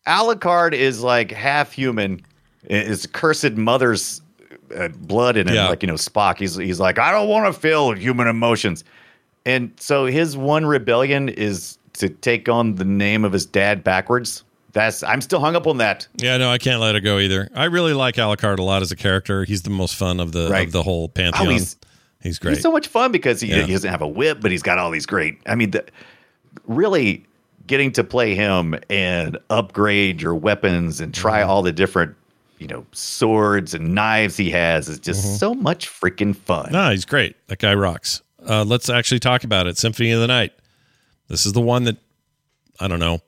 Alucard 0.07 0.73
is 0.73 1.01
like 1.01 1.31
half 1.31 1.71
human. 1.71 2.21
Is 2.65 3.05
cursed 3.05 3.53
mother's 3.53 4.21
uh, 4.77 4.89
blood 4.89 5.37
in 5.37 5.47
him, 5.47 5.55
Yeah. 5.55 5.69
like 5.69 5.81
you 5.81 5.87
know 5.87 5.93
Spock. 5.95 6.37
He's 6.39 6.55
he's 6.55 6.79
like 6.79 6.99
I 6.99 7.11
don't 7.11 7.29
want 7.29 7.51
to 7.53 7.59
feel 7.59 7.93
human 7.93 8.27
emotions, 8.27 8.83
and 9.45 9.71
so 9.79 10.05
his 10.05 10.35
one 10.35 10.65
rebellion 10.65 11.29
is 11.29 11.77
to 11.93 12.09
take 12.09 12.49
on 12.49 12.75
the 12.75 12.83
name 12.85 13.23
of 13.25 13.31
his 13.31 13.45
dad 13.45 13.83
backwards. 13.83 14.43
That's 14.71 15.01
I'm 15.03 15.21
still 15.21 15.39
hung 15.39 15.55
up 15.55 15.65
on 15.67 15.77
that. 15.77 16.07
yeah, 16.21 16.37
no, 16.37 16.51
I 16.51 16.57
can't 16.59 16.79
let 16.79 16.95
it 16.95 17.01
go 17.01 17.17
either. 17.19 17.49
I 17.55 17.65
really 17.65 17.93
like 17.93 18.15
Alucard 18.15 18.59
a 18.59 18.63
lot 18.63 18.81
as 18.81 18.91
a 18.91 18.95
character. 18.95 19.43
He's 19.43 19.63
the 19.63 19.69
most 19.71 19.95
fun 19.95 20.19
of 20.19 20.31
the 20.31 20.47
Right. 20.49 20.65
of 20.67 20.71
the 20.71 20.83
whole 20.83 21.09
pantheon. 21.09 21.47
Oh, 21.47 21.49
he's, 21.49 21.75
he's 22.21 22.37
great. 22.37 22.53
He's 22.55 22.61
so 22.63 22.71
much 22.71 22.87
fun 22.87 23.11
because 23.11 23.41
he, 23.41 23.47
Yeah. 23.49 23.63
he 23.63 23.71
doesn't 23.73 23.89
have 23.89 24.01
a 24.03 24.07
whip, 24.07 24.39
but 24.41 24.51
he's 24.51 24.61
got 24.61 24.77
all 24.77 24.91
these 24.91 25.07
great. 25.07 25.39
I 25.47 25.55
mean, 25.55 25.71
the, 25.71 25.83
really 26.67 27.25
getting 27.67 27.91
to 27.93 28.03
play 28.03 28.35
him 28.35 28.75
and 28.89 29.37
upgrade 29.49 30.21
your 30.21 30.35
weapons 30.35 31.01
and 31.01 31.13
try 31.13 31.41
Mm-hmm. 31.41 31.49
all 31.49 31.61
the 31.63 31.71
different, 31.71 32.15
you 32.57 32.67
know, 32.67 32.85
swords 32.91 33.73
and 33.73 33.93
knives 33.95 34.37
he 34.37 34.49
has 34.51 34.87
is 34.89 34.99
just 34.99 35.23
Mm-hmm. 35.25 35.35
so 35.35 35.53
much 35.55 35.87
freaking 35.89 36.35
fun. 36.35 36.71
No, 36.71 36.91
he's 36.91 37.05
great. 37.05 37.35
That 37.47 37.59
guy 37.59 37.73
rocks. 37.73 38.21
Uh, 38.47 38.63
let's 38.63 38.89
actually 38.89 39.19
talk 39.19 39.43
about 39.43 39.67
it. 39.67 39.77
Symphony 39.77 40.11
of 40.11 40.19
the 40.21 40.27
Night. 40.27 40.53
This 41.27 41.45
is 41.45 41.53
the 41.53 41.61
one 41.61 41.83
that 41.85 41.97
I 42.79 42.87
don't 42.87 42.99
know, 42.99 43.19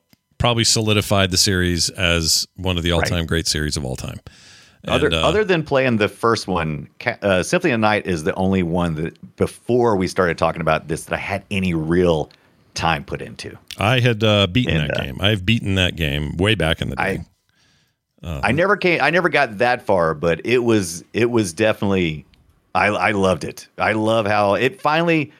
probably 0.42 0.64
solidified 0.64 1.30
the 1.30 1.36
series 1.36 1.88
as 1.90 2.46
one 2.56 2.76
of 2.76 2.82
the 2.82 2.90
all-time 2.90 3.26
great 3.26 3.46
series 3.46 3.76
of 3.76 3.84
all 3.84 3.94
time. 3.96 4.20
other 4.88 5.12
uh, 5.12 5.16
other 5.16 5.44
than 5.44 5.62
playing 5.62 5.98
the 5.98 6.08
first 6.08 6.48
one, 6.48 6.88
uh, 7.22 7.42
Symphony 7.44 7.72
of 7.72 7.80
Night 7.80 8.06
is 8.06 8.24
the 8.24 8.34
only 8.34 8.64
one 8.64 8.96
that 8.96 9.36
before 9.36 9.96
we 9.96 10.08
started 10.08 10.36
talking 10.36 10.60
about 10.60 10.88
this 10.88 11.04
that 11.04 11.14
I 11.14 11.18
had 11.18 11.44
any 11.50 11.74
real 11.74 12.28
time 12.74 13.04
put 13.04 13.22
into. 13.22 13.56
I 13.78 14.00
had 14.00 14.24
uh, 14.24 14.48
beaten 14.48 14.76
And, 14.76 14.90
that 14.90 14.98
uh, 14.98 15.04
game. 15.04 15.18
I've 15.20 15.46
beaten 15.46 15.76
that 15.76 15.94
game 15.94 16.36
way 16.36 16.56
back 16.56 16.82
in 16.82 16.90
the 16.90 16.96
day. 16.96 17.02
I 17.02 17.26
I 18.24 18.52
never 18.52 18.76
came. 18.76 19.00
I 19.00 19.10
never 19.10 19.28
got 19.28 19.58
that 19.58 19.82
far, 19.82 20.14
but 20.14 20.40
it 20.44 20.58
was 20.58 21.04
it 21.12 21.30
was 21.30 21.52
definitely. 21.52 22.24
I 22.74 22.88
I 22.88 23.10
loved 23.12 23.44
it. 23.44 23.68
I 23.78 23.92
love 23.92 24.26
how 24.26 24.54
it 24.54 24.80
finally. 24.80 25.32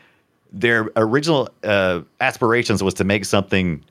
Their 0.53 0.90
original 0.96 1.48
uh, 1.64 2.03
aspirations 2.20 2.82
was 2.82 2.94
to 2.94 3.05
make 3.05 3.24
something, 3.24 3.82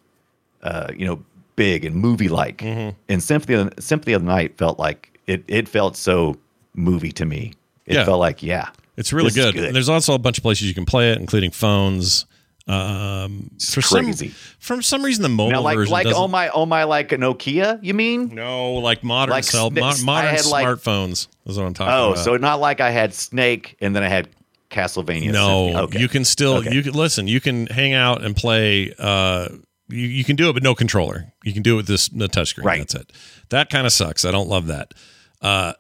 uh, 0.64 0.88
you 0.96 1.06
know, 1.06 1.24
big 1.56 1.86
and 1.86 1.96
movie 1.96 2.30
like. 2.30 2.60
Mm-hmm. 2.60 2.96
And 3.10 3.22
Symphony 3.24 3.56
of, 3.56 3.74
Symphony 3.80 4.14
of 4.14 4.22
the 4.22 4.28
Night 4.28 4.58
felt 4.58 4.80
like 4.80 5.20
it. 5.28 5.44
It 5.48 5.68
felt 5.68 5.96
so 5.98 6.38
movie 6.74 7.12
to 7.14 7.26
me. 7.26 7.54
It 7.86 7.96
Yeah. 7.96 8.06
felt 8.06 8.20
like 8.20 8.42
yeah, 8.44 8.70
it's 8.98 9.12
really 9.12 9.32
good. 9.32 9.54
good. 9.56 9.66
And 9.66 9.76
there's 9.76 9.90
also 9.90 10.14
a 10.14 10.20
bunch 10.20 10.38
of 10.38 10.44
places 10.44 10.68
you 10.68 10.74
can 10.74 10.86
play 10.86 11.12
it, 11.12 11.18
including 11.20 11.52
phones. 11.52 12.26
Um, 12.68 13.50
for 13.60 13.82
crazy. 13.82 14.30
some 14.30 14.36
for 14.60 14.82
some 14.82 15.04
reason, 15.04 15.24
the 15.24 15.30
mobile 15.30 15.52
now 15.54 15.62
like 15.62 15.76
version 15.78 15.92
like 15.92 16.08
oh 16.08 16.28
my 16.28 16.50
oh 16.50 16.66
my 16.66 16.84
like 16.84 17.10
Nokia. 17.10 17.80
You 17.82 17.94
mean? 17.94 18.30
no, 18.34 18.74
like 18.74 19.04
modern 19.04 19.32
Like 19.34 19.44
cell, 19.44 19.70
sn- 19.72 19.80
mo- 19.80 19.94
modern 20.06 20.36
had, 20.36 20.46
like- 20.46 20.66
smartphones 20.66 21.28
is 21.48 21.58
what 21.58 21.66
I'm 21.66 21.74
talking 21.74 21.94
Oh, 21.94 22.12
about. 22.14 22.24
so 22.24 22.38
not 22.38 22.60
like 22.60 22.80
I 22.80 22.92
had 22.92 23.14
Snake 23.14 23.76
and 23.82 23.96
then 23.96 24.04
I 24.04 24.08
had 24.10 24.30
Castlevania. 24.70 25.32
No, 25.34 25.76
Okay. 25.86 26.00
you 26.00 26.08
can 26.08 26.24
still 26.24 26.58
Okay. 26.58 26.74
you 26.74 26.84
can 26.84 26.94
listen. 26.94 27.28
You 27.28 27.42
can 27.42 27.66
hang 27.68 27.94
out 27.94 28.24
and 28.24 28.36
play. 28.36 28.94
Uh, 28.98 29.50
you, 29.92 30.08
you 30.08 30.24
can 30.24 30.36
do 30.36 30.50
it, 30.50 30.54
but 30.54 30.64
no 30.64 30.76
controller. 30.76 31.34
You 31.44 31.54
can 31.54 31.64
do 31.64 31.74
it 31.74 31.78
with 31.78 31.88
this 31.88 32.10
the 32.10 32.28
touchscreen. 32.28 32.64
Right. 32.66 32.80
That's 32.80 32.96
it. 32.96 33.12
That 33.50 33.70
kind 33.70 33.86
of 33.86 33.94
sucks. 33.94 34.26
I 34.26 34.32
don't 34.32 34.50
love 34.50 34.68
that. 34.68 34.94
Uh, 35.42 35.74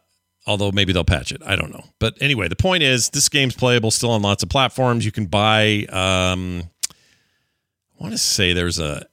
although 0.47 0.71
maybe 0.71 0.93
they'll 0.93 1.03
patch 1.03 1.31
it. 1.31 1.41
I 1.45 1.55
don't 1.55 1.71
know. 1.71 1.83
But 1.99 2.17
anyway, 2.21 2.47
the 2.47 2.55
point 2.55 2.83
is 2.83 3.09
this 3.09 3.29
game's 3.29 3.55
playable 3.55 3.91
still 3.91 4.11
on 4.11 4.21
lots 4.21 4.43
of 4.43 4.49
platforms. 4.49 5.05
You 5.05 5.11
can 5.11 5.25
buy. 5.25 5.85
Um, 5.89 6.63
I 6.89 8.03
want 8.03 8.13
to 8.13 8.17
say 8.17 8.53
there's 8.53 8.79
a. 8.79 9.05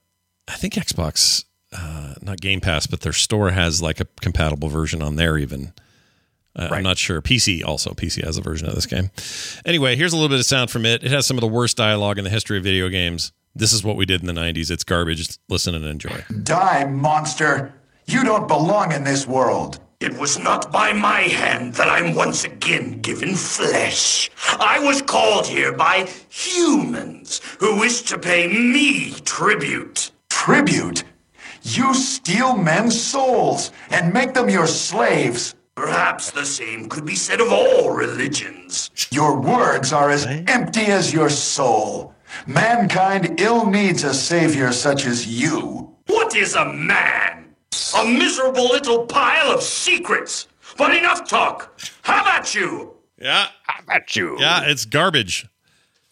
I 0.47 0.55
think 0.55 0.73
Xbox, 0.73 1.45
uh, 1.71 2.15
not 2.21 2.41
Game 2.41 2.59
Pass, 2.59 2.87
but 2.87 3.01
their 3.01 3.13
store 3.13 3.51
has 3.51 3.81
like 3.81 3.99
a 3.99 4.05
compatible 4.21 4.69
version 4.69 5.01
on 5.01 5.15
there 5.15 5.37
even. 5.37 5.73
Uh, 6.55 6.69
I'm 6.71 6.83
not 6.83 6.97
sure. 6.97 7.21
PC 7.21 7.63
also. 7.63 7.91
PC 7.91 8.23
has 8.25 8.37
a 8.37 8.41
version 8.41 8.67
of 8.67 8.75
this 8.75 8.87
game. 8.87 9.11
Anyway, 9.65 9.95
here's 9.95 10.13
a 10.13 10.15
little 10.15 10.29
bit 10.29 10.39
of 10.39 10.45
sound 10.45 10.71
from 10.71 10.85
it. 10.85 11.03
It 11.03 11.11
has 11.11 11.25
some 11.25 11.37
of 11.37 11.41
the 11.41 11.47
worst 11.47 11.77
dialogue 11.77 12.17
in 12.17 12.23
the 12.23 12.29
history 12.29 12.57
of 12.57 12.63
video 12.63 12.89
games. 12.89 13.31
This 13.59 13.73
is 13.73 13.83
what 13.83 13.97
we 13.97 14.05
did 14.05 14.21
in 14.21 14.27
the 14.27 14.41
90s. 14.41 14.71
It's 14.71 14.85
garbage. 14.85 15.37
Listen 15.49 15.75
and 15.75 15.83
enjoy. 15.83 16.23
Die, 16.43 16.85
monster! 16.85 17.73
You 18.05 18.23
don't 18.23 18.47
belong 18.47 18.93
in 18.93 19.03
this 19.03 19.27
world. 19.27 19.81
It 19.99 20.17
was 20.17 20.39
not 20.39 20.71
by 20.71 20.93
my 20.93 21.23
hand 21.23 21.73
that 21.73 21.89
I'm 21.89 22.15
once 22.15 22.45
again 22.45 23.01
given 23.01 23.35
flesh. 23.35 24.31
I 24.57 24.79
was 24.79 25.01
called 25.01 25.45
here 25.45 25.73
by 25.73 26.07
humans 26.29 27.41
who 27.59 27.77
wish 27.77 28.03
to 28.03 28.17
pay 28.17 28.47
me 28.47 29.11
tribute. 29.25 30.11
Tribute? 30.29 31.03
You 31.61 31.93
steal 31.93 32.55
men's 32.55 32.99
souls 32.99 33.73
and 33.89 34.13
make 34.13 34.33
them 34.33 34.49
your 34.49 34.67
slaves. 34.67 35.53
Perhaps 35.75 36.31
the 36.31 36.45
same 36.45 36.87
could 36.87 37.05
be 37.05 37.15
said 37.15 37.41
of 37.41 37.51
all 37.51 37.91
religions. 37.91 38.89
Your 39.11 39.37
words 39.39 39.91
are 39.91 40.09
as 40.09 40.25
empty 40.25 40.85
as 40.85 41.11
your 41.11 41.29
soul. 41.29 42.13
Mankind 42.47 43.39
ill 43.39 43.69
needs 43.69 44.03
a 44.03 44.13
savior 44.13 44.71
such 44.71 45.05
as 45.05 45.27
you. 45.27 45.95
What 46.07 46.35
is 46.35 46.55
a 46.55 46.65
man? 46.65 47.55
A 47.97 48.05
miserable 48.05 48.65
little 48.65 49.05
pile 49.05 49.51
of 49.51 49.61
secrets. 49.61 50.47
But 50.77 50.95
enough 50.95 51.27
talk. 51.27 51.79
How 52.03 52.21
about 52.21 52.55
you? 52.55 52.93
Yeah. 53.17 53.47
How 53.63 53.83
about 53.83 54.15
you? 54.15 54.37
Yeah, 54.39 54.63
it's 54.65 54.85
garbage. 54.85 55.47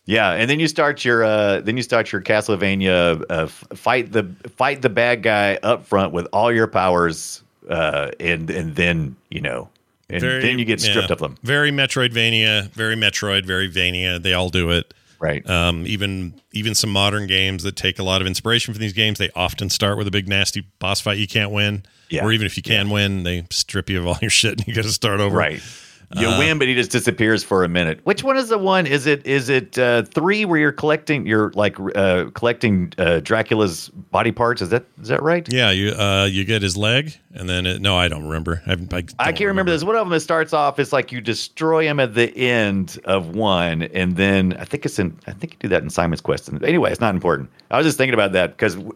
Yeah, 0.06 0.32
and 0.32 0.50
then 0.50 0.60
you 0.62 0.70
start 0.70 1.04
your 1.04 1.24
uh, 1.24 1.60
then 1.60 1.76
you 1.76 1.84
start 1.84 2.14
your 2.14 2.22
Castlevania 2.22 3.22
uh, 3.30 3.48
fight 3.48 4.14
the 4.14 4.24
fight 4.56 4.82
the 4.82 4.90
bad 4.90 5.22
guy 5.22 5.60
up 5.64 5.86
front 5.86 6.14
with 6.14 6.28
all 6.32 6.50
your 6.50 6.68
powers, 6.68 7.44
uh, 7.70 8.12
and 8.18 8.50
and 8.50 8.74
then 8.78 9.18
you 9.30 9.42
know, 9.42 9.70
and 10.10 10.24
then 10.24 10.60
you 10.60 10.64
get 10.64 10.80
stripped 10.80 11.10
yeah. 11.10 11.14
of 11.14 11.20
them. 11.20 11.36
Very 11.44 11.72
Metroidvania, 11.72 12.70
very 12.70 12.96
Metroid, 12.96 13.46
very 13.46 13.68
Vania. 13.68 14.18
They 14.18 14.32
all 14.32 14.50
do 14.50 14.72
it. 14.72 14.94
Right. 15.20 15.48
Um, 15.50 15.86
even 15.88 16.40
even 16.52 16.76
some 16.76 16.92
modern 16.92 17.28
games 17.28 17.64
that 17.64 17.76
take 17.76 18.00
a 18.00 18.04
lot 18.04 18.22
of 18.22 18.28
inspiration 18.28 18.74
from 18.74 18.82
these 18.82 18.94
games, 18.94 19.18
they 19.18 19.30
often 19.36 19.70
start 19.70 19.98
with 19.98 20.08
a 20.08 20.12
big 20.12 20.28
nasty 20.28 20.62
boss 20.80 21.02
fight 21.02 21.18
you 21.18 21.28
can't 21.28 21.52
win. 21.52 21.84
Yeah. 22.10 22.24
Or 22.24 22.32
even 22.32 22.46
if 22.46 22.56
you 22.56 22.64
can 22.64 22.90
win, 22.90 23.24
they 23.24 23.46
strip 23.50 23.90
you 23.90 24.00
of 24.00 24.08
all 24.08 24.18
your 24.22 24.30
shit 24.30 24.54
and 24.54 24.68
you 24.68 24.74
got 24.74 24.84
to 24.84 24.92
start 24.92 25.20
over. 25.20 25.36
Right. 25.36 25.62
You 26.16 26.28
Uh, 26.30 26.40
win, 26.40 26.58
but 26.58 26.70
he 26.70 26.74
just 26.74 26.90
disappears 26.90 27.44
for 27.44 27.66
a 27.66 27.68
minute. 27.68 28.00
Which 28.06 28.24
one 28.24 28.38
is 28.38 28.48
the 28.48 28.58
one? 28.58 28.88
Is 28.88 29.08
it 29.08 29.26
is 29.28 29.50
it 29.50 29.78
uh, 29.78 30.04
three 30.04 30.46
where 30.46 30.58
you're 30.58 30.72
collecting 30.72 31.28
you're 31.28 31.52
like 31.54 31.76
uh, 31.96 32.26
collecting 32.34 32.94
uh, 32.98 33.20
Dracula's 33.20 33.90
body 33.90 34.32
parts? 34.32 34.62
Is 34.62 34.70
that 34.70 34.86
is 35.02 35.10
that 35.10 35.22
right? 35.22 35.46
Yeah, 35.52 35.72
you 35.72 35.92
uh, 35.92 36.24
you 36.32 36.46
get 36.46 36.62
his 36.62 36.78
leg, 36.78 37.14
and 37.34 37.50
then 37.50 37.66
it, 37.66 37.82
no, 37.82 37.98
I 37.98 38.08
don't 38.08 38.24
remember. 38.24 38.62
I, 38.66 38.72
I, 38.72 38.76
don't 38.76 39.14
I 39.20 39.32
can't 39.34 39.48
remember 39.50 39.72
this. 39.72 39.84
One 39.84 39.98
of 39.98 40.08
them 40.08 40.14
it 40.14 40.22
starts 40.22 40.54
off. 40.54 40.80
It's 40.80 40.94
like 40.94 41.12
you 41.12 41.20
destroy 41.20 41.84
him 41.86 42.00
at 42.00 42.14
the 42.14 42.34
end 42.38 42.98
of 43.04 43.36
one, 43.36 43.84
and 43.84 44.16
then 44.16 44.56
I 44.58 44.64
think 44.64 44.86
it's 44.86 45.00
in. 45.00 45.18
I 45.28 45.34
think 45.34 45.54
you 45.54 45.60
do 45.60 45.68
that 45.68 45.84
in 45.84 45.90
Simon's 45.90 46.22
Quest. 46.22 46.50
Anyway, 46.64 46.90
it's 46.90 47.02
not 47.02 47.16
important. 47.16 47.50
I 47.70 47.76
was 47.78 47.86
just 47.86 47.98
thinking 47.98 48.14
about 48.14 48.32
that 48.32 48.52
because 48.52 48.76
w- 48.76 48.96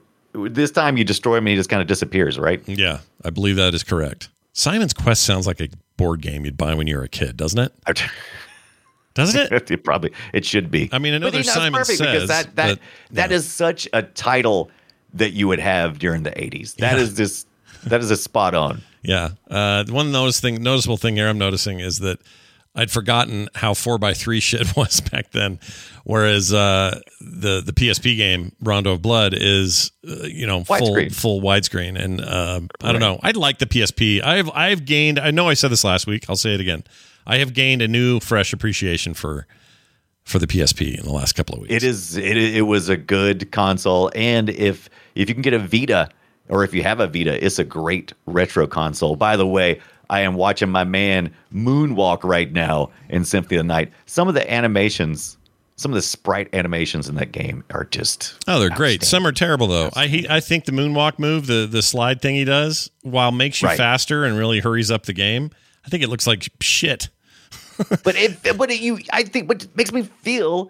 this 0.50 0.72
time 0.72 0.96
you 0.96 1.04
destroy 1.04 1.36
him 1.36 1.44
and 1.46 1.50
he 1.50 1.56
just 1.58 1.70
kind 1.70 1.82
of 1.82 1.90
disappears, 1.90 2.40
right? 2.40 2.62
Yeah, 2.70 3.00
I 3.26 3.32
believe 3.32 3.58
that 3.58 3.74
is 3.74 3.84
correct. 3.84 4.30
Simon's 4.54 4.94
Quest 4.94 5.24
sounds 5.24 5.48
like 5.48 5.60
a 5.62 5.70
board 6.02 6.22
game 6.22 6.46
you'd 6.46 6.58
buy 6.58 6.74
when 6.74 6.88
you 6.88 6.98
were 6.98 7.04
a 7.04 7.10
kid, 7.10 7.38
doesn't 7.38 7.60
it? 7.60 7.74
Doesn't 9.14 9.52
it? 9.52 9.70
it 9.72 9.84
probably 9.84 10.14
it 10.34 10.46
should 10.46 10.72
be. 10.72 10.90
I 10.94 10.98
mean, 10.98 11.14
I 11.14 11.18
know 11.18 11.28
But, 11.28 11.40
you 11.40 11.44
know, 11.44 11.52
Simon 11.52 11.80
perfect 11.80 11.98
Says, 11.98 12.14
because 12.14 12.28
that 12.30 12.56
that 12.56 12.80
but, 13.10 13.16
that 13.16 13.32
is 13.34 13.52
such 13.52 13.86
a 13.92 14.04
title 14.04 14.72
that 15.14 15.34
you 15.34 15.50
would 15.50 15.60
have 15.60 16.00
during 16.00 16.24
the 16.24 16.32
'80s. 16.32 16.76
That 16.78 16.98
is 16.98 17.16
just 17.16 17.46
that 17.84 18.00
is 18.00 18.10
a 18.10 18.16
spot 18.16 18.56
on. 18.56 18.82
Yeah. 19.04 19.32
Uh, 19.50 19.84
the 19.84 19.94
one 19.94 20.12
notice 20.12 20.40
thing, 20.40 20.62
noticeable 20.62 20.98
thing 20.98 21.16
here 21.16 21.28
I'm 21.28 21.38
noticing 21.38 21.80
is 21.80 22.00
that 22.00 22.20
I'd 22.74 22.90
forgotten 22.90 23.50
how 23.56 23.74
four 23.74 23.98
by 23.98 24.14
three 24.14 24.40
shit 24.42 24.76
was 24.76 25.02
back 25.02 25.32
then, 25.32 25.60
whereas 26.04 26.54
uh, 26.54 27.00
the 27.20 27.62
the 27.62 27.74
PSP 27.74 28.16
game 28.18 28.54
Rondo 28.62 28.94
of 28.94 29.02
Blood 29.02 29.34
is 29.36 29.92
uh, 30.08 30.24
you 30.24 30.48
know 30.48 30.64
full 30.64 30.78
Widescreen. 30.78 31.14
full 31.16 31.42
widescreen, 31.42 32.02
and 32.02 32.22
uh, 32.22 32.62
I 32.82 32.92
don't 32.92 33.02
know. 33.02 33.20
I 33.22 33.32
like 33.32 33.60
the 33.60 33.66
PSP. 33.66 34.24
I've 34.24 34.50
I've 34.52 34.86
gained. 34.86 35.20
I 35.20 35.32
know 35.32 35.50
I 35.50 35.54
said 35.54 35.72
this 35.72 35.84
last 35.84 36.08
week. 36.08 36.26
I'll 36.30 36.36
say 36.36 36.54
it 36.54 36.62
again. 36.62 36.84
I 37.28 37.38
have 37.38 37.54
gained 37.54 37.82
a 37.82 37.88
new 37.88 38.20
fresh 38.20 38.54
appreciation 38.54 39.14
for 39.14 39.48
for 40.24 40.40
the 40.40 40.48
PSP 40.48 40.98
in 40.98 41.04
the 41.04 41.12
last 41.12 41.34
couple 41.34 41.56
of 41.56 41.62
weeks. 41.62 41.74
It 41.74 41.84
is 41.84 42.16
it 42.16 42.38
it 42.38 42.62
was 42.64 42.90
a 42.90 42.98
good 42.98 43.52
console, 43.52 44.12
and 44.16 44.50
if 44.50 44.90
if 45.16 45.28
you 45.28 45.36
can 45.36 45.42
get 45.42 45.54
a 45.54 45.60
Vita 45.60 46.10
or 46.48 46.64
if 46.64 46.74
you 46.74 46.84
have 46.84 47.00
a 47.00 47.08
Vita, 47.08 47.44
it's 47.44 47.60
a 47.60 47.64
great 47.64 48.14
retro 48.26 48.68
console. 48.68 49.16
By 49.16 49.38
the 49.38 49.48
way, 49.48 49.80
I 50.12 50.20
am 50.20 50.36
watching 50.36 50.70
my 50.70 50.84
man 50.84 51.34
moonwalk 51.54 52.24
right 52.24 52.52
now 52.52 52.92
in 53.10 53.26
Symphony 53.26 53.58
of 53.58 53.64
the 53.64 53.68
Night. 53.68 53.92
Some 54.06 54.28
of 54.28 54.34
the 54.36 54.52
animations, 54.54 55.38
some 55.78 55.90
of 55.92 55.96
the 55.96 56.02
sprite 56.02 56.54
animations 56.54 57.10
in 57.10 57.16
that 57.16 57.32
game 57.32 57.64
are 57.72 57.86
just 57.86 58.36
Oh, 58.48 58.60
they're 58.60 58.70
great. 58.70 59.04
Some 59.04 59.26
are 59.26 59.32
terrible 59.32 59.68
though. 59.68 59.90
I 59.96 60.26
I 60.30 60.40
think 60.42 60.66
the 60.66 60.72
moonwalk 60.74 61.18
move, 61.18 61.48
the 61.48 61.66
the 61.66 61.82
slide 61.82 62.22
thing 62.22 62.36
he 62.36 62.44
does, 62.46 62.92
while 63.02 63.32
makes 63.32 63.62
you 63.62 63.70
Right. 63.70 63.78
faster 63.78 64.24
and 64.26 64.38
really 64.38 64.60
hurries 64.60 64.92
up 64.92 65.06
the 65.06 65.14
game. 65.14 65.50
I 65.86 65.90
think 65.90 66.04
it 66.04 66.10
looks 66.10 66.28
like 66.28 66.48
shit. 66.62 67.10
but 68.04 68.16
it 68.16 68.38
but 68.58 68.70
it, 68.70 68.82
you 68.82 69.00
I 69.12 69.24
think 69.24 69.48
what 69.50 69.66
makes 69.76 69.92
me 69.92 70.04
feel 70.04 70.70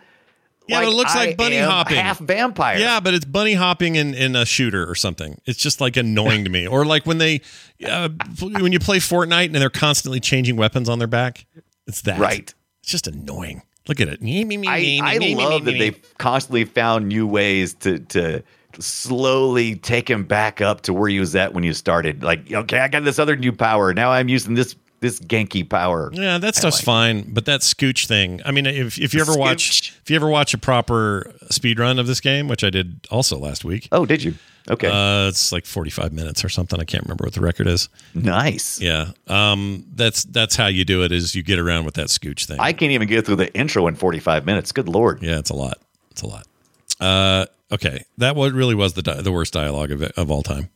Yeah, 0.68 0.82
but 0.82 0.88
it 0.88 0.92
looks 0.92 1.16
like 1.16 1.30
I 1.30 1.36
bunny 1.36 1.58
hopping. 1.58 1.98
half 1.98 2.20
vampire. 2.20 2.78
Yeah, 2.78 3.00
but 3.00 3.14
it's 3.14 3.26
bunny 3.26 3.54
hopping 3.54 3.96
in, 3.96 4.14
in 4.14 4.36
a 4.36 4.46
shooter 4.46 4.90
or 4.90 4.96
something. 4.96 5.42
It's 5.46 5.60
just 5.60 5.82
like 5.82 5.98
annoying 5.98 6.46
to 6.46 6.50
me. 6.50 6.68
Or 6.68 6.86
like 6.86 7.06
when 7.06 7.18
they 7.18 7.42
uh, 7.86 8.10
when 8.40 8.72
you 8.72 8.80
play 8.80 9.00
Fortnite 9.00 9.48
and 9.48 9.56
they're 9.56 9.70
constantly 9.70 10.20
changing 10.20 10.56
weapons 10.56 10.88
on 10.88 11.00
their 11.00 11.08
back. 11.08 11.46
It's 11.88 12.02
that. 12.04 12.20
Right. 12.20 12.54
It's 12.82 12.92
just 12.92 13.08
annoying. 13.08 13.64
Look 13.88 14.00
at 14.00 14.08
it. 14.08 14.20
I, 14.22 15.00
I 15.04 15.18
love 15.34 15.66
that 15.66 15.72
they've 15.72 16.18
constantly 16.18 16.66
found 16.66 17.08
new 17.08 17.26
ways 17.26 17.74
to 17.76 18.00
to 18.00 18.44
slowly 18.80 19.76
take 19.76 20.10
him 20.10 20.24
back 20.24 20.62
up 20.62 20.82
to 20.82 20.94
where 20.94 21.10
he 21.10 21.20
was 21.20 21.36
at 21.36 21.54
when 21.54 21.64
you 21.64 21.74
started. 21.74 22.24
Like, 22.24 22.52
okay, 22.52 22.80
I 22.80 22.88
got 22.88 23.04
this 23.04 23.20
other 23.20 23.36
new 23.36 23.52
power. 23.52 23.94
Now 23.94 24.12
I'm 24.12 24.30
using 24.30 24.54
this 24.54 24.76
this 25.02 25.20
Genki 25.20 25.68
power. 25.68 26.10
Yeah, 26.14 26.38
that 26.38 26.56
stuff's 26.56 26.80
fine, 26.80 27.34
but 27.34 27.46
that 27.46 27.62
scooch 27.62 28.08
thing. 28.08 28.40
I 28.46 28.52
mean, 28.52 28.66
if 28.66 28.98
if 28.98 29.14
you 29.14 29.20
ever 29.20 29.36
watch 29.36 29.94
if 30.02 30.10
you 30.10 30.16
ever 30.16 30.30
watch 30.30 30.54
a 30.54 30.58
proper 30.58 31.34
speed 31.50 31.80
run 31.80 32.00
of 32.00 32.08
this 32.08 32.22
game, 32.22 32.48
which 32.48 32.64
I 32.64 32.70
did 32.70 33.06
also 33.12 33.38
last 33.38 33.66
week. 33.66 33.90
Oh, 33.92 34.06
did 34.06 34.24
you? 34.24 34.36
Okay. 34.70 34.88
Uh, 34.88 35.28
it's 35.28 35.52
like 35.52 35.66
45 35.66 36.14
minutes 36.14 36.46
or 36.46 36.50
something. 36.50 36.80
I 36.80 36.84
can't 36.84 37.04
remember 37.04 37.24
what 37.26 37.34
the 37.34 37.42
record 37.42 37.68
is. 37.68 37.90
Nice. 38.14 38.80
Yeah. 38.80 39.12
Um 39.28 39.86
that's 39.96 40.24
that's 40.26 40.56
how 40.56 40.68
you 40.68 40.86
do 40.86 41.04
it 41.04 41.12
is 41.12 41.34
you 41.34 41.42
get 41.42 41.58
around 41.58 41.86
with 41.86 41.96
that 41.96 42.08
scooch 42.08 42.46
thing. 42.46 42.60
I 42.60 42.72
can't 42.72 42.92
even 42.92 43.08
get 43.08 43.26
through 43.26 43.38
the 43.38 43.52
intro 43.56 43.88
in 43.88 43.96
45 43.96 44.46
minutes. 44.46 44.72
Good 44.72 44.88
lord. 44.88 45.24
Yeah, 45.24 45.40
it's 45.40 45.50
a 45.50 45.56
lot. 45.56 45.80
It's 46.12 46.22
a 46.22 46.28
lot. 46.28 46.46
Uh 47.02 47.46
okay. 47.72 48.06
That 48.20 48.36
what 48.36 48.54
really 48.54 48.76
was 48.76 48.94
the 48.94 49.02
di- 49.02 49.22
the 49.22 49.32
worst 49.32 49.52
dialogue 49.54 49.92
of 49.92 50.02
it, 50.02 50.14
of 50.18 50.32
all 50.32 50.44
time. 50.44 50.70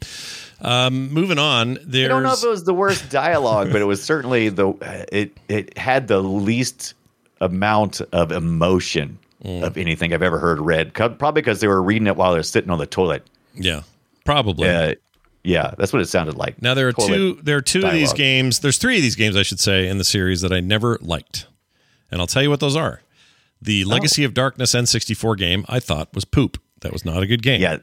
Um 0.61 1.13
moving 1.13 1.37
on, 1.37 1.77
there's 1.85 2.05
I 2.05 2.07
don't 2.09 2.23
know 2.23 2.33
if 2.33 2.43
it 2.43 2.47
was 2.49 2.63
the 2.63 2.73
worst 2.73 3.09
dialogue, 3.09 3.71
but 3.71 3.81
it 3.81 3.85
was 3.85 4.03
certainly 4.03 4.49
the 4.49 4.73
it 5.11 5.37
it 5.47 5.77
had 5.77 6.07
the 6.07 6.21
least 6.21 6.93
amount 7.41 8.01
of 8.11 8.31
emotion 8.31 9.19
Mm. 9.43 9.61
of 9.63 9.77
anything 9.77 10.11
I've 10.11 10.23
ever 10.23 10.39
heard 10.39 10.59
read. 10.59 10.91
Probably 10.95 11.33
because 11.33 11.59
they 11.59 11.67
were 11.67 11.83
reading 11.83 12.07
it 12.07 12.15
while 12.15 12.33
they're 12.33 12.41
sitting 12.41 12.71
on 12.71 12.79
the 12.79 12.87
toilet. 12.87 13.23
Yeah. 13.53 13.81
Probably. 14.23 14.67
Uh, 14.67 14.95
yeah, 15.43 15.75
that's 15.77 15.93
what 15.93 16.01
it 16.01 16.07
sounded 16.07 16.35
like. 16.35 16.59
Now 16.63 16.73
there 16.73 16.87
are 16.87 16.93
Toilet 16.93 17.07
two 17.15 17.39
there 17.43 17.57
are 17.57 17.61
two 17.61 17.85
of 17.85 17.91
these 17.91 18.11
games. 18.13 18.59
There's 18.61 18.79
three 18.79 18.95
of 18.95 19.03
these 19.03 19.15
games 19.15 19.35
I 19.37 19.43
should 19.43 19.59
say 19.59 19.87
in 19.87 19.99
the 19.99 20.03
series 20.03 20.41
that 20.41 20.51
I 20.51 20.61
never 20.61 20.97
liked. 20.99 21.45
And 22.09 22.19
I'll 22.19 22.25
tell 22.27 22.41
you 22.41 22.49
what 22.49 22.59
those 22.59 22.75
are. 22.75 23.01
The 23.65 23.83
Oh. 23.85 23.89
Legacy 23.89 24.23
of 24.23 24.33
Darkness 24.33 24.73
N64 24.73 25.37
game 25.37 25.65
I 25.67 25.79
thought 25.79 26.13
was 26.13 26.25
poop. 26.25 26.61
That 26.81 26.93
was 26.93 27.03
not 27.05 27.21
a 27.23 27.27
good 27.27 27.41
game. 27.43 27.61
Yeah, 27.61 27.77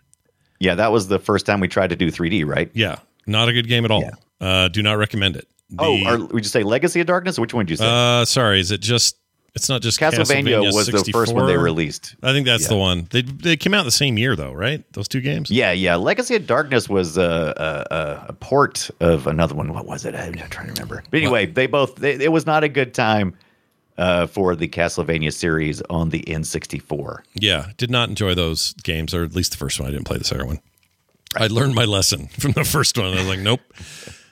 yeah, 0.60 0.74
that 0.76 0.92
was 0.92 1.08
the 1.08 1.18
first 1.18 1.44
time 1.46 1.60
we 1.60 1.68
tried 1.68 1.90
to 1.90 1.96
do 1.96 2.10
3D, 2.10 2.44
right? 2.46 2.70
Yeah. 2.74 2.96
Not 3.26 3.48
a 3.48 3.52
good 3.52 3.68
game 3.68 3.84
at 3.84 3.90
all. 3.90 4.08
Uh, 4.40 4.68
do 4.68 4.82
not 4.82 4.94
recommend 4.98 5.36
it. 5.36 5.46
oh, 5.78 5.96
The- 5.96 6.06
or 6.06 6.26
would 6.26 6.44
you 6.44 6.48
say 6.48 6.62
Legacy 6.62 7.00
of 7.00 7.06
Darkness? 7.06 7.38
Or 7.38 7.42
which 7.42 7.54
one 7.54 7.66
did 7.66 7.72
you 7.72 7.76
say? 7.78 7.86
uh, 7.88 8.24
sorry, 8.24 8.60
is 8.60 8.70
it 8.70 8.80
just 8.80 9.16
it's 9.54 9.68
not 9.68 9.82
just 9.82 10.00
Castlevania, 10.00 10.62
Castlevania 10.62 10.72
was 10.72 10.86
the 10.86 11.12
first 11.12 11.34
one 11.34 11.46
they 11.46 11.58
released. 11.58 12.14
I 12.22 12.32
think 12.32 12.46
that's 12.46 12.62
Yeah. 12.64 12.68
the 12.70 12.76
one. 12.76 13.06
They 13.10 13.20
they 13.22 13.56
came 13.56 13.74
out 13.74 13.84
the 13.84 13.90
same 13.90 14.16
year 14.18 14.34
though, 14.34 14.52
right? 14.52 14.82
Those 14.94 15.08
two 15.08 15.20
games. 15.20 15.50
Yeah, 15.50 15.72
yeah. 15.72 15.96
Legacy 15.96 16.36
of 16.36 16.46
Darkness 16.46 16.88
was 16.88 17.16
a, 17.18 17.52
a, 17.90 17.94
a, 17.94 18.24
a 18.28 18.32
port 18.34 18.90
of 19.00 19.26
another 19.26 19.54
one. 19.54 19.72
What 19.74 19.86
was 19.86 20.04
it? 20.06 20.14
I'm 20.14 20.32
trying 20.34 20.68
to 20.68 20.72
remember. 20.72 21.02
But 21.10 21.18
anyway, 21.18 21.46
they 21.46 21.66
both. 21.66 21.96
They, 21.96 22.12
it 22.14 22.32
was 22.32 22.46
not 22.46 22.64
a 22.64 22.68
good 22.68 22.94
time 22.94 23.34
uh, 24.02 24.26
for 24.26 24.56
the 24.56 24.66
Castlevania 24.66 25.32
series 25.32 25.80
on 25.82 26.08
the 26.08 26.22
N64. 26.22 27.20
Yeah, 27.34 27.66
did 27.76 27.88
not 27.88 28.08
enjoy 28.08 28.34
those 28.34 28.72
games, 28.82 29.14
or 29.14 29.22
at 29.22 29.36
least 29.36 29.52
the 29.52 29.58
first 29.58 29.78
one. 29.78 29.88
I 29.88 29.92
didn't 29.92 30.06
play 30.06 30.18
the 30.18 30.24
second 30.24 30.46
one. 30.48 30.60
I 31.36 31.46
learned 31.46 31.76
my 31.76 31.84
lesson 31.84 32.26
from 32.40 32.50
the 32.52 32.64
first 32.64 32.98
one. 32.98 33.06
I 33.06 33.14
was 33.14 33.28
like, 33.28 33.38
nope. 33.38 33.60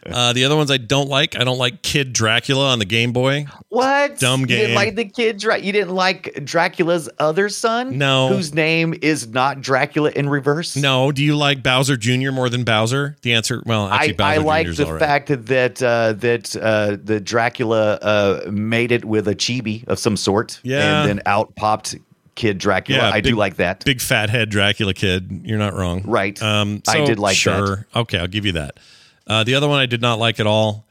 Uh, 0.11 0.33
the 0.33 0.45
other 0.47 0.57
ones 0.57 0.71
I 0.71 0.79
don't 0.79 1.09
like. 1.11 1.37
I 1.39 1.45
don't 1.45 1.59
like 1.59 1.83
Kid 1.83 2.13
Dracula 2.15 2.69
on 2.71 2.79
the 2.79 2.85
Game 2.87 3.13
Boy. 3.13 3.45
What? 3.69 4.19
Dumb 4.19 4.41
You 4.41 4.47
game. 4.47 4.59
didn't 4.61 4.75
like 4.75 4.97
the 4.97 5.05
kid? 5.05 5.37
Dra- 5.39 5.59
you 5.59 5.73
didn't 5.73 5.95
like 5.95 6.43
Dracula's 6.43 7.09
other 7.19 7.51
son? 7.51 7.99
No. 7.99 8.29
Whose 8.29 8.55
name 8.55 8.95
is 9.03 9.29
not 9.29 9.61
Dracula 9.61 10.11
in 10.11 10.29
reverse? 10.29 10.75
No, 10.75 11.13
do 11.13 11.23
you 11.23 11.37
like 11.37 11.63
Bowser 11.63 11.99
Jr. 11.99 12.31
more 12.33 12.49
than 12.49 12.65
Bowser? 12.65 13.17
The 13.21 13.35
answer, 13.35 13.63
well, 13.67 13.89
actually, 13.89 14.19
I, 14.21 14.35
I 14.35 14.37
like 14.39 14.67
Jr.'s 14.69 14.77
the 14.79 14.87
right. 14.87 14.99
fact 14.99 15.29
that 15.47 15.83
uh, 15.83 16.15
that 16.15 16.57
uh, 16.57 16.97
the 17.03 17.21
Dracula 17.21 17.95
uh, 18.01 18.51
made 18.51 18.93
it 18.93 19.05
with 19.05 19.29
a 19.29 19.35
chibi 19.35 19.87
of 19.87 19.99
some 19.99 20.17
sort, 20.17 20.61
Yeah. 20.63 21.03
and 21.03 21.09
then 21.11 21.23
out 21.27 21.55
popped 21.57 21.95
Kid 22.37 22.57
Dracula. 22.57 23.01
Yeah, 23.03 23.11
I 23.11 23.21
do 23.21 23.37
like 23.37 23.57
that. 23.57 23.85
Big 23.85 24.01
fat 24.01 24.31
head 24.31 24.49
Dracula 24.49 24.95
kid. 24.95 25.43
You're 25.45 25.59
not 25.59 25.75
wrong. 25.75 26.03
Right. 26.07 26.43
Um, 26.43 26.83
I 26.89 27.05
did 27.05 27.19
like 27.19 27.37
sure. 27.37 27.87
Okay, 27.95 28.19
I'll 28.19 28.27
give 28.27 28.47
you 28.47 28.53
that. 28.53 28.79
Uh, 29.27 29.45
the 29.45 29.55
other 29.55 29.69
one 29.69 29.79
I 29.79 29.87
did 29.87 30.01
not 30.01 30.19
like 30.19 30.41
at 30.41 30.47
all 30.47 30.87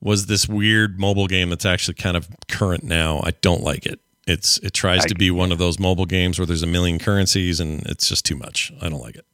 was 0.00 0.26
this 0.26 0.48
weird 0.48 0.98
mobile 0.98 1.26
game 1.26 1.50
that's 1.50 1.66
actually 1.66 1.94
kind 1.94 2.16
of 2.16 2.28
current 2.48 2.82
now. 2.84 3.20
I 3.24 3.32
don't 3.42 3.62
like 3.62 3.84
it. 3.86 4.00
It's 4.26 4.58
it 4.58 4.72
tries 4.72 5.04
I- 5.04 5.08
to 5.08 5.14
be 5.14 5.30
one 5.30 5.50
of 5.52 5.58
those 5.58 5.78
mobile 5.78 6.06
games 6.06 6.38
where 6.38 6.46
there's 6.46 6.62
a 6.62 6.66
million 6.68 6.98
currencies 6.98 7.58
and 7.60 7.82
it's 7.86 8.08
just 8.08 8.24
too 8.24 8.36
much. 8.36 8.72
I 8.80 8.88
don't 8.88 9.00
like 9.00 9.16
it. 9.16 9.26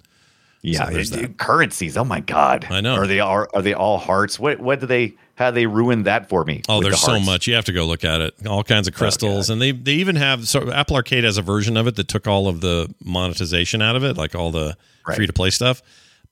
Yeah, 0.63 0.87
So 0.87 0.93
there's 0.93 1.13
it- 1.13 1.39
currencies. 1.39 1.97
Oh 1.97 2.05
my 2.05 2.21
god! 2.21 2.67
I 2.71 2.81
know. 2.81 2.95
Are 2.95 3.07
they 3.07 3.21
are, 3.21 3.49
are 3.55 3.63
they 3.63 3.75
all 3.75 3.99
hearts? 3.99 4.39
What 4.41 4.59
what 4.59 4.81
do 4.81 4.87
they? 4.87 5.15
How 5.37 5.51
they 5.51 5.67
ruin 5.67 6.05
that 6.05 6.31
for 6.31 6.45
me? 6.47 6.63
Oh, 6.67 6.79
with 6.79 6.85
the 6.87 6.91
there's 6.91 7.03
so 7.03 7.21
much. 7.21 7.47
You 7.47 7.55
have 7.57 7.67
to 7.67 7.73
go 7.73 7.85
look 7.87 8.05
at 8.05 8.23
it. 8.23 8.47
All 8.47 8.65
kinds 8.65 8.89
of 8.89 8.95
crystals, 8.95 9.51
and 9.51 9.61
they 9.61 9.71
they 9.71 9.93
even 9.93 10.17
have 10.17 10.49
so 10.49 10.73
Apple 10.73 10.97
Arcade 10.97 11.25
has 11.25 11.37
a 11.37 11.43
version 11.43 11.77
of 11.77 11.87
it 11.87 11.95
that 11.97 12.09
took 12.09 12.27
all 12.27 12.49
of 12.49 12.63
the 12.63 12.93
monetization 13.05 13.83
out 13.83 13.97
of 13.97 14.03
it, 14.03 14.17
like 14.17 14.35
all 14.35 14.51
the 14.51 14.77
Right. 15.07 15.15
free 15.15 15.27
to 15.27 15.33
play 15.33 15.51
stuff. 15.51 15.83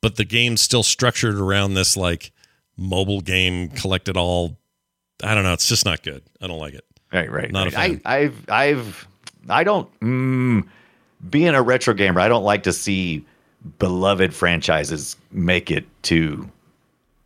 But 0.05 0.16
the 0.16 0.26
game's 0.26 0.61
still 0.61 0.82
structured 0.82 1.36
around 1.36 1.72
this 1.72 1.96
like 1.96 2.30
mobile 2.76 3.22
game 3.22 3.70
collected 3.70 4.18
all. 4.18 4.59
I 5.22 5.34
don't 5.34 5.44
know. 5.44 5.55
It's 5.55 5.66
just 5.66 5.86
not 5.86 6.02
good. 6.02 6.22
I 6.42 6.46
don't 6.46 6.59
like 6.59 6.74
it. 6.74 6.84
Right, 7.11 7.32
right. 7.32 7.50
Not 7.50 7.68
a 7.68 7.70
fan. 7.70 8.02
I, 8.05 8.16
I've 8.18 8.50
I've 8.50 9.09
I 9.48 9.64
don't. 9.64 10.00
Mm, 10.00 10.68
being 11.30 11.55
a 11.55 11.62
retro 11.62 11.94
gamer, 11.94 12.20
I 12.20 12.28
don't 12.28 12.44
like 12.44 12.64
to 12.64 12.72
see 12.74 13.24
beloved 13.78 14.34
franchises 14.34 15.16
make 15.32 15.70
it 15.70 15.86
to 16.02 16.50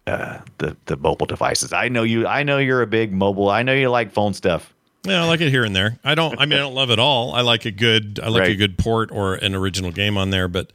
uh, 0.06 0.38
the 0.58 0.76
the 0.84 0.96
mobile 0.98 1.26
devices. 1.26 1.72
I 1.72 1.88
know 1.88 2.04
you. 2.04 2.28
I 2.28 2.44
know 2.44 2.58
you're 2.58 2.82
a 2.82 2.86
big 2.86 3.12
mobile. 3.12 3.50
I 3.50 3.64
know 3.64 3.74
you 3.74 3.90
like 3.90 4.12
phone 4.12 4.34
stuff. 4.34 4.72
Yeah, 5.02 5.24
I 5.24 5.26
like 5.26 5.40
it 5.40 5.50
here 5.50 5.64
and 5.64 5.74
there. 5.74 5.98
I 6.04 6.14
don't. 6.14 6.40
I 6.40 6.46
mean, 6.46 6.60
I 6.60 6.62
don't 6.62 6.74
love 6.74 6.92
it 6.92 7.00
all. 7.00 7.34
I 7.34 7.40
like 7.40 7.64
a 7.64 7.72
good. 7.72 8.20
I 8.22 8.28
like 8.28 8.48
a 8.48 8.54
good 8.54 8.78
port 8.78 9.10
or 9.10 9.34
an 9.34 9.56
original 9.56 9.90
game 9.90 10.16
on 10.16 10.30
there. 10.30 10.46
But 10.46 10.72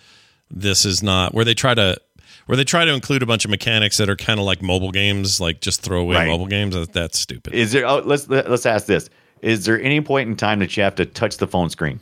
this 0.54 0.86
is 0.86 1.02
not 1.04 1.34
where 1.34 1.44
they 1.44 1.54
try 1.54 1.74
to 1.74 1.98
where 2.46 2.56
they 2.56 2.64
try 2.64 2.86
to 2.86 2.94
include 2.94 3.24
a 3.24 3.26
bunch 3.26 3.46
of 3.46 3.52
mechanics 3.52 3.98
that 3.98 4.10
are 4.10 4.16
kind 4.16 4.40
of 4.40 4.46
like 4.46 4.62
mobile 4.62 4.92
games, 4.92 5.40
like 5.42 5.62
just 5.62 5.82
throwaway 5.82 6.16
Right. 6.18 6.28
mobile 6.28 6.48
games. 6.48 6.76
That, 6.76 6.94
that's 6.94 7.18
stupid. 7.20 7.54
Is 7.54 7.72
there? 7.72 7.86
Oh, 7.88 8.02
let's 8.06 8.28
let's 8.30 8.66
ask 8.66 8.86
this. 8.86 9.10
Is 9.42 9.66
there 9.66 9.82
any 9.82 10.00
point 10.02 10.30
in 10.30 10.36
time 10.36 10.60
that 10.60 10.76
you 10.78 10.84
have 10.84 10.96
to 10.96 11.06
touch 11.06 11.38
the 11.38 11.48
phone 11.48 11.70
screen? 11.70 12.00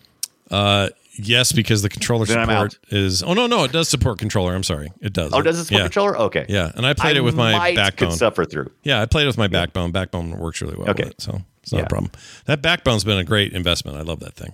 Uh, 0.49 0.89
yes, 1.13 1.51
because 1.51 1.81
the 1.81 1.89
controller 1.89 2.25
Then 2.25 2.45
support 2.45 2.77
is. 2.89 3.23
Oh 3.23 3.33
no, 3.33 3.47
no, 3.47 3.63
it 3.63 3.71
does 3.71 3.87
support 3.89 4.19
controller. 4.19 4.53
I'm 4.53 4.63
sorry, 4.63 4.91
it 5.01 5.13
does. 5.13 5.31
Oh, 5.33 5.41
does 5.41 5.57
it 5.59 5.65
support 5.65 5.79
yeah. 5.79 5.85
controller? 5.85 6.17
Okay. 6.17 6.45
Yeah, 6.49 6.71
and 6.75 6.85
I 6.85 6.93
played 6.93 7.17
it 7.17 7.21
with 7.21 7.35
my 7.35 7.73
backbone. 7.73 8.09
Could 8.09 8.17
suffer 8.17 8.45
through. 8.45 8.71
Yeah, 8.83 9.01
I 9.01 9.05
played 9.05 9.23
it 9.23 9.27
with 9.27 9.37
my 9.37 9.47
backbone. 9.47 9.91
Backbone 9.91 10.37
works 10.37 10.61
really 10.61 10.75
well. 10.75 10.89
Okay. 10.89 11.03
it, 11.03 11.21
so 11.21 11.41
it's 11.63 11.71
not 11.71 11.79
Yeah. 11.79 11.85
a 11.85 11.89
problem. 11.89 12.11
That 12.45 12.61
backbone's 12.61 13.03
been 13.03 13.17
a 13.17 13.23
great 13.23 13.53
investment. 13.53 13.97
I 13.97 14.01
love 14.01 14.19
that 14.21 14.33
thing. 14.33 14.53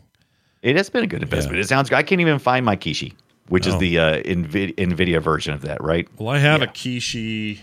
It 0.61 0.75
has 0.75 0.89
been 0.89 1.03
a 1.03 1.07
good 1.07 1.23
investment. 1.23 1.55
Yeah. 1.57 1.61
It 1.63 1.67
sounds. 1.67 1.89
good. 1.89 1.95
I 1.97 2.03
can't 2.03 2.19
even 2.21 2.39
find 2.39 2.65
my 2.65 2.75
Kishi, 2.75 3.13
which 3.49 3.67
Oh. 3.67 3.71
is 3.73 3.79
the 3.79 3.99
uh, 3.99 4.15
Nvidia, 4.23 4.75
Nvidia 4.75 5.21
version 5.21 5.53
of 5.53 5.61
that, 5.61 5.81
right? 5.83 6.07
Well, 6.17 6.29
I 6.29 6.39
have 6.39 6.61
Yeah. 6.61 6.67
a 6.67 6.71
Kishi. 6.71 7.59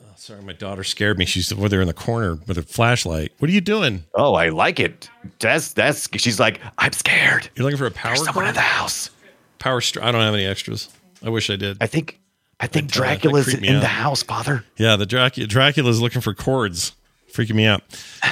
Oh, 0.00 0.04
sorry, 0.16 0.42
my 0.42 0.52
daughter 0.52 0.84
scared 0.84 1.18
me. 1.18 1.24
She's 1.24 1.52
over 1.52 1.68
there 1.68 1.80
in 1.80 1.86
the 1.86 1.94
corner 1.94 2.38
with 2.46 2.58
a 2.58 2.62
flashlight. 2.62 3.32
What 3.38 3.50
are 3.50 3.52
you 3.54 3.60
doing? 3.60 4.04
Oh, 4.14 4.34
I 4.34 4.48
like 4.50 4.80
it. 4.80 5.08
That's 5.38 5.72
that's. 5.72 6.08
She's 6.16 6.40
like, 6.40 6.60
I'm 6.78 6.92
scared. 6.92 7.48
You're 7.54 7.64
looking 7.64 7.78
for 7.78 7.86
a 7.86 7.90
power 7.90 8.14
There's 8.14 8.24
someone 8.24 8.46
in 8.46 8.54
the 8.54 8.60
house. 8.60 9.10
Power. 9.58 9.80
Str- 9.80 10.02
I 10.02 10.10
don't 10.12 10.20
have 10.22 10.34
any 10.34 10.46
extras. 10.46 10.88
I 11.24 11.28
wish 11.28 11.50
I 11.50 11.56
did. 11.56 11.78
I 11.80 11.86
think. 11.86 12.18
I 12.62 12.66
think 12.66 12.88
That- 12.88 12.94
that 12.94 12.98
Dracula's 13.00 13.54
in 13.54 13.76
out. 13.76 13.80
the 13.80 13.86
house, 13.86 14.22
Father. 14.22 14.64
Yeah, 14.76 14.96
the 14.96 15.06
Dracula 15.06 15.46
Dracula's 15.46 16.00
looking 16.00 16.20
for 16.20 16.34
cords. 16.34 16.92
Freaking 17.32 17.54
me 17.54 17.66
out. 17.66 17.82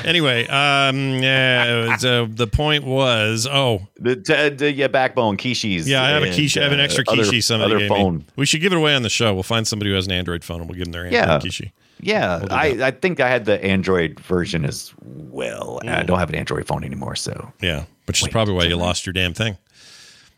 Anyway, 0.05 0.46
um, 0.49 1.22
yeah, 1.22 1.96
so 1.99 2.26
the 2.26 2.46
point 2.46 2.84
was, 2.84 3.46
oh, 3.51 3.86
The, 3.96 4.16
the, 4.16 4.55
the 4.57 4.72
yeah, 4.72 4.88
backbone 4.88 5.36
Kishis. 5.36 5.86
yeah, 5.86 6.03
I 6.05 6.11
have 6.11 6.22
a 6.22 6.26
Kishi. 6.26 6.61
I 6.61 6.64
have 6.64 6.72
an 6.72 6.80
uh, 6.80 6.84
extra 6.84 7.05
other- 7.09 7.22
Kishi. 7.22 7.42
Somebody 7.42 7.70
other 7.74 7.78
gave 7.80 7.88
phone. 7.88 8.18
me. 8.18 8.24
We 8.36 8.46
should 8.46 8.61
give 8.61 8.72
it 8.72 8.76
away 8.76 8.94
on 8.94 9.03
the 9.03 9.09
show. 9.09 9.32
We'll 9.34 9.42
find 9.44 9.66
somebody 9.66 9.90
who 9.90 9.96
has 9.96 10.07
an 10.07 10.12
Android 10.12 10.42
phone, 10.44 10.61
and 10.61 10.68
we'll 10.68 10.76
give 10.76 10.86
them 10.86 10.92
their 10.92 11.05
Android 11.07 11.22
Yeah. 11.24 11.38
Kishi. 11.38 11.72
Yeah, 12.01 12.38
do 12.40 12.46
I, 12.55 12.86
I 12.86 12.90
think 12.92 13.18
I 13.18 13.28
had 13.28 13.44
the 13.44 13.62
Android 13.64 14.20
version 14.20 14.64
as 14.64 14.92
well. 15.03 15.80
Mm. 15.84 15.96
I 15.99 16.03
don't 16.05 16.18
have 16.20 16.28
an 16.28 16.36
Android 16.36 16.64
phone 16.66 16.84
anymore, 16.84 17.16
so 17.16 17.53
Yeah, 17.61 17.84
which 18.07 18.22
is 18.22 18.28
probably 18.28 18.55
why 18.55 18.64
you 18.64 18.76
lost 18.76 19.05
your 19.05 19.12
damn 19.12 19.34
thing. 19.34 19.57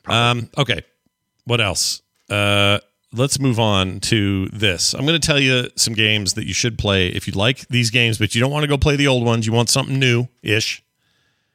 Um, 0.06 0.48
okay, 0.56 0.80
what 1.44 1.61
else? 1.61 2.00
Uh, 2.30 2.78
let's 3.12 3.40
move 3.40 3.58
on 3.58 4.00
to 4.00 4.46
this. 4.48 4.94
I'm 4.94 5.06
going 5.06 5.20
to 5.20 5.26
tell 5.26 5.38
you 5.38 5.68
some 5.76 5.94
games 5.94 6.34
that 6.34 6.46
you 6.46 6.54
should 6.54 6.78
play 6.78 7.08
if 7.08 7.26
you 7.26 7.32
like 7.32 7.66
these 7.68 7.90
games, 7.90 8.18
but 8.18 8.34
you 8.34 8.40
don't 8.40 8.50
want 8.50 8.62
to 8.62 8.68
go 8.68 8.78
play 8.78 8.96
the 8.96 9.06
old 9.06 9.24
ones. 9.24 9.46
You 9.46 9.52
want 9.52 9.68
something 9.68 9.98
new 9.98 10.28
ish. 10.42 10.82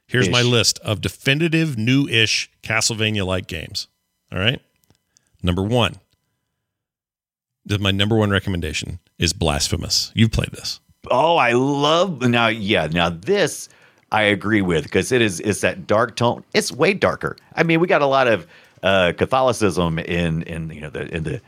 Here's 0.08 0.30
my 0.30 0.44
list 0.44 0.80
of 0.80 1.02
definitive 1.02 1.78
new 1.78 2.08
ish 2.08 2.52
Castlevania 2.62 3.26
like 3.26 3.48
games. 3.48 3.88
All 4.32 4.40
right. 4.40 4.62
Number 5.42 5.64
one. 5.64 5.96
My 7.80 7.90
number 7.90 8.16
one 8.16 8.30
recommendation 8.30 9.00
is 9.18 9.34
Blasphemous. 9.34 10.12
You've 10.14 10.32
played 10.32 10.52
this. 10.52 10.80
Oh, 11.10 11.38
I 11.38 11.54
love 11.54 12.22
now. 12.22 12.48
Yeah, 12.48 12.88
now 12.88 13.10
this 13.10 13.70
I 14.12 14.24
agree 14.24 14.62
with 14.62 14.84
because 14.84 15.12
it 15.12 15.22
is 15.22 15.40
it's 15.40 15.62
that 15.62 15.88
dark 15.88 16.16
tone. 16.16 16.44
It's 16.54 16.72
way 16.72 16.94
darker. 16.94 17.38
I 17.56 17.64
mean, 17.64 17.80
we 17.80 17.88
got 17.88 18.02
a 18.02 18.08
lot 18.08 18.28
of 18.28 18.46
uh, 18.86 19.12
Catholicism 19.18 20.00
in 20.00 20.44
in 20.44 20.70
you 20.70 20.80
know 20.82 20.90
the 20.90 21.14
in 21.14 21.24
the 21.24 21.42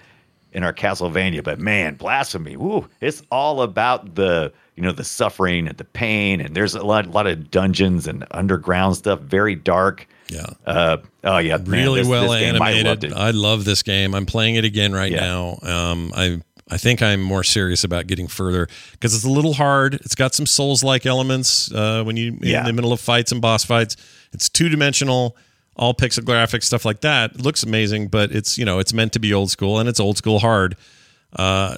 in 0.53 0.63
our 0.63 0.73
Castlevania, 0.73 1.43
but 1.43 1.59
man, 1.59 1.95
blasphemy. 1.95 2.57
Woo, 2.57 2.87
it's 2.99 3.21
all 3.31 3.61
about 3.61 4.15
the 4.15 4.51
you 4.75 4.83
know 4.83 4.91
the 4.91 5.03
suffering 5.03 5.67
and 5.67 5.77
the 5.77 5.83
pain, 5.85 6.41
and 6.41 6.55
there's 6.55 6.73
a 6.75 6.83
lot 6.83 7.07
lot 7.07 7.27
of 7.27 7.49
dungeons 7.51 8.07
and 8.07 8.25
underground 8.31 8.95
stuff. 8.97 9.19
Very 9.21 9.55
dark. 9.55 10.07
Yeah. 10.29 10.45
Uh, 10.65 10.97
oh 11.23 11.37
yeah, 11.37 11.57
man, 11.57 11.65
really 11.69 12.01
this- 12.01 12.07
well 12.09 12.23
this 12.23 12.31
I 12.31 12.39
animated. 12.41 13.03
it. 13.05 13.13
I, 13.13 13.31
love 13.31 13.63
this 13.65 13.81
game. 13.83 14.13
I'm 14.13 14.25
playing 14.25 14.55
it 14.55 14.65
again 14.65 14.91
right 14.93 15.11
Yeah. 15.11 15.19
now. 15.21 15.59
Um, 15.63 16.11
I 16.15 16.41
I 16.69 16.77
think 16.77 17.01
I'm 17.01 17.21
more 17.21 17.43
serious 17.45 17.83
about 17.85 18.07
getting 18.07 18.27
further 18.27 18.67
because 18.91 19.13
it's 19.15 19.23
a 19.23 19.29
little 19.29 19.53
hard. 19.53 19.93
It's 19.95 20.15
got 20.15 20.33
some 20.33 20.45
Souls 20.45 20.83
like 20.83 21.05
elements 21.05 21.71
uh, 21.71 22.03
when 22.03 22.17
you 22.17 22.31
in 22.33 22.39
Yeah. 22.41 22.63
the 22.63 22.73
middle 22.73 22.91
of 22.91 22.99
fights 22.99 23.31
and 23.31 23.41
boss 23.41 23.63
fights. 23.63 23.95
It's 24.33 24.49
two 24.49 24.67
dimensional, 24.67 25.37
all 25.77 25.93
pixel 25.93 26.19
graphics 26.23 26.63
stuff 26.63 26.83
like 26.85 27.01
that. 27.01 27.31
It 27.35 27.41
looks 27.41 27.63
amazing, 27.63 28.07
but 28.09 28.31
it's 28.31 28.57
you 28.57 28.65
know 28.65 28.79
it's 28.79 28.93
meant 28.93 29.13
to 29.13 29.19
be 29.19 29.33
old 29.33 29.49
school 29.51 29.79
and 29.79 29.87
it's 29.87 29.99
old 29.99 30.17
school 30.17 30.39
hard. 30.39 30.75
Uh, 31.33 31.77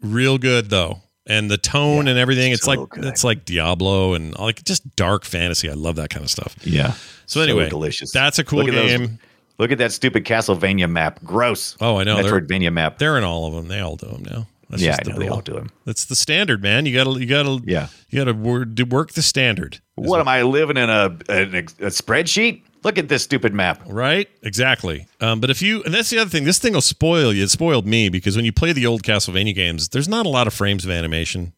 real 0.00 0.38
good 0.38 0.70
though. 0.70 1.00
And 1.28 1.50
the 1.50 1.58
tone 1.58 2.06
and 2.06 2.16
everything, 2.20 2.52
it's 2.52 2.62
so 2.64 2.70
like 2.70 2.88
good. 2.90 3.04
it's 3.04 3.24
like 3.24 3.44
Diablo 3.44 4.14
and 4.14 4.38
like 4.38 4.62
just 4.62 4.94
dark 4.94 5.24
fantasy. 5.24 5.68
I 5.68 5.72
love 5.72 5.96
that 5.96 6.08
kind 6.10 6.24
of 6.24 6.30
stuff. 6.30 6.54
yeah. 6.62 6.94
So 7.26 7.40
anyway, 7.40 7.68
delicious. 7.68 8.12
that's 8.12 8.38
a 8.38 8.44
cool 8.44 8.60
Look 8.60 8.68
at 8.68 8.74
those- 8.74 8.90
game. 8.98 9.18
Look 9.58 9.72
at 9.72 9.78
that 9.78 9.90
stupid 9.90 10.24
Castlevania 10.26 10.88
map. 10.88 11.18
Gross. 11.24 11.76
Oh, 11.80 11.96
I 11.96 12.04
know. 12.04 12.22
They're- 12.22 12.40
Metroidvania 12.42 12.72
map. 12.72 12.98
They're 12.98 13.16
in 13.18 13.24
all 13.24 13.46
of 13.46 13.54
them. 13.54 13.68
They 13.68 13.80
all 13.80 13.96
do 13.96 14.06
them 14.06 14.22
now. 14.22 14.46
That's 14.68 14.82
yeah, 14.82 14.96
just 14.98 15.08
I 15.08 15.12
know 15.12 15.18
they 15.18 15.28
all 15.28 15.40
do 15.40 15.54
them. 15.54 15.70
That's 15.86 16.04
the 16.04 16.14
standard, 16.14 16.60
man. 16.62 16.84
You 16.86 16.94
gotta, 16.94 17.18
you 17.18 17.26
gotta, 17.26 17.60
Yeah. 17.64 17.88
you 18.10 18.22
gotta 18.22 18.34
work 18.34 19.12
the 19.12 19.22
standard. 19.22 19.80
What 19.94 20.20
am 20.20 20.28
I 20.28 20.42
living 20.42 20.76
in 20.76 20.90
a, 20.90 21.16
an 21.28 21.54
ex- 21.54 21.74
a 21.80 21.86
spreadsheet? 21.86 22.62
Look 22.82 22.98
at 22.98 23.08
this 23.08 23.22
stupid 23.22 23.52
map. 23.52 23.82
Right? 23.86 24.28
Exactly. 24.42 25.06
Um, 25.20 25.40
but 25.40 25.50
if 25.50 25.60
you, 25.60 25.82
and 25.82 25.92
that's 25.92 26.10
the 26.10 26.18
other 26.18 26.30
thing, 26.30 26.44
this 26.44 26.58
thing 26.58 26.74
will 26.74 26.80
spoil 26.80 27.32
you. 27.32 27.44
It 27.44 27.50
spoiled 27.50 27.86
me 27.86 28.08
because 28.08 28.36
when 28.36 28.44
you 28.44 28.52
play 28.52 28.72
the 28.72 28.86
old 28.86 29.02
Castlevania 29.02 29.54
games, 29.54 29.88
there's 29.88 30.08
not 30.08 30.26
a 30.26 30.28
lot 30.28 30.46
of 30.46 30.54
frames 30.54 30.84
of 30.84 30.90
animation, 30.90 31.52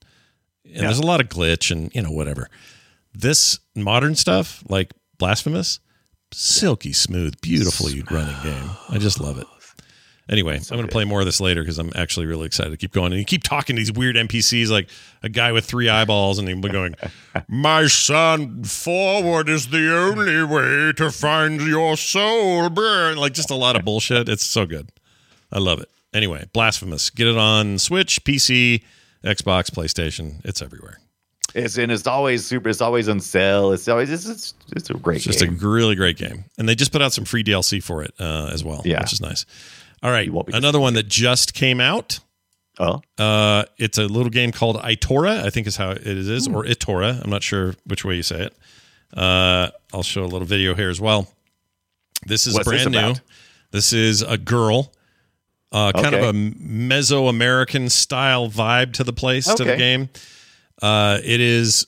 and 0.64 0.86
there's 0.86 0.98
a 0.98 1.06
lot 1.06 1.20
of 1.20 1.28
glitch, 1.28 1.70
and 1.70 1.94
you 1.94 2.02
know 2.02 2.10
whatever. 2.10 2.48
This 3.12 3.58
modern 3.74 4.14
stuff, 4.14 4.62
like 4.68 4.92
Blasphemous, 5.18 5.80
silky 6.32 6.92
smooth, 6.92 7.40
beautifully 7.40 8.02
running 8.10 8.36
game. 8.42 8.70
I 8.88 8.98
just 8.98 9.20
love 9.20 9.38
it. 9.38 9.46
Anyway, 10.28 10.56
I'm 10.56 10.76
going 10.76 10.82
to 10.86 10.92
play 10.92 11.04
more 11.04 11.20
of 11.20 11.26
this 11.26 11.40
later 11.40 11.62
because 11.62 11.78
I'm 11.78 11.90
actually 11.94 12.26
really 12.26 12.44
excited 12.44 12.68
to 12.70 12.76
keep 12.76 12.92
going. 12.92 13.12
And 13.12 13.18
you 13.18 13.24
keep 13.24 13.42
talking 13.42 13.76
to 13.76 13.80
these 13.80 13.90
weird 13.92 14.14
NPCs, 14.16 14.68
like 14.68 14.90
a 15.22 15.28
guy 15.30 15.52
with 15.52 15.64
three 15.64 15.88
eyeballs, 15.88 16.38
and 16.38 16.46
he'll 16.46 16.60
be 16.60 16.68
going, 16.68 16.94
"My 17.48 17.86
son, 17.86 18.62
forward 18.64 19.48
is 19.48 19.68
the 19.68 19.96
only 19.96 20.42
way 20.44 20.92
to 20.96 21.10
find 21.10 21.60
your 21.62 21.96
soul." 21.96 22.68
Burn 22.68 23.16
like 23.16 23.32
just 23.32 23.50
a 23.50 23.54
lot 23.54 23.74
of 23.76 23.84
bullshit. 23.84 24.28
It's 24.28 24.44
so 24.44 24.66
good. 24.66 24.90
I 25.50 25.58
love 25.60 25.80
it. 25.80 25.88
Anyway, 26.12 26.44
blasphemous. 26.52 27.08
Get 27.10 27.26
it 27.26 27.36
on 27.38 27.78
Switch, 27.78 28.22
PC, 28.24 28.82
Xbox, 29.24 29.70
PlayStation. 29.70 30.44
It's 30.44 30.60
everywhere. 30.60 30.98
It's 31.54 31.78
and 31.78 31.90
it's 31.90 32.06
always 32.06 32.44
super. 32.44 32.68
It's 32.68 32.82
always 32.82 33.08
on 33.08 33.20
sale. 33.20 33.72
It's 33.72 33.88
always 33.88 34.10
it's 34.10 34.26
it's, 34.26 34.52
it's 34.76 34.90
a 34.90 34.94
great 34.94 35.16
It's 35.16 35.24
just 35.24 35.40
game. 35.40 35.58
a 35.62 35.66
really 35.66 35.94
great 35.94 36.18
game, 36.18 36.44
and 36.58 36.68
they 36.68 36.74
just 36.74 36.92
put 36.92 37.00
out 37.00 37.14
some 37.14 37.24
free 37.24 37.42
DLC 37.42 37.82
for 37.82 38.02
it 38.02 38.12
uh, 38.20 38.50
as 38.52 38.62
well, 38.62 38.82
Yeah. 38.84 39.00
which 39.00 39.14
is 39.14 39.22
nice. 39.22 39.46
All 40.02 40.10
right, 40.10 40.30
another 40.54 40.78
one 40.80 40.94
that 40.94 41.08
just 41.08 41.54
came 41.54 41.80
out. 41.80 42.20
oh, 42.78 43.02
Uh, 43.18 43.64
it's 43.78 43.98
a 43.98 44.04
little 44.04 44.30
game 44.30 44.52
called 44.52 44.76
Itorah, 44.76 45.42
I 45.44 45.50
think 45.50 45.66
is 45.66 45.76
how 45.76 45.90
it 45.90 46.06
is, 46.06 46.46
or 46.48 46.64
Itorah. 46.64 47.22
I'm 47.22 47.30
not 47.30 47.42
sure 47.42 47.74
which 47.84 48.04
way 48.04 48.14
you 48.16 48.22
say 48.22 48.42
it. 48.44 48.56
Uh, 49.16 49.70
I'll 49.92 50.02
show 50.02 50.24
a 50.24 50.26
little 50.26 50.46
video 50.46 50.74
here 50.74 50.90
as 50.90 51.00
well. 51.00 51.28
This 52.26 52.46
is 52.46 52.54
What's 52.54 52.68
this 52.70 52.84
brand 52.84 52.94
new. 53.16 53.20
This 53.70 53.92
is 53.92 54.22
a 54.22 54.38
girl, 54.38 54.92
uh, 55.72 55.92
kind 55.92 56.14
of 56.14 56.22
a 56.22 56.32
Mesoamerican 56.32 57.90
style 57.90 58.48
vibe 58.48 58.92
to 58.94 59.04
the 59.04 59.12
place 59.12 59.46
to 59.46 59.64
the 59.64 59.76
game. 59.76 60.08
Uh, 60.80 61.18
it 61.24 61.40
is. 61.40 61.86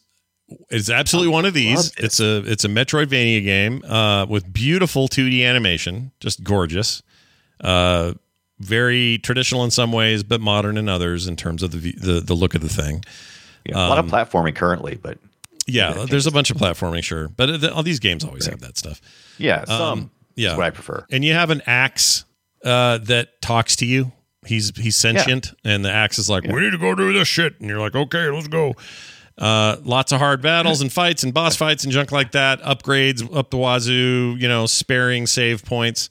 It's 0.68 0.91
absolutely 0.91 1.32
one 1.32 1.45
of 1.45 1.54
these. 1.54 1.92
It's 1.96 2.18
a 2.20 2.38
it's 2.45 2.64
a 2.64 2.68
Metroidvania 2.68 3.45
game 3.45 3.84
uh, 3.84 4.26
with 4.28 4.53
beautiful 4.53 5.08
2D 5.08 5.45
animation, 5.46 6.11
just 6.20 6.42
gorgeous. 6.42 7.03
Uh, 7.61 8.14
very 8.58 9.18
traditional 9.18 9.64
in 9.64 9.70
some 9.70 9.91
ways, 9.92 10.22
but 10.22 10.41
modern 10.41 10.76
in 10.76 10.88
others 10.88 11.26
in 11.26 11.37
terms 11.37 11.62
of 11.62 11.70
the 11.72 11.92
the, 11.92 12.20
the 12.20 12.34
look 12.34 12.54
of 12.54 12.61
the 12.61 12.68
thing. 12.68 13.04
yeah, 13.64 13.76
a 13.76 13.88
lot 13.88 13.99
of 13.99 14.04
Um, 14.04 14.11
platforming 14.11 14.54
currently, 14.54 14.96
but 15.00 15.18
Yeah, 15.66 16.04
there's 16.08 16.26
a 16.26 16.30
bunch 16.30 16.50
of 16.50 16.57
platforming, 16.57 17.03
sure, 17.04 17.28
but 17.28 17.61
the, 17.61 17.72
all 17.72 17.82
these 17.82 18.00
games 18.00 18.24
always 18.24 18.46
have 18.46 18.61
that 18.61 18.76
stuff. 18.76 19.00
yeah, 19.38 19.64
some 19.64 19.80
Um, 19.82 20.11
yeah. 20.37 20.50
is 20.53 20.57
what 20.57 20.66
I 20.66 20.70
prefer. 20.70 21.07
And 21.11 21.24
you 21.24 21.32
have 21.34 21.50
an 21.50 21.62
axe 21.66 22.24
uh, 22.64 22.99
that 22.99 23.41
talks 23.41 23.76
to 23.76 23.87
you. 23.87 24.12
He's 24.46 24.74
he's 24.76 24.96
sentient, 24.96 25.53
and 25.64 25.84
the 25.84 25.91
axe 25.92 26.18
is 26.18 26.28
like, 26.30 26.45
"We 26.45 26.61
need 26.61 26.70
to 26.72 26.78
go 26.78 26.95
do 26.95 27.12
this 27.12 27.28
shit," 27.28 27.61
and 27.61 27.68
you're 27.68 27.78
like, 27.80 27.95
"Okay, 27.95 28.28
let's 28.30 28.49
go." 28.49 28.74
Uh, 29.38 29.76
lots 29.84 30.12
of 30.12 30.18
hard 30.18 30.42
battles 30.42 30.80
and 30.82 30.92
fights 30.92 31.22
and 31.22 31.32
boss 31.32 31.57
fights 31.57 31.84
and 31.84 31.92
junk 31.92 32.11
like 32.12 32.32
that. 32.32 32.61
Upgrades 32.62 33.22
up 33.34 33.50
the 33.50 33.57
wazoo. 33.58 34.37
You 34.38 34.49
know, 34.49 34.66
sparing 34.66 35.26
save 35.26 35.64
points. 35.64 36.08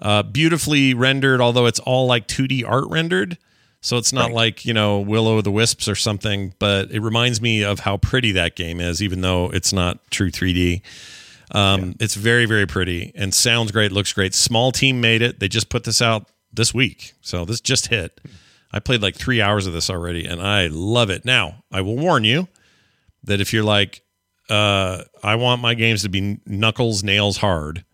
Uh, 0.00 0.22
beautifully 0.22 0.92
rendered, 0.94 1.40
although 1.40 1.66
it's 1.66 1.78
all 1.80 2.06
like 2.06 2.26
2D 2.28 2.62
art 2.66 2.84
rendered. 2.88 3.38
So 3.80 3.96
it's 3.98 4.12
not 4.12 4.26
Right. 4.26 4.34
like, 4.34 4.64
you 4.66 4.74
know, 4.74 4.98
Will 5.00 5.28
of 5.38 5.44
the 5.44 5.50
Wisps 5.50 5.88
or 5.88 5.94
something, 5.94 6.52
but 6.58 6.90
it 6.90 7.00
reminds 7.00 7.40
me 7.40 7.62
of 7.62 7.80
how 7.80 7.96
pretty 7.98 8.32
that 8.32 8.56
game 8.56 8.80
is, 8.80 9.02
even 9.02 9.20
though 9.20 9.48
it's 9.50 9.72
not 9.72 9.98
true 10.10 10.30
3D. 10.30 10.82
Um, 11.52 11.94
It's 12.00 12.14
very, 12.16 12.46
very 12.46 12.66
pretty 12.66 13.12
and 13.14 13.32
sounds 13.32 13.70
great, 13.72 13.92
looks 13.92 14.12
great. 14.12 14.34
Small 14.34 14.72
team 14.72 15.00
made 15.00 15.22
it. 15.22 15.38
They 15.40 15.48
just 15.48 15.68
put 15.68 15.84
this 15.84 16.02
out 16.02 16.28
this 16.52 16.74
week. 16.74 17.12
So 17.20 17.44
this 17.44 17.60
just 17.60 17.86
hit. 17.86 18.20
I 18.72 18.80
played 18.80 19.00
like 19.02 19.14
three 19.14 19.40
hours 19.40 19.66
of 19.66 19.72
this 19.72 19.88
already 19.88 20.26
and 20.26 20.42
I 20.42 20.66
love 20.66 21.08
it. 21.08 21.24
Now, 21.24 21.62
I 21.70 21.80
will 21.82 21.96
warn 21.96 22.24
you 22.24 22.48
that 23.22 23.40
if 23.40 23.52
you're 23.52 23.62
like, 23.64 24.02
uh, 24.50 25.02
I 25.22 25.36
want 25.36 25.62
my 25.62 25.74
games 25.74 26.02
to 26.02 26.08
be 26.08 26.38
knuckles, 26.44 27.04
nails 27.04 27.36
hard, 27.38 27.84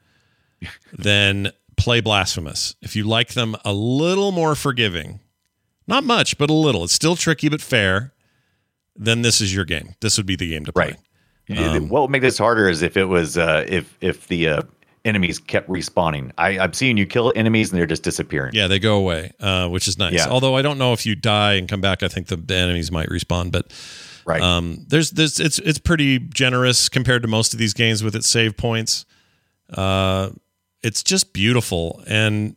then 0.93 1.53
play 1.83 2.01
Blasphemous. 2.01 2.77
If 2.81 2.95
you 2.97 3.05
like 3.05 3.35
them 3.35 3.57
a 3.65 3.73
little 3.73 4.33
more 4.33 4.55
forgiving, 4.55 5.21
not 5.87 6.05
much, 6.05 6.39
but 6.39 6.51
a 6.51 6.55
little, 6.55 6.85
it's 6.85 6.93
still 6.93 7.17
tricky 7.17 7.49
but 7.49 7.61
fair, 7.61 8.13
then 8.97 9.23
this 9.23 9.41
is 9.41 9.55
your 9.55 9.65
game. 9.65 9.95
This 10.01 10.17
would 10.17 10.27
be 10.27 10.37
the 10.37 10.49
game 10.51 10.65
to 10.67 10.73
play. 10.73 10.97
Right. 11.49 11.83
what 11.83 12.03
would 12.03 12.11
make 12.11 12.23
this 12.23 12.39
harder 12.39 12.69
is 12.69 12.83
if 12.83 12.97
it 12.97 13.05
was 13.05 13.37
uh, 13.37 13.65
if 13.69 13.97
if 14.01 14.29
the 14.29 14.49
uh, 14.49 14.63
enemies 15.05 15.39
kept 15.39 15.69
respawning. 15.69 16.31
I, 16.39 16.59
I'm 16.59 16.73
seeing 16.73 16.97
you 16.97 17.07
kill 17.07 17.33
enemies 17.35 17.71
and 17.71 17.79
they're 17.79 17.87
just 17.87 18.03
disappearing. 18.03 18.53
Yeah, 18.55 18.69
they 18.69 18.79
go 18.79 18.97
away, 18.97 19.33
uh, 19.41 19.69
which 19.69 19.89
is 19.89 19.99
nice. 19.99 20.15
Yeah. 20.15 20.29
Although 20.29 20.57
I 20.57 20.63
don't 20.63 20.79
know 20.79 20.93
if 20.93 21.05
you 21.05 21.15
die 21.15 21.55
and 21.55 21.69
come 21.69 21.81
back, 21.81 22.03
I 22.03 22.09
think 22.09 22.29
the, 22.29 22.37
the 22.37 22.55
enemies 22.55 22.91
might 22.91 23.09
respawn. 23.09 23.51
But 23.51 23.73
Right. 24.25 24.41
um, 24.41 24.85
there's 24.89 25.11
there's 25.11 25.41
it's 25.41 25.59
it's 25.59 25.79
pretty 25.79 26.19
generous 26.21 26.89
compared 26.89 27.23
to 27.23 27.29
most 27.29 27.53
of 27.53 27.59
these 27.59 27.75
games 27.75 28.05
with 28.05 28.15
its 28.15 28.29
save 28.29 28.57
points. 28.57 29.05
Uh, 29.69 30.31
it's 30.83 31.03
just 31.03 31.33
beautiful, 31.33 32.03
and 32.07 32.57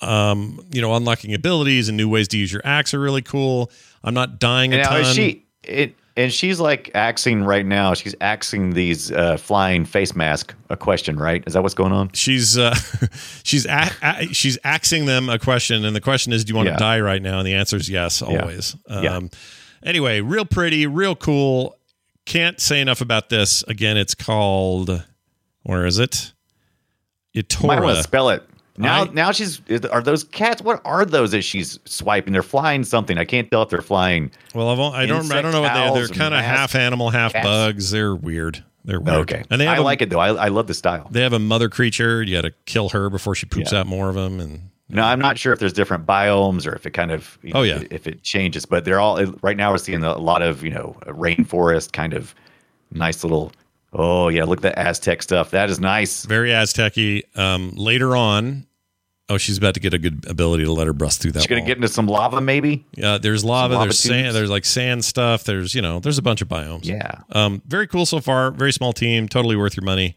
um, 0.00 0.64
you 0.72 0.80
know, 0.80 0.94
unlocking 0.94 1.32
abilities 1.34 1.88
and 1.88 1.96
new 1.96 2.08
ways 2.08 2.28
to 2.28 2.38
use 2.38 2.52
your 2.52 2.62
axe 2.64 2.92
are 2.94 3.00
really 3.00 3.22
cool. 3.22 3.70
I'm 4.02 4.14
not 4.14 4.38
dying 4.38 4.72
a 4.74 4.78
and 4.78 4.86
ton. 4.86 5.04
she 5.14 5.46
it 5.62 5.94
and 6.16 6.30
she's 6.32 6.60
like 6.60 6.90
axing 6.94 7.42
right 7.44 7.64
now. 7.64 7.94
She's 7.94 8.14
axing 8.20 8.74
these 8.74 9.10
uh, 9.12 9.36
flying 9.38 9.84
face 9.86 10.14
mask 10.14 10.54
a 10.68 10.76
question, 10.76 11.16
right? 11.16 11.42
Is 11.46 11.54
that 11.54 11.62
what's 11.62 11.74
going 11.74 11.92
on? 11.92 12.10
she's 12.12 12.58
uh, 12.58 12.74
she's 13.44 13.64
a- 13.64 13.90
a- 14.02 14.26
she's 14.34 14.58
axing 14.64 15.06
them 15.06 15.28
a 15.30 15.38
question, 15.38 15.84
and 15.84 15.94
the 15.96 16.00
question 16.02 16.32
is, 16.32 16.44
do 16.44 16.50
you 16.50 16.56
want 16.56 16.66
Yeah. 16.66 16.72
to 16.74 16.78
die 16.78 17.00
right 17.00 17.22
now? 17.22 17.38
And 17.38 17.46
the 17.46 17.54
answer 17.54 17.76
is 17.76 17.88
yes, 17.88 18.20
always. 18.22 18.76
Yeah. 18.90 19.16
Um, 19.16 19.30
anyway, 19.84 20.20
real 20.20 20.44
pretty, 20.44 20.86
real 20.86 21.14
cool. 21.16 21.76
Can't 22.26 22.60
say 22.60 22.80
enough 22.80 23.00
about 23.00 23.30
this. 23.30 23.62
Again, 23.64 23.96
it's 23.96 24.14
called 24.14 25.04
where 25.62 25.86
is 25.86 25.98
it? 25.98 26.32
Might 27.62 27.80
want 27.80 27.96
to 27.96 28.02
spell 28.02 28.28
it. 28.30 28.42
Now, 28.78 29.02
I- 29.04 29.12
now 29.12 29.32
she's. 29.32 29.60
Are 29.90 30.00
those 30.02 30.24
cats? 30.24 30.62
What 30.62 30.80
are 30.84 31.04
those 31.04 31.32
that 31.32 31.42
she's 31.42 31.78
swiping? 31.84 32.32
They're 32.32 32.42
flying 32.42 32.84
something. 32.84 33.18
I 33.18 33.24
can't 33.24 33.50
tell 33.50 33.62
if 33.62 33.68
they're 33.68 33.82
flying. 33.82 34.30
Well, 34.54 34.68
I've, 34.70 34.80
I 34.80 35.06
don't. 35.06 35.30
I 35.30 35.42
don't 35.42 35.52
know 35.52 35.60
what 35.60 35.74
they 35.74 35.80
are. 35.80 35.94
They're 35.94 36.08
kind 36.08 36.32
of 36.34 36.40
half 36.40 36.74
animal, 36.74 37.10
half 37.10 37.32
cats. 37.32 37.44
bugs. 37.44 37.90
They're 37.90 38.14
weird. 38.14 38.64
They're 38.84 38.98
weird. 38.98 39.18
Okay, 39.30 39.44
and 39.50 39.60
they 39.60 39.66
have 39.66 39.74
I 39.78 39.80
a- 39.80 39.82
like 39.84 40.00
it 40.02 40.08
though. 40.10 40.18
I, 40.20 40.46
I 40.46 40.48
love 40.48 40.66
the 40.66 40.74
style. 40.74 41.06
They 41.10 41.20
have 41.20 41.34
a 41.34 41.38
mother 41.38 41.68
creature. 41.68 42.22
You 42.22 42.34
got 42.36 42.42
to 42.42 42.52
kill 42.64 42.88
her 42.90 43.10
before 43.10 43.34
she 43.34 43.46
poops 43.46 43.72
Yeah. 43.72 43.80
out 43.80 43.86
more 43.86 44.08
of 44.08 44.14
them. 44.14 44.40
And 44.40 44.70
No, 44.88 45.02
I'm 45.02 45.20
not 45.20 45.38
sure 45.38 45.52
if 45.52 45.58
there's 45.58 45.72
different 45.74 46.06
biomes 46.06 46.66
or 46.66 46.74
if 46.74 46.86
it 46.86 46.90
kind 46.92 47.10
of. 47.12 47.38
Oh, 47.46 47.48
know, 47.58 47.62
yeah. 47.62 47.82
If 47.90 48.06
it 48.06 48.22
changes, 48.22 48.64
but 48.64 48.84
they're 48.86 49.00
all 49.00 49.22
right 49.42 49.56
now. 49.56 49.70
We're 49.70 49.78
seeing 49.78 50.02
a 50.02 50.16
lot 50.18 50.40
of 50.42 50.64
you 50.64 50.70
know 50.70 50.96
rainforest 51.06 51.92
kind 51.92 52.14
of 52.14 52.34
nice 52.90 53.22
little. 53.22 53.52
Oh 53.92 54.28
yeah, 54.28 54.44
look 54.44 54.64
at 54.64 54.74
the 54.74 54.78
Aztec 54.78 55.22
stuff. 55.22 55.50
That 55.50 55.68
is 55.68 55.78
nice. 55.78 56.24
very 56.24 56.52
Aztec-y. 56.52 57.22
Um, 57.36 57.72
later 57.76 58.16
on, 58.16 58.66
oh, 59.28 59.36
she's 59.36 59.58
about 59.58 59.74
to 59.74 59.80
get 59.80 59.92
a 59.92 59.98
good 59.98 60.24
ability 60.28 60.64
to 60.64 60.72
let 60.72 60.86
her 60.86 60.92
bust 60.94 61.20
through 61.20 61.32
that. 61.32 61.40
She's 61.40 61.46
gonna 61.48 61.60
wall. 61.60 61.66
get 61.66 61.76
into 61.76 61.88
some 61.88 62.06
lava, 62.06 62.40
maybe. 62.40 62.86
Yeah, 62.94 63.18
there's 63.18 63.44
lava, 63.44 63.74
lava 63.74 63.86
there's 63.86 63.98
sand, 63.98 64.34
there's 64.34 64.50
like 64.50 64.64
sand 64.64 65.04
stuff, 65.04 65.44
there's 65.44 65.74
you 65.74 65.82
know, 65.82 66.00
there's 66.00 66.18
a 66.18 66.22
bunch 66.22 66.40
of 66.40 66.48
biomes. 66.48 66.86
Yeah. 66.86 67.20
Um, 67.30 67.60
very 67.66 67.86
cool 67.86 68.06
so 68.06 68.20
far. 68.20 68.50
Very 68.50 68.72
small 68.72 68.92
team, 68.92 69.28
totally 69.28 69.56
worth 69.56 69.76
your 69.76 69.84
money. 69.84 70.16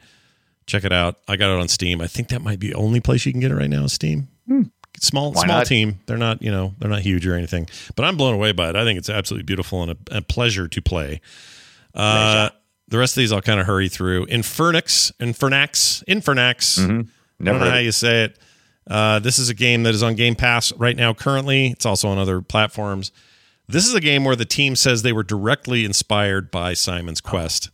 Check 0.68 0.84
it 0.84 0.94
out. 0.94 1.18
I 1.28 1.36
got 1.36 1.54
it 1.54 1.60
on 1.60 1.68
Steam. 1.68 2.02
I 2.02 2.08
think 2.08 2.30
that 2.30 2.42
might 2.42 2.60
be 2.60 2.70
the 2.70 2.76
only 2.76 3.00
place 3.00 3.26
you 3.26 3.32
can 3.32 3.42
get 3.42 3.52
it 3.52 3.56
right 3.56 3.70
now. 3.70 3.84
Is 3.84 3.94
Steam. 3.94 4.30
Small 5.02 5.34
Why 5.34 5.44
small 5.44 5.58
not? 5.58 5.68
team. 5.68 6.00
They're 6.06 6.18
not 6.18 6.42
you 6.42 6.50
know 6.50 6.74
they're 6.80 6.90
not 6.90 7.02
huge 7.02 7.28
or 7.28 7.36
anything. 7.36 7.68
But 7.96 8.06
I'm 8.06 8.16
blown 8.16 8.34
away 8.34 8.54
by 8.54 8.70
it. 8.70 8.76
I 8.76 8.84
think 8.86 8.98
it's 8.98 9.10
absolutely 9.10 9.44
beautiful 9.44 9.84
and 9.84 9.92
a, 9.92 10.18
a 10.18 10.22
pleasure 10.22 10.68
to 10.70 10.82
play. 10.82 11.20
Uh, 11.94 12.50
the 12.88 12.98
rest 12.98 13.16
of 13.18 13.22
these 13.22 13.32
I'll 13.32 13.42
kind 13.42 13.60
of 13.60 13.66
hurry 13.66 13.90
through. 13.90 14.28
Infernix, 14.28 15.12
Infernax, 15.20 16.04
Infernax. 16.06 16.80
I 16.80 17.06
Never 17.40 17.60
don't 17.60 17.68
know 17.68 17.72
how 17.74 17.80
you 17.80 17.92
say 17.92 18.26
it. 18.26 18.40
Uh, 18.88 19.20
this 19.20 19.40
is 19.40 19.50
a 19.50 19.54
game 19.54 19.84
that 19.84 19.94
is 19.96 20.04
on 20.04 20.16
Game 20.16 20.36
Pass 20.36 20.72
right 20.74 20.96
now. 20.96 21.14
Currently, 21.14 21.68
it's 21.68 21.86
also 21.86 22.08
on 22.08 22.18
other 22.18 22.42
platforms. 22.42 23.12
This 23.68 23.88
is 23.88 23.96
a 23.96 24.00
game 24.00 24.24
where 24.24 24.36
the 24.36 24.46
team 24.46 24.76
says 24.76 25.02
they 25.02 25.14
were 25.14 25.24
directly 25.24 25.86
inspired 25.86 26.52
by 26.52 26.74
Simon's 26.76 27.20
Quest. 27.20 27.72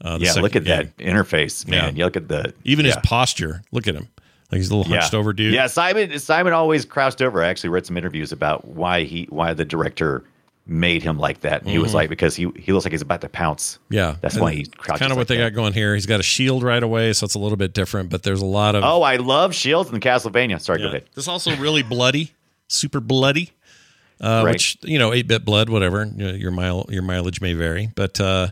Uh, 0.00 0.18
Yeah, 0.20 0.32
look 0.34 0.54
at 0.54 0.64
game. 0.64 0.92
that 0.96 0.96
interface, 0.98 1.66
man. 1.66 1.84
Yeah. 1.84 1.98
You 1.98 2.04
look 2.04 2.16
at 2.16 2.28
the 2.28 2.54
Even 2.62 2.86
yeah. 2.86 2.92
his 2.94 3.00
posture. 3.02 3.62
Look 3.72 3.88
at 3.88 3.96
him. 3.96 4.08
Like 4.52 4.60
he's 4.60 4.70
a 4.70 4.76
little 4.76 4.92
yeah. 4.92 5.00
hunched 5.00 5.14
over 5.14 5.32
dude. 5.32 5.52
Yeah, 5.54 5.66
Simon. 5.66 6.16
Simon 6.20 6.52
always 6.52 6.84
crouched 6.84 7.20
over. 7.20 7.42
I 7.42 7.48
actually 7.48 7.70
read 7.70 7.86
some 7.86 7.96
interviews 7.96 8.30
about 8.30 8.64
why 8.66 9.02
he, 9.02 9.26
why 9.30 9.54
the 9.54 9.64
director 9.64 10.22
made 10.66 11.02
him 11.02 11.18
like 11.18 11.40
that. 11.40 11.60
And 11.62 11.70
he 11.70 11.78
was 11.78 11.92
like, 11.92 12.08
because 12.08 12.34
he 12.34 12.50
he 12.56 12.72
looks 12.72 12.84
like 12.86 12.92
he's 12.92 13.02
about 13.02 13.20
to 13.20 13.28
pounce. 13.28 13.74
Mm-hmm. 13.84 13.94
Yeah, 13.94 14.16
that's 14.20 14.34
And 14.34 14.42
why 14.42 14.52
he 14.54 14.64
crouches. 14.66 14.98
Kind 15.00 15.12
of 15.12 15.16
what 15.16 15.22
like 15.22 15.28
they 15.28 15.36
that. 15.36 15.50
got 15.50 15.54
going 15.56 15.72
here. 15.74 15.94
He's 15.94 16.06
got 16.06 16.20
a 16.20 16.22
shield 16.22 16.62
right 16.62 16.82
away, 16.82 17.12
so 17.12 17.24
it's 17.26 17.34
a 17.34 17.38
little 17.38 17.56
bit 17.58 17.74
different. 17.74 18.08
But 18.10 18.22
there's 18.22 18.40
a 18.42 18.46
lot 18.46 18.74
of 18.74 18.82
Oh, 18.84 19.02
I 19.02 19.16
love 19.16 19.54
shields 19.54 19.90
in 19.90 20.00
Castlevania. 20.00 20.60
Sorry, 20.60 20.78
go 20.78 20.84
Yeah. 20.84 20.90
ahead. 20.90 21.04
This 21.14 21.28
also 21.28 21.54
really 21.56 21.82
bloody, 21.82 22.32
super 22.68 23.00
bloody. 23.00 23.50
Uh, 24.20 24.42
Right. 24.44 24.52
Which 24.54 24.78
you 24.82 24.98
know, 24.98 25.12
eight 25.12 25.26
bit 25.28 25.44
blood, 25.44 25.68
whatever. 25.68 26.04
You 26.04 26.26
know, 26.28 26.32
Your 26.32 26.50
mile, 26.50 26.86
your 26.88 27.02
mileage 27.02 27.40
may 27.40 27.52
vary, 27.52 27.90
but 27.94 28.18
uh, 28.20 28.48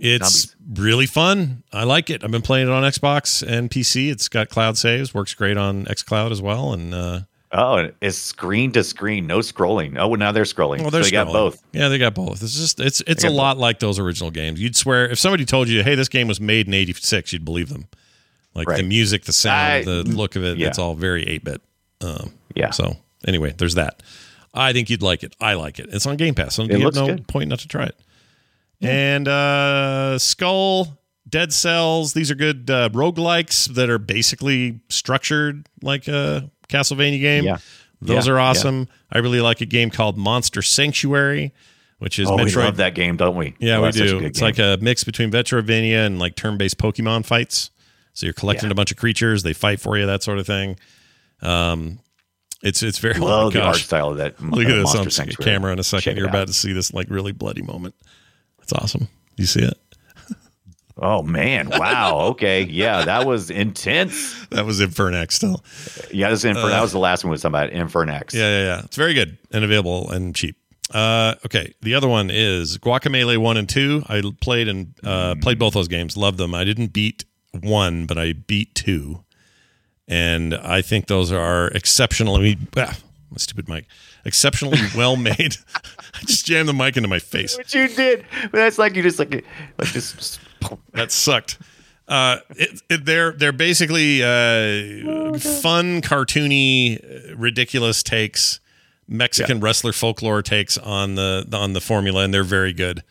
it's 0.00 0.54
really 0.74 1.06
fun. 1.06 1.62
I 1.72 1.84
like 1.84 2.10
it. 2.10 2.22
I've 2.22 2.30
been 2.30 2.42
playing 2.42 2.68
it 2.68 2.72
on 2.72 2.82
Xbox 2.82 3.42
and 3.46 3.70
PC. 3.70 4.10
It's 4.10 4.28
got 4.28 4.48
cloud 4.48 4.76
saves, 4.76 5.14
works 5.14 5.34
great 5.34 5.56
on 5.56 5.86
XCloud 5.86 6.30
as 6.30 6.42
well. 6.42 6.72
And 6.72 6.92
uh, 6.94 7.20
Oh, 7.58 7.90
it's 8.02 8.18
screen 8.18 8.70
to 8.72 8.84
screen, 8.84 9.26
no 9.26 9.38
scrolling. 9.38 9.96
Oh, 9.98 10.14
now 10.14 10.30
they're 10.32 10.44
scrolling. 10.44 10.80
well, 10.82 10.90
they're 10.90 11.02
so 11.02 11.06
they 11.06 11.12
got 11.12 11.28
both. 11.28 11.62
Yeah, 11.72 11.88
they 11.88 11.96
got 11.98 12.14
both. 12.14 12.42
It's 12.42 12.54
just 12.56 12.80
it's 12.80 13.00
it's 13.06 13.24
a 13.24 13.28
got 13.28 13.34
lot 13.34 13.58
like 13.58 13.78
those 13.78 13.98
original 13.98 14.30
games. 14.30 14.60
You'd 14.60 14.76
swear 14.76 15.08
if 15.10 15.18
somebody 15.18 15.44
told 15.44 15.68
you, 15.68 15.82
"Hey, 15.82 15.94
this 15.94 16.08
game 16.08 16.28
was 16.28 16.40
made 16.40 16.66
in 16.66 16.74
'86," 16.74 17.32
you'd 17.32 17.44
believe 17.44 17.68
them. 17.70 17.86
Like 18.54 18.68
the 18.68 18.82
music, 18.82 19.24
the 19.24 19.32
sound, 19.32 19.56
I- 19.72 19.82
the 19.84 20.02
look 20.04 20.36
of 20.36 20.44
it. 20.44 20.58
yeah. 20.58 20.68
It's 20.68 20.78
all 20.78 20.94
very 20.94 21.26
eight 21.26 21.44
bit. 21.44 21.60
Um, 22.00 22.32
Yeah. 22.54 22.70
So 22.70 22.96
anyway, 23.26 23.54
there's 23.56 23.74
that. 23.74 24.02
I 24.54 24.72
think 24.72 24.88
you'd 24.90 25.02
like 25.02 25.22
it. 25.22 25.34
I 25.40 25.54
like 25.54 25.78
it. 25.78 25.88
It's 25.92 26.06
on 26.06 26.16
Game 26.16 26.34
Pass, 26.34 26.54
so 26.54 26.62
It 26.62 26.68
you 26.68 26.72
have 26.74 26.82
looks 26.82 26.96
no 26.96 27.06
good. 27.06 27.28
point 27.28 27.48
not 27.50 27.58
to 27.60 27.68
try 27.68 27.84
it. 27.84 27.96
And 28.80 29.28
uh, 29.28 30.18
Skull, 30.18 30.98
Dead 31.28 31.52
Cells, 31.52 32.12
these 32.14 32.30
are 32.30 32.34
good 32.34 32.70
uh, 32.70 32.88
roguelikes 32.90 33.74
that 33.74 33.90
are 33.90 33.98
basically 33.98 34.80
structured 34.88 35.66
like 35.82 36.08
a 36.08 36.50
Castlevania 36.68 37.20
game. 37.20 37.44
Yeah. 37.44 37.58
Those 38.00 38.26
Yeah, 38.26 38.34
are 38.34 38.36
yeah. 38.36 38.42
awesome. 38.44 38.88
I 39.10 39.18
really 39.18 39.40
like 39.40 39.60
a 39.60 39.66
game 39.66 39.90
called 39.90 40.18
Monster 40.18 40.60
Sanctuary, 40.62 41.52
which 41.98 42.18
is 42.18 42.28
Oh, 42.30 42.36
we 42.36 42.50
love 42.52 42.76
that 42.76 42.94
game, 42.94 43.16
don't 43.16 43.36
we? 43.36 43.54
Yeah, 43.58 43.76
Oh, 43.76 43.80
we 43.82 43.86
that's 43.86 43.98
such 43.98 44.06
a 44.08 44.18
do. 44.20 44.24
It's 44.26 44.38
game. 44.40 44.46
like 44.46 44.58
a 44.58 44.78
mix 44.82 45.02
between 45.04 45.30
Metroidvania 45.30 46.04
and 46.06 46.18
like 46.18 46.36
turn-based 46.36 46.76
Pokemon 46.78 47.24
fights. 47.24 47.70
So 48.12 48.26
you're 48.26 48.34
collecting 48.34 48.68
Yeah. 48.68 48.72
a 48.72 48.74
bunch 48.74 48.90
of 48.90 48.96
creatures, 48.96 49.42
they 49.42 49.52
fight 49.52 49.80
for 49.80 49.96
you, 49.98 50.06
that 50.06 50.22
sort 50.22 50.38
of 50.38 50.46
thing. 50.46 50.78
Um, 51.42 51.98
it's 52.62 52.82
it's 52.82 52.98
very. 52.98 53.18
love 53.20 53.46
oh 53.46 53.50
the 53.50 53.62
art 53.62 53.76
style 53.76 54.10
of 54.10 54.16
that. 54.18 54.40
Look 54.42 54.64
at 54.64 54.68
this 54.68 54.84
Monster 54.84 54.98
on 55.00 55.10
Sanctuary. 55.10 55.44
camera 55.52 55.72
in 55.72 55.78
a 55.78 55.84
second. 55.84 56.16
You're 56.16 56.26
out. 56.26 56.34
about 56.34 56.46
to 56.48 56.54
see 56.54 56.72
this 56.72 56.92
like 56.92 57.08
really 57.10 57.32
bloody 57.32 57.62
moment. 57.62 57.94
It's 58.62 58.72
awesome. 58.72 59.08
You 59.36 59.44
see 59.46 59.60
it? 59.62 59.74
Oh 60.98 61.22
man! 61.22 61.68
Wow. 61.68 62.20
Okay. 62.30 62.62
Yeah, 62.62 63.04
that 63.04 63.26
was 63.26 63.50
intense. 63.50 64.34
That 64.50 64.64
was 64.64 64.80
Infernax 64.80 65.32
still. 65.32 65.62
Yeah, 66.12 66.30
this 66.30 66.44
Infer- 66.44 66.68
that 66.68 66.80
was 66.80 66.92
the 66.92 66.98
last 66.98 67.24
one 67.24 67.32
was 67.32 67.42
something 67.42 67.60
about 67.60 67.72
Infernax. 67.74 68.34
Uh, 68.34 68.38
Yeah, 68.38 68.48
yeah, 68.58 68.64
yeah. 68.76 68.82
It's 68.84 68.96
very 68.96 69.12
good 69.12 69.36
and 69.52 69.64
available 69.64 70.10
and 70.10 70.34
cheap. 70.34 70.56
Uh, 70.94 71.34
okay, 71.44 71.74
the 71.82 71.94
other 71.94 72.06
one 72.08 72.30
is 72.30 72.78
Guacamelee 72.78 73.36
one 73.38 73.56
and 73.56 73.68
two. 73.68 74.04
I 74.08 74.22
played 74.40 74.68
and 74.68 74.94
uh, 75.04 75.34
played 75.42 75.58
both 75.58 75.74
those 75.74 75.88
games. 75.88 76.16
Loved 76.16 76.38
them. 76.38 76.54
I 76.54 76.62
didn't 76.64 76.92
beat 76.92 77.24
one, 77.60 78.06
but 78.06 78.16
I 78.16 78.32
beat 78.34 78.74
two, 78.76 79.24
and 80.08 80.54
I 80.54 80.80
think 80.80 81.08
those 81.08 81.32
are 81.32 81.68
exceptionally. 81.68 82.56
Ah, 82.76 82.96
my 83.30 83.36
stupid 83.36 83.68
mic. 83.68 83.86
Exceptionally 84.24 84.78
well 84.96 85.16
made. 85.16 85.56
I 86.14 86.20
just 86.24 86.46
jammed 86.46 86.68
the 86.68 86.72
mic 86.72 86.96
into 86.96 87.08
my 87.08 87.18
face. 87.18 87.56
What 87.58 87.74
you 87.74 87.88
did? 87.88 88.24
That's 88.52 88.78
like 88.78 88.94
you 88.94 89.02
just 89.02 89.18
like 89.18 89.44
like 89.78 89.88
just. 89.88 90.40
That 90.92 91.12
sucked. 91.12 91.58
Uh, 92.08 92.38
it, 92.50 92.82
it, 92.88 93.04
they're 93.04 93.32
they're 93.32 93.52
basically 93.52 94.22
uh, 94.22 95.36
fun, 95.38 96.00
cartoony, 96.02 97.32
uh, 97.32 97.36
ridiculous 97.36 98.02
takes, 98.02 98.60
Mexican 99.08 99.58
wrestler 99.60 99.92
folklore 99.92 100.42
takes 100.42 100.78
on 100.78 101.16
the 101.16 101.46
on 101.52 101.72
the 101.72 101.80
formula, 101.80 102.22
and 102.22 102.32
they're 102.32 102.44
very 102.44 102.72
good. 102.72 103.02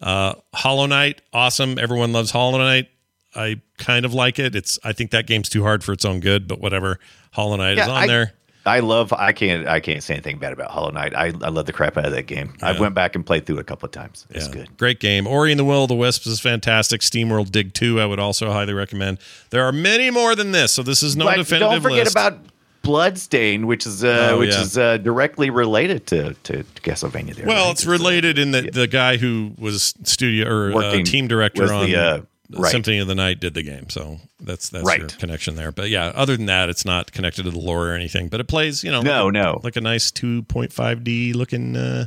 Uh, 0.00 0.34
Hollow 0.54 0.86
Knight, 0.86 1.22
awesome. 1.32 1.78
Everyone 1.78 2.12
loves 2.12 2.30
Hollow 2.32 2.58
Knight. 2.58 2.88
I 3.34 3.60
kind 3.78 4.04
of 4.04 4.14
like 4.14 4.38
it. 4.40 4.56
It's 4.56 4.78
I 4.82 4.92
think 4.92 5.12
that 5.12 5.26
game's 5.28 5.48
too 5.48 5.62
hard 5.62 5.84
for 5.84 5.92
its 5.92 6.04
own 6.04 6.18
good, 6.20 6.48
but 6.48 6.60
whatever. 6.60 6.98
Hollow 7.32 7.56
Knight 7.56 7.78
is 7.78 7.86
on 7.86 8.02
I- 8.02 8.06
there. 8.06 8.32
I 8.66 8.80
love. 8.80 9.12
I 9.12 9.32
can't. 9.32 9.66
I 9.66 9.80
can't 9.80 10.02
say 10.02 10.14
anything 10.14 10.38
bad 10.38 10.52
about 10.52 10.70
Hollow 10.70 10.90
Knight. 10.90 11.14
I, 11.16 11.26
I 11.26 11.48
love 11.48 11.64
the 11.66 11.72
crap 11.72 11.96
out 11.96 12.04
of 12.04 12.12
that 12.12 12.26
game. 12.26 12.52
I 12.62 12.72
Yeah. 12.72 12.80
went 12.80 12.94
back 12.94 13.14
and 13.14 13.24
played 13.24 13.46
through 13.46 13.56
it 13.56 13.60
a 13.60 13.64
couple 13.64 13.86
of 13.86 13.92
times. 13.92 14.26
It's 14.30 14.46
Yeah. 14.48 14.52
good. 14.52 14.76
Great 14.76 15.00
game. 15.00 15.26
Ori 15.26 15.50
and 15.52 15.58
the 15.58 15.64
Will 15.64 15.84
of 15.84 15.88
the 15.88 15.94
Wisps 15.94 16.26
is 16.26 16.40
fantastic. 16.40 17.00
SteamWorld 17.00 17.50
Dig 17.50 17.72
2, 17.72 18.00
I 18.00 18.06
would 18.06 18.20
also 18.20 18.50
highly 18.52 18.74
recommend. 18.74 19.18
There 19.48 19.64
are 19.64 19.72
many 19.72 20.10
more 20.10 20.34
than 20.34 20.52
this, 20.52 20.72
so 20.72 20.82
this 20.82 21.02
is 21.02 21.16
no 21.16 21.24
but 21.24 21.36
definitive 21.36 21.70
don't 21.70 21.80
forget 21.82 22.04
list. 22.04 22.12
about 22.16 22.38
Bloodstain, 22.82 23.66
which 23.66 23.86
is 23.86 24.02
uh, 24.04 24.30
Oh, 24.32 24.38
which 24.38 24.52
yeah. 24.54 24.60
is 24.62 24.78
uh, 24.78 24.96
directly 24.98 25.50
related 25.50 26.06
to, 26.08 26.34
to, 26.34 26.62
to 26.62 26.82
Castlevania. 26.82 27.34
There, 27.36 27.46
well, 27.46 27.66
right? 27.66 27.72
it's 27.72 27.84
related 27.86 28.38
in 28.38 28.52
that 28.52 28.72
the 28.72 28.86
guy 28.86 29.16
who 29.18 29.52
was 29.58 29.94
studio 30.04 30.48
or 30.48 30.74
uh, 30.82 31.02
team 31.04 31.28
director 31.28 31.70
on 31.72 31.86
the, 31.86 31.96
uh, 31.96 32.20
right. 32.58 32.70
Symphony 32.70 32.98
of 32.98 33.06
the 33.08 33.14
Night 33.14 33.40
did 33.40 33.54
the 33.54 33.62
game, 33.62 33.88
so 33.90 34.18
that's 34.40 34.68
that's 34.70 34.96
your 34.96 35.08
connection 35.08 35.54
there. 35.56 35.70
But 35.72 35.88
yeah, 35.90 36.06
other 36.14 36.36
than 36.36 36.46
that, 36.46 36.68
it's 36.68 36.84
not 36.84 37.12
connected 37.12 37.44
to 37.44 37.50
the 37.50 37.58
lore 37.58 37.88
or 37.90 37.94
anything. 37.94 38.28
But 38.28 38.40
it 38.40 38.48
plays, 38.48 38.82
you 38.84 38.90
know, 38.90 39.02
No, 39.02 39.26
like, 39.26 39.32
no. 39.34 39.60
like 39.62 39.76
a 39.76 39.80
nice 39.80 40.10
2.5D 40.10 41.34
looking 41.34 41.76
uh, 41.76 42.06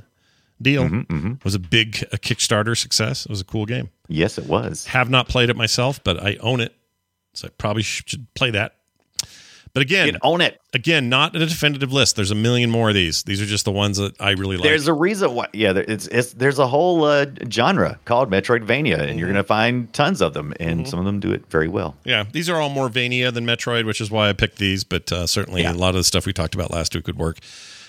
deal. 0.61 0.83
Mm-hmm, 0.83 1.33
It 1.33 1.43
was 1.43 1.55
a 1.55 1.59
big 1.59 2.03
a 2.11 2.17
Kickstarter 2.17 2.77
success. 2.77 3.25
It 3.25 3.29
was 3.29 3.41
a 3.41 3.45
cool 3.45 3.65
game. 3.65 3.89
yes, 4.07 4.37
it 4.37 4.45
was. 4.47 4.85
Have 4.87 5.09
not 5.09 5.27
played 5.27 5.49
it 5.49 5.55
myself, 5.55 6.03
but 6.03 6.21
I 6.21 6.35
own 6.41 6.59
it, 6.61 6.73
so 7.33 7.47
I 7.47 7.51
probably 7.57 7.83
should 7.83 8.27
play 8.33 8.51
that. 8.51 8.75
But 9.73 9.81
again, 9.81 10.17
own 10.21 10.39
it. 10.41 10.61
again, 10.73 11.09
not 11.09 11.35
a 11.35 11.39
definitive 11.39 11.91
list. 11.91 12.15
There's 12.15 12.29
a 12.29 12.35
million 12.35 12.69
more 12.69 12.89
of 12.89 12.95
these. 12.95 13.23
These 13.23 13.41
are 13.41 13.45
just 13.47 13.65
the 13.65 13.71
ones 13.71 13.97
that 13.97 14.13
I 14.21 14.31
really 14.31 14.55
like. 14.57 14.63
There's 14.63 14.87
a 14.87 14.93
reason 14.93 15.33
why. 15.33 15.47
Yeah, 15.51 15.73
it's 15.75 16.05
it's 16.07 16.33
there's 16.33 16.59
a 16.59 16.67
whole 16.67 17.03
uh, 17.05 17.25
genre 17.49 17.99
called 18.05 18.29
Metroidvania, 18.29 18.99
and 18.99 19.09
Mm-hmm. 19.09 19.17
you're 19.19 19.27
gonna 19.29 19.43
find 19.43 19.91
tons 19.91 20.21
of 20.21 20.33
them, 20.35 20.53
and 20.59 20.87
some 20.87 20.99
of 20.99 21.05
them 21.05 21.19
do 21.19 21.31
it 21.31 21.45
very 21.49 21.67
well. 21.67 21.95
yeah, 22.03 22.25
these 22.31 22.49
are 22.49 22.57
all 22.61 22.69
more 22.69 22.87
Vania 22.87 23.31
than 23.31 23.45
Metroid, 23.47 23.85
which 23.87 23.99
is 23.99 24.11
why 24.11 24.29
I 24.29 24.33
picked 24.33 24.57
these. 24.59 24.83
But 24.83 25.11
uh, 25.11 25.25
certainly, 25.25 25.63
Yeah. 25.63 25.71
a 25.71 25.73
lot 25.73 25.89
of 25.89 25.95
the 25.95 26.03
stuff 26.03 26.27
we 26.27 26.33
talked 26.33 26.53
about 26.53 26.69
last 26.69 26.93
week 26.93 27.07
would 27.07 27.17
work. 27.17 27.39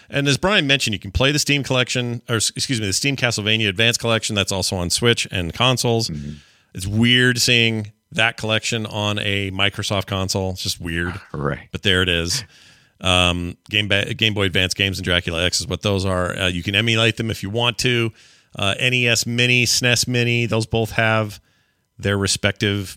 And 0.09 0.27
as 0.29 0.37
Brian 0.39 0.67
mentioned, 0.67 0.93
you 0.95 1.01
can 1.01 1.11
play 1.13 1.33
the 1.33 1.39
Steam 1.39 1.63
collection, 1.63 2.23
or 2.29 2.37
excuse 2.37 2.81
me, 2.81 2.87
the 2.87 2.93
Steam 2.93 3.17
Castlevania 3.17 3.69
Advance 3.69 3.97
collection. 3.99 4.35
That's 4.35 4.53
also 4.53 4.77
on 4.77 4.89
Switch 4.91 5.27
and 5.31 5.53
consoles. 5.53 6.09
Mm-hmm. 6.09 6.33
It's 6.75 6.87
weird 6.87 7.41
seeing 7.41 7.93
that 8.15 8.37
collection 8.37 8.87
on 8.87 9.19
a 9.19 9.51
Microsoft 9.51 10.07
console. 10.07 10.51
It's 10.51 10.63
just 10.63 10.81
weird. 10.81 11.21
Right. 11.33 11.69
but 11.73 11.83
there 11.83 12.03
it 12.03 12.09
is. 12.09 12.45
Um, 13.01 13.57
Game 13.69 13.89
ba- 13.89 14.15
Game 14.15 14.35
Boy 14.35 14.45
Advance 14.45 14.73
games 14.75 14.99
and 14.99 15.05
Dracula 15.05 15.45
X 15.45 15.61
is 15.61 15.67
what 15.67 15.83
those 15.83 16.05
are. 16.05 16.37
Uh, 16.39 16.47
you 16.49 16.63
can 16.63 16.75
emulate 16.75 17.17
them 17.17 17.31
if 17.31 17.43
you 17.43 17.51
want 17.51 17.79
to. 17.79 18.13
Uh, 18.57 18.75
NES 18.81 19.27
Mini, 19.27 19.65
SNES 19.65 20.07
Mini, 20.09 20.47
those 20.47 20.65
both 20.65 20.93
have 20.93 21.41
their 21.99 22.17
respective 22.17 22.97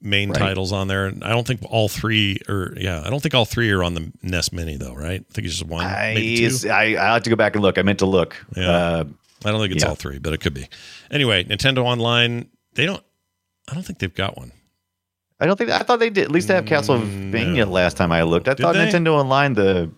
main 0.00 0.30
Right. 0.30 0.38
titles 0.38 0.70
on 0.70 0.86
there. 0.86 1.06
And 1.06 1.24
I 1.24 1.30
don't 1.30 1.46
think 1.46 1.60
all 1.64 1.88
three, 1.88 2.38
or 2.48 2.74
yeah, 2.76 3.02
I 3.04 3.10
don't 3.10 3.20
think 3.20 3.34
all 3.34 3.46
three 3.46 3.70
are 3.72 3.82
on 3.82 3.94
the 3.94 4.12
NES 4.22 4.52
Mini 4.52 4.76
though, 4.76 4.94
right? 4.94 5.24
I 5.28 5.32
think 5.32 5.46
it's 5.46 5.56
just 5.58 5.66
one, 5.66 5.84
I, 5.86 6.12
maybe 6.14 6.48
two. 6.48 6.68
I 6.70 6.82
I 6.96 7.14
have 7.14 7.22
to 7.24 7.30
go 7.30 7.36
back 7.36 7.54
and 7.54 7.62
look. 7.62 7.78
I 7.78 7.82
meant 7.82 7.98
to 8.00 8.06
look. 8.06 8.36
Yeah. 8.54 8.70
Uh, 8.70 9.04
I 9.44 9.50
don't 9.50 9.60
think 9.60 9.72
it's 9.74 9.82
yeah. 9.82 9.88
all 9.88 9.94
three, 9.96 10.18
but 10.18 10.32
it 10.34 10.38
could 10.40 10.54
be. 10.54 10.68
Anyway, 11.10 11.44
Nintendo 11.44 11.84
Online, 11.84 12.48
they 12.74 12.86
don't. 12.86 13.02
I 13.68 13.74
don't 13.74 13.82
think 13.82 13.98
they've 13.98 14.14
got 14.14 14.36
one. 14.36 14.52
I 15.40 15.46
don't 15.46 15.56
think 15.56 15.70
I 15.70 15.78
thought 15.78 15.98
they 16.00 16.10
did. 16.10 16.24
At 16.24 16.30
least 16.32 16.48
they 16.48 16.54
have 16.54 16.64
Castlevania 16.64 17.30
Mm, 17.32 17.56
no. 17.56 17.64
last 17.66 17.96
time 17.96 18.10
I 18.12 18.22
looked. 18.22 18.48
I 18.48 18.54
Did 18.54 18.62
thought 18.62 18.74
they? 18.74 18.86
Nintendo 18.90 19.12
Online 19.12 19.54
the. 19.54 19.90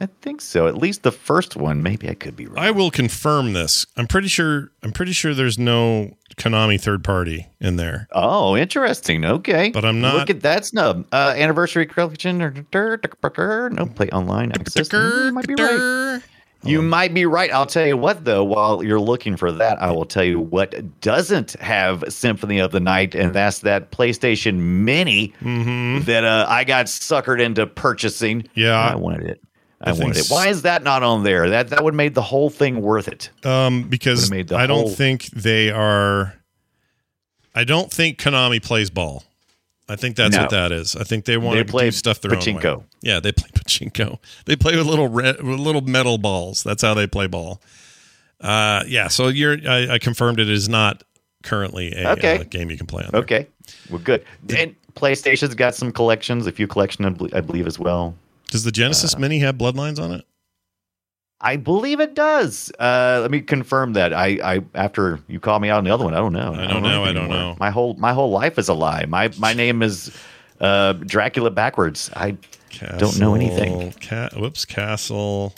I 0.00 0.06
think 0.22 0.40
so. 0.40 0.66
At 0.66 0.76
least 0.76 1.04
the 1.04 1.12
first 1.12 1.54
one. 1.56 1.82
Maybe 1.82 2.08
I 2.08 2.14
could 2.14 2.34
be 2.36 2.46
wrong. 2.46 2.58
I 2.58 2.72
will 2.72 2.90
confirm 2.90 3.52
this. 3.52 3.86
I'm 3.96 4.06
pretty 4.08 4.26
sure. 4.28 4.70
I'm 4.82 4.90
pretty 4.92 5.12
sure 5.12 5.34
there's 5.34 5.58
no 5.58 6.16
Konami 6.36 6.80
third 6.80 7.04
party 7.04 7.46
in 7.60 7.76
there. 7.76 8.08
Oh, 8.12 8.56
interesting. 8.56 9.24
Okay, 9.24 9.70
But 9.70 9.84
I'm 9.84 10.00
not- 10.00 10.14
Look 10.16 10.30
at 10.30 10.40
that 10.42 10.64
snub. 10.66 11.06
Uh, 11.12 11.34
anniversary 11.36 11.86
collection. 11.86 12.38
No 12.38 13.86
play 13.94 14.08
online 14.10 14.50
access. 14.52 14.92
You 14.92 15.30
might 15.32 15.46
be 15.46 15.54
right. 15.54 16.20
You 16.64 16.82
might 16.82 17.14
be 17.14 17.26
right. 17.26 17.52
I'll 17.52 17.66
tell 17.66 17.86
you 17.86 17.96
what, 17.96 18.24
though. 18.24 18.44
While 18.44 18.82
you're 18.82 19.00
looking 19.00 19.36
for 19.36 19.52
that, 19.52 19.80
I 19.82 19.90
will 19.90 20.04
tell 20.04 20.24
you 20.24 20.40
what 20.40 21.00
doesn't 21.00 21.52
have 21.60 22.04
Symphony 22.08 22.58
of 22.58 22.72
the 22.72 22.80
Night, 22.80 23.14
and 23.14 23.34
that's 23.34 23.60
that 23.60 23.90
PlayStation 23.90 24.56
Mini 24.58 25.32
that 25.42 26.24
uh, 26.24 26.46
I 26.48 26.64
got 26.64 26.86
suckered 26.86 27.40
into 27.40 27.66
purchasing. 27.66 28.42
Mm-hmm. 28.42 28.60
Yeah. 28.60 28.78
I 28.78 28.94
wanted 28.94 29.26
it. 29.26 29.40
I, 29.80 29.90
I 29.90 29.92
wanted 29.92 30.16
it. 30.18 30.28
Why 30.28 30.48
is 30.48 30.62
that 30.62 30.82
not 30.82 31.02
on 31.02 31.24
there? 31.24 31.50
That 31.50 31.68
that 31.68 31.84
would 31.84 31.92
have 31.92 31.96
made 31.96 32.14
the 32.14 32.22
whole 32.22 32.48
thing 32.50 32.80
worth 32.80 33.08
it. 33.08 33.30
Um, 33.44 33.84
because 33.84 34.32
I 34.32 34.66
don't 34.66 34.88
think 34.88 35.26
they 35.26 35.70
are. 35.70 36.34
I 37.54 37.64
don't 37.64 37.92
think 37.92 38.18
Konami 38.18 38.62
plays 38.62 38.90
ball. 38.90 39.22
I 39.88 39.96
think 39.96 40.16
that's 40.16 40.34
No. 40.34 40.42
what 40.42 40.50
that 40.50 40.72
is. 40.72 40.96
I 40.96 41.04
think 41.04 41.26
they 41.26 41.36
want 41.36 41.56
They 41.58 41.64
to 41.64 41.70
play 41.70 41.86
do 41.86 41.90
stuff 41.92 42.20
their 42.22 42.32
own 42.34 42.40
pachinko. 42.40 42.78
way. 42.78 42.84
Yeah, 43.02 43.20
they 43.20 43.32
play 43.32 43.48
pachinko. 43.54 44.18
They 44.46 44.56
play 44.56 44.76
with 44.76 44.86
little 44.86 45.08
red, 45.08 45.42
with 45.42 45.58
little 45.60 45.82
metal 45.82 46.16
balls. 46.18 46.62
That's 46.62 46.82
how 46.82 46.94
they 46.94 47.06
play 47.06 47.26
ball. 47.26 47.60
Uh, 48.40 48.84
yeah. 48.86 49.08
So 49.08 49.28
you're. 49.28 49.58
I, 49.68 49.94
I 49.94 49.98
confirmed 49.98 50.40
it 50.40 50.48
is 50.48 50.68
not 50.68 51.02
currently 51.42 51.92
a 51.92 52.12
Okay. 52.12 52.38
uh, 52.38 52.44
game 52.44 52.70
you 52.70 52.76
can 52.78 52.86
play 52.86 53.04
on. 53.04 53.10
there. 53.12 53.20
Okay, 53.20 53.46
well, 53.90 54.00
good. 54.00 54.24
And 54.56 54.74
PlayStation's 54.94 55.54
got 55.54 55.74
some 55.74 55.92
collections, 55.92 56.46
a 56.46 56.52
few 56.52 56.66
collection, 56.66 57.04
I 57.04 57.10
bel- 57.10 57.28
I 57.34 57.40
believe, 57.40 57.66
as 57.66 57.78
well. 57.78 58.14
Does 58.50 58.64
the 58.64 58.72
Genesis 58.72 59.18
Mini 59.18 59.38
have 59.40 59.56
Bloodlines 59.56 59.98
on 60.00 60.12
it? 60.12 60.24
I 61.44 61.56
believe 61.56 62.00
it 62.00 62.14
does. 62.14 62.72
Uh, 62.78 63.18
let 63.20 63.30
me 63.30 63.42
confirm 63.42 63.92
that. 63.92 64.14
I, 64.14 64.38
I 64.42 64.60
after 64.74 65.20
you 65.28 65.38
call 65.38 65.60
me 65.60 65.68
out 65.68 65.78
on 65.78 65.84
the 65.84 65.92
other 65.92 66.04
one, 66.04 66.14
I 66.14 66.16
don't 66.16 66.32
know. 66.32 66.54
I 66.54 66.66
don't 66.66 66.82
know, 66.82 67.04
I 67.04 67.12
don't 67.12 67.24
anymore. 67.24 67.28
know. 67.28 67.56
My 67.60 67.70
whole 67.70 67.94
my 67.94 68.12
whole 68.14 68.30
life 68.30 68.58
is 68.58 68.68
a 68.68 68.74
lie. 68.74 69.04
My 69.06 69.30
my 69.38 69.52
name 69.52 69.82
is 69.82 70.10
uh, 70.60 70.94
Dracula 70.94 71.50
backwards. 71.50 72.10
I 72.16 72.36
don't 72.98 73.18
know 73.20 73.34
anything. 73.34 73.92
Ca- 74.00 74.30
whoops, 74.36 74.64
Castlevania. 74.64 75.52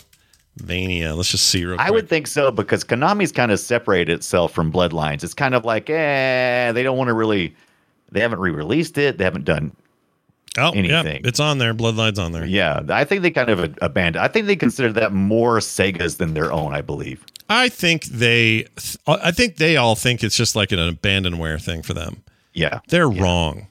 Let's 1.15 1.31
just 1.31 1.45
see 1.45 1.65
real 1.65 1.77
quick. 1.77 1.87
I 1.87 1.91
would 1.91 2.09
think 2.09 2.27
so 2.27 2.51
because 2.51 2.83
Konami's 2.83 3.31
kind 3.31 3.51
of 3.51 3.59
separated 3.59 4.13
itself 4.13 4.51
from 4.51 4.71
Bloodlines. 4.71 5.23
It's 5.23 5.33
kind 5.33 5.55
of 5.55 5.65
like, 5.65 5.89
eh, 5.89 6.71
they 6.73 6.83
don't 6.83 6.97
want 6.97 7.07
to 7.07 7.13
really. 7.13 7.55
They 8.11 8.19
haven't 8.21 8.39
re-released 8.39 8.97
it. 8.97 9.17
They 9.17 9.23
haven't 9.23 9.45
done 9.45 9.75
oh, 10.57 10.73
yeah, 10.73 11.03
it's 11.05 11.39
on 11.39 11.57
there. 11.57 11.73
Bloodlines 11.73 12.17
on 12.19 12.31
there. 12.31 12.45
Yeah, 12.45 12.81
I 12.89 13.03
think 13.03 13.21
they 13.21 13.31
kind 13.31 13.49
of 13.49 13.75
abandoned. 13.81 14.23
I 14.23 14.27
think 14.27 14.47
they 14.47 14.55
consider 14.55 14.91
that 14.93 15.13
more 15.13 15.59
Sega's 15.59 16.17
than 16.17 16.33
their 16.33 16.51
own. 16.51 16.73
I 16.73 16.81
believe. 16.81 17.25
I 17.49 17.69
think 17.69 18.03
they, 18.05 18.65
uh, 19.05 19.17
I 19.23 19.31
think 19.31 19.55
they 19.55 19.77
all 19.77 19.95
think 19.95 20.23
it's 20.23 20.35
just 20.35 20.55
like 20.55 20.71
an 20.73 20.79
abandonware 20.79 21.61
thing 21.63 21.81
for 21.81 21.93
them. 21.93 22.23
Yeah, 22.53 22.79
They're 22.89 23.09
wrong. 23.09 23.67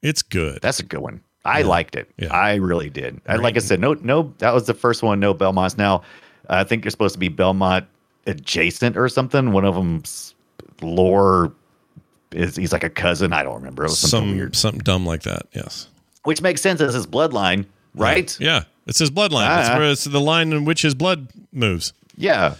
It's 0.00 0.22
good. 0.22 0.60
that's 0.62 0.80
a 0.80 0.84
good 0.84 1.00
one. 1.00 1.20
I 1.44 1.62
liked 1.62 1.96
it. 1.96 2.08
Yeah. 2.18 2.32
I 2.32 2.54
really 2.56 2.88
did. 2.90 3.20
I, 3.26 3.36
like 3.36 3.56
I 3.56 3.60
said, 3.60 3.80
no, 3.80 3.94
no, 3.94 4.32
that 4.38 4.52
was 4.54 4.66
the 4.66 4.74
first 4.74 5.02
one. 5.02 5.18
No 5.18 5.34
Belmonts. 5.34 5.76
Now, 5.78 6.02
I 6.48 6.62
think 6.64 6.84
you're 6.84 6.90
supposed 6.90 7.14
to 7.14 7.18
be 7.18 7.28
Belmont 7.28 7.86
adjacent 8.26 8.96
or 8.96 9.08
something. 9.08 9.52
One 9.52 9.64
of 9.64 9.74
them's 9.74 10.34
lore 10.82 11.52
is 12.32 12.54
he's 12.56 12.72
like 12.72 12.84
a 12.84 12.90
cousin. 12.90 13.32
I 13.32 13.42
don't 13.42 13.54
remember. 13.54 13.84
It 13.84 13.88
was 13.88 13.98
something 13.98 14.28
Some 14.30 14.36
weird, 14.36 14.56
something 14.56 14.80
dumb 14.80 15.06
like 15.06 15.22
that. 15.22 15.46
Yes. 15.52 15.88
Which 16.24 16.40
makes 16.42 16.60
sense 16.60 16.80
as 16.80 16.94
his 16.94 17.06
bloodline, 17.06 17.66
right? 17.94 18.36
Yeah. 18.40 18.64
It's 18.86 18.98
his 18.98 19.10
bloodline. 19.10 19.58
It's, 19.60 19.68
Ah. 19.68 19.78
where 19.78 19.90
it's 19.90 20.04
the 20.04 20.20
line 20.20 20.52
in 20.52 20.64
which 20.64 20.82
his 20.82 20.94
blood 20.94 21.28
moves. 21.52 21.92
Yeah. 22.16 22.54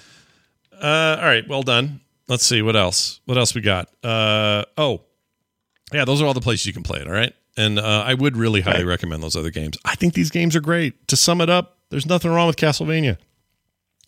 Uh, 0.81 1.17
all 1.19 1.25
right. 1.27 1.47
Well 1.49 1.63
done. 1.63 2.01
Let's 2.29 2.45
see 2.45 2.61
what 2.63 2.77
else. 2.77 3.21
What 3.25 3.39
else 3.39 3.55
we 3.55 3.61
got? 3.63 3.89
Uh, 4.05 4.65
oh, 4.77 5.01
yeah. 5.93 6.05
Those 6.05 6.21
are 6.21 6.27
all 6.27 6.35
the 6.35 6.41
places 6.41 6.67
you 6.67 6.73
can 6.75 6.83
play 6.83 7.01
it. 7.01 7.07
All 7.07 7.13
right. 7.15 7.33
And 7.57 7.79
uh, 7.79 8.05
I 8.07 8.15
would 8.15 8.37
really 8.37 8.61
highly 8.61 8.85
recommend 8.85 9.23
those 9.23 9.35
other 9.35 9.51
games. 9.51 9.77
I 9.85 9.95
think 9.97 10.15
these 10.15 10.31
games 10.31 10.55
are 10.55 10.61
great. 10.61 11.09
To 11.09 11.17
sum 11.17 11.41
it 11.41 11.51
up, 11.51 11.79
there's 11.91 12.07
nothing 12.07 12.31
wrong 12.31 12.47
with 12.47 12.57
Castlevania. 12.57 13.17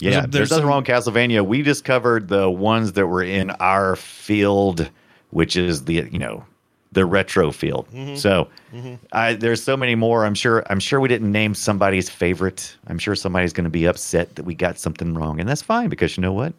Yeah, 0.01 0.11
There's 0.11 0.17
a- 0.17 0.21
there's, 0.21 0.31
there's 0.31 0.51
nothing 0.51 0.63
some- 0.63 0.69
wrong 0.69 0.79
with 0.83 0.89
Castlevania. 0.89 1.45
We 1.47 1.63
discovered 1.63 2.29
the 2.29 2.49
ones 2.49 2.93
that 2.93 3.07
were 3.07 3.23
in 3.23 3.51
our 3.51 3.97
field, 3.97 4.89
which 5.31 5.57
is 5.57 5.85
the 5.87 6.09
you 6.13 6.19
know 6.19 6.45
the 6.93 7.05
retro 7.05 7.51
field. 7.53 7.87
Mm-hmm. 7.93 8.17
So 8.17 8.49
I, 9.13 9.35
there's 9.35 9.63
so 9.63 9.77
many 9.77 9.95
more. 9.95 10.25
I'm 10.25 10.35
sure. 10.35 10.65
I'm 10.71 10.81
sure 10.81 11.01
we 11.01 11.09
didn't 11.09 11.31
name 11.31 11.55
somebody's 11.55 12.11
favorite. 12.11 12.77
I'm 12.89 12.99
sure 12.99 13.15
somebody's 13.15 13.53
going 13.53 13.65
to 13.65 13.71
be 13.71 13.85
upset 13.87 14.35
that 14.37 14.45
we 14.45 14.55
got 14.55 14.79
something 14.79 15.15
wrong, 15.15 15.41
and 15.41 15.49
that's 15.49 15.63
fine 15.63 15.89
because 15.89 16.17
you 16.17 16.21
know 16.23 16.33
what? 16.33 16.53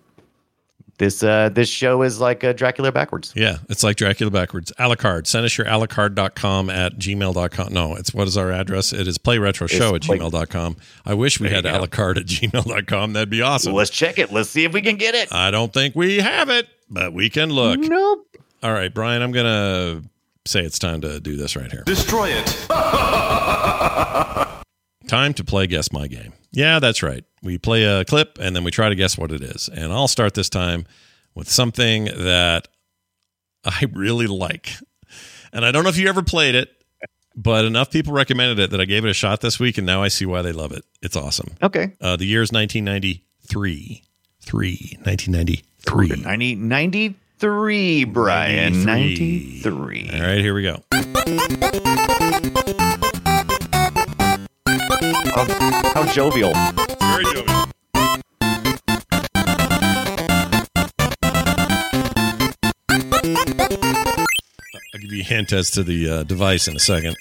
This 0.97 1.23
uh 1.23 1.49
this 1.49 1.67
show 1.67 2.03
is 2.03 2.19
like 2.19 2.43
uh, 2.43 2.53
Dracula 2.53 2.91
backwards. 2.91 3.33
Yeah, 3.35 3.57
it's 3.69 3.83
like 3.83 3.95
Dracula 3.97 4.29
backwards. 4.29 4.71
Alucard. 4.77 5.25
Send 5.25 5.45
us 5.45 5.57
your 5.57 5.65
alucard.com 5.65 6.69
at 6.69 6.93
gmail.com. 6.99 7.73
No, 7.73 7.95
it's 7.95 8.13
what 8.13 8.27
is 8.27 8.37
our 8.37 8.51
address? 8.51 8.93
It 8.93 9.07
is 9.07 9.17
playretroshow 9.17 9.95
at 9.95 10.03
play- 10.03 10.19
gmail.com. 10.19 10.77
I 11.03 11.15
wish 11.15 11.39
we 11.39 11.49
had 11.49 11.63
alucard 11.65 12.17
at 12.17 12.25
gmail.com. 12.27 13.13
That'd 13.13 13.31
be 13.31 13.41
awesome. 13.41 13.73
Let's 13.73 13.89
check 13.89 14.19
it. 14.19 14.31
Let's 14.31 14.49
see 14.49 14.63
if 14.63 14.73
we 14.73 14.81
can 14.83 14.97
get 14.97 15.15
it. 15.15 15.33
I 15.33 15.49
don't 15.49 15.73
think 15.73 15.95
we 15.95 16.17
have 16.19 16.49
it, 16.49 16.67
but 16.87 17.13
we 17.13 17.31
can 17.31 17.49
look. 17.49 17.79
Nope. 17.79 18.27
All 18.61 18.73
right, 18.73 18.93
Brian, 18.93 19.23
I'm 19.23 19.31
going 19.31 19.45
to 19.47 20.07
say 20.45 20.61
it's 20.61 20.79
time 20.79 21.01
to 21.01 21.19
do 21.19 21.35
this 21.35 21.55
right 21.55 21.71
here. 21.71 21.83
Destroy 21.85 22.29
it. 22.29 22.47
Time 25.07 25.33
to 25.33 25.43
play 25.43 25.67
Guess 25.67 25.91
My 25.91 26.07
Game. 26.07 26.31
Yeah, 26.51 26.79
that's 26.79 27.03
right. 27.03 27.25
We 27.43 27.57
play 27.57 27.83
a 27.83 28.05
clip 28.05 28.37
and 28.39 28.55
then 28.55 28.63
we 28.63 28.71
try 28.71 28.87
to 28.87 28.95
guess 28.95 29.17
what 29.17 29.31
it 29.31 29.41
is. 29.41 29.67
And 29.67 29.91
I'll 29.91 30.07
start 30.07 30.35
this 30.35 30.47
time 30.49 30.85
with 31.35 31.49
something 31.49 32.05
that 32.05 32.67
I 33.65 33.87
really 33.93 34.27
like. 34.27 34.71
And 35.51 35.65
I 35.65 35.71
don't 35.71 35.83
know 35.83 35.89
if 35.89 35.97
you 35.97 36.07
ever 36.07 36.21
played 36.23 36.55
it, 36.55 36.69
but 37.35 37.65
enough 37.65 37.91
people 37.91 38.13
recommended 38.13 38.59
it 38.59 38.69
that 38.71 38.79
I 38.79 38.85
gave 38.85 39.03
it 39.03 39.09
a 39.09 39.13
shot 39.13 39.41
this 39.41 39.59
week, 39.59 39.77
and 39.77 39.85
now 39.85 40.01
I 40.03 40.07
see 40.07 40.25
why 40.25 40.41
they 40.41 40.51
love 40.51 40.71
it. 40.71 40.85
It's 41.01 41.15
awesome. 41.15 41.55
Okay. 41.61 41.93
Uh, 41.99 42.15
the 42.15 42.25
year 42.25 42.41
is 42.41 42.51
1993. 42.51 44.03
Three. 44.41 44.97
1993. 45.03 46.21
90, 46.23 46.55
93, 46.55 47.15
Brian. 47.41 48.85
93. 48.85 50.11
All 50.13 50.21
right, 50.21 50.37
here 50.37 50.53
we 50.53 50.61
go. 50.61 50.83
How, 55.33 55.45
how 55.95 56.05
jovial. 56.11 56.53
Very 56.53 57.23
jovial. 57.23 57.65
I'll 64.93 64.99
give 64.99 65.11
you 65.11 65.21
a 65.21 65.23
hint 65.23 65.51
as 65.51 65.71
to 65.71 65.83
the 65.83 66.09
uh, 66.09 66.23
device 66.23 66.67
in 66.67 66.75
a 66.75 66.79
second. 66.79 67.15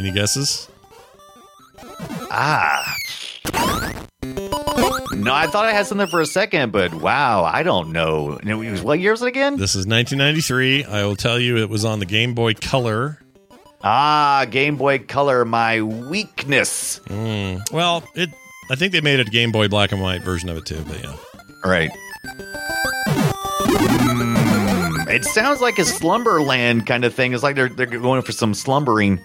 Any 0.00 0.12
guesses? 0.12 0.66
Ah. 2.30 2.96
No, 5.14 5.34
I 5.34 5.46
thought 5.46 5.66
I 5.66 5.72
had 5.74 5.84
something 5.86 6.06
for 6.06 6.22
a 6.22 6.26
second, 6.26 6.72
but 6.72 6.94
wow, 6.94 7.44
I 7.44 7.62
don't 7.62 7.92
know. 7.92 8.38
And 8.40 8.48
it 8.48 8.54
was- 8.54 8.80
What 8.80 8.98
year 8.98 9.10
was 9.10 9.20
it 9.20 9.28
again? 9.28 9.58
This 9.58 9.74
is 9.74 9.86
1993. 9.86 10.86
I 10.86 11.04
will 11.04 11.16
tell 11.16 11.38
you 11.38 11.58
it 11.58 11.68
was 11.68 11.84
on 11.84 11.98
the 11.98 12.06
Game 12.06 12.32
Boy 12.32 12.54
Color. 12.54 13.18
Ah, 13.84 14.46
Game 14.50 14.76
Boy 14.76 15.00
Color, 15.00 15.44
my 15.44 15.82
weakness. 15.82 17.02
Mm. 17.10 17.70
Well, 17.70 18.02
it. 18.14 18.30
I 18.70 18.76
think 18.76 18.92
they 18.92 19.02
made 19.02 19.20
a 19.20 19.24
Game 19.24 19.52
Boy 19.52 19.68
black 19.68 19.92
and 19.92 20.00
white 20.00 20.22
version 20.22 20.48
of 20.48 20.56
it 20.56 20.64
too, 20.64 20.82
but 20.88 20.98
yeah. 21.04 21.14
Right. 21.62 21.90
Mm, 23.90 25.10
it 25.10 25.26
sounds 25.26 25.60
like 25.60 25.78
a 25.78 25.84
Slumberland 25.84 26.86
kind 26.86 27.04
of 27.04 27.12
thing. 27.14 27.34
It's 27.34 27.42
like 27.42 27.54
they're 27.54 27.68
they're 27.68 27.84
going 27.84 28.22
for 28.22 28.32
some 28.32 28.54
slumbering. 28.54 29.20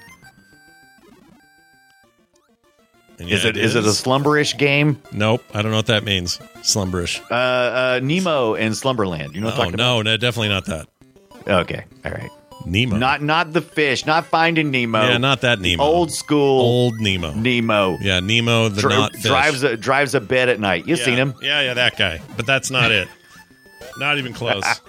Is 3.19 3.43
yeah, 3.43 3.49
it 3.49 3.57
is 3.57 3.75
it 3.75 3.85
a 3.85 3.89
slumberish 3.89 4.57
game? 4.57 5.01
Nope, 5.11 5.41
I 5.53 5.61
don't 5.61 5.71
know 5.71 5.77
what 5.77 5.85
that 5.87 6.03
means. 6.03 6.37
Slumberish. 6.57 7.21
Uh, 7.31 7.33
uh, 7.33 7.99
Nemo 8.03 8.55
and 8.55 8.75
Slumberland. 8.75 9.33
You 9.35 9.41
know 9.41 9.47
what 9.47 9.55
I'm 9.55 9.59
Oh 9.61 9.63
talking 9.65 9.77
no, 9.77 10.01
no, 10.01 10.17
definitely 10.17 10.49
not 10.49 10.65
that. 10.65 10.87
Okay, 11.47 11.85
all 12.03 12.11
right. 12.11 12.29
Nemo. 12.65 12.97
Not 12.97 13.21
not 13.21 13.53
the 13.53 13.61
fish. 13.61 14.05
Not 14.05 14.25
Finding 14.25 14.71
Nemo. 14.71 15.01
yeah, 15.01 15.17
not 15.17 15.41
that 15.41 15.59
Nemo. 15.59 15.83
old 15.83 16.11
school 16.11 16.61
old 16.61 16.99
Nemo. 16.99 17.33
Nemo. 17.33 17.97
Yeah, 18.01 18.19
Nemo 18.19 18.69
the 18.69 18.81
Dri- 18.81 18.89
not 18.89 19.13
fish. 19.13 19.23
drives 19.23 19.63
a 19.63 19.77
drives 19.77 20.15
a 20.15 20.19
bed 20.21 20.49
at 20.49 20.59
night. 20.59 20.87
You 20.87 20.95
yeah. 20.95 21.05
seen 21.05 21.15
him? 21.15 21.35
Yeah, 21.41 21.61
yeah, 21.61 21.73
that 21.75 21.97
guy. 21.97 22.21
But 22.35 22.45
that's 22.45 22.71
not 22.71 22.91
it. 22.91 23.07
not 23.97 24.17
even 24.17 24.33
close. 24.33 24.63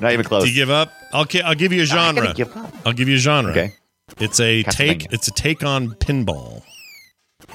Not 0.00 0.12
even 0.12 0.24
close. 0.24 0.44
Do 0.44 0.48
you 0.48 0.54
give 0.54 0.70
up? 0.70 0.94
I'll 1.12 1.26
I'll 1.44 1.54
give 1.54 1.74
you 1.74 1.82
a 1.82 1.84
genre. 1.84 2.32
give 2.32 2.56
up. 2.56 2.72
I'll 2.86 2.94
give 2.94 3.06
you 3.06 3.16
a 3.16 3.18
genre. 3.18 3.50
Okay. 3.50 3.74
It's 4.18 4.40
a 4.40 4.62
take. 4.62 5.12
It's 5.12 5.28
a 5.28 5.30
take 5.30 5.62
on 5.62 5.90
pinball. 5.90 6.62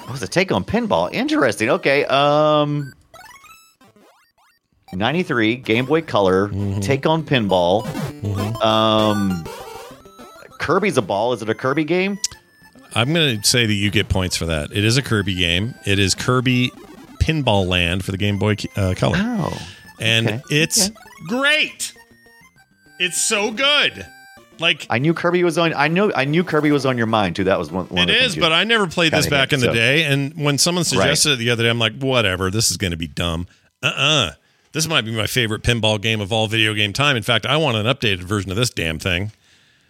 What 0.03 0.11
was 0.11 0.23
a 0.23 0.27
take 0.27 0.51
on 0.51 0.63
pinball? 0.63 1.11
Interesting. 1.13 1.69
Okay. 1.71 2.05
Um. 2.05 2.93
93 4.93 5.57
Game 5.57 5.85
Boy 5.85 6.01
Color 6.01 6.47
Mm-hmm. 6.49 6.79
take 6.79 7.05
on 7.05 7.23
pinball. 7.23 7.85
Um 8.63 9.43
Kirby's 10.59 10.97
a 10.97 11.01
ball. 11.01 11.33
Is 11.33 11.41
it 11.41 11.49
a 11.49 11.55
Kirby 11.55 11.83
game? 11.83 12.17
I'm 12.95 13.13
going 13.13 13.41
to 13.41 13.45
say 13.47 13.65
that 13.65 13.73
you 13.73 13.91
get 13.91 14.07
points 14.07 14.37
for 14.37 14.45
that. 14.45 14.71
It 14.71 14.85
is 14.85 14.95
a 14.95 15.01
Kirby 15.01 15.35
game. 15.35 15.75
It 15.85 15.99
is 15.99 16.15
Kirby 16.15 16.71
Pinball 17.21 17.67
Land 17.67 18.05
for 18.05 18.11
the 18.11 18.17
Game 18.17 18.39
Boy 18.39 18.55
uh, 18.77 18.93
Color, 18.95 19.17
Oh. 19.17 19.67
and 19.99 20.27
okay, 20.27 20.41
it's 20.49 20.87
okay. 20.87 20.95
great. 21.27 21.93
It's 22.99 23.21
so 23.21 23.51
good. 23.51 24.05
Like 24.59 24.87
I 24.89 24.99
knew 24.99 25.13
Kirby 25.13 25.43
was 25.43 25.57
on 25.57 25.73
I 25.73 25.87
knew 25.87 26.11
I 26.15 26.25
knew 26.25 26.43
Kirby 26.43 26.71
was 26.71 26.85
on 26.85 26.97
your 26.97 27.07
mind 27.07 27.35
too. 27.35 27.43
That 27.45 27.59
was 27.59 27.71
one, 27.71 27.87
one 27.87 28.09
it 28.09 28.15
is, 28.15 28.35
but 28.35 28.51
I 28.51 28.63
never 28.63 28.87
played 28.87 29.11
this 29.11 29.27
back 29.27 29.49
hit, 29.51 29.55
in 29.55 29.59
the 29.61 29.67
so- 29.67 29.73
day. 29.73 30.03
And 30.03 30.33
when 30.41 30.57
someone 30.57 30.83
suggested 30.83 31.33
it 31.33 31.35
the 31.37 31.49
other 31.49 31.63
day, 31.63 31.69
I'm 31.69 31.79
like, 31.79 31.97
whatever. 31.99 32.49
This 32.49 32.71
is 32.71 32.77
going 32.77 32.91
to 32.91 32.97
be 32.97 33.07
dumb. 33.07 33.47
Uh 33.83 33.87
uh 33.95 34.31
This 34.71 34.87
might 34.87 35.01
be 35.05 35.11
my 35.15 35.27
favorite 35.27 35.61
pinball 35.63 36.01
game 36.01 36.21
of 36.21 36.31
all 36.31 36.47
video 36.47 36.73
game 36.73 36.93
time. 36.93 37.17
In 37.17 37.23
fact, 37.23 37.45
I 37.45 37.57
want 37.57 37.77
an 37.77 37.85
updated 37.85 38.23
version 38.23 38.49
of 38.51 38.57
this 38.57 38.69
damn 38.69 38.97
thing 38.99 39.31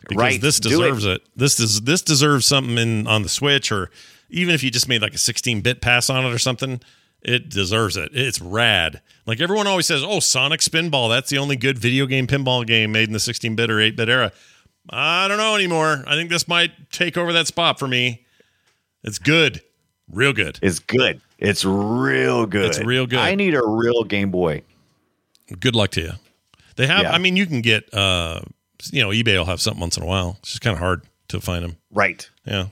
because 0.02 0.18
Right, 0.22 0.42
this 0.42 0.60
deserves 0.60 1.06
it. 1.06 1.22
it. 1.22 1.22
This 1.36 1.56
does 1.56 1.82
this 1.82 2.02
deserves 2.02 2.46
something 2.46 2.78
in 2.78 3.08
on 3.08 3.22
the 3.24 3.30
Switch, 3.30 3.72
or 3.72 3.90
even 4.30 4.54
if 4.56 4.64
you 4.64 4.72
just 4.72 4.88
made 4.88 5.02
like 5.02 5.14
a 5.14 5.20
16 5.20 5.62
bit 5.62 5.82
pass 5.82 6.10
on 6.10 6.26
it 6.26 6.34
or 6.34 6.40
something. 6.40 6.82
It 7.28 7.50
deserves 7.50 7.98
it. 7.98 8.12
It's 8.14 8.40
rad. 8.40 9.02
Like 9.26 9.42
everyone 9.42 9.66
always 9.66 9.88
says, 9.88 10.04
"Oh, 10.04 10.20
Sonic 10.20 10.60
Spinball. 10.60 11.10
That's 11.10 11.32
the 11.32 11.40
only 11.40 11.56
good 11.56 11.80
video 11.80 12.06
game 12.06 12.28
pinball 12.28 12.68
game 12.68 12.92
made 12.92 13.08
in 13.08 13.14
the 13.14 13.20
16 13.20 13.56
bit 13.56 13.72
or 13.72 13.80
8 13.82 13.96
bit 13.96 14.10
era." 14.10 14.32
I 14.90 15.28
don't 15.28 15.38
know 15.38 15.56
anymore. 15.56 16.03
I 16.07 16.16
think 16.16 16.30
this 16.30 16.48
might 16.48 16.72
take 16.91 17.18
over 17.18 17.34
that 17.34 17.48
spot 17.48 17.80
for 17.80 17.88
me. 17.88 18.26
It's 19.03 19.20
good, 19.20 19.62
real 20.12 20.34
good. 20.34 20.60
It's 20.62 20.80
good. 20.80 21.22
It's 21.38 21.66
real 21.66 22.45
good. 22.45 22.66
It's 22.66 22.80
real 22.80 23.06
good. 23.07 23.20
I 23.20 23.36
need 23.36 23.56
a 23.56 23.66
real 23.66 24.03
Game 24.03 24.32
Boy. 24.32 24.62
Good 25.60 25.76
luck 25.76 25.91
to 25.91 26.02
you. 26.02 26.12
They 26.76 26.88
have. 26.88 27.03
Yeah. 27.03 27.12
I 27.12 27.18
mean, 27.18 27.36
you 27.36 27.45
can 27.45 27.62
get. 27.62 27.94
uh 27.94 28.41
You 28.91 29.02
know, 29.03 29.10
eBay 29.10 29.38
will 29.38 29.45
have 29.45 29.62
something 29.62 29.82
once 29.82 29.98
in 29.98 30.03
a 30.03 30.06
while. 30.06 30.38
It's 30.40 30.52
just 30.52 30.62
kind 30.62 30.74
of 30.74 30.80
hard 30.80 31.03
to 31.30 31.40
find 31.41 31.64
them. 31.64 31.78
Right. 31.91 32.28
Yeah. 32.45 32.68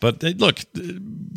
But 0.00 0.20
they, 0.20 0.34
look, 0.34 0.60
uh, 0.76 0.82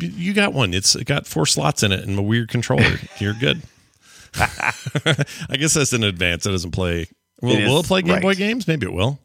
you 0.00 0.34
got 0.34 0.52
one. 0.52 0.74
It's 0.74 0.94
it 0.94 1.06
got 1.06 1.26
four 1.26 1.46
slots 1.46 1.82
in 1.82 1.92
it 1.92 2.06
and 2.06 2.18
a 2.18 2.22
weird 2.22 2.48
controller. 2.48 2.98
You're 3.18 3.34
good. 3.34 3.62
I 4.38 5.56
guess 5.58 5.74
that's 5.74 5.92
in 5.92 6.04
advance. 6.04 6.46
It 6.46 6.50
doesn't 6.50 6.72
play. 6.72 7.08
Will 7.40 7.52
It 7.52 7.66
will 7.66 7.80
it 7.80 7.86
play 7.86 8.02
Game 8.02 8.14
right. 8.14 8.22
Boy 8.22 8.34
games? 8.34 8.66
Maybe 8.68 8.86
it 8.86 8.92
will. 8.92 9.18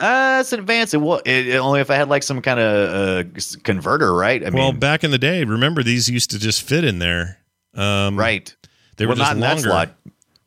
Uh, 0.00 0.38
it's 0.40 0.52
advanced. 0.52 0.94
It 0.94 0.98
will 0.98 1.20
it, 1.26 1.54
only 1.56 1.80
if 1.80 1.90
I 1.90 1.94
had 1.94 2.08
like 2.08 2.22
some 2.22 2.40
kind 2.40 2.58
of 2.58 3.26
uh, 3.26 3.30
converter, 3.62 4.14
right? 4.14 4.40
I 4.44 4.50
mean, 4.50 4.54
well, 4.58 4.72
back 4.72 5.04
in 5.04 5.10
the 5.10 5.18
day, 5.18 5.44
remember 5.44 5.82
these 5.82 6.08
used 6.08 6.30
to 6.30 6.38
just 6.38 6.62
fit 6.62 6.84
in 6.84 6.98
there. 6.98 7.38
Um, 7.74 8.18
right. 8.18 8.54
They 8.96 9.04
were 9.06 9.10
Well, 9.10 9.18
not 9.18 9.24
just 9.24 9.34
in 9.34 9.40
that 9.40 9.54
longer. 9.56 9.68
slot. 9.68 9.94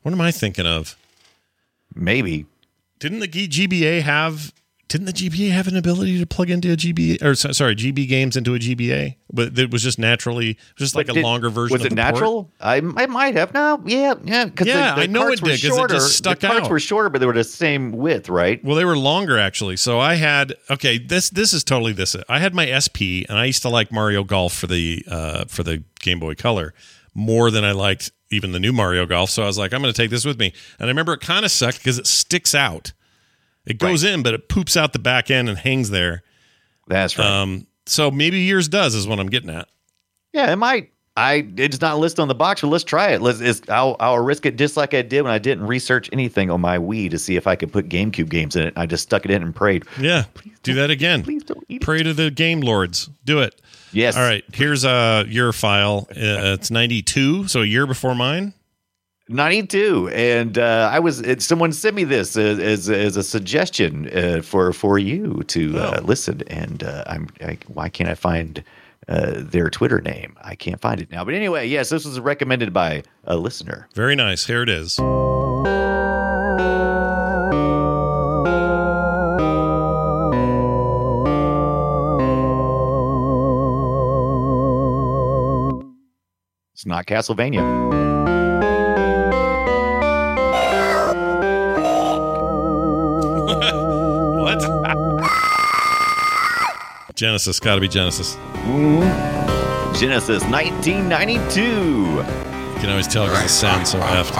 What 0.02 0.12
am 0.12 0.20
I 0.20 0.30
thinking 0.32 0.66
of? 0.66 0.96
Maybe. 1.94 2.46
Didn't 2.98 3.20
the 3.20 3.28
GBA 3.28 4.02
have? 4.02 4.52
Didn't 4.88 5.06
the 5.06 5.12
GBA 5.12 5.50
have 5.50 5.66
an 5.66 5.76
ability 5.76 6.18
to 6.18 6.26
plug 6.26 6.50
into 6.50 6.70
a 6.70 6.76
GBA 6.76 7.22
or 7.22 7.34
sorry, 7.34 7.74
GB 7.74 8.06
games 8.06 8.36
into 8.36 8.54
a 8.54 8.58
GBA? 8.58 9.16
But 9.32 9.58
it 9.58 9.70
was 9.72 9.82
just 9.82 9.98
naturally 9.98 10.58
just 10.76 10.94
like 10.94 11.06
But 11.06 11.16
a 11.16 11.22
longer 11.22 11.48
version. 11.48 11.72
Was 11.74 11.80
of 11.86 11.92
it 11.92 11.94
natural? 11.94 12.52
I, 12.60 12.76
I 12.76 13.06
might 13.06 13.34
have. 13.34 13.54
No, 13.54 13.82
yeah, 13.86 14.14
yeah. 14.24 14.44
Because 14.44 14.66
Yeah, 14.66 14.90
the, 14.90 14.96
the 14.96 15.02
I 15.02 15.06
know 15.06 15.28
it 15.28 15.40
did, 15.40 15.62
'cause 15.62 15.78
it 15.78 15.88
just 15.90 16.16
stuck 16.16 16.38
the 16.40 16.46
carts 16.48 16.66
out. 16.66 16.70
were 16.70 16.78
shorter, 16.78 17.08
but 17.08 17.20
they 17.20 17.26
were 17.26 17.32
the 17.32 17.42
same 17.44 17.92
width, 17.92 18.28
right? 18.28 18.62
Well, 18.62 18.76
they 18.76 18.84
were 18.84 18.96
longer 18.96 19.38
actually. 19.38 19.76
So 19.76 19.98
I 20.00 20.14
had 20.16 20.54
okay. 20.70 20.98
This 20.98 21.30
this 21.30 21.52
is 21.54 21.64
totally 21.64 21.92
this. 21.92 22.14
I 22.28 22.38
had 22.38 22.54
my 22.54 22.66
SP, 22.70 23.24
and 23.28 23.38
I 23.38 23.46
used 23.46 23.62
to 23.62 23.70
like 23.70 23.90
Mario 23.90 24.22
Golf 24.22 24.54
for 24.54 24.66
the 24.66 25.04
uh, 25.08 25.46
for 25.46 25.62
the 25.62 25.82
Game 26.00 26.20
Boy 26.20 26.34
Color 26.34 26.74
more 27.14 27.50
than 27.50 27.64
I 27.64 27.72
liked 27.72 28.10
even 28.30 28.52
the 28.52 28.60
new 28.60 28.72
Mario 28.72 29.06
Golf. 29.06 29.30
So 29.30 29.42
I 29.44 29.46
was 29.46 29.56
like, 29.56 29.72
I'm 29.72 29.80
going 29.80 29.92
to 29.94 29.96
take 29.96 30.10
this 30.10 30.24
with 30.24 30.38
me. 30.38 30.52
And 30.78 30.86
I 30.86 30.88
remember 30.88 31.12
it 31.14 31.20
kind 31.20 31.44
of 31.44 31.50
sucked 31.52 31.78
because 31.78 31.98
it 31.98 32.06
sticks 32.06 32.54
out. 32.54 32.92
It 33.66 33.78
goes 33.78 34.04
in, 34.04 34.22
but 34.22 34.34
it 34.34 34.48
poops 34.48 34.76
out 34.76 34.92
the 34.92 34.98
back 34.98 35.30
end 35.30 35.48
and 35.48 35.56
hangs 35.58 35.90
there. 35.90 36.22
That's 36.86 37.16
right. 37.18 37.26
Um, 37.26 37.66
so 37.86 38.10
maybe 38.10 38.40
yours 38.40 38.68
does 38.68 38.94
is 38.94 39.06
what 39.06 39.18
I'm 39.20 39.28
getting 39.28 39.50
at. 39.50 39.68
yeah, 40.32 40.52
it 40.52 40.56
might. 40.56 40.90
I 41.16 41.46
it's 41.56 41.80
not 41.80 41.98
listed 42.00 42.18
on 42.20 42.28
the 42.28 42.34
box, 42.34 42.62
but 42.62 42.66
let's 42.68 42.82
try 42.82 43.10
it. 43.10 43.22
Let's. 43.22 43.62
I'll 43.68 43.94
I'll 44.00 44.18
risk 44.18 44.46
it 44.46 44.56
just 44.56 44.76
like 44.76 44.94
I 44.94 45.02
did 45.02 45.22
when 45.22 45.32
I 45.32 45.38
didn't 45.38 45.66
research 45.66 46.10
anything 46.12 46.50
on 46.50 46.60
my 46.60 46.76
Wii 46.76 47.08
to 47.10 47.18
see 47.20 47.36
if 47.36 47.46
I 47.46 47.54
could 47.54 47.72
put 47.72 47.88
GameCube 47.88 48.28
games 48.28 48.56
in 48.56 48.66
it. 48.66 48.74
I 48.76 48.86
just 48.86 49.04
stuck 49.04 49.24
it 49.24 49.30
in 49.30 49.40
and 49.40 49.54
prayed. 49.54 49.84
Yeah, 50.00 50.24
do 50.64 50.74
that 50.74 50.90
again. 50.90 51.22
Please 51.22 51.44
don't 51.44 51.64
eat 51.68 51.76
it. 51.76 51.84
Pray 51.84 52.02
to 52.02 52.12
the 52.12 52.32
game 52.32 52.62
lords. 52.62 53.08
Do 53.24 53.40
it. 53.42 53.60
Yes. 53.92 54.16
All 54.16 54.22
right. 54.24 54.42
Here's 54.52 54.84
uh 54.84 55.22
your 55.28 55.52
file. 55.52 56.08
Uh, 56.10 56.58
it's 56.58 56.72
92, 56.72 57.46
so 57.46 57.62
a 57.62 57.64
year 57.64 57.86
before 57.86 58.16
mine. 58.16 58.52
92 59.28 60.10
and 60.10 60.58
uh, 60.58 60.90
i 60.92 60.98
was 60.98 61.20
it, 61.20 61.40
someone 61.40 61.72
sent 61.72 61.96
me 61.96 62.04
this 62.04 62.36
as, 62.36 62.58
as, 62.58 62.90
as 62.90 63.16
a 63.16 63.22
suggestion 63.22 64.10
uh, 64.14 64.42
for 64.42 64.72
for 64.72 64.98
you 64.98 65.42
to 65.48 65.78
uh, 65.78 65.98
Oh. 66.00 66.04
listen 66.04 66.42
and 66.48 66.82
uh, 66.82 67.04
i'm 67.06 67.28
I, 67.40 67.56
why 67.68 67.88
can't 67.88 68.10
i 68.10 68.14
find 68.14 68.62
uh, 69.08 69.32
their 69.36 69.70
twitter 69.70 70.00
name 70.02 70.36
i 70.42 70.54
can't 70.54 70.80
find 70.80 71.00
it 71.00 71.10
now 71.10 71.24
but 71.24 71.32
anyway 71.34 71.66
yes 71.66 71.88
this 71.88 72.04
was 72.04 72.20
recommended 72.20 72.72
by 72.74 73.02
a 73.24 73.36
listener 73.36 73.88
Very 73.94 74.14
nice. 74.14 74.44
Here 74.44 74.62
it 74.62 74.68
is. 74.68 74.98
it's 86.72 86.86
not 86.86 87.06
castlevania 87.06 87.62
Genesis. 97.24 97.58
Got 97.58 97.76
to 97.76 97.80
be 97.80 97.88
Genesis. 97.88 98.34
Genesis 99.98 100.44
1992. 100.44 101.62
You 101.62 102.22
can 102.78 102.90
always 102.90 103.08
tell 103.08 103.26
because 103.26 103.46
it 103.46 103.48
sounds 103.48 103.92
so 103.92 104.00
effed. 104.00 104.36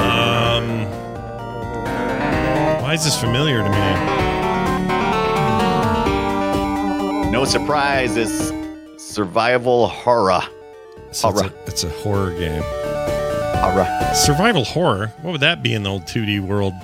Um, 0.00 0.86
why 2.82 2.94
is 2.94 3.04
this 3.04 3.20
familiar 3.20 3.62
to 3.62 3.68
me? 3.68 3.92
No 7.30 7.44
surprise, 7.44 8.16
it's 8.16 8.50
survival 8.96 9.88
horror. 9.88 10.40
So 11.10 11.28
it's, 11.28 11.42
a, 11.42 11.52
it's 11.66 11.84
a 11.84 11.90
horror 11.90 12.30
game. 12.30 12.62
Horror. 13.62 13.86
Survival 14.14 14.64
horror. 14.64 15.12
What 15.22 15.32
would 15.32 15.40
that 15.40 15.62
be 15.62 15.72
in 15.74 15.82
the 15.84 15.90
old 15.90 16.02
2D 16.02 16.40
world? 16.40 16.74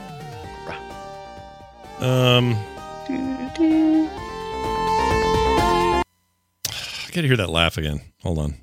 Um, 2.01 2.55
I 6.69 7.11
gotta 7.13 7.27
hear 7.27 7.37
that 7.37 7.51
laugh 7.51 7.77
again. 7.77 8.01
Hold 8.23 8.39
on. 8.39 8.55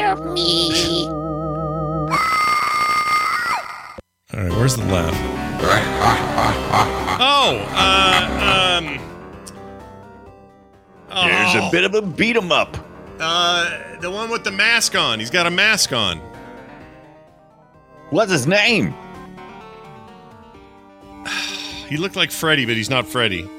Help 0.00 0.24
me. 0.34 1.06
All 4.32 4.40
right, 4.40 4.50
where's 4.52 4.76
the 4.76 4.84
laugh? 4.84 5.14
Oh, 7.22 7.56
uh, 7.72 8.78
um, 8.78 8.86
There's 11.08 11.54
a 11.54 11.62
oh, 11.62 11.70
bit 11.70 11.84
of 11.84 11.94
a 11.94 12.02
beat 12.02 12.36
'em 12.36 12.52
up. 12.52 12.76
uh, 13.20 13.89
the 14.00 14.10
one 14.10 14.30
with 14.30 14.44
the 14.44 14.50
mask 14.50 14.96
on. 14.96 15.18
He's 15.20 15.30
got 15.30 15.46
a 15.46 15.50
mask 15.50 15.92
on. 15.92 16.18
What's 18.10 18.32
his 18.32 18.46
name? 18.46 18.94
He 21.90 21.96
looked 21.96 22.14
like 22.14 22.30
Freddy, 22.30 22.66
but 22.66 22.76
he's 22.76 22.88
not 22.88 23.04
Freddy. 23.04 23.50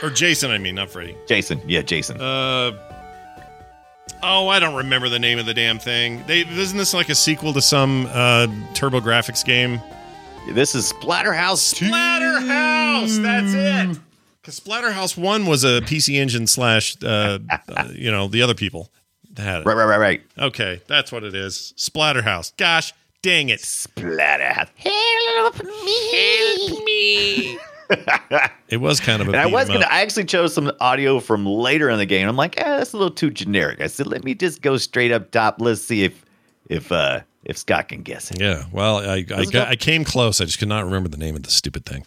Or 0.00 0.10
Jason, 0.10 0.52
I 0.52 0.58
mean, 0.58 0.76
not 0.76 0.90
Freddy. 0.90 1.16
Jason. 1.26 1.60
Yeah, 1.66 1.82
Jason. 1.82 2.20
Uh, 2.20 2.70
oh, 4.22 4.46
I 4.46 4.60
don't 4.60 4.76
remember 4.76 5.08
the 5.08 5.18
name 5.18 5.40
of 5.40 5.46
the 5.46 5.54
damn 5.54 5.80
thing. 5.80 6.22
They 6.28 6.42
isn't 6.42 6.78
this 6.78 6.94
like 6.94 7.08
a 7.08 7.16
sequel 7.16 7.52
to 7.54 7.60
some 7.60 8.06
uh, 8.06 8.46
TurboGrafx 8.74 9.44
game? 9.44 9.80
This 10.52 10.76
is 10.76 10.92
Splatterhouse 10.92 11.74
Splatterhouse. 11.74 13.20
That's 13.24 13.96
it. 13.96 14.00
Because 14.48 14.60
Splatterhouse 14.60 15.14
One 15.14 15.44
was 15.44 15.62
a 15.62 15.82
PC 15.82 16.14
Engine 16.14 16.46
slash, 16.46 16.96
uh, 17.04 17.38
uh, 17.68 17.88
you 17.92 18.10
know, 18.10 18.28
the 18.28 18.40
other 18.40 18.54
people 18.54 18.90
had 19.36 19.60
it. 19.60 19.66
Right, 19.66 19.76
right, 19.76 19.84
right, 19.84 19.98
right. 19.98 20.22
Okay, 20.38 20.80
that's 20.86 21.12
what 21.12 21.22
it 21.22 21.34
is. 21.34 21.74
Splatterhouse. 21.76 22.56
Gosh, 22.56 22.94
dang 23.20 23.50
it! 23.50 23.60
Splatterhouse. 23.60 24.70
Help 24.74 25.62
me. 25.62 26.56
Help 26.66 26.84
me. 26.84 27.58
It 28.68 28.78
was 28.78 29.00
kind 29.00 29.22
of 29.22 29.28
a. 29.28 29.30
And 29.32 29.40
I 29.40 29.44
beat 29.46 29.52
was 29.54 29.68
'em 29.68 29.74
gonna. 29.74 29.86
up. 29.86 29.92
I 29.92 30.02
actually 30.02 30.26
chose 30.26 30.52
some 30.52 30.70
audio 30.78 31.20
from 31.20 31.46
later 31.46 31.88
in 31.88 31.96
the 31.96 32.04
game. 32.04 32.28
I'm 32.28 32.36
like, 32.36 32.58
eh, 32.60 32.76
that's 32.76 32.92
a 32.92 32.98
little 32.98 33.14
too 33.14 33.30
generic. 33.30 33.80
I 33.80 33.86
said, 33.86 34.06
let 34.06 34.24
me 34.24 34.34
just 34.34 34.60
go 34.60 34.76
straight 34.76 35.10
up 35.10 35.30
top. 35.30 35.56
Let's 35.58 35.80
see 35.80 36.04
if 36.04 36.22
if 36.68 36.92
uh 36.92 37.20
if 37.44 37.56
Scott 37.56 37.88
can 37.88 38.02
guess 38.02 38.30
it. 38.30 38.40
Yeah, 38.40 38.64
well, 38.72 38.98
I 38.98 39.24
I, 39.34 39.44
got, 39.46 39.68
I 39.68 39.76
came 39.76 40.04
close. 40.04 40.40
I 40.42 40.44
just 40.44 40.58
could 40.58 40.68
not 40.68 40.84
remember 40.84 41.08
the 41.08 41.16
name 41.16 41.34
of 41.34 41.44
the 41.44 41.50
stupid 41.50 41.86
thing. 41.86 42.04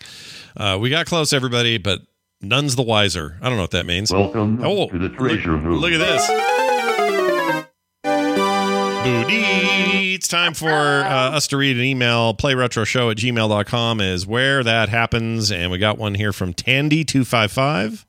Uh, 0.56 0.78
we 0.80 0.92
got 0.92 1.08
close, 1.08 1.34
everybody, 1.34 1.80
but 1.80 2.02
none's 2.42 2.76
the 2.76 2.82
wiser. 2.84 3.38
I 3.42 3.48
don't 3.48 3.58
know 3.58 3.64
what 3.64 3.72
that 3.72 3.86
means. 3.86 4.12
Welcome 4.12 4.64
Oh, 4.64 4.88
to 4.90 4.98
the 4.98 5.10
treasure 5.10 5.54
look, 5.54 5.64
room. 5.64 5.78
Look 5.80 5.92
at 5.94 6.00
this. 6.00 6.28
Booty. 9.04 10.14
It's 10.14 10.28
time 10.28 10.54
for 10.54 10.70
uh, 10.70 11.32
us 11.32 11.48
to 11.48 11.58
read 11.58 11.76
an 11.78 11.84
email. 11.84 12.34
Playretroshow 12.36 13.10
at 13.12 13.18
gmail.com 13.18 14.00
is 14.02 14.28
where 14.28 14.64
that 14.64 14.90
happens. 14.90 15.52
And 15.52 15.72
we 15.72 15.78
got 15.80 15.98
one 15.98 16.14
here 16.14 16.32
from 16.32 16.54
Tandy255. 16.54 18.06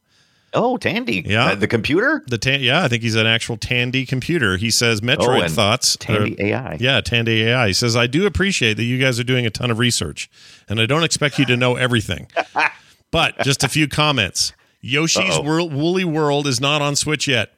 Oh, 0.54 0.76
Tandy. 0.76 1.22
Yeah. 1.24 1.46
Uh, 1.46 1.54
the 1.54 1.66
computer. 1.66 2.22
The 2.26 2.36
tan- 2.36 2.60
yeah, 2.60 2.84
I 2.84 2.88
think 2.88 3.02
he's 3.02 3.14
an 3.14 3.26
actual 3.26 3.56
Tandy 3.56 4.04
computer. 4.04 4.58
He 4.58 4.70
says 4.70 5.00
Metroid 5.00 5.38
Oh, 5.40 5.42
and 5.44 5.52
thoughts. 5.52 5.96
Tandy 5.96 6.38
uh, 6.38 6.58
AI. 6.58 6.76
Yeah, 6.78 7.00
Tandy 7.00 7.44
AI. 7.44 7.68
He 7.68 7.72
says 7.72 7.96
I 7.96 8.06
do 8.06 8.26
appreciate 8.26 8.74
that 8.74 8.84
you 8.84 8.98
guys 8.98 9.18
are 9.18 9.24
doing 9.24 9.46
a 9.46 9.50
ton 9.50 9.70
of 9.70 9.78
research, 9.78 10.28
and 10.68 10.78
I 10.78 10.84
don't 10.84 11.04
expect 11.04 11.38
you 11.38 11.46
to 11.46 11.56
know 11.56 11.76
everything. 11.76 12.28
but 13.12 13.38
just 13.44 13.62
a 13.62 13.68
few 13.68 13.86
comments. 13.86 14.52
Yoshi's 14.80 15.38
World, 15.38 15.72
Woolly 15.72 16.04
World 16.04 16.48
is 16.48 16.60
not 16.60 16.82
on 16.82 16.96
Switch 16.96 17.28
yet. 17.28 17.52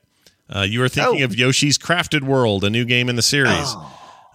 Uh, 0.54 0.60
you 0.60 0.82
are 0.82 0.88
thinking 0.90 1.22
Oh. 1.22 1.24
of 1.24 1.34
Yoshi's 1.34 1.78
Crafted 1.78 2.22
World, 2.22 2.64
a 2.64 2.68
new 2.70 2.84
game 2.84 3.08
in 3.08 3.16
the 3.16 3.22
series. 3.22 3.74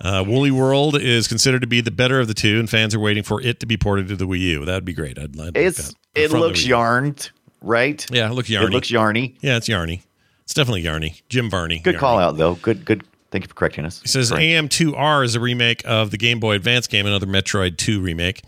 Uh, 0.02 0.24
Woolly 0.26 0.50
World 0.50 1.00
is 1.00 1.28
considered 1.28 1.60
to 1.62 1.68
be 1.68 1.82
the 1.82 1.92
better 1.92 2.20
of 2.20 2.28
the 2.28 2.34
two, 2.34 2.58
and 2.60 2.68
fans 2.70 2.96
are 2.96 3.00
waiting 3.00 3.22
for 3.22 3.40
it 3.42 3.60
to 3.60 3.66
be 3.68 3.78
ported 3.78 4.08
to 4.08 4.16
the 4.16 4.26
Wii 4.26 4.40
U. 4.40 4.66
That'd 4.66 4.86
be 4.86 4.94
great. 4.94 5.20
I'd, 5.20 5.26
I'd 5.26 5.36
like 5.36 5.52
It's 5.58 5.90
that. 5.90 5.96
it 6.16 6.32
looks 6.32 6.66
yarned, 6.66 7.30
right? 7.62 8.04
Yeah, 8.10 8.30
it 8.30 8.34
looks 8.34 8.50
yarny. 8.50 8.64
It 8.64 8.70
looks 8.72 8.90
yarny. 8.90 9.36
yeah, 9.42 9.58
it's 9.58 9.68
yarny. 9.70 10.02
It's 10.46 10.54
definitely 10.56 10.84
yarny. 10.84 11.22
Jim 11.30 11.48
Varney. 11.50 11.80
Good 11.80 11.96
yarny. 11.96 12.00
call 12.00 12.18
out 12.18 12.38
though. 12.38 12.56
Good, 12.56 12.86
good. 12.86 13.04
Thank 13.30 13.44
you 13.44 13.50
for 13.50 13.54
correcting 13.54 13.86
us. 13.86 14.02
He 14.02 14.08
says 14.08 14.32
Right. 14.32 14.42
AM2R 14.42 15.24
is 15.24 15.36
a 15.36 15.40
remake 15.40 15.84
of 15.86 16.10
the 16.10 16.18
Game 16.18 16.40
Boy 16.40 16.56
Advance 16.56 16.88
game, 16.88 17.06
another 17.06 17.28
Metroid 17.28 17.78
2 17.78 18.02
remake. 18.02 18.42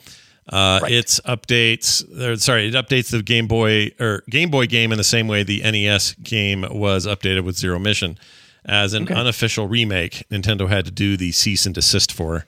Uh, 0.50 0.80
Right. 0.84 0.92
It's 0.92 1.20
updates. 1.22 2.04
Or, 2.20 2.36
sorry, 2.38 2.68
it 2.68 2.74
updates 2.74 3.12
the 3.12 3.22
Game 3.24 3.48
Boy 3.48 3.92
or 4.00 4.24
Game 4.30 4.50
Boy 4.50 4.66
game 4.68 4.92
in 4.92 4.98
the 4.98 5.04
same 5.04 5.28
way 5.28 5.44
the 5.44 5.62
NES 5.62 6.14
game 6.24 6.66
was 6.70 7.06
updated 7.08 7.44
with 7.44 7.58
Zero 7.58 7.80
Mission. 7.80 8.18
As 8.66 8.94
an 8.94 9.08
unofficial 9.12 9.68
remake, 9.68 10.24
Nintendo 10.30 10.68
had 10.70 10.86
to 10.86 10.92
do 10.92 11.18
the 11.18 11.32
cease 11.32 11.66
and 11.66 11.74
desist 11.74 12.12
for. 12.12 12.46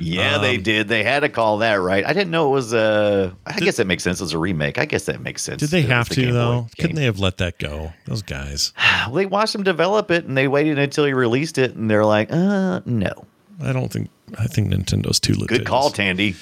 Yeah, 0.00 0.38
they 0.38 0.56
did. 0.56 0.88
They 0.88 1.04
had 1.04 1.20
to 1.20 1.28
call 1.28 1.58
that 1.58 1.74
right. 1.74 2.04
I 2.04 2.12
didn't 2.12 2.32
know 2.32 2.48
it 2.48 2.50
was 2.50 2.72
a. 2.72 3.32
I 3.46 3.60
guess 3.60 3.76
that 3.76 3.86
makes 3.86 4.02
sense. 4.02 4.20
It 4.20 4.24
was 4.24 4.32
a 4.32 4.38
remake. 4.38 4.78
I 4.78 4.84
guess 4.84 5.04
that 5.04 5.20
makes 5.20 5.42
sense. 5.42 5.60
Did 5.60 5.70
they 5.70 5.82
have 5.82 6.08
the 6.08 6.16
to 6.16 6.32
though? 6.32 6.66
Couldn't 6.80 6.96
they 6.96 7.04
have 7.04 7.20
let 7.20 7.38
that 7.38 7.58
go? 7.58 7.92
Those 8.06 8.22
guys. 8.22 8.72
Well, 9.06 9.12
they 9.14 9.26
watched 9.26 9.52
them 9.52 9.62
develop 9.62 10.10
it, 10.10 10.24
and 10.24 10.36
they 10.36 10.48
waited 10.48 10.78
until 10.80 11.04
he 11.04 11.12
released 11.12 11.58
it, 11.58 11.76
and 11.76 11.88
they're 11.88 12.04
like, 12.04 12.32
"Uh, 12.32 12.80
no." 12.84 13.26
I 13.62 13.72
don't 13.72 13.92
think. 13.92 14.10
I 14.36 14.48
think 14.48 14.72
Nintendo's 14.72 15.20
too 15.20 15.34
litigious. 15.34 15.58
Good 15.58 15.66
call, 15.68 15.90
Tandy. 15.90 16.34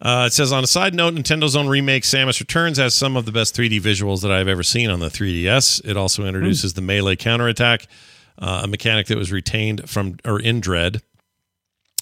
Uh, 0.00 0.24
it 0.28 0.32
says 0.32 0.52
on 0.52 0.62
a 0.62 0.66
side 0.66 0.94
note, 0.94 1.14
Nintendo's 1.14 1.56
own 1.56 1.66
remake 1.68 2.04
Samus 2.04 2.38
Returns 2.38 2.78
has 2.78 2.94
some 2.94 3.16
of 3.16 3.24
the 3.24 3.32
best 3.32 3.56
3D 3.56 3.80
visuals 3.80 4.22
that 4.22 4.30
I've 4.30 4.46
ever 4.48 4.62
seen 4.62 4.90
on 4.90 5.00
the 5.00 5.08
3DS. 5.08 5.84
It 5.84 5.96
also 5.96 6.24
introduces 6.24 6.74
the 6.74 6.80
melee 6.82 7.16
counterattack, 7.16 7.86
uh, 8.38 8.60
a 8.64 8.68
mechanic 8.68 9.08
that 9.08 9.18
was 9.18 9.32
retained 9.32 9.90
from 9.90 10.16
or 10.24 10.38
in 10.38 10.60
Dread. 10.60 11.02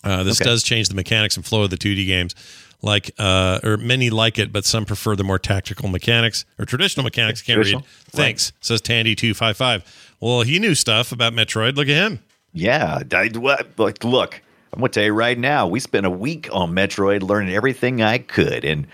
Uh, 0.04 0.22
this 0.22 0.40
Okay. 0.40 0.48
does 0.50 0.62
change 0.62 0.88
the 0.88 0.94
mechanics 0.94 1.36
and 1.36 1.44
flow 1.44 1.62
of 1.62 1.70
the 1.70 1.76
2D 1.78 2.06
games, 2.06 2.34
like 2.82 3.10
uh, 3.18 3.60
or 3.64 3.76
many 3.78 4.10
like 4.10 4.38
it, 4.38 4.52
but 4.52 4.64
some 4.66 4.84
prefer 4.84 5.16
the 5.16 5.24
more 5.24 5.38
tactical 5.38 5.88
mechanics 5.88 6.44
or 6.58 6.66
traditional 6.66 7.02
mechanics. 7.02 7.40
Can't 7.40 7.56
read. 7.58 7.64
Traditional? 7.64 7.86
Thanks, 8.10 8.52
says 8.60 8.80
Tandy 8.82 9.14
two 9.16 9.32
five 9.32 9.56
five. 9.56 9.82
Well, 10.20 10.42
he 10.42 10.58
knew 10.58 10.74
stuff 10.74 11.12
about 11.12 11.32
Metroid. 11.32 11.76
Look 11.76 11.88
at 11.88 11.94
him. 11.96 12.20
Yeah, 12.52 13.00
I, 13.12 13.30
like, 13.76 14.04
look, 14.04 14.40
I'm 14.76 14.80
gonna 14.80 14.90
tell 14.90 15.04
you 15.04 15.14
right 15.14 15.38
now. 15.38 15.66
We 15.66 15.80
spent 15.80 16.04
a 16.04 16.10
week 16.10 16.50
on 16.52 16.72
Metroid, 16.72 17.22
learning 17.22 17.54
everything 17.54 18.02
I 18.02 18.18
could, 18.18 18.62
and 18.62 18.86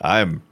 I'm 0.00 0.42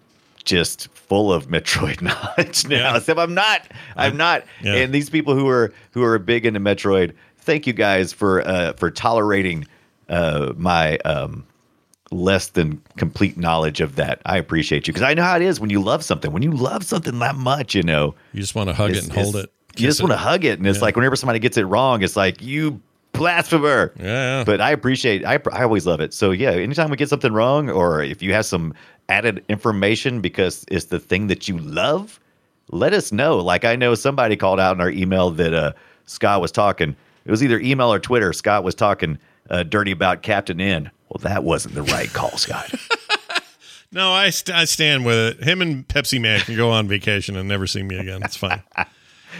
just 0.44 0.86
full 0.94 1.32
of 1.32 1.46
Metroid 1.48 2.00
knowledge 2.02 2.68
now. 2.68 2.76
Yeah. 2.92 2.96
Except 2.96 3.18
I'm 3.18 3.34
not. 3.34 3.62
I'm 3.96 4.16
not. 4.16 4.44
Yeah. 4.62 4.76
And 4.76 4.94
these 4.94 5.10
people 5.10 5.34
who 5.34 5.48
are 5.48 5.72
who 5.90 6.04
are 6.04 6.16
big 6.20 6.46
into 6.46 6.60
Metroid, 6.60 7.14
thank 7.38 7.66
you 7.66 7.72
guys 7.72 8.12
for 8.12 8.46
uh, 8.46 8.74
for 8.74 8.92
tolerating 8.92 9.66
uh, 10.08 10.52
my 10.56 10.98
um, 10.98 11.44
less 12.12 12.46
than 12.50 12.80
complete 12.96 13.36
knowledge 13.36 13.80
of 13.80 13.96
that. 13.96 14.22
I 14.24 14.36
appreciate 14.38 14.86
you 14.86 14.92
because 14.92 15.02
I 15.02 15.14
know 15.14 15.24
how 15.24 15.34
it 15.34 15.42
is 15.42 15.58
when 15.58 15.70
you 15.70 15.82
love 15.82 16.04
something. 16.04 16.30
When 16.30 16.42
you 16.44 16.52
love 16.52 16.84
something 16.84 17.18
that 17.18 17.34
much, 17.34 17.74
you 17.74 17.82
know, 17.82 18.14
You 18.32 18.40
just 18.40 18.54
want 18.54 18.68
to 18.68 18.74
hug 18.74 18.92
it 18.92 19.02
and 19.02 19.12
hold 19.12 19.34
it. 19.34 19.50
You 19.76 19.84
just 19.88 20.00
want 20.00 20.12
to 20.12 20.16
hug 20.16 20.44
it, 20.44 20.58
and 20.60 20.66
it's 20.68 20.78
Yeah. 20.78 20.84
like 20.84 20.94
whenever 20.94 21.16
somebody 21.16 21.40
gets 21.40 21.56
it 21.56 21.64
wrong, 21.64 22.04
it's 22.04 22.14
like 22.16 22.40
you 22.40 22.80
blasphemer. 23.16 23.92
Yeah, 23.98 24.04
yeah. 24.38 24.44
But 24.44 24.60
I 24.60 24.70
appreciate. 24.70 25.24
I 25.24 25.34
I 25.52 25.62
always 25.62 25.86
love 25.86 26.00
it. 26.00 26.12
So 26.14 26.30
yeah, 26.30 26.50
anytime 26.50 26.90
we 26.90 26.96
get 26.96 27.08
something 27.08 27.32
wrong, 27.32 27.70
or 27.70 28.02
if 28.02 28.22
you 28.22 28.32
have 28.32 28.46
some 28.46 28.74
added 29.08 29.44
information 29.48 30.20
because 30.20 30.64
it's 30.68 30.86
the 30.86 30.98
thing 30.98 31.26
that 31.28 31.48
you 31.48 31.58
love, 31.58 32.18
let 32.70 32.92
us 32.92 33.12
know. 33.12 33.38
Like 33.38 33.64
I 33.64 33.76
know 33.76 33.94
somebody 33.94 34.36
called 34.36 34.60
out 34.60 34.76
in 34.76 34.80
our 34.80 34.90
email 34.90 35.30
that 35.30 35.54
uh, 35.54 35.72
Scott 36.06 36.40
was 36.40 36.52
talking. 36.52 36.96
It 37.24 37.30
was 37.30 37.42
either 37.42 37.58
email 37.58 37.92
or 37.92 37.98
Twitter. 37.98 38.32
Scott 38.32 38.64
was 38.64 38.74
talking 38.74 39.18
uh, 39.50 39.62
dirty 39.64 39.90
about 39.90 40.22
Captain 40.22 40.60
N. 40.60 40.90
Well, 41.08 41.20
that 41.22 41.44
wasn't 41.44 41.74
the 41.74 41.82
right 41.82 42.12
call, 42.12 42.36
Scott. 42.36 42.72
No, 43.92 44.12
I, 44.12 44.30
st- 44.30 44.54
I 44.54 44.64
stand 44.64 45.06
with 45.06 45.16
it. 45.16 45.44
Him 45.44 45.62
and 45.62 45.86
Pepsi 45.86 46.20
Man 46.20 46.40
can 46.40 46.56
go 46.56 46.70
on 46.70 46.88
vacation 46.88 47.36
and 47.36 47.48
never 47.48 47.66
see 47.66 47.82
me 47.82 47.96
again. 47.96 48.20
It's 48.24 48.36
fine. 48.36 48.62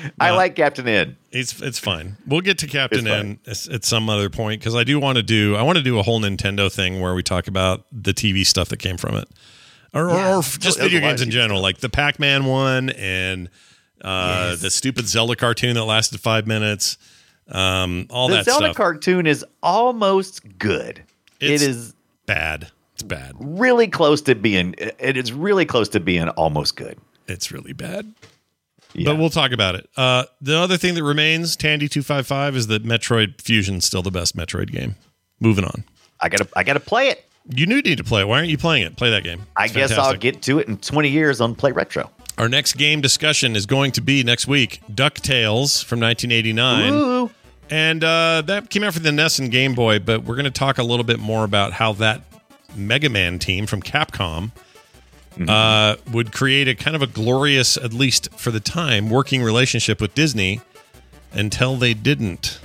I 0.21 0.31
like 0.31 0.55
Captain 0.57 0.87
N. 0.87 1.17
It's 1.31 1.61
it's 1.61 1.79
fine. 1.79 2.17
We'll 2.27 2.41
get 2.41 2.59
to 2.59 2.67
Captain. 2.67 3.07
N 3.07 3.39
at, 3.47 3.85
some 3.85 4.09
other 4.09 4.31
point 4.31 4.61
because 4.61 4.75
I 4.75 4.85
do 4.85 4.99
want 4.99 5.17
to 5.17 5.23
do 5.23 5.55
I 5.57 5.63
want 5.63 5.79
to 5.79 5.85
do 5.85 5.99
a 5.99 6.03
whole 6.03 6.21
Nintendo 6.21 6.73
thing 6.73 7.01
where 7.01 7.15
we 7.15 7.23
talk 7.23 7.47
about 7.47 7.87
the 7.93 8.13
TV 8.13 8.45
stuff 8.47 8.69
that 8.71 8.79
came 8.79 8.97
from 8.97 9.17
it, 9.17 9.29
or, 9.93 10.09
Yeah, 10.09 10.39
or, 10.39 10.43
just 10.43 10.79
video 10.79 11.01
games 11.01 11.23
in 11.23 11.31
general, 11.31 11.61
like 11.61 11.79
the 11.79 11.89
Pac 11.89 12.19
Man 12.19 12.47
one 12.47 12.91
and 12.91 13.51
uh, 14.03 14.57
the 14.57 14.71
stupid 14.71 15.09
Zelda 15.09 15.37
cartoon 15.37 15.75
that 15.75 15.85
lasted 15.85 16.21
five 16.21 16.47
minutes. 16.47 16.99
Um, 17.49 18.07
all 18.11 18.29
The 18.29 18.37
that 18.37 18.45
Zelda 18.45 18.67
stuff. 18.67 18.77
cartoon 18.77 19.27
is 19.27 19.45
almost 19.63 20.59
good. 20.59 21.03
It's 21.41 21.63
it 21.63 21.69
is 21.69 21.95
bad. 22.27 22.71
It's 22.95 23.03
bad. 23.03 23.35
really 23.39 23.89
close 23.89 24.23
to 24.23 24.35
being. 24.35 24.75
It 24.79 25.17
is 25.17 25.33
really 25.33 25.67
close 25.67 25.89
to 25.91 26.01
being 26.01 26.29
almost 26.31 26.77
good. 26.77 26.99
It's 27.29 27.53
really 27.53 27.75
bad. 27.75 28.15
Yeah. 28.95 29.11
But 29.11 29.19
we'll 29.19 29.31
talk 29.31 29.53
about 29.53 29.75
it. 29.75 29.89
Uh, 29.97 30.25
the 30.41 30.57
other 30.57 30.77
thing 30.77 30.95
that 30.95 31.05
remains, 31.05 31.57
Tandy 31.57 31.89
two 31.89 32.03
five 32.03 32.27
five, 32.27 32.57
is 32.57 32.67
that 32.69 32.85
Metroid 32.85 33.41
Fusion's 33.43 33.85
still 33.85 34.03
the 34.03 34.11
best 34.11 34.37
Metroid 34.37 34.71
game. 34.71 34.97
Moving 35.41 35.65
on. 35.65 35.85
I 36.21 36.29
gotta. 36.29 36.49
I 36.57 36.63
gotta 36.63 36.81
play 36.81 37.09
it. 37.09 37.25
You 37.49 37.67
do 37.67 37.81
need 37.83 37.99
to 37.99 38.05
play 38.05 38.23
it. 38.23 38.29
Why 38.29 38.39
aren't 38.39 38.49
you 38.49 38.59
playing 38.59 38.85
it? 38.87 38.97
Play 38.97 39.11
that 39.11 39.23
game. 39.23 39.47
I 39.55 39.67
It's 39.67 39.75
guess 39.75 39.93
I'll 39.93 40.17
get 40.17 40.43
to 40.43 40.59
it 40.59 40.67
in 40.67 40.79
20 40.79 41.09
years 41.11 41.41
on 41.41 41.55
Play 41.55 41.71
Retro. 41.71 42.11
Our 42.39 42.49
next 42.49 42.73
game 42.75 43.01
discussion 43.01 43.55
is 43.55 43.67
going 43.67 43.93
to 43.93 44.01
be 44.01 44.25
next 44.25 44.49
week 44.49 44.81
DuckTales 44.93 45.85
from 45.85 46.01
1989. 46.01 46.93
Ooh. 46.93 47.31
And 47.71 48.03
uh, 48.03 48.43
that 48.47 48.69
came 48.71 48.83
out 48.83 48.95
for 48.95 49.01
the 49.01 49.13
NES 49.13 49.39
and 49.39 49.51
Game 49.53 49.75
Boy, 49.75 49.99
but 50.01 50.25
we're 50.25 50.35
going 50.35 50.45
to 50.45 50.51
talk 50.51 50.79
a 50.79 50.83
little 50.83 51.05
bit 51.05 51.19
more 51.21 51.45
about 51.45 51.73
how 51.73 51.93
that 51.95 52.23
Mega 52.75 53.09
Man 53.09 53.39
team 53.39 53.67
from 53.67 53.81
Capcom 53.81 54.51
uh, 55.49 55.97
would 56.13 56.33
create 56.33 56.69
a 56.69 56.75
kind 56.75 56.97
of 56.97 57.03
a 57.03 57.07
glorious, 57.07 57.77
at 57.77 57.93
least 57.93 58.33
for 58.35 58.51
the 58.51 58.61
time, 58.61 59.11
working 59.11 59.43
relationship 59.43 60.01
with 60.01 60.15
Disney 60.15 60.61
until 61.33 61.77
they 61.77 61.95
didn't. 61.95 62.59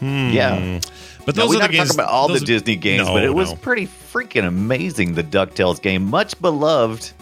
Hmm. 0.00 0.30
Yeah. 0.30 0.80
But 1.26 1.34
those 1.34 1.44
No, 1.44 1.46
we're 1.46 1.54
are 1.56 1.56
the 1.56 1.58
not 1.58 1.70
games. 1.70 1.88
talking 1.88 2.00
about 2.00 2.10
all 2.12 2.28
the 2.28 2.40
Disney 2.40 2.76
games, 2.76 3.06
No, 3.06 3.14
but 3.14 3.24
it 3.24 3.32
was 3.34 3.54
pretty 3.54 3.86
freaking 3.86 4.46
amazing. 4.46 5.14
The 5.14 5.22
Ducktales 5.24 5.80
game, 5.80 6.04
much 6.10 6.38
beloved. 6.40 7.12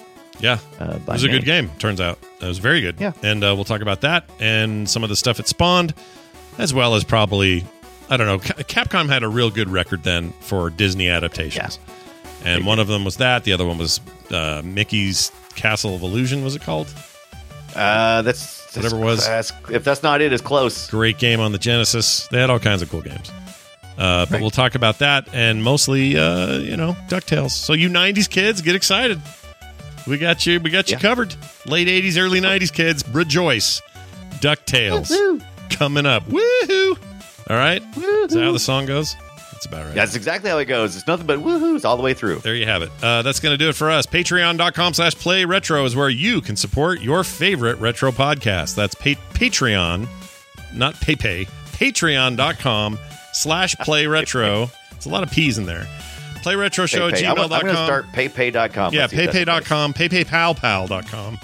Yeah, 0.40 0.58
Uh, 0.80 0.98
it 1.00 1.06
was 1.06 1.22
a 1.24 1.28
good 1.28 1.44
game. 1.44 1.70
Turns 1.78 2.00
out 2.00 2.18
it 2.40 2.46
was 2.46 2.58
very 2.58 2.80
good. 2.80 2.96
Yeah. 2.98 3.12
and 3.22 3.44
uh, 3.44 3.54
we'll 3.54 3.64
talk 3.64 3.80
about 3.80 4.00
that 4.00 4.28
and 4.40 4.88
some 4.90 5.04
of 5.04 5.08
the 5.08 5.14
stuff 5.16 5.38
it 5.38 5.46
spawned, 5.46 5.94
as 6.58 6.74
well 6.74 6.94
as 6.96 7.04
probably 7.04 7.64
I 8.10 8.16
don't 8.16 8.26
know. 8.26 8.38
Capcom 8.64 9.08
had 9.08 9.22
a 9.22 9.28
real 9.28 9.50
good 9.50 9.68
record 9.68 10.02
then 10.02 10.32
for 10.40 10.68
Disney 10.68 11.08
adaptations, 11.08 11.78
and 12.44 12.66
one 12.66 12.78
of 12.78 12.88
them 12.88 13.04
was 13.04 13.16
that. 13.16 13.44
The 13.44 13.52
other 13.52 13.66
one 13.66 13.78
was 13.78 14.00
uh, 14.30 14.62
Mickey's 14.64 15.30
Castle 15.54 15.94
of 15.94 16.02
Illusion. 16.02 16.42
Was 16.44 16.54
it 16.56 16.62
called? 16.62 16.92
Uh, 17.74 18.22
that's 18.22 18.60
Whatever 18.76 18.96
it 18.96 19.04
was. 19.04 19.26
that's- 19.26 19.52
if 19.70 19.84
that's 19.84 20.02
not 20.02 20.20
it, 20.20 20.32
it's 20.32 20.42
close. 20.42 20.90
Great 20.90 21.18
game 21.18 21.40
on 21.40 21.52
the 21.52 21.58
Genesis. 21.58 22.26
They 22.28 22.38
had 22.40 22.48
all 22.50 22.58
kinds 22.58 22.80
of 22.82 22.90
cool 22.90 23.02
games. 23.02 23.30
Uh, 23.98 24.24
but 24.30 24.40
we'll 24.40 24.50
talk 24.50 24.74
about 24.74 24.98
that 25.00 25.28
and 25.34 25.62
mostly, 25.62 26.16
uh, 26.16 26.56
you 26.58 26.76
know, 26.76 26.94
Ducktales. 27.08 27.50
So 27.50 27.74
you 27.74 27.88
'90s 27.90 28.28
kids, 28.28 28.62
get 28.62 28.74
excited. 28.74 29.20
We 30.06 30.16
got 30.18 30.46
you. 30.46 30.58
We 30.60 30.70
got 30.70 30.88
you 30.90 30.96
Yeah. 30.96 31.00
covered. 31.00 31.34
Late 31.66 31.88
'80s, 31.88 32.16
early 32.18 32.40
'90s 32.40 32.72
kids, 32.72 33.04
rejoice. 33.12 33.82
Ducktales 34.40 35.12
coming 35.70 36.06
up. 36.06 36.26
Woohoo! 36.28 36.98
All 37.50 37.56
right. 37.56 37.82
Is 37.96 38.32
that 38.32 38.42
how 38.42 38.52
the 38.52 38.58
song 38.58 38.86
goes? 38.86 39.14
That's 39.62 39.72
about 39.72 39.86
right. 39.86 39.94
That's 39.94 40.14
exactly 40.16 40.50
how 40.50 40.58
it 40.58 40.64
goes. 40.64 40.96
It's 40.96 41.06
nothing 41.06 41.26
but 41.26 41.38
woohoo's 41.38 41.84
all 41.84 41.96
the 41.96 42.02
way 42.02 42.14
through. 42.14 42.38
There 42.40 42.54
you 42.54 42.66
have 42.66 42.82
it. 42.82 42.90
Uh, 43.02 43.22
that's 43.22 43.38
going 43.40 43.52
to 43.52 43.56
do 43.56 43.68
it 43.68 43.74
for 43.76 43.90
us. 43.90 44.06
Patreon.com 44.06 44.94
slash 44.94 45.14
play 45.14 45.44
retro 45.44 45.84
is 45.84 45.94
where 45.94 46.08
you 46.08 46.40
can 46.40 46.56
support 46.56 47.00
your 47.00 47.22
favorite 47.22 47.78
retro 47.78 48.10
podcast. 48.10 48.74
That's 48.74 48.94
pa- 48.94 49.20
Patreon, 49.34 50.08
not 50.74 50.94
PayPay. 50.94 51.46
Patreon.com 51.72 52.98
slash 53.32 53.76
play 53.76 54.06
retro. 54.08 54.68
It's 54.92 55.06
a 55.06 55.08
lot 55.08 55.22
of 55.22 55.30
P's 55.30 55.58
in 55.58 55.66
there. 55.66 55.86
Play 56.42 56.56
retro 56.56 56.86
show 56.86 57.06
at 57.06 57.14
PayPay. 57.14 57.28
I'm, 57.28 57.36
going 57.36 57.48
to 57.50 57.54
gmail.com. 57.54 57.86
start 57.86 58.06
paypay.com. 58.12 58.94
Yeah, 58.94 59.02
Let's 59.02 59.12
see 59.12 59.18
if 59.18 59.32
that's 59.32 59.38
the 59.38 59.44
place. 59.44 59.64
paypay.com, 59.64 59.94
paypaypalpal.com 59.94 61.38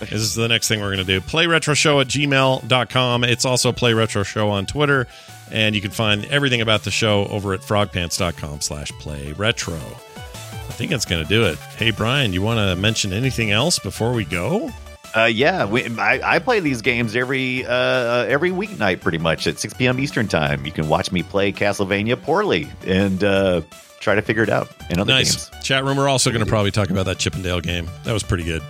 is 0.10 0.34
the 0.34 0.48
next 0.48 0.66
thing 0.66 0.80
we're 0.80 0.94
going 0.94 1.06
to 1.06 1.20
do. 1.20 1.20
Play 1.20 1.46
retro 1.46 1.74
show 1.74 2.00
at 2.00 2.08
gmail.com. 2.08 3.24
It's 3.24 3.44
also 3.44 3.70
play 3.70 3.94
retro 3.94 4.24
show 4.24 4.50
on 4.50 4.66
Twitter. 4.66 5.06
And 5.52 5.74
you 5.74 5.80
can 5.80 5.90
find 5.90 6.24
everything 6.26 6.60
about 6.60 6.84
the 6.84 6.90
show 6.90 7.26
over 7.26 7.52
at 7.54 7.60
frogpants.com 7.60 8.60
slash 8.60 8.90
play 8.92 9.32
retro. 9.32 9.76
I 9.76 10.72
think 10.72 10.90
that's 10.92 11.04
going 11.04 11.22
to 11.22 11.28
do 11.28 11.44
it. 11.44 11.58
Hey, 11.76 11.90
Brian, 11.90 12.32
you 12.32 12.40
want 12.42 12.58
to 12.58 12.76
mention 12.80 13.12
anything 13.12 13.50
else 13.50 13.78
before 13.78 14.12
we 14.12 14.24
go? 14.24 14.70
Uh, 15.14 15.24
yeah, 15.24 15.64
we, 15.64 15.84
I, 15.98 16.36
I 16.36 16.38
play 16.38 16.60
these 16.60 16.82
games 16.82 17.16
every 17.16 17.66
uh, 17.66 18.24
every 18.28 18.50
weeknight 18.52 19.00
pretty 19.00 19.18
much 19.18 19.48
at 19.48 19.58
6 19.58 19.74
p.m. 19.74 19.98
Eastern 19.98 20.28
time. 20.28 20.64
You 20.64 20.70
can 20.70 20.88
watch 20.88 21.10
me 21.10 21.24
play 21.24 21.50
Castlevania 21.52 22.20
poorly 22.22 22.68
and 22.86 23.22
uh, 23.24 23.62
try 23.98 24.14
to 24.14 24.22
figure 24.22 24.44
it 24.44 24.48
out 24.48 24.68
in 24.88 25.00
other 25.00 25.12
Nice. 25.12 25.48
games. 25.50 25.64
Chat 25.64 25.82
room, 25.84 25.96
we're 25.96 26.08
also 26.08 26.30
going 26.30 26.44
to 26.44 26.48
probably 26.48 26.70
talk 26.70 26.90
about 26.90 27.06
that 27.06 27.18
Chippendale 27.18 27.60
game. 27.60 27.90
That 28.04 28.12
was 28.12 28.22
pretty 28.22 28.44
good. 28.44 28.62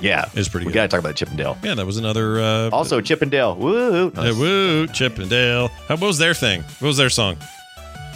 Yeah, 0.00 0.26
It's 0.34 0.48
pretty 0.48 0.66
we 0.66 0.72
got 0.72 0.82
to 0.82 0.88
talk 0.88 1.00
about 1.00 1.16
Chippendale. 1.16 1.56
Yeah, 1.62 1.74
that 1.74 1.84
was 1.86 1.96
another. 1.96 2.40
Uh, 2.40 2.70
Also, 2.70 3.00
Chippendale. 3.00 3.56
Woo! 3.56 4.12
uh, 4.16 4.32
woo, 4.38 4.86
Chippendale. 4.88 5.68
How, 5.88 5.96
what 5.96 6.06
was 6.06 6.18
their 6.18 6.34
thing? 6.34 6.62
What 6.78 6.88
was 6.88 6.96
their 6.96 7.10
song? 7.10 7.36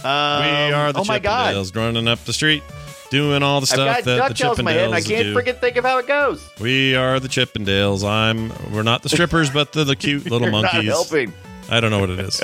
Um, 0.05 0.41
we 0.43 0.73
are 0.73 0.91
the 0.93 0.99
oh 0.99 1.05
my 1.05 1.19
god! 1.19 1.53
Chippendales 1.55 1.75
running 1.75 2.07
up 2.09 2.19
the 2.25 2.33
street, 2.33 2.61
doing 3.09 3.41
all 3.43 3.61
the 3.61 3.65
I've 3.65 3.67
stuff 3.69 3.77
got 3.77 4.03
that 4.03 4.27
the 4.37 4.43
DuckTales 4.43 4.59
in 4.59 4.65
my 4.65 4.71
head, 4.73 4.85
and 4.85 4.95
I 4.95 5.01
can't 5.01 5.23
do. 5.23 5.33
freaking 5.35 5.59
think 5.59 5.77
of 5.77 5.85
how 5.85 5.97
it 5.97 6.07
goes. 6.07 6.45
We 6.59 6.95
are 6.95 7.19
the 7.21 7.29
Chippendales. 7.29 8.03
I'm. 8.07 8.51
We're 8.73 8.83
not 8.83 9.01
the 9.01 9.09
strippers, 9.09 9.49
but 9.49 9.71
the, 9.71 9.83
the 9.85 9.95
cute 9.95 10.23
little 10.25 10.41
You're 10.41 10.51
monkeys. 10.51 10.73
not 10.73 10.83
helping. 10.85 11.33
I 11.69 11.79
don't 11.79 11.91
know 11.91 11.99
what 11.99 12.09
it 12.09 12.19
is. 12.19 12.41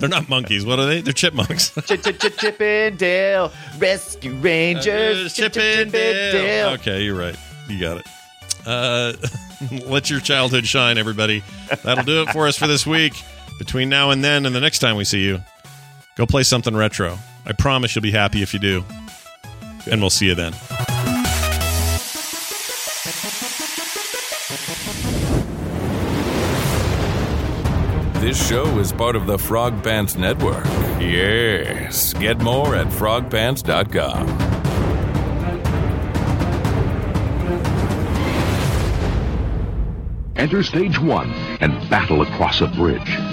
They're 0.00 0.08
not 0.08 0.28
monkeys. 0.28 0.66
What 0.66 0.80
are 0.80 0.86
they? 0.86 1.00
They're 1.00 1.12
chipmunks. 1.12 1.70
Ch- 1.86 2.00
ch- 2.02 2.18
ch- 2.18 2.36
Chippendale 2.36 3.52
Rescue 3.78 4.34
Rangers. 4.34 5.32
Ch- 5.32 5.36
Chippendale. 5.36 6.70
Okay, 6.74 7.02
you're 7.04 7.14
right. 7.16 7.36
You 7.68 7.78
got 7.80 7.98
it. 7.98 8.06
Uh, 8.66 9.12
let 9.86 10.10
your 10.10 10.20
childhood 10.20 10.66
shine, 10.66 10.98
everybody. 10.98 11.42
That'll 11.82 12.04
do 12.04 12.22
it 12.22 12.30
for 12.30 12.46
us 12.46 12.58
for 12.58 12.66
this 12.66 12.86
week. 12.86 13.14
Between 13.58 13.88
now 13.88 14.10
and 14.10 14.22
then, 14.22 14.44
and 14.44 14.54
the 14.54 14.60
next 14.60 14.80
time 14.80 14.96
we 14.96 15.04
see 15.04 15.24
you, 15.24 15.40
go 16.16 16.26
play 16.26 16.42
something 16.42 16.76
retro. 16.76 17.18
I 17.46 17.52
promise 17.52 17.94
you'll 17.94 18.02
be 18.02 18.10
happy 18.10 18.42
if 18.42 18.52
you 18.52 18.60
do. 18.60 18.84
And 19.90 20.00
we'll 20.00 20.10
see 20.10 20.26
you 20.26 20.34
then. 20.34 20.52
This 28.20 28.48
show 28.48 28.66
is 28.80 28.90
part 28.92 29.14
of 29.14 29.26
the 29.26 29.38
Frog 29.38 29.84
Pants 29.84 30.16
Network. 30.16 30.64
Yes. 31.00 32.12
Get 32.14 32.38
more 32.40 32.74
at 32.74 32.88
frogpants.com. 32.88 34.65
Enter 40.36 40.62
stage 40.62 40.98
one 41.00 41.30
and 41.60 41.72
battle 41.88 42.20
across 42.22 42.60
a 42.60 42.66
bridge. 42.66 43.26